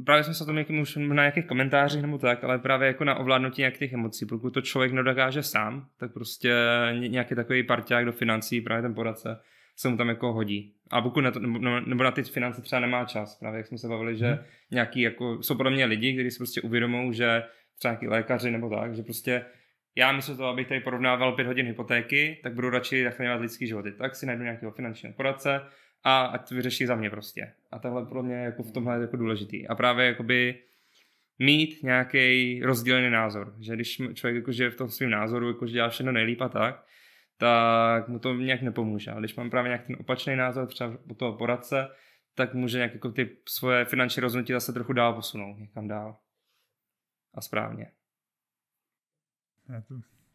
právě 0.05 0.23
jsme 0.23 0.33
se 0.33 0.43
o 0.43 0.47
tom 0.47 0.55
někým 0.55 0.79
už 0.79 0.95
na 0.95 1.15
nějakých 1.15 1.45
komentářích 1.45 2.01
nebo 2.01 2.17
tak, 2.17 2.43
ale 2.43 2.59
právě 2.59 2.87
jako 2.87 3.03
na 3.03 3.15
ovládnutí 3.15 3.61
nějakých 3.61 3.79
těch 3.79 3.93
emocí. 3.93 4.25
Pokud 4.25 4.53
to 4.53 4.61
člověk 4.61 4.91
nedokáže 4.91 5.43
sám, 5.43 5.87
tak 5.99 6.13
prostě 6.13 6.53
ně- 6.99 7.07
nějaký 7.07 7.35
takový 7.35 7.63
parťák 7.63 8.05
do 8.05 8.11
financí, 8.11 8.61
právě 8.61 8.81
ten 8.81 8.93
poradce, 8.93 9.39
se 9.75 9.89
mu 9.89 9.97
tam 9.97 10.09
jako 10.09 10.33
hodí. 10.33 10.73
A 10.91 11.01
pokud 11.01 11.21
na 11.21 11.31
to, 11.31 11.39
nebo, 11.39 11.79
nebo 11.79 12.03
na 12.03 12.11
ty 12.11 12.23
finance 12.23 12.61
třeba 12.61 12.79
nemá 12.79 13.05
čas, 13.05 13.39
právě 13.39 13.57
jak 13.57 13.67
jsme 13.67 13.77
se 13.77 13.87
bavili, 13.87 14.17
že 14.17 14.39
nějaký 14.71 15.01
jako, 15.01 15.43
jsou 15.43 15.55
podle 15.57 15.71
mě 15.71 15.85
lidi, 15.85 16.13
kteří 16.13 16.31
si 16.31 16.37
prostě 16.37 16.61
uvědomují, 16.61 17.13
že 17.13 17.43
třeba 17.79 17.91
nějaký 17.91 18.07
lékaři 18.07 18.51
nebo 18.51 18.69
tak, 18.69 18.95
že 18.95 19.03
prostě 19.03 19.45
já 19.95 20.11
místo 20.11 20.37
toho, 20.37 20.49
abych 20.49 20.67
tady 20.67 20.79
porovnával 20.79 21.31
pět 21.31 21.47
hodin 21.47 21.65
hypotéky, 21.65 22.39
tak 22.43 22.53
budu 22.53 22.69
radši 22.69 23.03
zachraňovat 23.03 23.41
lidský 23.41 23.67
životy. 23.67 23.91
Tak 23.91 24.15
si 24.15 24.25
najdu 24.25 24.43
nějakého 24.43 24.71
finančního 24.71 25.13
poradce 25.13 25.61
a 26.03 26.25
ať 26.25 26.49
to 26.49 26.55
vyřeší 26.55 26.85
za 26.85 26.95
mě 26.95 27.09
prostě. 27.09 27.53
A 27.71 27.79
tohle 27.79 28.05
pro 28.05 28.23
mě 28.23 28.35
jako 28.35 28.63
v 28.63 28.71
tomhle 28.71 28.95
je 28.95 29.01
jako 29.01 29.17
důležitý. 29.17 29.67
A 29.67 29.75
právě 29.75 30.05
jakoby 30.05 30.63
mít 31.39 31.83
nějaký 31.83 32.61
rozdílený 32.63 33.09
názor. 33.09 33.55
Že 33.59 33.75
když 33.75 34.01
člověk 34.13 34.35
jako 34.35 34.51
žije 34.51 34.69
v 34.69 34.75
tom 34.75 34.89
svém 34.89 35.09
názoru, 35.09 35.47
jako 35.47 35.67
že 35.67 35.73
dělá 35.73 35.89
všechno 35.89 36.11
nejlíp 36.11 36.41
a 36.41 36.49
tak, 36.49 36.85
tak 37.37 38.07
mu 38.07 38.19
to 38.19 38.33
nějak 38.33 38.61
nepomůže. 38.61 39.11
Ale 39.11 39.21
když 39.21 39.35
mám 39.35 39.49
právě 39.49 39.69
nějak 39.69 39.87
ten 39.87 39.95
opačný 39.99 40.35
názor, 40.35 40.67
třeba 40.67 40.97
u 41.09 41.15
toho 41.15 41.37
poradce, 41.37 41.87
tak 42.35 42.53
může 42.53 42.77
nějak 42.77 42.93
jako 42.93 43.11
ty 43.11 43.37
svoje 43.47 43.85
finanční 43.85 44.21
rozhodnutí 44.21 44.53
zase 44.53 44.73
trochu 44.73 44.93
dál 44.93 45.13
posunout, 45.13 45.57
někam 45.57 45.87
dál. 45.87 46.17
A 47.33 47.41
správně. 47.41 47.91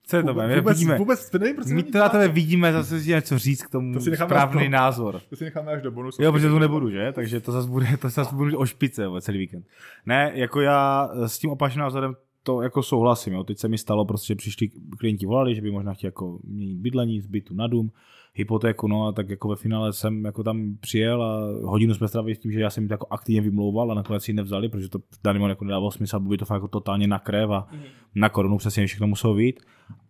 Co 0.08 0.16
je 0.16 0.22
to, 0.22 0.34
Vůbec, 0.34 0.48
my 0.48 0.56
vůbec, 0.56 0.76
vidíme, 0.78 0.98
vůbec, 0.98 1.30
to 1.30 1.38
není 1.38 1.54
prostě 1.54 1.74
my 1.74 1.82
teda 1.82 2.04
práce. 2.08 2.18
tebe 2.18 2.34
vidíme 2.34 2.72
zase 2.72 3.00
si 3.00 3.10
něco 3.10 3.38
říct 3.38 3.62
k 3.62 3.70
tomu 3.70 3.94
To 3.94 4.00
si 4.00 4.16
správný 4.16 4.64
to. 4.64 4.70
názor. 4.70 5.20
To 5.30 5.36
si 5.36 5.44
necháme 5.44 5.72
až 5.72 5.82
do 5.82 5.90
bonusu. 5.90 6.22
Jo, 6.22 6.32
protože 6.32 6.48
to 6.48 6.58
nebudu, 6.58 6.90
že? 6.90 7.12
Takže 7.12 7.40
to 7.40 7.52
zase 7.52 7.68
bude, 7.68 7.96
to 7.96 8.08
zase 8.08 8.34
budu 8.34 8.58
o 8.58 8.66
špice 8.66 9.02
celý 9.20 9.38
víkend. 9.38 9.66
Ne, 10.06 10.32
jako 10.34 10.60
já 10.60 11.10
s 11.26 11.38
tím 11.38 11.50
opačným 11.50 11.80
názorem 11.80 12.14
to 12.42 12.62
jako 12.62 12.82
souhlasím. 12.82 13.32
Jo. 13.32 13.44
Teď 13.44 13.58
se 13.58 13.68
mi 13.68 13.78
stalo 13.78 14.04
prostě, 14.04 14.26
že 14.26 14.34
přišli 14.36 14.68
klienti 14.98 15.26
volali, 15.26 15.54
že 15.54 15.62
by 15.62 15.70
možná 15.70 15.94
chtěli 15.94 16.08
jako 16.08 16.38
měnit 16.44 16.78
bydlení 16.78 17.20
z 17.20 17.26
bytu 17.26 17.54
na 17.54 17.66
dům, 17.66 17.90
hypotéku, 18.36 18.88
no 18.88 19.06
a 19.06 19.12
tak 19.12 19.28
jako 19.30 19.48
ve 19.48 19.56
finále 19.56 19.92
jsem 19.92 20.24
jako 20.24 20.42
tam 20.42 20.76
přijel 20.80 21.22
a 21.22 21.40
hodinu 21.64 21.94
jsme 21.94 22.08
strávili 22.08 22.34
s 22.34 22.38
tím, 22.38 22.52
že 22.52 22.60
já 22.60 22.70
jsem 22.70 22.82
jim 22.82 22.88
to 22.88 22.94
jako 22.94 23.06
aktivně 23.10 23.40
vymlouval 23.40 23.92
a 23.92 23.94
nakonec 23.94 24.22
si 24.22 24.30
ji 24.30 24.34
nevzali, 24.34 24.68
protože 24.68 24.88
to 24.88 24.98
moment 25.24 25.48
jako 25.48 25.64
nedávalo 25.64 25.90
smysl, 25.90 26.16
aby 26.16 26.38
to 26.38 26.44
fakt 26.44 26.56
jako 26.56 26.68
totálně 26.68 27.06
na 27.06 27.18
krev 27.18 27.50
a 27.50 27.68
na 28.14 28.28
korunu 28.28 28.58
přesně 28.58 28.86
všechno 28.86 29.06
muselo 29.06 29.34
být. 29.34 29.60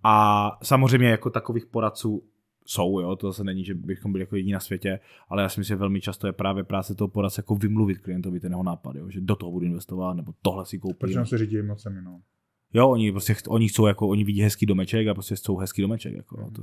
A 0.05 0.51
samozřejmě 0.63 1.09
jako 1.09 1.31
takových 1.31 1.67
poradců 1.67 2.23
jsou, 2.67 3.01
jo, 3.01 3.17
to 3.17 3.27
zase 3.27 3.45
není, 3.45 3.65
že 3.65 3.75
bychom 3.75 4.13
byli 4.13 4.23
jako 4.23 4.37
jediní 4.37 4.53
na 4.53 4.61
světě, 4.61 5.01
ale 5.29 5.43
já 5.43 5.49
si 5.49 5.61
myslím, 5.61 5.75
že 5.75 5.79
velmi 5.79 6.01
často 6.01 6.27
je 6.27 6.33
právě 6.33 6.65
práce 6.65 6.95
toho 6.95 7.09
poradce 7.09 7.39
jako 7.39 7.55
vymluvit 7.55 7.99
klientovi 7.99 8.41
ten 8.41 8.53
jeho 8.53 8.63
nápad, 8.63 8.97
jo, 8.97 9.11
že 9.11 9.21
do 9.21 9.37
toho 9.37 9.53
budu 9.53 9.67
investovat, 9.67 10.15
nebo 10.15 10.33
tohle 10.43 10.67
si 10.67 10.79
koupím. 10.79 10.97
Protože 10.99 11.21
on 11.21 11.27
se 11.27 11.39
řídí 11.39 11.59
emocemi, 11.59 12.03
no. 12.03 12.21
Jo, 12.75 12.89
oni 12.89 13.13
prostě 13.13 13.35
oni 13.49 13.69
chcou 13.69 13.87
jako, 13.87 14.09
oni 14.09 14.25
vidí 14.25 14.43
hezký 14.43 14.67
domeček 14.67 15.09
a 15.09 15.15
prostě 15.15 15.37
chcou 15.37 15.57
hezký 15.57 15.83
domeček, 15.83 16.15
jako, 16.15 16.41
jo, 16.41 16.51
to, 16.51 16.63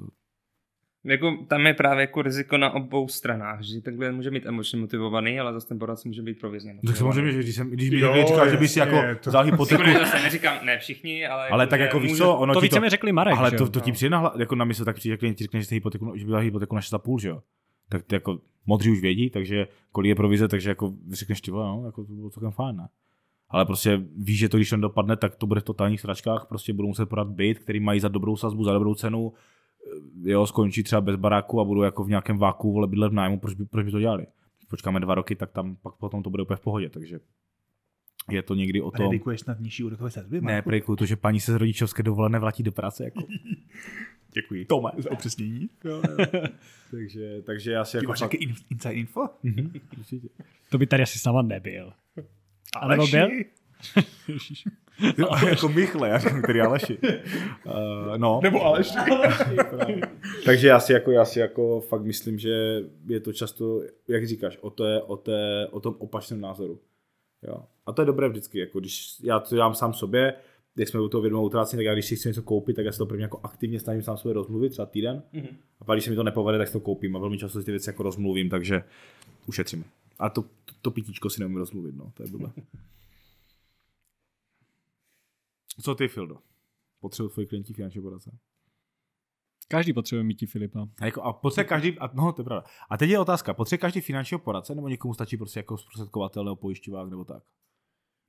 Jako, 1.05 1.37
tam 1.47 1.67
je 1.67 1.73
právě 1.73 2.01
jako 2.01 2.21
riziko 2.21 2.57
na 2.57 2.71
obou 2.71 3.07
stranách, 3.07 3.61
že 3.61 3.81
takhle 3.81 4.11
může 4.11 4.31
být 4.31 4.45
emočně 4.45 4.79
motivovaný, 4.79 5.39
ale 5.39 5.53
zase 5.53 5.67
ten 5.67 5.79
poradce 5.79 6.07
může 6.07 6.21
být 6.21 6.39
provizně 6.39 6.75
tak 6.87 6.97
samozřejmě, 6.97 7.31
že 7.31 7.39
když, 7.39 7.55
jsem, 7.55 7.69
když 7.69 7.89
mi 7.89 7.99
Jo, 7.99 8.13
někdo 8.13 8.27
říkal, 8.27 8.49
že 8.49 8.57
by 8.57 8.67
si 8.67 8.79
jako 8.79 9.01
to- 9.23 9.29
vzal 9.29 9.43
hypotéku, 9.43 9.81
Jako, 9.83 9.99
zase 9.99 10.23
neříkám, 10.23 10.65
ne 10.65 10.77
všichni, 10.77 11.27
ale... 11.27 11.47
ale 11.47 11.67
tak 11.67 11.79
že 11.79 11.85
jako 11.85 11.99
víš 11.99 12.17
co, 12.17 12.35
ono 12.35 12.53
To 12.53 12.59
ti 12.59 12.65
více 12.65 12.79
mi 12.79 12.89
řekli 12.89 13.11
Marek, 13.11 13.37
ale 13.37 13.51
že 13.51 13.57
to, 13.57 13.69
to 13.69 13.79
ti 13.79 13.91
přijde 13.91 14.09
na 14.09 14.17
hla, 14.17 14.33
jako 14.37 14.55
na 14.55 14.65
místo, 14.65 14.85
tak 14.85 14.95
přijde 14.95 15.17
klient 15.17 15.35
ti 15.35 15.43
řekne, 15.43 15.59
že, 15.59 15.65
jsi 15.65 15.75
hypotéku, 15.75 16.13
že 16.15 16.25
by 16.25 16.31
dal 16.31 16.41
hypotéku 16.41 16.75
na 16.75 16.81
6,5, 16.81 17.19
že 17.19 17.29
jo. 17.29 17.41
Tak 17.89 18.03
ty 18.03 18.15
jako 18.15 18.39
modří 18.65 18.91
už 18.91 19.01
vědí, 19.01 19.29
takže 19.29 19.67
kolik 19.91 20.09
je 20.09 20.15
provize, 20.15 20.47
takže 20.47 20.69
jako 20.69 20.93
řekneš 21.11 21.41
ty 21.41 21.51
vole, 21.51 21.65
no, 21.65 21.85
jako 21.85 22.05
to 22.05 22.13
bylo 22.13 22.29
celkem 22.29 22.51
fajn, 22.51 22.75
ne? 22.75 22.87
Ale 23.49 23.65
prostě 23.65 24.01
víš, 24.17 24.39
že 24.39 24.49
to, 24.49 24.57
když 24.57 24.69
to 24.69 24.77
dopadne, 24.77 25.17
tak 25.17 25.35
to 25.35 25.47
bude 25.47 25.59
v 25.59 25.63
totálních 25.63 26.01
sračkách, 26.01 26.45
prostě 26.49 26.73
budou 26.73 26.87
muset 26.87 27.05
podat 27.05 27.27
byt, 27.27 27.59
který 27.59 27.79
mají 27.79 27.99
za 27.99 28.07
dobrou 28.07 28.35
sazbu, 28.35 28.63
za 28.63 28.73
dobrou 28.73 28.95
cenu, 28.95 29.33
jo, 30.21 30.47
skončí 30.47 30.83
třeba 30.83 31.01
bez 31.01 31.15
baráku 31.15 31.59
a 31.59 31.63
budou 31.63 31.81
jako 31.81 32.03
v 32.03 32.09
nějakém 32.09 32.37
váku 32.37 32.73
vole 32.73 32.87
bydlet 32.87 33.11
v 33.11 33.15
nájmu, 33.15 33.39
proč 33.39 33.53
by, 33.53 33.65
proč 33.65 33.85
by 33.85 33.91
to 33.91 33.99
dělali? 33.99 34.27
Počkáme 34.69 34.99
dva 34.99 35.15
roky, 35.15 35.35
tak 35.35 35.51
tam 35.51 35.75
pak 35.75 35.95
potom 35.95 36.23
to 36.23 36.29
bude 36.29 36.43
úplně 36.43 36.57
v 36.57 36.61
pohodě, 36.61 36.89
takže 36.89 37.19
je 38.31 38.43
to 38.43 38.55
někdy 38.55 38.81
o 38.81 38.91
tom... 38.91 39.07
Predikuješ 39.09 39.39
snad 39.41 39.59
nižší 39.59 39.83
úrokové 39.83 40.11
sazby? 40.11 40.41
Ne, 40.41 40.61
predikuju 40.61 40.95
to, 40.95 41.05
že 41.05 41.15
paní 41.15 41.39
se 41.39 41.51
z 41.51 41.55
rodičovské 41.55 42.03
dovolené 42.03 42.39
vrátí 42.39 42.63
do 42.63 42.71
práce. 42.71 43.03
Jako. 43.03 43.19
Děkuji. 44.33 44.65
Tome. 44.65 44.89
Za 44.97 45.11
upřesnění. 45.11 45.69
takže, 46.91 47.41
takže 47.45 47.71
já 47.71 47.85
si 47.85 47.91
Ty 47.91 47.97
jako 47.97 48.09
máš 48.11 48.19
nějaký 48.19 48.37
in- 48.37 48.55
inside 48.71 48.93
info? 48.93 49.29
Mhm. 49.43 49.73
To 50.69 50.77
by 50.77 50.87
tady 50.87 51.03
asi 51.03 51.19
sama 51.19 51.41
nebyl. 51.41 51.93
A 52.79 52.87
nebo 52.87 53.07
byl? 53.07 53.29
Jo, 55.17 55.27
jako 55.47 55.69
Michle, 55.69 56.09
já 56.09 56.17
řeknu, 56.17 56.41
který 56.41 56.61
Aleši. 56.61 56.97
Uh, 56.97 58.17
no, 58.17 58.39
Nebo 58.43 58.61
Aleš. 58.61 58.91
takže 60.45 60.67
já 60.67 60.79
si, 60.79 60.93
jako, 60.93 61.11
já 61.11 61.25
si 61.25 61.39
jako 61.39 61.81
fakt 61.81 62.03
myslím, 62.03 62.39
že 62.39 62.83
je 63.07 63.19
to 63.19 63.33
často, 63.33 63.81
jak 64.07 64.27
říkáš, 64.27 64.57
o, 64.61 64.69
té, 64.69 65.01
o, 65.01 65.17
té, 65.17 65.67
o 65.71 65.79
tom 65.79 65.95
opačném 65.97 66.41
názoru. 66.41 66.79
Jo. 67.47 67.63
A 67.85 67.91
to 67.91 68.01
je 68.01 68.05
dobré 68.05 68.29
vždycky, 68.29 68.59
jako 68.59 68.79
když 68.79 69.15
já 69.23 69.39
to 69.39 69.55
dělám 69.55 69.75
sám 69.75 69.93
sobě, 69.93 70.33
když 70.75 70.89
jsme 70.89 71.01
u 71.01 71.09
toho 71.09 71.21
vědomou 71.21 71.45
utrácení, 71.45 71.77
tak 71.77 71.85
já 71.85 71.93
když 71.93 72.05
si 72.05 72.15
chci 72.15 72.27
něco 72.27 72.43
koupit, 72.43 72.73
tak 72.73 72.85
já 72.85 72.91
se 72.91 72.97
to 72.97 73.05
prvně 73.05 73.23
jako 73.23 73.39
aktivně 73.43 73.79
snažím 73.79 74.03
sám 74.03 74.17
sobě 74.17 74.33
rozmluvit, 74.33 74.69
třeba 74.69 74.85
týden. 74.85 75.23
Mm-hmm. 75.33 75.55
A 75.79 75.85
pak, 75.85 75.95
když 75.95 76.05
se 76.05 76.09
mi 76.09 76.15
to 76.15 76.23
nepovede, 76.23 76.57
tak 76.57 76.67
si 76.67 76.73
to 76.73 76.79
koupím 76.79 77.15
a 77.15 77.19
velmi 77.19 77.37
často 77.37 77.59
si 77.59 77.65
ty 77.65 77.71
věci 77.71 77.89
jako 77.89 78.03
rozmluvím, 78.03 78.49
takže 78.49 78.83
ušetřím. 79.47 79.85
A 80.19 80.29
to, 80.29 80.41
to, 80.41 80.73
to 80.81 80.91
pitíčko 80.91 81.29
si 81.29 81.39
neumím 81.39 81.57
rozmluvit, 81.57 81.95
no, 81.95 82.11
to 82.13 82.23
je 82.23 82.29
blbé. 82.29 82.47
Co 85.81 85.95
ty, 85.95 86.07
Fildo? 86.07 86.35
Potřebují 86.99 87.31
tvoji 87.33 87.47
klienti 87.47 87.73
finanční 87.73 88.01
poradce? 88.01 88.37
Každý 89.67 89.93
potřebuje 89.93 90.23
mít 90.23 90.35
ti 90.35 90.45
Filipa. 90.45 90.87
A, 91.01 91.05
jako, 91.05 91.21
a 91.21 91.33
potřebuje 91.33 91.67
každý, 91.69 91.99
a, 91.99 92.09
no 92.13 92.31
to 92.33 92.41
je 92.41 92.43
pravda. 92.43 92.63
A 92.89 92.97
teď 92.97 93.09
je 93.09 93.19
otázka, 93.19 93.53
potřebuje 93.53 93.77
každý 93.79 94.01
finančního 94.01 94.39
poradce, 94.39 94.75
nebo 94.75 94.89
někomu 94.89 95.13
stačí 95.13 95.37
prostě 95.37 95.59
jako 95.59 95.77
zprostředkovatel 95.77 96.43
nebo 96.43 96.55
pojišťovák 96.55 97.09
nebo 97.09 97.25
tak? 97.25 97.43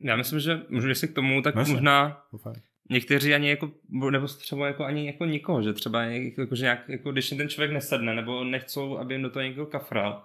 Já 0.01 0.17
myslím, 0.17 0.41
že 0.41 0.61
můžu 0.69 0.95
si 0.95 1.09
k 1.09 1.15
tomu, 1.15 1.43
tak 1.43 1.55
No 1.55 1.61
jasně. 1.61 1.75
možná 1.75 2.27
To 2.31 2.39
fajn. 2.39 2.57
někteří 2.91 3.35
ani 3.35 3.49
jako, 3.51 3.71
nebo 4.11 4.27
třeba 4.27 4.67
jako 4.67 4.85
ani 4.85 5.07
jako 5.07 5.25
nikoho, 5.25 5.63
že 5.63 5.73
třeba 5.73 6.03
jako, 6.03 6.55
že 6.55 6.63
nějak, 6.65 6.89
jako 6.89 7.13
když 7.13 7.29
ten 7.31 7.49
člověk 7.49 7.73
nesedne, 7.73 8.15
nebo 8.15 8.45
nechcou, 8.45 8.99
aby 8.99 9.15
jim 9.15 9.23
do 9.23 9.31
toho 9.31 9.43
někdo 9.43 9.67
kafral, 9.67 10.25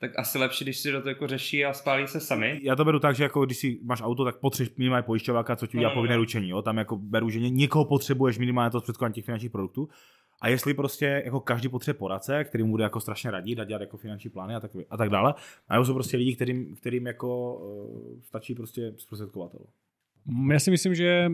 tak 0.00 0.18
asi 0.18 0.38
lepší, 0.38 0.64
když 0.64 0.78
si 0.78 0.92
do 0.92 0.98
toho 1.00 1.08
jako 1.08 1.26
řeší 1.26 1.64
a 1.64 1.72
spálí 1.72 2.06
se 2.08 2.20
sami. 2.20 2.60
Já 2.62 2.76
to 2.76 2.84
beru 2.84 2.98
tak, 3.00 3.16
že 3.16 3.22
jako 3.22 3.44
když 3.46 3.56
si 3.58 3.78
máš 3.82 4.02
auto, 4.02 4.24
tak 4.24 4.36
potřebuješ 4.40 4.76
minimálně 4.76 5.02
pojišťováka, 5.02 5.56
co 5.56 5.66
ti 5.66 5.76
udělá 5.76 5.90
No, 5.92 5.94
povinné 5.94 6.14
no. 6.14 6.20
ručení. 6.20 6.48
Jo? 6.48 6.62
Tam 6.62 6.76
jako 6.78 6.96
beru, 6.96 7.30
že 7.30 7.40
ně- 7.40 7.50
někoho 7.50 7.84
potřebuješ 7.84 8.38
minimálně 8.38 8.70
to 8.70 8.80
zprostředkování 8.80 9.14
těch 9.14 9.24
finančních 9.24 9.52
produktů. 9.52 9.88
A 10.42 10.48
jestli 10.48 10.74
prostě 10.74 11.22
jako 11.24 11.40
každý 11.40 11.68
potřebuje 11.68 11.98
poradce, 11.98 12.44
který 12.44 12.64
mu 12.64 12.70
bude 12.70 12.84
jako 12.84 13.00
strašně 13.00 13.30
radit 13.30 13.58
a 13.58 13.64
dělat 13.64 13.80
jako 13.80 13.96
finanční 13.96 14.30
plány 14.30 14.54
a 14.54 14.60
tak, 14.60 14.70
a 14.90 14.96
tak 14.96 15.10
dále. 15.10 15.34
A 15.68 15.74
nebo 15.74 15.84
jsou 15.84 15.94
prostě 15.94 16.16
lidi, 16.16 16.34
kterým, 16.36 16.76
kterým 16.76 17.06
jako 17.06 17.54
uh, 17.54 18.20
stačí 18.20 18.54
prostě 18.54 18.92
zprostředkovatel. 18.96 19.60
Já 20.52 20.58
si 20.60 20.70
myslím, 20.70 20.94
že 20.94 21.30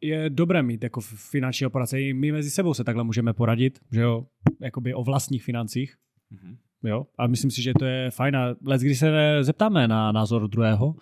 je 0.00 0.30
dobré 0.30 0.62
mít 0.62 0.82
jako 0.82 1.00
finančního 1.30 1.70
poradce. 1.70 2.00
I 2.00 2.12
my 2.14 2.32
mezi 2.32 2.50
sebou 2.50 2.74
se 2.74 2.84
takhle 2.84 3.04
můžeme 3.04 3.32
poradit, 3.32 3.78
že 3.92 4.00
jo, 4.00 4.26
jakoby 4.60 4.94
o 4.94 5.02
vlastních 5.04 5.44
financích. 5.44 5.94
Mhm. 6.30 6.56
Jo? 6.82 7.06
A 7.18 7.26
myslím 7.26 7.50
si, 7.50 7.62
že 7.62 7.72
to 7.78 7.84
je 7.84 8.10
fajn. 8.10 8.36
A 8.36 8.54
let, 8.64 8.80
když 8.80 8.98
se 8.98 9.38
zeptáme 9.40 9.88
na 9.88 10.12
názor 10.12 10.48
druhého, 10.48 10.94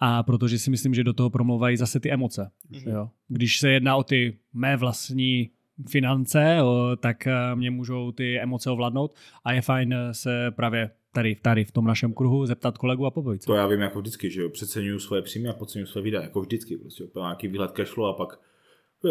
a 0.00 0.22
protože 0.22 0.58
si 0.58 0.70
myslím, 0.70 0.94
že 0.94 1.04
do 1.04 1.12
toho 1.12 1.30
promluvají 1.30 1.76
zase 1.76 2.00
ty 2.00 2.12
emoce. 2.12 2.50
Jo? 2.70 3.10
Když 3.28 3.58
se 3.60 3.70
jedná 3.70 3.96
o 3.96 4.04
ty 4.04 4.36
mé 4.52 4.76
vlastní 4.76 5.50
finance, 5.88 6.58
o, 6.62 6.96
tak 6.96 7.26
eh, 7.26 7.34
mě 7.54 7.70
můžou 7.70 8.12
ty 8.12 8.40
emoce 8.40 8.70
ovládnout 8.70 9.14
a 9.44 9.52
je 9.52 9.62
fajn 9.62 9.94
eh, 9.94 10.14
se 10.14 10.50
právě 10.50 10.90
tady, 11.12 11.34
tady 11.34 11.64
v 11.64 11.72
tom 11.72 11.84
našem 11.84 12.12
kruhu 12.12 12.46
zeptat 12.46 12.78
kolegu 12.78 13.06
a 13.06 13.10
pobavit 13.10 13.42
se. 13.42 13.46
To 13.46 13.54
já 13.54 13.66
vím 13.66 13.80
jako 13.80 14.00
vždycky, 14.00 14.30
že 14.30 14.40
jo, 14.40 14.48
přeceňuju 14.48 14.98
svoje 14.98 15.22
příjmy 15.22 15.48
a 15.48 15.52
podceňuju 15.52 15.86
svoje 15.86 16.04
výdaje, 16.04 16.24
jako 16.24 16.40
vždycky, 16.40 16.76
prostě 16.76 17.04
úplně 17.04 17.22
nějaký 17.22 17.48
výhled 17.48 17.70
cashflow 17.70 18.06
a 18.06 18.12
pak, 18.12 18.38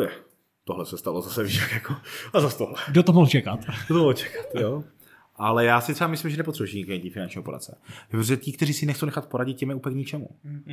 je, 0.01 0.09
tohle 0.63 0.86
se 0.86 0.97
stalo 0.97 1.22
zase, 1.22 1.43
víš, 1.43 1.61
jak 1.61 1.72
jako, 1.72 1.95
a 2.34 2.39
zase 2.39 2.57
tohle. 2.57 2.76
Kdo 2.91 3.03
to 3.03 3.13
mohl 3.13 3.28
čekat? 3.28 3.59
To 3.88 3.93
bylo 3.93 4.13
čekat, 4.13 4.45
jo. 4.59 4.84
Ale 5.40 5.66
já 5.66 5.82
si 5.82 5.94
třeba 5.94 6.10
myslím, 6.10 6.32
že 6.32 6.38
nepotřebuješ 6.38 6.86
klienti 6.86 7.10
finančního 7.10 7.44
poradce. 7.44 7.78
Protože 8.10 8.38
ti, 8.38 8.52
kteří 8.52 8.74
si 8.74 8.86
nechcou 8.86 9.06
nechat 9.06 9.30
poradit, 9.30 9.54
těm 9.54 9.70
je 9.70 9.76
úplně 9.76 9.94
k 9.94 9.98
ničemu. 9.98 10.30
Mm. 10.44 10.64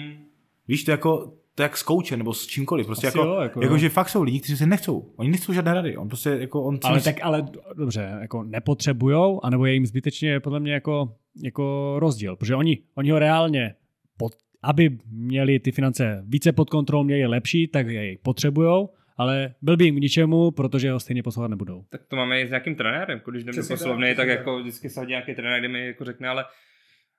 Víš, 0.69 0.85
to 0.85 0.91
je 0.91 0.93
jako, 0.93 1.33
to 1.55 1.63
je 1.63 1.65
jak 1.65 1.77
s 1.77 1.83
koučem 1.83 2.19
nebo 2.19 2.35
s 2.35 2.47
čímkoliv. 2.47 2.87
Prostě 2.87 3.07
Asi 3.07 3.19
jako, 3.19 3.29
jo, 3.29 3.41
jako 3.41 3.63
jako, 3.63 3.75
jo. 3.75 3.79
že 3.79 3.89
fakt 3.89 4.09
jsou 4.09 4.23
lidi, 4.23 4.41
kteří 4.41 4.57
se 4.57 4.67
nechcou. 4.67 5.13
Oni 5.17 5.31
nechcou 5.31 5.53
žádné 5.53 5.75
rady. 5.75 5.97
On 5.97 6.09
prostě 6.09 6.31
jako, 6.31 6.63
on 6.63 6.79
Ale 6.85 7.01
tak, 7.01 7.17
ale 7.23 7.47
dobře, 7.77 8.19
jako 8.21 8.43
nepotřebujou, 8.43 9.45
anebo 9.45 9.67
je 9.67 9.73
jim 9.73 9.87
zbytečně 9.87 10.41
podle 10.41 10.61
mě 10.61 10.73
jako, 10.73 11.15
jako 11.43 11.95
rozdíl, 11.99 12.37
protože 12.37 12.55
oni, 12.55 12.79
oni 12.95 13.11
ho 13.11 13.19
reálně, 13.19 13.75
pod, 14.17 14.33
aby 14.63 14.99
měli 15.11 15.59
ty 15.59 15.73
finance 15.73 16.25
více 16.27 16.53
pod 16.53 16.71
kontrolou, 16.71 17.05
měli 17.05 17.21
je 17.21 17.29
lepší, 17.29 17.69
tak 17.69 17.87
je 17.87 18.05
jej 18.05 18.19
potřebujou, 18.23 18.89
ale 19.17 19.55
byl 19.63 19.77
by 19.77 19.85
jim 19.85 19.97
k 19.97 20.01
ničemu, 20.01 20.51
protože 20.51 20.91
ho 20.91 21.01
stejně 21.01 21.23
poslouchat 21.23 21.49
nebudou. 21.49 21.85
Tak 21.89 22.01
to 22.09 22.17
máme 22.17 22.41
i 22.41 22.47
s 22.47 22.51
nějakým 22.51 22.75
trenérem, 22.75 23.21
když 23.31 23.45
jdeme 23.45 23.63
do 23.63 23.69
poslovny, 23.69 24.15
tak 24.15 24.29
jako 24.29 24.59
vždycky 24.59 24.91
se 24.91 25.01
hodí 25.01 25.11
nějaký 25.11 25.35
trenér, 25.35 25.61
kde 25.61 25.69
mi 25.69 25.87
jako 25.87 26.05
řekne, 26.05 26.29
ale 26.29 26.45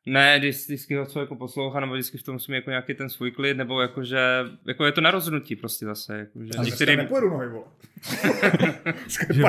ne, 0.06 0.40
když 0.40 0.56
vždycky 0.56 0.96
ho 0.96 1.06
co 1.06 1.20
jako 1.20 1.36
poslouchá, 1.36 1.80
nebo 1.80 1.94
vždycky 1.94 2.18
v 2.18 2.24
tom 2.24 2.36
musím 2.36 2.56
jako 2.56 2.70
nějaký 2.70 2.94
ten 2.94 3.10
svůj 3.10 3.32
klid, 3.32 3.58
nebo 3.58 3.82
jako, 3.82 4.04
že, 4.04 4.20
jako 4.68 4.86
je 4.86 4.92
to 4.92 5.02
na 5.02 5.12
rozhodnutí 5.12 5.56
prostě 5.56 5.86
zase, 5.86 6.18
jako, 6.18 6.40
že 6.44 6.52
Ale 6.58 6.66
některým, 6.66 6.98
nepojedu 6.98 7.30
nohy, 7.30 7.50
vole. 7.50 7.66
že 9.34 9.44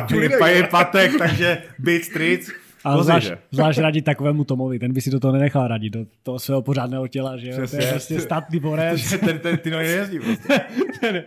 je, 0.47 0.65
patek, 0.65 1.19
takže 1.19 1.63
beat 1.79 2.03
streets. 2.03 2.51
A 2.89 2.97
Pozri, 2.97 3.05
zvlášť, 3.05 3.27
že? 3.29 3.39
zvlášť 3.53 3.79
radit 3.85 4.05
takovému 4.05 4.49
Tomovi, 4.49 4.81
ten 4.81 4.93
by 4.93 5.01
si 5.01 5.11
do 5.13 5.21
toho 5.21 5.37
nenechal 5.37 5.69
radit, 5.69 5.93
do 5.93 6.07
toho 6.23 6.39
svého 6.39 6.63
pořádného 6.63 7.09
těla, 7.09 7.37
že 7.37 7.51
jo? 7.51 7.57
To 7.69 7.77
je 7.77 7.91
prostě 7.91 8.21
statný 8.21 8.61
borec. 8.61 8.99
Že 8.99 9.19
ten, 9.29 9.39
ten, 9.39 9.59
ty 9.59 9.71
nohy 9.71 9.87
nejezdí 9.87 10.19
prostě. 10.19 10.61
ten, 11.01 11.25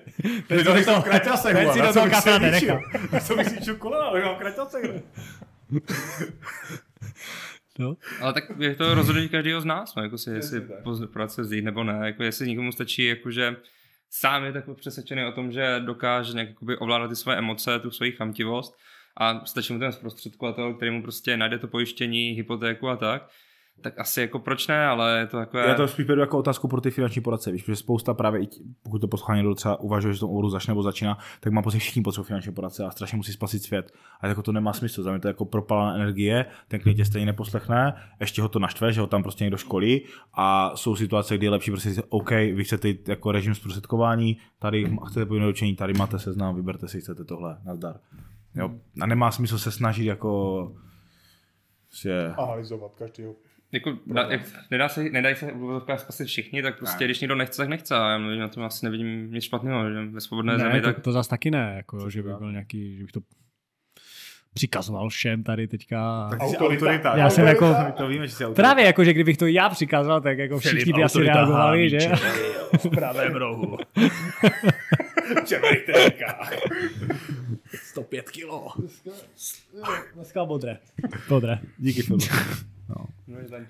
Ty 0.47 0.63
to 0.63 0.73
nejsou 0.73 1.01
kraťasek, 1.01 1.53
ten 1.53 1.63
vole, 1.63 1.73
si 1.73 1.81
do 1.81 1.93
toho 1.93 2.09
kafra 2.09 2.37
nenechal. 2.37 2.81
Co 3.21 3.35
bych 3.35 3.47
si 3.47 3.75
kolena, 3.77 4.05
ale 4.05 4.25
mám 4.25 4.35
kraťasek. 4.35 4.83
no. 7.79 7.95
ale 8.21 8.33
tak 8.33 8.43
je 8.59 8.75
to 8.75 8.93
rozhodnutí 8.93 9.29
každého 9.29 9.61
z 9.61 9.65
nás, 9.65 9.95
no, 9.95 10.03
jako 10.03 10.17
si, 10.17 10.29
jestli 10.29 10.61
práce 11.13 11.41
vzít 11.41 11.61
nebo 11.61 11.83
ne, 11.83 11.99
jako 12.03 12.23
jestli 12.23 12.47
někomu 12.47 12.71
stačí, 12.71 13.05
jakože 13.05 13.55
sám 14.09 14.43
je 14.43 14.53
tak 14.53 14.63
přesvědčený 14.75 15.25
o 15.25 15.31
tom, 15.31 15.51
že 15.51 15.79
dokáže 15.85 16.33
nějak 16.33 16.49
ovládat 16.79 17.07
ty 17.07 17.15
své 17.15 17.37
emoce, 17.37 17.79
tu 17.79 17.91
svoji 17.91 18.11
chamtivost 18.11 18.77
a 19.17 19.45
stačí 19.45 19.73
mu 19.73 19.79
ten 19.79 19.91
zprostředkovatel, 19.91 20.73
který 20.73 20.91
mu 20.91 21.01
prostě 21.01 21.37
najde 21.37 21.59
to 21.59 21.67
pojištění, 21.67 22.29
hypotéku 22.29 22.89
a 22.89 22.95
tak, 22.95 23.29
tak 23.81 23.99
asi 23.99 24.21
jako 24.21 24.39
proč 24.39 24.67
ne, 24.67 24.87
ale 24.87 25.19
je 25.19 25.27
to 25.27 25.37
takové... 25.37 25.67
Já 25.67 25.75
to 25.75 25.87
spíš 25.87 26.05
beru 26.05 26.21
jako 26.21 26.37
otázku 26.37 26.67
pro 26.67 26.81
ty 26.81 26.91
finanční 26.91 27.21
poradce, 27.21 27.51
víš, 27.51 27.63
protože 27.63 27.75
spousta 27.75 28.13
právě, 28.13 28.41
pokud 28.83 28.99
to 28.99 29.07
poslouchá 29.07 29.35
někdo 29.35 29.55
třeba 29.55 29.79
uvažuje, 29.79 30.13
že 30.13 30.19
to 30.19 30.27
oboru 30.27 30.49
začne 30.49 30.71
nebo 30.71 30.83
začíná, 30.83 31.17
tak 31.39 31.53
má 31.53 31.61
pocit, 31.61 31.79
všichni 31.79 32.01
potřebují 32.01 32.27
finanční 32.27 32.53
poradce 32.53 32.85
a 32.85 32.91
strašně 32.91 33.17
musí 33.17 33.33
spasit 33.33 33.63
svět. 33.63 33.91
A 34.21 34.27
jako 34.27 34.41
to 34.41 34.51
nemá 34.51 34.73
smysl, 34.73 35.03
za 35.03 35.11
mě 35.11 35.19
to 35.19 35.27
jako 35.27 35.45
propalaná 35.45 35.95
energie, 35.95 36.45
ten 36.67 36.79
klient 36.79 36.97
tě 36.97 37.05
stejně 37.05 37.25
neposlechne, 37.25 37.93
ještě 38.19 38.41
ho 38.41 38.49
to 38.49 38.59
naštve, 38.59 38.93
že 38.93 39.01
ho 39.01 39.07
tam 39.07 39.23
prostě 39.23 39.43
někdo 39.43 39.57
školí 39.57 40.05
a 40.33 40.75
jsou 40.75 40.95
situace, 40.95 41.37
kdy 41.37 41.45
je 41.45 41.49
lepší 41.49 41.71
prostě 41.71 41.89
říct, 41.89 42.05
OK, 42.09 42.29
vy 42.31 42.63
chcete 42.63 42.87
jít 42.87 43.09
jako 43.09 43.31
režim 43.31 43.55
zprostředkování, 43.55 44.37
tady 44.59 44.97
chcete 45.07 45.25
povinné 45.25 45.53
tady 45.77 45.93
máte 45.93 46.19
seznam, 46.19 46.55
vyberte 46.55 46.87
si, 46.87 47.01
chcete 47.01 47.23
tohle, 47.23 47.57
nazdar. 47.65 47.99
Jo? 48.55 48.69
A 49.01 49.05
nemá 49.05 49.31
smysl 49.31 49.57
se 49.57 49.71
snažit 49.71 50.05
jako 50.05 50.71
že 52.01 52.27
Analyzovat 52.37 52.91
každýho. 52.95 53.35
Jako, 53.71 53.97
jak, 54.29 54.41
nedá 54.71 54.89
se, 54.89 55.03
nedají 55.03 55.35
se 55.35 55.51
v 55.53 55.81
spasit 55.97 56.27
všichni, 56.27 56.61
tak 56.61 56.77
prostě, 56.77 57.03
Ne. 57.03 57.07
když 57.07 57.19
někdo 57.19 57.35
nechce, 57.35 57.57
tak 57.57 57.69
nechce. 57.69 57.95
A 57.95 58.09
já 58.09 58.17
mluvím, 58.17 58.39
na 58.39 58.47
tom 58.47 58.63
asi 58.63 58.85
nevidím 58.85 59.31
nic 59.33 59.43
špatného, 59.43 59.91
že 59.91 60.05
ve 60.05 60.21
svobodné 60.21 60.57
zemi, 60.59 60.73
Ne, 60.73 60.81
to, 60.81 60.87
tak 60.87 60.99
to 60.99 61.11
zase 61.11 61.29
taky 61.29 61.51
ne, 61.51 61.73
jako, 61.77 62.09
že 62.09 62.23
by 62.23 62.29
byl 62.33 62.51
nějaký, 62.51 62.97
že 62.97 63.03
bych 63.03 63.11
to 63.11 63.19
přikazoval 64.53 65.09
všem 65.09 65.43
tady 65.43 65.67
teďka. 65.67 66.27
Tak 66.29 66.39
Autorita. 66.39 66.85
autorita. 66.85 67.17
Já 67.17 67.29
jsem 67.29 67.47
jako- 67.47 67.75
To 67.97 68.07
víme, 68.07 68.27
že 68.27 68.33
jsi 68.35 68.45
autorita. 68.45 68.61
Právě 68.61 68.85
jako, 68.85 69.03
že 69.03 69.13
kdybych 69.13 69.37
to 69.37 69.47
já 69.47 69.69
přikazoval, 69.69 70.21
tak 70.21 70.37
jako 70.37 70.59
všichni 70.59 70.93
by 70.93 71.03
asi 71.03 71.19
reagovali, 71.23 71.89
že? 71.89 71.99
v 72.77 72.87
pravém 75.35 75.81
rohu. 75.87 77.01
105 77.83 78.29
kilo. 78.29 78.67
Dneska 80.15 80.45
modré. 80.45 80.77
Modré. 81.29 81.59
Díky, 81.77 82.01
Filu. 82.01 82.19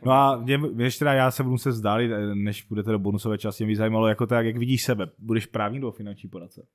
No 0.06 0.12
a 0.12 0.38
mě, 0.38 0.58
než 0.58 0.98
teda 0.98 1.14
já 1.14 1.32
se 1.32 1.44
budu 1.44 1.52
muset 1.52 1.70
vzdálit, 1.70 2.12
než 2.34 2.62
půjdete 2.62 2.92
do 2.92 3.00
bonusové 3.00 3.38
části, 3.38 3.64
mě 3.64 3.72
by 3.72 3.76
zajímalo, 3.76 4.08
jako 4.08 4.28
tak, 4.28 4.46
jak 4.46 4.58
vidíš 4.58 4.84
sebe. 4.84 5.08
Budeš 5.18 5.46
právní 5.46 5.80
nebo 5.80 5.92
finanční 5.92 6.30
poradce? 6.30 6.68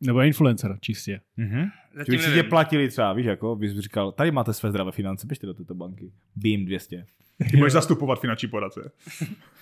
Nebo 0.00 0.20
influencer 0.20 0.78
čistě. 0.80 1.20
Mhm. 1.36 1.68
zatím 1.94 2.14
Kdyby 2.14 2.22
si 2.22 2.34
tě 2.34 2.42
platili 2.42 2.88
třeba, 2.88 3.12
víš, 3.12 3.26
jako 3.26 3.56
bys 3.56 3.78
říkal, 3.78 4.12
tady 4.12 4.30
máte 4.30 4.52
své 4.52 4.70
zdravé 4.70 4.92
finance, 4.92 5.26
běžte 5.26 5.46
do 5.46 5.54
této 5.54 5.74
banky. 5.74 6.12
Beam 6.36 6.64
200. 6.64 7.04
Ty 7.50 7.56
budeš 7.56 7.72
zastupovat 7.72 8.20
finanční 8.20 8.48
poradce. 8.48 8.90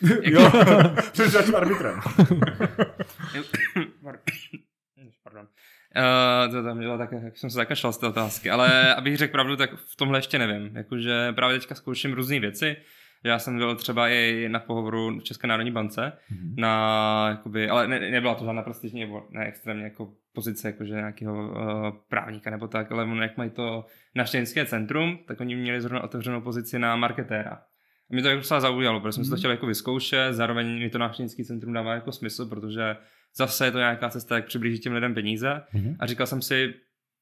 Jo, 0.22 0.50
před 1.12 1.32
dalším 1.32 1.56
arbitrem. 1.56 2.00
Pardon. 5.24 5.46
Uh, 5.96 6.52
to 6.52 6.62
tam 6.62 6.80
dělá 6.80 6.98
tak, 6.98 7.12
jak 7.12 7.36
jsem 7.36 7.50
se 7.50 7.54
zakašlal 7.56 7.92
z 7.92 7.98
té 7.98 8.06
otázky, 8.06 8.50
ale 8.50 8.94
abych 8.94 9.16
řekl 9.16 9.32
pravdu, 9.32 9.56
tak 9.56 9.70
v 9.76 9.96
tomhle 9.96 10.18
ještě 10.18 10.38
nevím. 10.38 10.76
Jakože 10.76 11.32
právě 11.32 11.58
teďka 11.58 11.74
zkouším 11.74 12.12
různé 12.12 12.40
věci. 12.40 12.76
Já 13.24 13.38
jsem 13.38 13.58
byl 13.58 13.76
třeba 13.76 14.08
i 14.08 14.48
na 14.48 14.60
pohovoru 14.60 15.18
v 15.18 15.22
České 15.22 15.46
národní 15.46 15.70
bance, 15.70 16.12
mm-hmm. 16.32 16.54
na, 16.58 17.26
jakoby, 17.28 17.68
ale 17.68 17.88
ne, 17.88 18.10
nebyla 18.10 18.34
to 18.34 18.44
žádná 18.44 18.62
prestižní 18.62 19.00
nebo 19.00 19.26
ne 19.30 19.46
extrémně 19.46 19.84
jako 19.84 20.12
pozice 20.32 20.68
jakože 20.68 20.94
nějakého 20.94 21.50
uh, 21.50 21.56
právníka 22.08 22.50
nebo 22.50 22.68
tak, 22.68 22.92
ale 22.92 23.08
jak 23.22 23.36
mají 23.36 23.50
to 23.50 23.84
naštěnské 24.14 24.66
centrum, 24.66 25.18
tak 25.28 25.40
oni 25.40 25.56
měli 25.56 25.80
zrovna 25.80 26.04
otevřenou 26.04 26.40
pozici 26.40 26.78
na 26.78 26.96
marketéra. 26.96 27.50
A 28.10 28.14
mě 28.14 28.22
to 28.22 28.28
jako 28.28 28.40
docela 28.40 28.60
zaujalo, 28.60 29.00
protože 29.00 29.12
jsem 29.12 29.24
si 29.24 29.30
to 29.30 29.34
mhm. 29.34 29.38
chtěl 29.38 29.50
jako 29.50 29.66
vyzkoušet, 29.66 30.34
zároveň 30.34 30.78
mi 30.78 30.90
to 30.90 30.98
návštěvnický 30.98 31.44
centrum 31.44 31.72
dává 31.72 31.94
jako 31.94 32.12
smysl, 32.12 32.46
protože 32.46 32.96
zase 33.36 33.64
je 33.64 33.70
to 33.70 33.78
nějaká 33.78 34.08
cesta, 34.08 34.36
jak 34.36 34.46
přiblížit 34.46 34.82
těm 34.82 34.92
lidem 34.92 35.14
peníze. 35.14 35.62
Mm-hmm. 35.74 35.96
A 35.98 36.06
říkal 36.06 36.26
jsem 36.26 36.42
si, 36.42 36.74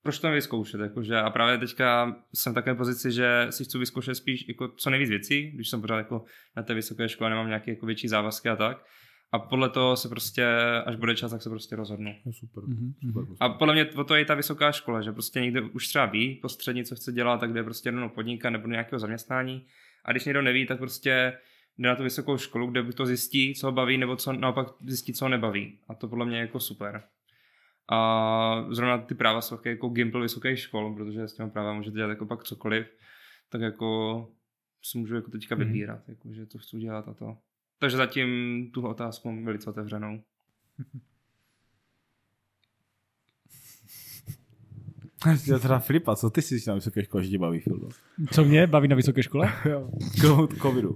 proč 0.07 0.19
to 0.19 0.31
vyzkoušet, 0.31 0.81
jakože 0.81 1.17
a 1.17 1.31
právě 1.31 1.59
teďka 1.59 2.17
jsem 2.35 2.53
v 2.53 2.55
takové 2.55 2.75
pozici, 2.75 3.13
že 3.13 3.47
si 3.51 3.65
chci 3.65 3.79
vyzkoušet 3.79 4.15
spíš 4.15 4.49
jako 4.49 4.69
co 4.69 4.91
nejvíc 4.91 5.09
věcí, 5.09 5.51
když 5.51 5.69
jsem 5.69 5.81
pořád 5.81 5.97
jako 5.97 6.25
na 6.57 6.63
té 6.63 6.75
vysoké 6.75 7.09
škole, 7.09 7.31
nemám 7.31 7.47
nějaké 7.47 7.71
jako 7.71 7.87
větší 7.87 8.09
závazky 8.09 8.49
a 8.49 8.57
tak. 8.57 8.85
A 9.33 9.39
podle 9.39 9.71
toho 9.71 9.97
se 9.97 10.09
prostě, 10.09 10.47
až 10.87 10.97
bude 10.97 11.15
čas, 11.17 11.31
tak 11.31 11.43
se 11.43 11.51
prostě 11.51 11.77
rozhodnu. 11.77 12.15
Je 12.27 12.33
super. 12.33 12.65
Mm-hmm. 12.65 12.95
super, 13.07 13.23
super. 13.23 13.37
A 13.41 13.49
podle 13.49 13.75
mě 13.75 13.91
o 13.91 14.05
to 14.05 14.15
je 14.15 14.25
ta 14.25 14.35
vysoká 14.35 14.73
škola, 14.73 15.03
že 15.03 15.13
prostě 15.13 15.41
někdo 15.41 15.69
už 15.69 15.89
třeba 15.89 16.07
ví 16.07 16.35
postřední, 16.35 16.85
co 16.85 16.97
chce 16.97 17.13
dělat, 17.13 17.41
tak 17.41 17.53
jde 17.53 17.65
prostě 17.65 17.89
jenom 17.89 18.11
podnikat 18.11 18.51
nebo 18.51 18.69
nějakého 18.69 18.99
zaměstnání. 18.99 19.67
A 20.05 20.13
když 20.13 20.25
někdo 20.25 20.43
neví, 20.43 20.67
tak 20.67 20.79
prostě 20.79 21.39
jde 21.79 21.89
na 21.89 21.97
tu 21.97 22.03
vysokou 22.03 22.39
školu, 22.39 22.67
kde 22.67 22.93
to 22.93 23.07
zjistí, 23.07 23.55
co 23.55 23.67
ho 23.67 23.73
baví, 23.73 23.99
nebo 23.99 24.17
co 24.17 24.33
naopak 24.33 24.67
zjistí, 24.87 25.13
co 25.13 25.25
ho 25.25 25.29
nebaví. 25.29 25.79
A 25.89 25.95
to 25.95 26.09
podle 26.09 26.27
mě 26.27 26.37
je 26.37 26.41
jako 26.41 26.61
super. 26.61 27.03
A 27.93 28.67
zrovna 28.71 28.99
ty 28.99 29.15
práva 29.15 29.41
jsou 29.41 29.59
jako 29.65 29.89
gimpl 29.89 30.23
vysokých 30.23 30.59
škol, 30.59 30.95
protože 30.95 31.29
s 31.29 31.35
těmi 31.35 31.51
práva 31.51 31.73
můžete 31.73 31.97
dělat 31.97 32.09
jako 32.09 32.27
pak 32.27 32.45
cokoliv, 32.45 32.87
tak 33.49 33.61
jako 33.61 34.29
si 34.83 34.99
můžu 34.99 35.15
jako 35.15 35.31
teďka 35.31 35.55
mhm. 35.55 35.67
vybírat, 35.67 35.99
mm-hmm. 35.99 36.11
jako, 36.11 36.33
že 36.33 36.47
to 36.47 36.59
chci 36.59 36.79
dělat 36.79 37.09
a 37.09 37.15
to. 37.15 37.37
Takže 37.79 37.97
zatím 37.97 38.71
tuhle 38.75 38.91
otázku 38.91 39.33
mám 39.33 39.45
velice 39.45 39.71
otevřenou. 39.71 40.23
Já 45.47 45.59
teda 45.59 45.79
Filipa, 45.79 46.17
co 46.17 46.31
ty 46.31 46.43
si 46.43 46.69
na 46.69 46.75
vysoké 46.75 47.05
škole, 47.05 47.25
že 47.25 47.31
tě 47.31 47.39
baví 47.39 47.61
film? 47.61 47.89
Co 48.33 48.45
mě 48.45 48.67
baví 48.67 48.89
na 48.89 48.97
vysoké 48.97 49.23
škole? 49.23 49.53
jo. 49.71 49.91
Covidu. 50.63 50.95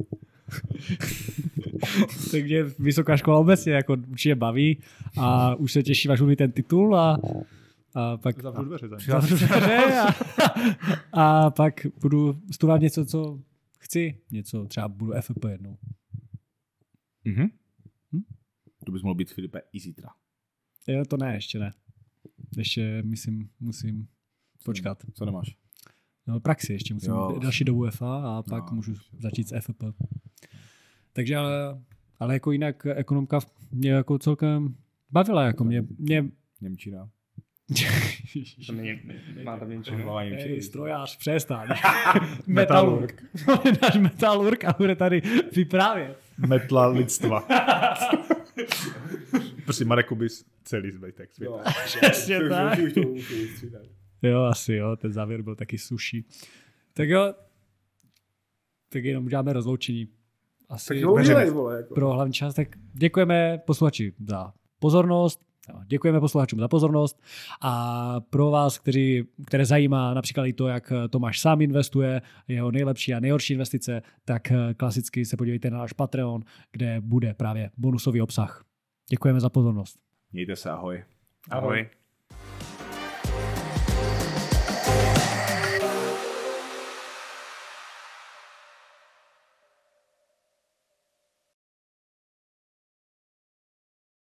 tak 2.31 2.45
mě 2.45 2.63
vysoká 2.63 3.17
škola 3.17 3.39
obecně 3.39 3.73
jako 3.73 3.97
určitě 4.11 4.35
baví 4.35 4.83
a 5.19 5.55
už 5.55 5.73
se 5.73 5.83
těším, 5.83 6.11
až 6.11 6.21
ten 6.37 6.53
titul 6.53 6.97
a, 6.97 7.19
a 7.95 8.17
pak... 8.17 8.43
Zavřu 8.43 8.65
dveře. 8.65 8.89
Zavřu 9.07 9.37
dveře 9.37 10.01
a, 10.01 10.15
a 11.13 11.51
pak 11.51 11.87
budu 12.01 12.41
studovat 12.51 12.81
něco, 12.81 13.07
co 13.07 13.41
chci. 13.79 14.19
Něco, 14.31 14.67
třeba 14.67 14.89
budu 14.89 15.13
FP 15.21 15.45
jednou. 15.49 15.79
Mhm. 17.25 17.49
Hm? 18.13 18.23
To 18.87 18.93
bys 18.93 19.03
mohl 19.03 19.15
být 19.15 19.31
Filipe 19.31 19.61
i 19.73 19.81
zítra. 19.81 20.09
Jo, 20.87 21.05
to 21.05 21.17
ne, 21.17 21.35
ještě 21.35 21.59
ne. 21.59 21.71
Ještě, 22.57 23.03
myslím, 23.03 23.51
musím 23.61 24.09
počkat. 24.65 25.03
Co 25.15 25.25
nemáš? 25.25 25.57
No, 26.27 26.41
praxi 26.41 26.73
ještě 26.73 26.95
musím 26.95 27.11
jo. 27.11 27.39
další 27.43 27.65
do 27.65 27.75
UFA 27.75 28.39
a 28.39 28.43
pak 28.43 28.71
no, 28.71 28.77
můžu 28.77 28.95
začít 29.19 29.49
s 29.49 29.61
FP. 29.61 29.83
Takže 31.13 31.37
ale, 31.37 31.81
ale 32.19 32.35
jako 32.35 32.53
jinak 32.53 32.87
ekonomka 32.95 33.41
mě 33.71 33.91
jako 33.91 34.19
celkem 34.19 34.75
bavila, 35.11 35.45
jako 35.45 35.65
mě, 35.65 35.85
mě 35.99 36.25
Němčina. 36.61 37.11
to 38.67 38.73
mě, 38.73 39.01
má 39.45 39.59
tam 39.59 39.71
Němčinu. 39.71 40.15
Hey, 40.15 40.63
strojář, 40.63 41.17
přestaň. 41.17 41.69
metalurg. 42.47 43.23
Náš 43.83 43.97
metalurg 43.97 44.65
a 44.65 44.75
bude 44.79 44.97
tady 44.97 45.23
vyprávět. 45.57 46.19
Metla 46.47 46.87
lidstva. 46.87 47.49
prostě 49.65 49.85
Mareku 49.85 50.15
bys 50.15 50.45
celý 50.65 50.91
zbytek 50.91 51.33
světa. 51.33 51.63
Přesně 51.85 52.49
tak. 52.49 52.79
Jo, 54.23 54.41
asi 54.43 54.73
jo, 54.75 54.97
ten 54.97 55.13
závěr 55.13 55.43
byl 55.43 55.55
taky 55.57 55.79
suší. 55.79 56.27
Tak 56.93 57.09
jo, 57.09 57.35
tak 58.89 59.05
jenom 59.05 59.25
uděláme 59.25 59.53
rozloučení 59.53 60.09
asi 60.71 61.01
tak 61.01 61.11
udělej, 61.11 61.51
vole, 61.51 61.77
jako. 61.77 61.95
pro 61.95 62.13
hlavní 62.13 62.33
část. 62.33 62.55
Tak 62.55 62.69
děkujeme 62.93 63.59
posluchači 63.67 64.13
za 64.29 64.53
pozornost. 64.79 65.41
Děkujeme 65.87 66.21
posluchačům 66.21 66.61
za 66.61 66.69
pozornost 66.69 67.23
a 67.61 68.21
pro 68.21 68.51
vás, 68.51 68.79
kteří, 68.79 69.25
které 69.47 69.65
zajímá 69.65 70.15
například 70.15 70.47
i 70.47 70.53
to, 70.53 70.69
jak 70.69 70.93
Tomáš 71.11 71.41
sám 71.41 71.61
investuje, 71.61 72.23
jeho 72.49 72.71
nejlepší 72.71 73.15
a 73.15 73.21
nejhorší 73.21 73.53
investice, 73.53 74.03
tak 74.25 74.53
klasicky 74.77 75.25
se 75.25 75.37
podívejte 75.37 75.71
na 75.71 75.79
náš 75.79 75.93
Patreon, 75.93 76.43
kde 76.73 77.01
bude 77.01 77.35
právě 77.35 77.71
bonusový 77.77 78.23
obsah. 78.23 78.65
Děkujeme 79.11 79.41
za 79.41 79.49
pozornost. 79.49 79.99
Mějte 80.33 80.57
se, 80.57 80.71
ahoj. 80.71 81.05
Ahoj. 81.51 81.79
ahoj. 81.79 82.00